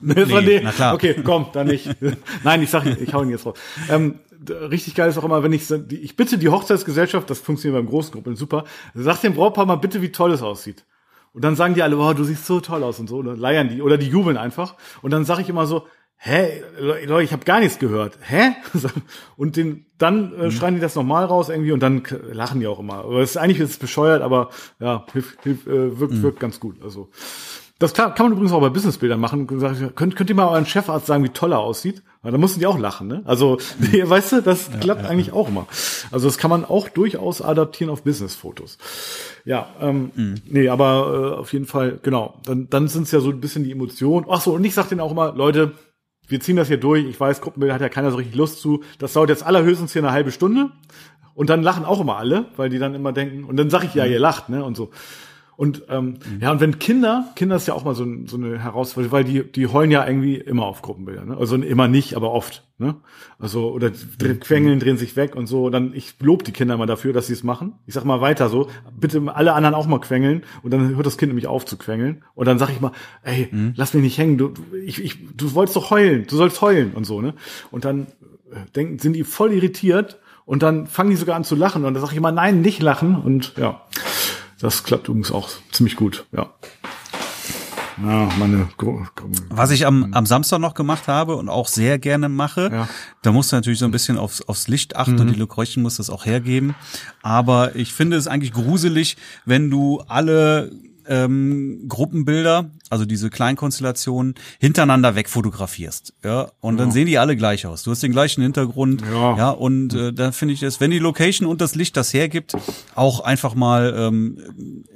Nee, 0.00 0.24
Nee, 0.24 0.60
na 0.64 0.72
klar. 0.72 0.94
Okay, 0.94 1.14
komm, 1.22 1.48
dann 1.52 1.66
nicht. 1.66 1.94
Nein, 2.42 2.62
ich 2.62 2.70
sag, 2.70 2.86
ich 2.86 3.12
hau 3.12 3.22
ihn 3.22 3.28
jetzt 3.28 3.44
raus. 3.44 3.58
Ähm, 3.90 4.18
richtig 4.48 4.94
geil 4.94 5.10
ist 5.10 5.18
auch 5.18 5.24
immer, 5.24 5.42
wenn 5.42 5.52
ich, 5.52 5.70
ich 5.90 6.16
bitte 6.16 6.38
die 6.38 6.48
Hochzeitsgesellschaft, 6.48 7.28
das 7.28 7.40
funktioniert 7.40 7.78
beim 7.78 7.90
Großgruppen 7.90 8.34
super, 8.34 8.64
sag 8.94 9.20
dem 9.20 9.34
Brautpaar 9.34 9.66
mal 9.66 9.76
bitte, 9.76 10.00
wie 10.00 10.10
toll 10.10 10.32
es 10.32 10.40
aussieht. 10.40 10.86
Und 11.34 11.44
dann 11.44 11.54
sagen 11.54 11.74
die 11.74 11.82
alle, 11.82 11.98
wow, 11.98 12.14
du 12.14 12.24
siehst 12.24 12.46
so 12.46 12.60
toll 12.60 12.82
aus 12.82 12.98
und 12.98 13.08
so, 13.08 13.16
oder 13.16 13.36
leiern 13.36 13.68
die, 13.68 13.82
oder 13.82 13.98
die 13.98 14.08
jubeln 14.08 14.38
einfach. 14.38 14.76
Und 15.02 15.10
dann 15.10 15.26
sage 15.26 15.42
ich 15.42 15.50
immer 15.50 15.66
so, 15.66 15.86
hä, 16.18 16.62
Leute, 16.80 17.22
ich 17.24 17.32
habe 17.32 17.44
gar 17.44 17.60
nichts 17.60 17.78
gehört. 17.78 18.18
Hä? 18.22 18.50
Und 19.36 19.56
den, 19.56 19.86
dann 19.98 20.32
Mhm. 20.36 20.40
äh, 20.42 20.50
schreien 20.50 20.74
die 20.74 20.80
das 20.80 20.94
nochmal 20.94 21.24
raus 21.24 21.48
irgendwie 21.48 21.72
und 21.72 21.80
dann 21.82 22.02
lachen 22.32 22.60
die 22.60 22.66
auch 22.66 22.78
immer. 22.80 22.98
Aber 23.04 23.20
es 23.20 23.30
ist 23.30 23.36
eigentlich 23.36 23.60
ist 23.60 23.70
es 23.70 23.78
bescheuert, 23.78 24.22
aber 24.22 24.50
ja, 24.80 25.04
hilft, 25.12 25.42
hilft, 25.42 25.66
äh, 25.66 25.98
wirkt, 25.98 26.14
Mhm. 26.14 26.22
wirkt 26.22 26.40
ganz 26.40 26.60
gut. 26.60 26.76
Also 26.82 27.08
das 27.80 27.94
kann, 27.94 28.12
kann 28.14 28.26
man 28.26 28.32
übrigens 28.32 28.50
auch 28.52 28.60
bei 28.60 28.70
Businessbildern 28.70 29.20
machen. 29.20 29.46
Könnt, 29.94 30.16
könnt 30.16 30.28
ihr 30.30 30.34
mal 30.34 30.48
euren 30.48 30.66
Chefarzt 30.66 31.06
sagen, 31.06 31.22
wie 31.22 31.28
toll 31.28 31.52
er 31.52 31.60
aussieht? 31.60 32.02
Weil 32.22 32.32
da 32.32 32.38
mussten 32.38 32.58
die 32.58 32.66
auch 32.66 32.76
lachen, 32.78 33.06
ne? 33.06 33.22
Also, 33.24 33.58
die, 33.78 34.02
weißt 34.10 34.32
du, 34.32 34.42
das 34.42 34.68
klappt 34.80 35.06
eigentlich 35.06 35.32
auch 35.32 35.46
immer. 35.48 35.68
Also 36.10 36.26
das 36.26 36.38
kann 36.38 36.50
man 36.50 36.64
auch 36.64 36.88
durchaus 36.88 37.40
adaptieren 37.40 37.92
auf 37.92 38.02
Businessfotos. 38.02 38.78
Ja, 39.44 39.68
ähm, 39.80 40.10
nee, 40.46 40.68
aber 40.68 41.34
äh, 41.36 41.38
auf 41.38 41.52
jeden 41.52 41.66
Fall, 41.66 42.00
genau. 42.02 42.40
Dann, 42.44 42.68
dann 42.68 42.88
sind 42.88 43.04
es 43.04 43.12
ja 43.12 43.20
so 43.20 43.30
ein 43.30 43.40
bisschen 43.40 43.62
die 43.62 43.70
Emotionen. 43.70 44.26
Ach 44.28 44.40
so, 44.40 44.54
und 44.54 44.64
ich 44.64 44.74
sag 44.74 44.88
denen 44.88 45.00
auch 45.00 45.12
immer, 45.12 45.32
Leute, 45.32 45.72
wir 46.28 46.40
ziehen 46.40 46.56
das 46.56 46.68
hier 46.68 46.76
durch. 46.76 47.04
Ich 47.06 47.18
weiß, 47.18 47.40
Gruppenbild 47.40 47.72
hat 47.72 47.80
ja 47.80 47.88
keiner 47.88 48.10
so 48.10 48.16
richtig 48.16 48.34
Lust 48.34 48.60
zu. 48.60 48.82
Das 48.98 49.14
dauert 49.14 49.30
jetzt 49.30 49.44
allerhöchstens 49.44 49.92
hier 49.92 50.02
eine 50.02 50.12
halbe 50.12 50.30
Stunde. 50.30 50.70
Und 51.34 51.50
dann 51.50 51.62
lachen 51.62 51.84
auch 51.84 52.00
immer 52.00 52.16
alle, 52.16 52.46
weil 52.56 52.68
die 52.68 52.78
dann 52.78 52.94
immer 52.94 53.12
denken, 53.12 53.44
und 53.44 53.56
dann 53.56 53.70
sag 53.70 53.84
ich, 53.84 53.94
ja, 53.94 54.04
ihr 54.04 54.18
lacht, 54.18 54.48
ne? 54.48 54.64
Und 54.64 54.76
so. 54.76 54.90
Und 55.58 55.82
ähm, 55.88 56.18
ja, 56.40 56.52
und 56.52 56.60
wenn 56.60 56.78
Kinder, 56.78 57.30
Kinder 57.34 57.56
ist 57.56 57.66
ja 57.66 57.74
auch 57.74 57.82
mal 57.84 57.96
so, 57.96 58.06
so 58.26 58.36
eine 58.36 58.60
Herausforderung, 58.62 59.10
weil 59.10 59.24
die, 59.24 59.42
die 59.42 59.66
heulen 59.66 59.90
ja 59.90 60.06
irgendwie 60.06 60.36
immer 60.36 60.66
auf 60.66 60.82
Gruppenbilder, 60.82 61.24
ne? 61.24 61.36
Also 61.36 61.56
immer 61.56 61.88
nicht, 61.88 62.14
aber 62.14 62.30
oft, 62.30 62.62
ne? 62.78 62.94
Also, 63.40 63.72
oder 63.72 63.90
dreh, 63.90 64.34
quengeln, 64.36 64.78
drehen 64.78 64.98
sich 64.98 65.16
weg 65.16 65.34
und 65.34 65.48
so. 65.48 65.68
Dann, 65.68 65.94
ich 65.94 66.14
lob 66.20 66.44
die 66.44 66.52
Kinder 66.52 66.76
mal 66.76 66.86
dafür, 66.86 67.12
dass 67.12 67.26
sie 67.26 67.32
es 67.32 67.42
machen. 67.42 67.72
Ich 67.86 67.94
sag 67.94 68.04
mal 68.04 68.20
weiter 68.20 68.48
so, 68.50 68.68
bitte 69.00 69.20
alle 69.34 69.52
anderen 69.52 69.74
auch 69.74 69.88
mal 69.88 69.98
quengeln 69.98 70.44
und 70.62 70.70
dann 70.72 70.94
hört 70.94 71.06
das 71.06 71.18
Kind 71.18 71.30
nämlich 71.30 71.48
auf 71.48 71.64
zu 71.66 71.76
quengeln. 71.76 72.22
Und 72.36 72.46
dann 72.46 72.60
sag 72.60 72.70
ich 72.70 72.80
mal, 72.80 72.92
ey, 73.24 73.48
lass 73.74 73.94
mich 73.94 74.04
nicht 74.04 74.16
hängen, 74.16 74.38
du, 74.38 74.50
du- 74.50 74.76
ich, 74.76 75.02
ich, 75.02 75.18
du 75.36 75.54
wolltest 75.54 75.74
doch 75.74 75.90
heulen, 75.90 76.24
du 76.28 76.36
sollst 76.36 76.60
heulen 76.60 76.92
und 76.94 77.02
so, 77.04 77.20
ne? 77.20 77.34
Und 77.72 77.84
dann 77.84 78.02
äh, 78.52 78.70
denken, 78.76 79.00
sind 79.00 79.14
die 79.14 79.24
voll 79.24 79.52
irritiert 79.52 80.20
und 80.44 80.62
dann 80.62 80.86
fangen 80.86 81.10
die 81.10 81.16
sogar 81.16 81.34
an 81.34 81.42
zu 81.42 81.56
lachen 81.56 81.84
und 81.84 81.94
dann 81.94 82.00
sag 82.00 82.12
ich 82.12 82.16
immer, 82.16 82.30
nein, 82.30 82.60
nicht 82.60 82.80
lachen 82.80 83.16
und 83.20 83.54
ja. 83.56 83.82
Das 84.60 84.82
klappt 84.84 85.08
übrigens 85.08 85.30
auch 85.30 85.48
ziemlich 85.72 85.96
gut, 85.96 86.26
ja. 86.32 86.50
Ja, 88.00 88.28
meine 88.38 88.68
Was 89.50 89.72
ich 89.72 89.84
am, 89.84 90.14
am 90.14 90.24
Samstag 90.24 90.60
noch 90.60 90.74
gemacht 90.74 91.08
habe 91.08 91.34
und 91.34 91.48
auch 91.48 91.66
sehr 91.66 91.98
gerne 91.98 92.28
mache, 92.28 92.70
Ja. 92.72 92.88
da 93.22 93.32
musst 93.32 93.50
du 93.50 93.56
natürlich 93.56 93.80
so 93.80 93.86
ein 93.86 93.90
bisschen 93.90 94.18
aufs, 94.18 94.40
aufs 94.42 94.68
Licht 94.68 94.94
achten 94.94 95.18
und 95.18 95.26
die 95.34 95.34
Leuchten 95.38 95.82
muss 95.82 95.96
das 95.96 96.08
auch 96.08 96.24
hergeben. 96.24 96.76
Aber 97.22 97.74
ich 97.74 97.92
finde 97.92 98.16
es 98.16 98.28
eigentlich 98.28 98.52
gruselig, 98.52 99.16
wenn 99.46 99.68
du 99.68 100.00
alle 100.06 100.70
ähm, 101.08 101.84
Gruppenbilder, 101.88 102.70
also 102.90 103.04
diese 103.04 103.30
Kleinkonstellationen, 103.30 104.34
hintereinander 104.58 105.14
wegfotografierst. 105.14 106.14
Ja, 106.24 106.50
und 106.60 106.76
dann 106.76 106.90
sehen 106.92 107.06
die 107.06 107.18
alle 107.18 107.36
gleich 107.36 107.66
aus. 107.66 107.82
Du 107.82 107.90
hast 107.90 108.02
den 108.02 108.12
gleichen 108.12 108.42
Hintergrund. 108.42 109.02
Ja. 109.02 109.36
ja 109.36 109.50
und 109.50 109.94
äh, 109.94 110.12
da 110.12 110.32
finde 110.32 110.54
ich 110.54 110.62
es, 110.62 110.80
wenn 110.80 110.90
die 110.90 110.98
Location 110.98 111.48
und 111.48 111.60
das 111.60 111.74
Licht 111.74 111.96
das 111.96 112.12
hergibt, 112.12 112.56
auch 112.94 113.20
einfach 113.20 113.54
mal 113.54 113.94
ähm, 113.96 114.38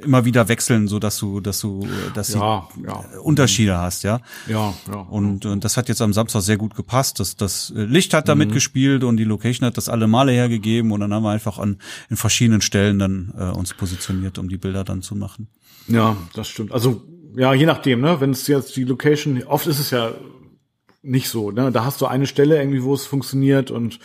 immer 0.02 0.24
wieder 0.24 0.48
wechseln, 0.48 0.88
so 0.88 0.98
dass 0.98 1.18
du, 1.18 1.40
dass 1.40 1.60
du, 1.60 1.84
äh, 1.84 2.12
dass 2.14 2.32
Ja, 2.32 2.68
sie 2.74 2.82
ja. 2.84 3.04
Unterschiede 3.22 3.78
hast, 3.78 4.02
ja. 4.04 4.20
Ja, 4.46 4.74
ja. 4.88 4.96
Und 4.96 5.44
äh, 5.44 5.56
das 5.58 5.76
hat 5.76 5.88
jetzt 5.88 6.02
am 6.02 6.12
Samstag 6.12 6.42
sehr 6.42 6.56
gut 6.56 6.74
gepasst. 6.74 7.20
Das, 7.20 7.36
das 7.36 7.72
äh, 7.76 7.84
Licht 7.84 8.14
hat 8.14 8.28
da 8.28 8.34
mitgespielt 8.34 9.04
und 9.04 9.16
die 9.16 9.24
Location 9.24 9.66
hat 9.66 9.76
das 9.76 9.88
alle 9.88 10.06
Male 10.06 10.32
hergegeben 10.32 10.92
und 10.92 11.00
dann 11.00 11.12
haben 11.12 11.22
wir 11.22 11.30
einfach 11.30 11.58
an 11.58 11.78
in 12.10 12.16
verschiedenen 12.16 12.60
Stellen 12.60 12.98
dann 12.98 13.32
äh, 13.38 13.44
uns 13.44 13.74
positioniert, 13.74 14.38
um 14.38 14.48
die 14.48 14.58
Bilder 14.58 14.84
dann 14.84 15.02
zu 15.02 15.14
machen. 15.14 15.48
Ja, 15.88 16.16
das 16.34 16.48
stimmt. 16.48 16.72
Also, 16.72 17.02
ja, 17.36 17.54
je 17.54 17.66
nachdem, 17.66 18.00
ne? 18.00 18.20
Wenn 18.20 18.30
es 18.30 18.46
jetzt 18.46 18.76
die 18.76 18.84
Location, 18.84 19.42
oft 19.44 19.66
ist 19.66 19.78
es 19.78 19.90
ja 19.90 20.12
nicht 21.02 21.28
so, 21.28 21.50
ne? 21.50 21.72
Da 21.72 21.84
hast 21.84 22.00
du 22.00 22.06
eine 22.06 22.26
Stelle 22.26 22.58
irgendwie, 22.58 22.82
wo 22.82 22.94
es 22.94 23.06
funktioniert 23.06 23.70
und 23.70 23.98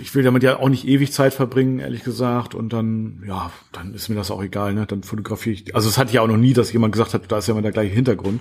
ich 0.00 0.14
will 0.14 0.22
damit 0.22 0.42
ja 0.44 0.58
auch 0.60 0.68
nicht 0.68 0.86
ewig 0.86 1.12
Zeit 1.12 1.34
verbringen, 1.34 1.80
ehrlich 1.80 2.04
gesagt. 2.04 2.54
Und 2.54 2.72
dann, 2.72 3.22
ja, 3.26 3.50
dann 3.72 3.94
ist 3.94 4.08
mir 4.08 4.14
das 4.14 4.30
auch 4.30 4.42
egal, 4.42 4.74
ne? 4.74 4.86
Dann 4.86 5.02
fotografiere 5.02 5.54
ich. 5.54 5.74
Also 5.74 5.88
es 5.88 5.98
hatte 5.98 6.12
ja 6.14 6.20
auch 6.22 6.28
noch 6.28 6.36
nie, 6.36 6.52
dass 6.52 6.72
jemand 6.72 6.92
gesagt 6.92 7.14
hat, 7.14 7.22
da 7.32 7.38
ist 7.38 7.48
ja 7.48 7.52
immer 7.52 7.62
der 7.62 7.72
gleiche 7.72 7.92
Hintergrund. 7.92 8.40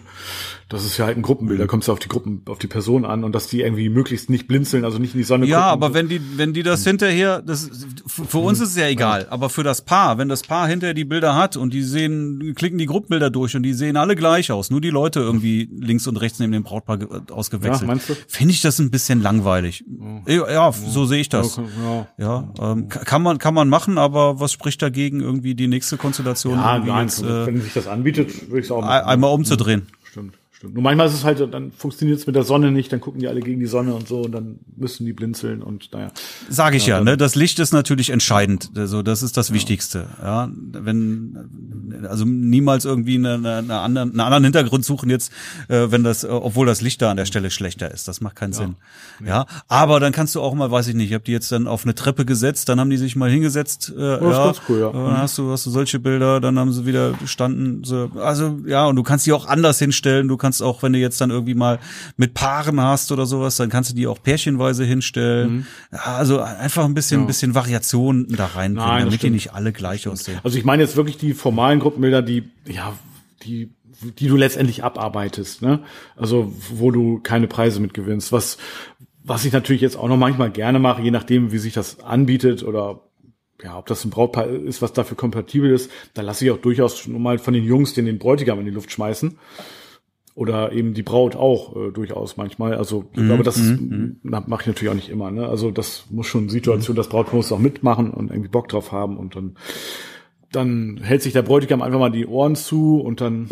Das 0.69 0.84
ist 0.86 0.97
ja 0.97 1.05
halt 1.05 1.17
ein 1.17 1.21
Gruppenbild, 1.23 1.59
da 1.59 1.67
kommst 1.67 1.88
du 1.88 1.91
auf 1.91 1.99
die 1.99 2.07
Gruppen, 2.07 2.41
auf 2.47 2.59
die 2.59 2.67
Person 2.67 3.05
an 3.05 3.23
und 3.23 3.34
dass 3.34 3.47
die 3.47 3.61
irgendwie 3.61 3.89
möglichst 3.89 4.30
nicht 4.30 4.47
blinzeln, 4.47 4.84
also 4.86 4.97
nicht 4.99 5.13
in 5.13 5.19
die 5.19 5.23
Sonne 5.23 5.45
Ja, 5.45 5.71
gucken. 5.71 5.84
aber 5.84 5.93
wenn 5.93 6.09
die, 6.09 6.19
wenn 6.38 6.53
die 6.53 6.63
das 6.63 6.84
hinterher, 6.84 7.41
das, 7.41 7.69
für 8.07 8.39
uns 8.39 8.59
ist 8.61 8.69
es 8.69 8.76
ja 8.76 8.88
egal, 8.88 9.28
aber 9.30 9.49
für 9.49 9.63
das 9.63 9.84
Paar, 9.84 10.17
wenn 10.17 10.28
das 10.30 10.41
Paar 10.43 10.67
hinterher 10.67 10.93
die 10.95 11.05
Bilder 11.05 11.36
hat 11.36 11.55
und 11.55 11.71
die 11.73 11.84
sehen, 11.84 12.53
klicken 12.55 12.78
die 12.80 12.88
Gruppenbilder 12.88 13.30
durch 13.30 13.55
und 13.55 13.61
die 13.63 13.73
sehen 13.73 13.95
alle 13.97 14.15
gleich 14.15 14.51
aus, 14.51 14.71
nur 14.71 14.82
die 14.82 14.89
Leute 14.89 15.19
irgendwie 15.19 15.69
links 15.80 16.07
und 16.07 16.17
rechts 16.17 16.39
neben 16.39 16.51
dem 16.51 16.63
Brautpaar 16.63 16.97
ge- 16.97 17.07
ausgewechselt, 17.32 17.82
Ja, 17.82 17.88
meinst 17.88 18.09
du? 18.09 18.15
finde 18.28 18.51
ich 18.53 18.61
das 18.61 18.80
ein 18.80 18.89
bisschen 18.89 19.21
langweilig. 19.21 19.84
Ja, 20.28 20.49
ja, 20.51 20.71
so 20.71 21.05
sehe 21.05 21.14
ich 21.22 21.30
das. 21.30 21.57
Ja, 21.57 22.07
Ja, 22.18 22.72
ähm, 22.72 22.89
ka- 22.89 22.99
kann 23.03 23.22
man 23.22 23.38
kann 23.38 23.53
man 23.53 23.70
machen, 23.70 23.97
aber 23.97 24.39
was 24.39 24.51
spricht 24.51 24.82
dagegen, 24.82 25.20
irgendwie 25.22 25.55
die 25.55 25.68
nächste 25.68 25.97
Konstellation 25.97 26.57
irgendwie 26.59 26.89
nein, 26.91 27.07
jetzt, 27.07 27.22
äh, 27.24 27.45
wenn 27.45 27.61
sich 27.61 27.74
das 27.74 27.88
anbietet, 27.88 28.47
würde 28.49 28.59
ich 28.59 28.66
es 28.66 28.72
auch 28.72 28.82
machen. 28.82 29.05
einmal 29.07 29.32
umzudrehen? 29.32 29.82
Stimmt, 29.88 30.05
stimmt. 30.56 30.74
Nur 30.74 30.84
manchmal 30.84 31.08
ist 31.08 31.14
es 31.14 31.24
halt, 31.24 31.39
dann 31.53 31.72
funktioniert 31.72 32.20
es 32.20 32.28
mit 32.28 32.36
der 32.36 32.43
Sonne 32.43 32.72
nicht, 32.72 32.91
dann 32.91 33.01
gucken 33.01 33.20
die 33.20 33.28
alle 33.28 33.41
gegen 33.41 33.60
die 33.60 33.66
Sonne 33.66 33.93
und 33.93 34.08
so 34.08 34.22
und 34.22 34.32
dann 34.32 34.60
müssen 34.76 35.06
die 35.06 35.14
blinzeln 35.14 35.62
und 35.62 35.91
naja. 35.93 36.12
Sage 36.49 36.78
ich 36.78 36.86
ja, 36.86 37.01
ne? 37.01 37.18
Das 37.18 37.36
Licht 37.36 37.60
ist 37.60 37.74
natürlich 37.74 38.10
entscheidend. 38.10 38.72
Also 38.76 39.01
das 39.01 39.24
ist 39.24 39.38
das 39.38 39.53
Wichtigste. 39.53 40.08
Ja, 40.22 40.49
wenn 40.72 42.06
also 42.10 42.26
niemals 42.26 42.86
irgendwie 42.86 43.16
eine, 43.16 43.36
eine, 43.36 43.80
anderen, 43.80 44.12
einen 44.12 44.20
anderen 44.20 44.43
Hintergrund 44.43 44.86
suchen 44.86 45.10
jetzt, 45.10 45.32
äh, 45.68 45.88
wenn 45.89 46.03
das, 46.03 46.24
äh, 46.24 46.28
obwohl 46.28 46.66
das 46.66 46.82
Licht 46.82 47.01
da 47.01 47.12
an 47.12 47.18
der 47.18 47.26
Stelle 47.26 47.51
schlechter 47.51 47.91
ist. 47.91 48.08
Das 48.08 48.22
macht 48.22 48.36
keinen 48.36 48.53
Sinn. 48.53 48.76
Ja, 49.26 49.45
aber 49.68 49.99
dann 49.99 50.12
kannst 50.12 50.36
du 50.36 50.41
auch 50.41 50.53
mal, 50.53 50.72
weiß 50.72 50.88
ich 50.88 50.95
nicht, 50.95 51.10
ich 51.10 51.14
habe 51.14 51.24
die 51.24 51.32
jetzt 51.32 51.51
dann 51.51 51.68
auf 51.68 51.84
eine 51.84 51.95
Treppe 51.95 52.26
gesetzt, 52.26 52.70
dann 52.70 52.80
haben 52.80 52.89
die 52.89 52.97
sich 52.97 53.16
mal 53.16 53.30
hingesetzt. 53.30 53.93
Äh, 53.95 54.16
ist 54.16 54.22
ja, 54.22 54.45
ganz 54.45 54.62
cool, 54.70 54.80
ja. 54.80 54.89
äh, 54.89 54.93
Dann 54.93 55.18
hast 55.18 55.38
du 55.38 55.51
hast 55.51 55.66
du 55.66 55.70
solche 55.70 55.99
Bilder, 55.99 56.39
dann 56.41 56.58
haben 56.60 56.72
sie 56.72 56.86
wieder 56.86 57.14
standen. 57.26 57.84
So, 57.84 58.12
also 58.16 58.60
ja, 58.66 58.86
und 58.86 58.95
du 58.95 59.03
kannst 59.03 59.26
die 59.26 59.34
auch 59.34 59.47
anders 59.47 59.80
hinstellen. 59.80 60.28
Du 60.28 60.38
kannst 60.46 60.62
auch, 60.62 60.84
wenn 60.84 60.93
du 60.93 61.00
jetzt 61.00 61.20
dann 61.20 61.32
irgendwie 61.32 61.56
mal 61.56 61.80
mit 62.18 62.36
Paaren 62.36 62.80
hast 62.80 63.12
oder 63.12 63.26
sowas, 63.26 63.58
dann 63.58 63.70
kannst 63.70 63.89
du 63.89 63.96
die 63.96 64.06
auch 64.06 64.22
pärchenweise 64.22 64.86
hinstellen. 64.86 65.52
Mhm. 65.52 65.66
Ja, 65.91 66.18
also 66.18 66.39
einfach 66.39 66.86
ein 66.86 66.93
bisschen, 66.93 67.22
ein 67.22 67.28
bisschen 67.28 67.56
Variation 67.56 68.28
da 68.30 68.46
reinbringen, 68.46 68.76
Nein, 68.76 69.00
damit 69.00 69.14
die 69.14 69.18
stimmt. 69.18 69.34
nicht 69.34 69.54
alle 69.54 69.74
gleich 69.74 70.08
aussehen. 70.08 70.39
Also 70.43 70.58
ich 70.60 70.64
meine 70.64 70.84
jetzt 70.84 70.96
wirklich 70.96 71.18
die 71.18 71.34
formalen 71.34 71.80
Gruppenbilder, 71.80 72.22
die, 72.22 72.43
ja, 72.68 72.93
die, 73.41 73.72
die 74.20 74.28
du 74.28 74.36
letztendlich 74.38 74.84
abarbeitest, 74.84 75.64
ne? 75.64 75.80
Also 76.16 76.54
wo 76.70 76.91
du 76.91 77.20
keine 77.20 77.48
Preise 77.48 77.80
mit 77.80 77.96
gewinnst. 77.96 78.32
Was, 78.32 78.60
was 79.24 79.46
ich 79.46 79.52
natürlich 79.52 79.82
jetzt 79.82 79.98
auch 79.98 80.08
noch 80.08 80.18
manchmal 80.18 80.52
gerne 80.52 80.78
mache, 80.78 81.02
je 81.02 81.12
nachdem, 81.12 81.52
wie 81.52 81.58
sich 81.58 81.74
das 81.74 82.02
anbietet 82.02 82.62
oder 82.62 83.02
ja, 83.64 83.80
ob 83.80 83.88
das 83.88 84.06
ein 84.06 84.12
Brautpaar 84.12 84.48
ist, 84.48 84.84
was 84.84 84.93
dafür 84.93 85.18
kompatibel 85.18 85.72
ist, 85.72 85.89
da 86.14 86.22
lasse 86.22 86.46
ich 86.46 86.52
auch 86.52 86.58
durchaus 86.58 87.00
schon 87.00 87.20
mal 87.20 87.39
von 87.39 87.54
den 87.54 87.64
Jungs 87.64 87.93
den, 87.93 88.06
den 88.06 88.20
Bräutigam 88.20 88.60
in 88.60 88.66
die 88.66 88.72
Luft 88.72 88.91
schmeißen. 88.91 89.39
Oder 90.36 90.74
eben 90.74 90.94
die 90.94 91.02
Braut 91.02 91.36
auch 91.38 91.76
äh, 91.76 91.92
durchaus 91.92 92.36
manchmal. 92.36 92.76
Also 92.76 93.06
ich 93.14 93.24
glaube, 93.24 93.44
das 93.44 93.58
mache 94.22 94.62
ich 94.62 94.68
natürlich 94.68 94.90
auch 94.90 94.96
nicht 94.96 95.10
immer. 95.10 95.32
Ne? 95.32 95.48
Also 95.48 95.72
das 95.72 96.08
muss 96.10 96.28
schon 96.28 96.50
Situation, 96.50 96.96
das 96.98 97.08
Brautpaar 97.08 97.36
muss 97.36 97.52
auch 97.54 97.60
mitmachen 97.60 98.12
und 98.12 98.32
irgendwie 98.32 98.50
Bock 98.50 98.68
drauf 98.68 98.92
haben 98.92 99.18
und 99.18 99.36
dann 99.38 99.56
dann 100.52 101.00
hält 101.02 101.22
sich 101.22 101.34
der 101.34 101.42
Bräutigam 101.42 101.82
einfach 101.82 102.00
mal 102.00 102.12
die 102.12 102.26
Ohren 102.26 102.56
zu 102.56 103.00
und 103.00 103.22
dann 103.22 103.50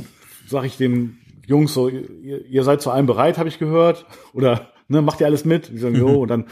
sage 0.47 0.67
ich 0.67 0.77
den 0.77 1.17
Jungs 1.45 1.73
so, 1.73 1.89
ihr, 1.89 2.45
ihr 2.45 2.63
seid 2.63 2.81
zu 2.81 2.91
allem 2.91 3.05
bereit, 3.05 3.37
habe 3.37 3.49
ich 3.49 3.59
gehört. 3.59 4.05
Oder 4.33 4.69
ne, 4.87 5.01
macht 5.01 5.19
ihr 5.19 5.27
alles 5.27 5.45
mit? 5.45 5.69
Die 5.69 5.77
sagen, 5.77 5.95
jo, 5.95 6.21
und 6.21 6.29
dann 6.29 6.45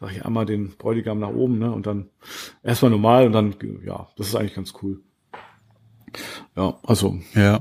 sage 0.00 0.12
ich 0.16 0.24
einmal 0.24 0.46
den 0.46 0.76
Bräutigam 0.76 1.18
nach 1.18 1.30
oben, 1.30 1.58
ne? 1.58 1.72
Und 1.72 1.86
dann 1.86 2.08
erstmal 2.62 2.90
normal 2.90 3.26
und 3.26 3.32
dann, 3.32 3.56
ja, 3.84 4.08
das 4.16 4.28
ist 4.28 4.36
eigentlich 4.36 4.54
ganz 4.54 4.74
cool. 4.82 5.00
Ja, 6.56 6.78
also, 6.84 7.18
Ja. 7.34 7.60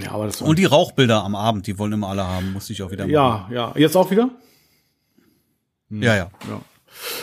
Ja, 0.00 0.12
aber 0.12 0.26
das 0.26 0.40
Und 0.42 0.58
die 0.58 0.64
Rauchbilder 0.64 1.22
am 1.22 1.34
Abend, 1.34 1.66
die 1.66 1.78
wollen 1.78 1.92
immer 1.92 2.08
alle 2.08 2.26
haben, 2.26 2.52
musste 2.52 2.72
ich 2.72 2.82
auch 2.82 2.90
wieder 2.90 3.04
machen. 3.04 3.12
ja, 3.12 3.48
ja. 3.52 3.72
Jetzt 3.76 3.96
auch 3.96 4.10
wieder? 4.10 4.30
Ja, 5.90 6.16
ja. 6.16 6.30
Ja. 6.48 6.60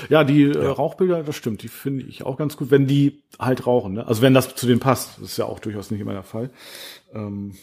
Ja, 0.10 0.24
die 0.24 0.44
Äh, 0.44 0.66
Rauchbilder, 0.68 1.24
das 1.24 1.36
stimmt, 1.36 1.64
die 1.64 1.70
finde 1.70 2.06
ich 2.06 2.24
auch 2.24 2.38
ganz 2.38 2.58
gut, 2.58 2.72
wenn 2.72 2.88
die 2.88 3.24
halt 3.40 3.66
rauchen. 3.66 3.94
Ne? 3.94 4.06
Also 4.08 4.22
wenn 4.22 4.34
das 4.34 4.54
zu 4.56 4.68
denen 4.68 4.80
passt, 4.82 5.18
das 5.18 5.32
ist 5.32 5.38
ja 5.38 5.46
auch 5.46 5.60
durchaus 5.60 5.92
nicht 5.92 6.02
immer 6.02 6.14
der 6.14 6.24
Fall. 6.24 6.50
Ähm, 7.14 7.56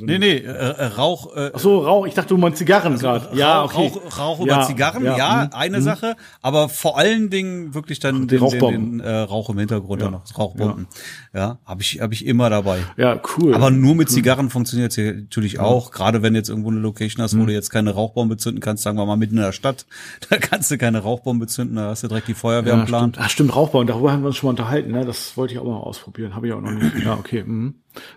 Nee, 0.00 0.18
nee, 0.18 0.36
äh, 0.36 0.46
äh, 0.46 0.84
Rauch, 0.84 1.36
äh, 1.36 1.50
Ach 1.54 1.58
so, 1.58 1.80
Rauch, 1.80 2.06
ich 2.06 2.14
dachte, 2.14 2.28
du 2.28 2.36
meinst 2.38 2.58
Zigarren 2.58 2.96
gerade. 2.98 3.36
Ja, 3.36 3.62
Rauch, 3.62 3.74
okay. 3.74 3.92
Rauch, 3.94 4.18
Rauch 4.18 4.40
über 4.40 4.52
Ja, 4.52 4.62
Zigarren, 4.62 5.04
ja, 5.04 5.16
ja, 5.16 5.44
mhm, 5.44 5.50
eine 5.54 5.82
Sache, 5.82 6.16
aber 6.40 6.68
vor 6.68 6.98
allen 6.98 7.30
Dingen 7.30 7.74
wirklich 7.74 7.98
dann 7.98 8.20
den, 8.20 8.28
den, 8.28 8.38
Rauchbomben. 8.38 8.98
den 8.98 9.00
äh, 9.00 9.18
Rauch 9.18 9.50
im 9.50 9.58
Hintergrund 9.58 10.02
dann 10.02 10.12
noch, 10.12 10.38
Rauchbomben. 10.38 10.86
Ja, 11.34 11.58
habe 11.64 11.82
ich 11.82 12.00
habe 12.00 12.14
ich 12.14 12.26
immer 12.26 12.48
dabei. 12.50 12.80
Ja, 12.96 13.20
cool. 13.36 13.54
Aber 13.54 13.70
nur 13.70 13.94
mit 13.94 14.10
Zigarren 14.10 14.50
funktioniert 14.50 14.96
es 14.96 15.14
natürlich 15.14 15.58
auch, 15.58 15.90
gerade 15.90 16.22
wenn 16.22 16.34
du 16.34 16.38
jetzt 16.38 16.48
irgendwo 16.48 16.70
eine 16.70 16.80
Location 16.80 17.22
hast, 17.22 17.38
wo 17.38 17.44
du 17.44 17.52
jetzt 17.52 17.70
keine 17.70 17.90
Rauchbombe 17.90 18.36
zünden 18.36 18.60
kannst, 18.60 18.82
sagen 18.84 18.98
wir 18.98 19.06
mal 19.06 19.16
mitten 19.16 19.36
in 19.36 19.42
der 19.42 19.52
Stadt, 19.52 19.86
da 20.30 20.38
kannst 20.38 20.70
du 20.70 20.78
keine 20.78 21.00
Rauchbombe 21.00 21.46
zünden, 21.46 21.76
da 21.76 21.88
hast 21.90 22.02
du 22.04 22.08
direkt 22.08 22.28
die 22.28 22.34
Feuerwehr 22.34 22.74
ja, 22.74 22.80
im 22.80 22.86
Plan. 22.86 23.10
stimmt. 23.10 23.24
Ah, 23.24 23.28
stimmt, 23.28 23.56
Rauchbau. 23.56 23.82
Darüber 23.84 24.12
haben 24.12 24.22
wir 24.22 24.28
uns 24.28 24.36
schon 24.36 24.48
mal 24.48 24.50
unterhalten. 24.50 24.92
Ne? 24.92 25.04
Das 25.04 25.36
wollte 25.36 25.54
ich 25.54 25.60
auch 25.60 25.64
mal 25.64 25.76
ausprobieren. 25.76 26.34
Habe 26.34 26.46
ich 26.46 26.52
auch 26.52 26.60
noch 26.60 26.70
nicht. 26.70 27.04
Ja, 27.04 27.14
okay. 27.14 27.42
Mhm. 27.44 27.74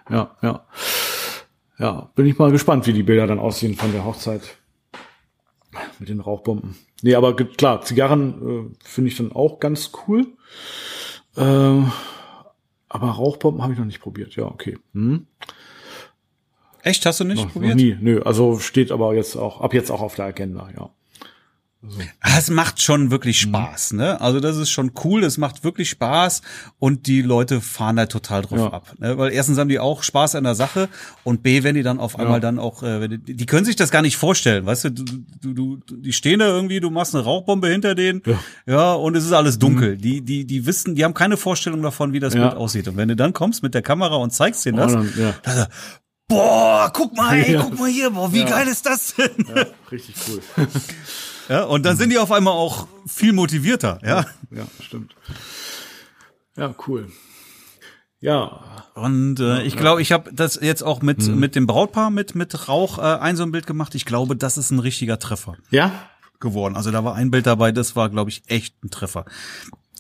Ja, 0.10 0.32
ja. 0.42 0.66
Ja, 1.78 2.10
bin 2.16 2.26
ich 2.26 2.38
mal 2.38 2.52
gespannt, 2.52 2.88
wie 2.88 2.94
die 2.94 3.04
Bilder 3.04 3.28
dann 3.28 3.40
aussehen 3.40 3.76
von 3.76 3.92
der 3.92 4.06
Hochzeit 4.06 4.58
mit 6.00 6.10
den 6.10 6.22
Rauchbomben. 6.22 6.76
Nee, 7.02 7.16
aber 7.16 7.36
klar, 7.36 7.82
Zigarren 7.82 8.72
äh, 8.74 8.88
finde 8.88 9.10
ich 9.10 9.18
dann 9.18 9.32
auch 9.34 9.60
ganz 9.60 9.92
cool. 10.08 10.28
Ähm, 11.36 11.92
aber 12.88 13.08
Rauchbomben 13.10 13.62
habe 13.62 13.74
ich 13.74 13.80
noch 13.80 13.86
nicht 13.86 14.00
probiert. 14.00 14.36
Ja, 14.36 14.46
okay. 14.46 14.78
Hm? 14.94 15.28
Echt, 16.82 17.06
hast 17.06 17.20
du 17.20 17.24
nicht 17.24 17.38
Noch, 17.38 17.46
noch 17.46 17.54
probiert? 17.54 17.76
nie. 17.76 17.98
Nö, 18.00 18.22
also 18.22 18.60
steht 18.60 18.92
aber 18.92 19.14
jetzt 19.16 19.36
auch, 19.36 19.60
ab 19.60 19.74
jetzt 19.74 19.92
auch 19.92 20.02
auf 20.02 20.16
der 20.16 20.26
Agenda, 20.26 20.70
ja. 20.76 20.90
Ah, 22.22 22.38
Es 22.38 22.50
macht 22.50 22.82
schon 22.82 23.12
wirklich 23.12 23.46
Mhm. 23.46 23.50
Spaß, 23.50 23.94
ne? 23.94 24.20
Also 24.22 24.40
das 24.40 24.58
ist 24.58 24.70
schon 24.72 24.92
cool, 25.04 25.24
es 25.24 25.38
macht 25.38 25.64
wirklich 25.64 25.90
Spaß 25.90 26.42
und 26.80 27.08
die 27.08 27.22
Leute 27.22 27.62
fahren 27.62 27.96
da 27.96 28.06
total 28.08 28.42
drauf 28.42 28.58
Ja. 28.60 28.68
ab. 28.74 28.94
Ne? 29.00 29.18
Weil 29.18 29.32
erstens 29.32 29.58
haben 29.58 29.70
die 29.70 29.80
auch 29.80 30.04
Spaß 30.04 30.36
an 30.36 30.44
der 30.44 30.56
Sache 30.56 30.90
und 31.24 31.44
B, 31.44 31.64
wenn 31.64 31.76
die 31.76 31.84
dann 31.84 32.00
auf 32.00 32.18
einmal 32.20 32.40
dann 32.40 32.60
auch, 32.60 32.84
äh, 32.84 33.02
wenn 33.02 33.24
die, 33.24 33.36
die 33.36 33.46
können 33.46 33.66
sich 33.66 33.76
das 33.76 33.92
gar 33.92 34.02
nicht 34.02 34.18
vorstellen, 34.18 34.66
weißt 34.66 34.86
du, 34.86 34.90
du, 34.92 35.04
du, 35.42 35.54
du, 35.78 35.96
die 35.98 36.14
stehen 36.14 36.40
da 36.40 36.48
irgendwie, 36.48 36.80
du 36.80 36.90
machst 36.90 37.16
eine 37.16 37.24
Rauchbombe 37.24 37.68
hinter 37.68 37.96
denen, 37.96 38.22
ja, 38.26 38.40
Ja. 38.68 38.94
und 38.94 39.16
es 39.16 39.26
ist 39.26 39.32
alles 39.34 39.60
dunkel. 39.60 39.98
Die, 39.98 40.22
die, 40.22 40.46
die 40.46 40.66
wissen, 40.66 40.96
die 40.96 41.04
haben 41.04 41.14
keine 41.14 41.38
Vorstellung 41.38 41.82
davon, 41.82 42.14
wie 42.14 42.20
das 42.20 42.34
Ja. 42.34 42.48
Bild 42.48 42.56
aussieht. 42.60 42.88
Und 42.88 42.98
wenn 42.98 43.08
du 43.10 43.16
dann 43.16 43.34
kommst 43.34 43.64
mit 43.64 43.74
der 43.74 43.82
Kamera 43.82 44.16
und 44.16 44.32
zeigst 44.32 44.66
denen 44.66 44.80
Oh, 44.80 44.84
das, 44.84 44.94
dann, 44.94 45.14
ja. 45.18 45.34
dann 45.44 45.58
er, 45.58 45.70
boah, 46.28 46.92
guck 46.94 47.16
mal, 47.16 47.36
ey, 47.38 47.54
Ja. 47.54 47.62
guck 47.62 47.80
mal 47.80 47.90
hier, 47.90 48.10
boah, 48.10 48.32
wie 48.34 48.40
Ja. 48.40 48.46
geil 48.50 48.68
ist 48.68 48.86
das 48.86 49.14
denn? 49.16 49.46
ja, 49.56 49.66
richtig 49.92 50.16
cool. 50.28 50.42
Ja, 51.50 51.64
und 51.66 51.84
dann 51.84 51.98
sind 51.98 52.10
die 52.12 52.18
auf 52.18 52.32
einmal 52.32 52.54
auch 52.54 52.88
viel 53.06 53.34
motivierter, 53.34 54.00
ja. 54.04 54.26
ja, 54.52 54.66
stimmt. 54.82 55.16
Ja, 56.58 56.74
cool. 56.88 57.12
Ja, 58.22 58.88
Und 58.96 59.40
äh, 59.40 59.62
ich 59.64 59.76
glaube, 59.78 60.02
ich 60.02 60.12
habe 60.12 60.32
das 60.34 60.58
jetzt 60.62 60.82
auch 60.84 61.02
mit 61.02 61.28
Mhm. 61.28 61.40
mit 61.40 61.56
dem 61.56 61.68
Brautpaar 61.68 62.10
mit 62.10 62.34
mit 62.34 62.68
Rauch 62.68 62.98
äh, 62.98 63.02
ein 63.02 63.36
so 63.36 63.44
ein 63.44 63.52
Bild 63.52 63.68
gemacht. 63.68 63.94
Ich 63.94 64.06
glaube, 64.06 64.36
das 64.36 64.58
ist 64.58 64.72
ein 64.72 64.80
richtiger 64.80 65.20
Treffer 65.20 65.58
ja, 65.70 65.92
geworden. 66.40 66.76
Also 66.76 66.90
da 66.92 67.04
war 67.04 67.14
ein 67.16 67.30
Bild 67.30 67.46
dabei, 67.46 67.72
das 67.72 67.96
war 67.96 68.10
glaube 68.10 68.32
ich 68.32 68.44
echt 68.48 68.84
ein 68.84 68.90
Treffer. 68.90 69.26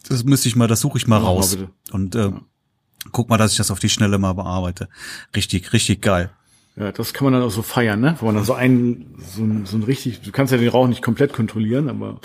Das 0.07 0.23
müsste 0.23 0.47
ich 0.47 0.55
mal, 0.55 0.67
das 0.67 0.79
suche 0.79 0.97
ich 0.97 1.07
mal 1.07 1.19
mal 1.19 1.25
raus 1.27 1.51
bitte. 1.55 1.69
und 1.91 2.15
äh, 2.15 2.31
guck 3.11 3.29
mal, 3.29 3.37
dass 3.37 3.51
ich 3.51 3.57
das 3.57 3.69
auf 3.69 3.79
die 3.79 3.89
Schnelle 3.89 4.17
mal 4.17 4.33
bearbeite. 4.33 4.87
Richtig, 5.35 5.73
richtig 5.73 6.01
geil. 6.01 6.31
Ja, 6.77 6.91
das 6.91 7.13
kann 7.13 7.25
man 7.25 7.33
dann 7.33 7.43
auch 7.43 7.51
so 7.51 7.61
feiern, 7.61 8.01
ne? 8.01 8.15
Wo 8.19 8.25
man 8.25 8.35
dann 8.35 8.43
so 8.45 8.53
ein, 8.53 9.15
so 9.17 9.43
ein, 9.43 9.65
so 9.65 9.77
ein 9.77 9.83
richtig, 9.83 10.21
du 10.21 10.31
kannst 10.31 10.51
ja 10.51 10.57
den 10.57 10.69
Rauch 10.69 10.87
nicht 10.87 11.01
komplett 11.01 11.31
kontrollieren, 11.33 11.89
aber 11.89 12.19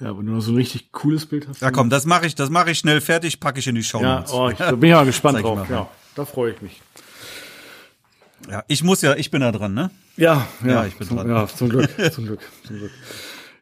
ja, 0.00 0.16
wenn 0.16 0.26
du 0.26 0.32
noch 0.32 0.40
so 0.40 0.52
ein 0.52 0.56
richtig 0.56 0.92
cooles 0.92 1.26
Bild 1.26 1.48
hast. 1.48 1.60
Ja, 1.62 1.70
komm, 1.70 1.90
das 1.90 2.06
mache 2.06 2.26
ich, 2.26 2.34
das 2.34 2.50
mache 2.50 2.70
ich 2.70 2.78
schnell 2.78 3.00
fertig, 3.00 3.40
packe 3.40 3.58
ich 3.60 3.66
in 3.66 3.74
die 3.74 3.82
Show. 3.84 4.00
Ja, 4.00 4.24
oh, 4.32 4.48
ich, 4.50 4.58
da 4.58 4.72
bin 4.72 4.88
ich 4.90 4.94
mal 4.94 5.04
gespannt 5.04 5.42
drauf. 5.42 5.68
mal. 5.68 5.74
Ja, 5.74 5.88
da 6.14 6.24
freue 6.24 6.52
ich 6.52 6.62
mich. 6.62 6.80
ja, 8.50 8.62
ich 8.68 8.82
muss 8.84 9.02
ja, 9.02 9.14
ich 9.14 9.30
bin 9.30 9.40
da 9.40 9.52
dran, 9.52 9.74
ne? 9.74 9.90
Ja, 10.16 10.46
ja, 10.64 10.70
Ja, 10.70 10.86
ich 10.86 10.96
bin 10.96 11.06
zum, 11.08 11.16
dran. 11.18 11.28
Ja, 11.28 11.46
zum 11.48 11.68
Glück, 11.68 11.88
zum 12.12 12.26
Glück, 12.26 12.40
zum 12.66 12.78
Glück. 12.78 12.90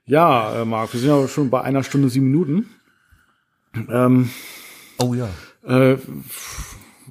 Ja, 0.06 0.62
äh, 0.62 0.64
Marc, 0.64 0.92
wir 0.92 1.00
sind 1.00 1.08
ja 1.10 1.28
schon 1.28 1.50
bei 1.50 1.62
einer 1.62 1.82
Stunde 1.84 2.08
sieben 2.10 2.26
Minuten. 2.30 2.70
Ähm, 3.88 4.30
Oh 4.98 5.14
ja. 5.14 5.28
Äh, 5.66 5.96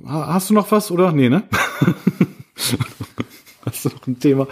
ha- 0.06 0.34
hast 0.34 0.50
du 0.50 0.54
noch 0.54 0.70
was 0.72 0.92
oder? 0.92 1.12
Nee, 1.12 1.30
ne? 1.30 1.44
hast 3.66 3.86
du 3.86 3.90
noch 3.90 4.08
ein 4.08 4.20
Thema? 4.20 4.48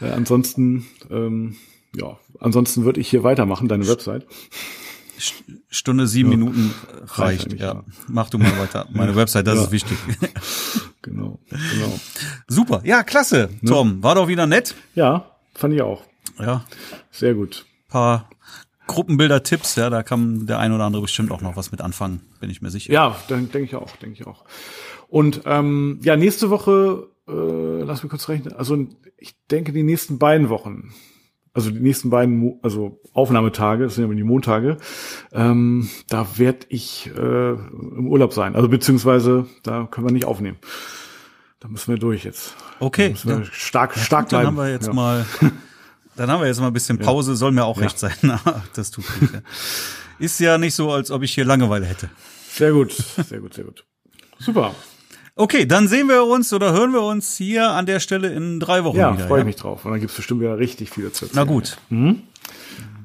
Äh, 0.00 0.10
ansonsten, 0.10 0.86
ähm, 1.10 1.56
ja, 1.96 2.18
ansonsten 2.38 2.84
würde 2.84 3.00
ich 3.00 3.08
hier 3.08 3.22
weitermachen, 3.22 3.68
deine 3.68 3.86
Website. 3.88 4.26
Stunde 5.68 6.06
sieben 6.06 6.30
Minuten 6.30 6.72
reicht. 7.08 7.44
eigentlich, 7.46 7.60
Ja. 7.60 7.74
ja. 7.74 7.84
mach 8.08 8.30
du 8.30 8.38
mal 8.38 8.58
weiter. 8.58 8.88
Meine 8.92 9.14
Website, 9.16 9.46
das 9.46 9.56
Ja. 9.56 9.62
ist 9.64 9.70
wichtig. 9.72 9.98
Genau, 11.02 11.38
genau. 11.48 11.98
Super, 12.46 12.82
ja, 12.84 13.02
klasse. 13.02 13.48
Tom, 13.66 14.02
war 14.02 14.16
doch 14.16 14.28
wieder 14.28 14.46
nett. 14.46 14.74
Ja, 14.94 15.30
fand 15.54 15.72
ich 15.72 15.80
auch. 15.80 16.02
Ja, 16.38 16.66
Sehr 17.10 17.32
gut. 17.32 17.64
paar 17.88 18.28
Gruppenbilder-Tipps, 18.86 19.76
ja, 19.76 19.88
da 19.88 20.02
kann 20.02 20.44
der 20.46 20.58
ein 20.58 20.72
oder 20.72 20.84
andere 20.84 21.00
bestimmt 21.00 21.30
auch 21.30 21.40
noch 21.40 21.56
was 21.56 21.72
mit 21.72 21.80
anfangen, 21.80 22.20
bin 22.40 22.50
ich 22.50 22.60
mir 22.60 22.68
sicher. 22.70 22.92
Ja, 22.92 23.16
denke 23.30 23.60
ich 23.62 23.74
auch, 23.76 23.96
denke 23.96 24.20
ich 24.20 24.26
auch. 24.26 24.44
Und 25.08 25.40
ähm, 25.46 26.00
ja, 26.02 26.16
nächste 26.16 26.50
Woche, 26.50 27.08
äh, 27.30 27.82
lass 27.82 28.02
mich 28.02 28.10
kurz 28.10 28.28
rechnen, 28.28 28.52
also 28.54 28.86
ich 29.16 29.34
denke 29.50 29.72
die 29.72 29.82
nächsten 29.82 30.18
beiden 30.18 30.48
Wochen, 30.48 30.92
also 31.52 31.70
die 31.70 31.80
nächsten 31.80 32.10
beiden, 32.10 32.58
also 32.62 33.00
Aufnahmetage, 33.12 33.84
das 33.84 33.94
sind 33.94 34.08
ja 34.08 34.14
die 34.14 34.22
Montage, 34.22 34.76
ähm, 35.32 35.88
da 36.08 36.38
werde 36.38 36.66
ich 36.68 37.10
äh, 37.16 37.50
im 37.50 38.08
Urlaub 38.08 38.32
sein. 38.32 38.54
Also 38.54 38.68
beziehungsweise 38.68 39.46
da 39.62 39.86
können 39.90 40.06
wir 40.06 40.12
nicht 40.12 40.26
aufnehmen. 40.26 40.58
Da 41.58 41.68
müssen 41.68 41.92
wir 41.92 41.98
durch 41.98 42.24
jetzt. 42.24 42.54
Okay. 42.78 43.14
Da 43.24 43.38
wir 43.40 43.44
stark, 43.44 43.94
ja, 43.96 44.02
stark 44.02 44.26
gut, 44.26 44.32
Dann 44.32 44.46
haben 44.46 44.56
wir 44.56 44.70
jetzt 44.70 44.86
ja. 44.86 44.92
mal, 44.94 45.26
dann 46.16 46.30
haben 46.30 46.40
wir 46.40 46.46
jetzt 46.46 46.60
mal 46.60 46.68
ein 46.68 46.72
bisschen 46.72 46.98
Pause. 46.98 47.36
Soll 47.36 47.52
mir 47.52 47.64
auch 47.64 47.80
recht 47.80 47.98
sein. 47.98 48.14
das 48.74 48.90
tut 48.90 49.04
gut. 49.20 49.32
Ja. 49.32 49.40
Ist 50.18 50.40
ja 50.40 50.56
nicht 50.56 50.74
so, 50.74 50.90
als 50.90 51.10
ob 51.10 51.22
ich 51.22 51.34
hier 51.34 51.44
Langeweile 51.44 51.86
hätte. 51.86 52.10
Sehr 52.48 52.72
gut, 52.72 52.92
sehr 52.92 53.40
gut, 53.40 53.54
sehr 53.54 53.64
gut. 53.64 53.84
Super. 54.38 54.74
Okay, 55.40 55.64
dann 55.64 55.88
sehen 55.88 56.06
wir 56.08 56.26
uns 56.26 56.52
oder 56.52 56.74
hören 56.74 56.92
wir 56.92 57.02
uns 57.02 57.34
hier 57.38 57.70
an 57.70 57.86
der 57.86 57.98
Stelle 57.98 58.28
in 58.28 58.60
drei 58.60 58.84
Wochen 58.84 58.98
ja, 58.98 59.14
wieder. 59.14 59.14
Freue 59.14 59.22
ja, 59.22 59.28
freue 59.28 59.44
mich 59.44 59.56
drauf. 59.56 59.86
Und 59.86 59.92
dann 59.92 60.00
gibt's 60.00 60.14
bestimmt 60.14 60.42
wieder 60.42 60.58
richtig 60.58 60.90
viele 60.90 61.12
zu 61.12 61.24
erzählen. 61.24 61.46
Na 61.46 61.50
gut. 61.50 61.78
Mhm. 61.88 62.24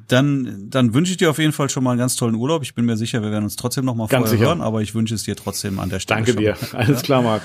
Dann, 0.10 0.68
dann 0.70 0.94
wünsche 0.94 1.12
ich 1.12 1.18
dir 1.18 1.30
auf 1.30 1.38
jeden 1.38 1.54
Fall 1.54 1.70
schon 1.70 1.86
mal 1.86 1.92
einen 1.92 2.00
ganz 2.00 2.18
tollen 2.18 2.36
Urlaub. 2.36 2.62
Ich 2.62 2.76
bin 2.76 2.84
mir 2.84 2.98
sicher, 2.98 3.22
wir 3.22 3.32
werden 3.32 3.46
uns 3.46 3.56
trotzdem 3.56 3.86
noch 3.86 3.96
mal 3.96 4.08
ganz 4.08 4.24
vorher 4.24 4.38
sicher. 4.38 4.50
hören, 4.50 4.62
aber 4.62 4.82
ich 4.82 4.94
wünsche 4.94 5.16
es 5.16 5.24
dir 5.24 5.38
trotzdem 5.38 5.80
an 5.80 5.90
der 5.90 6.02
Stelle. 6.02 6.26
Danke 6.26 6.34
schon. 6.34 6.42
dir. 6.42 6.58
Alles 6.78 7.04
klar, 7.04 7.22
Marc. 7.22 7.44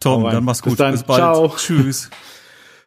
Tom, 0.00 0.24
dann 0.24 0.42
mach's 0.42 0.62
gut. 0.62 0.72
Bis, 0.72 0.78
dann. 0.78 0.92
Bis 0.92 1.04
bald. 1.04 1.20
Ciao. 1.20 1.54
Tschüss. 1.56 2.10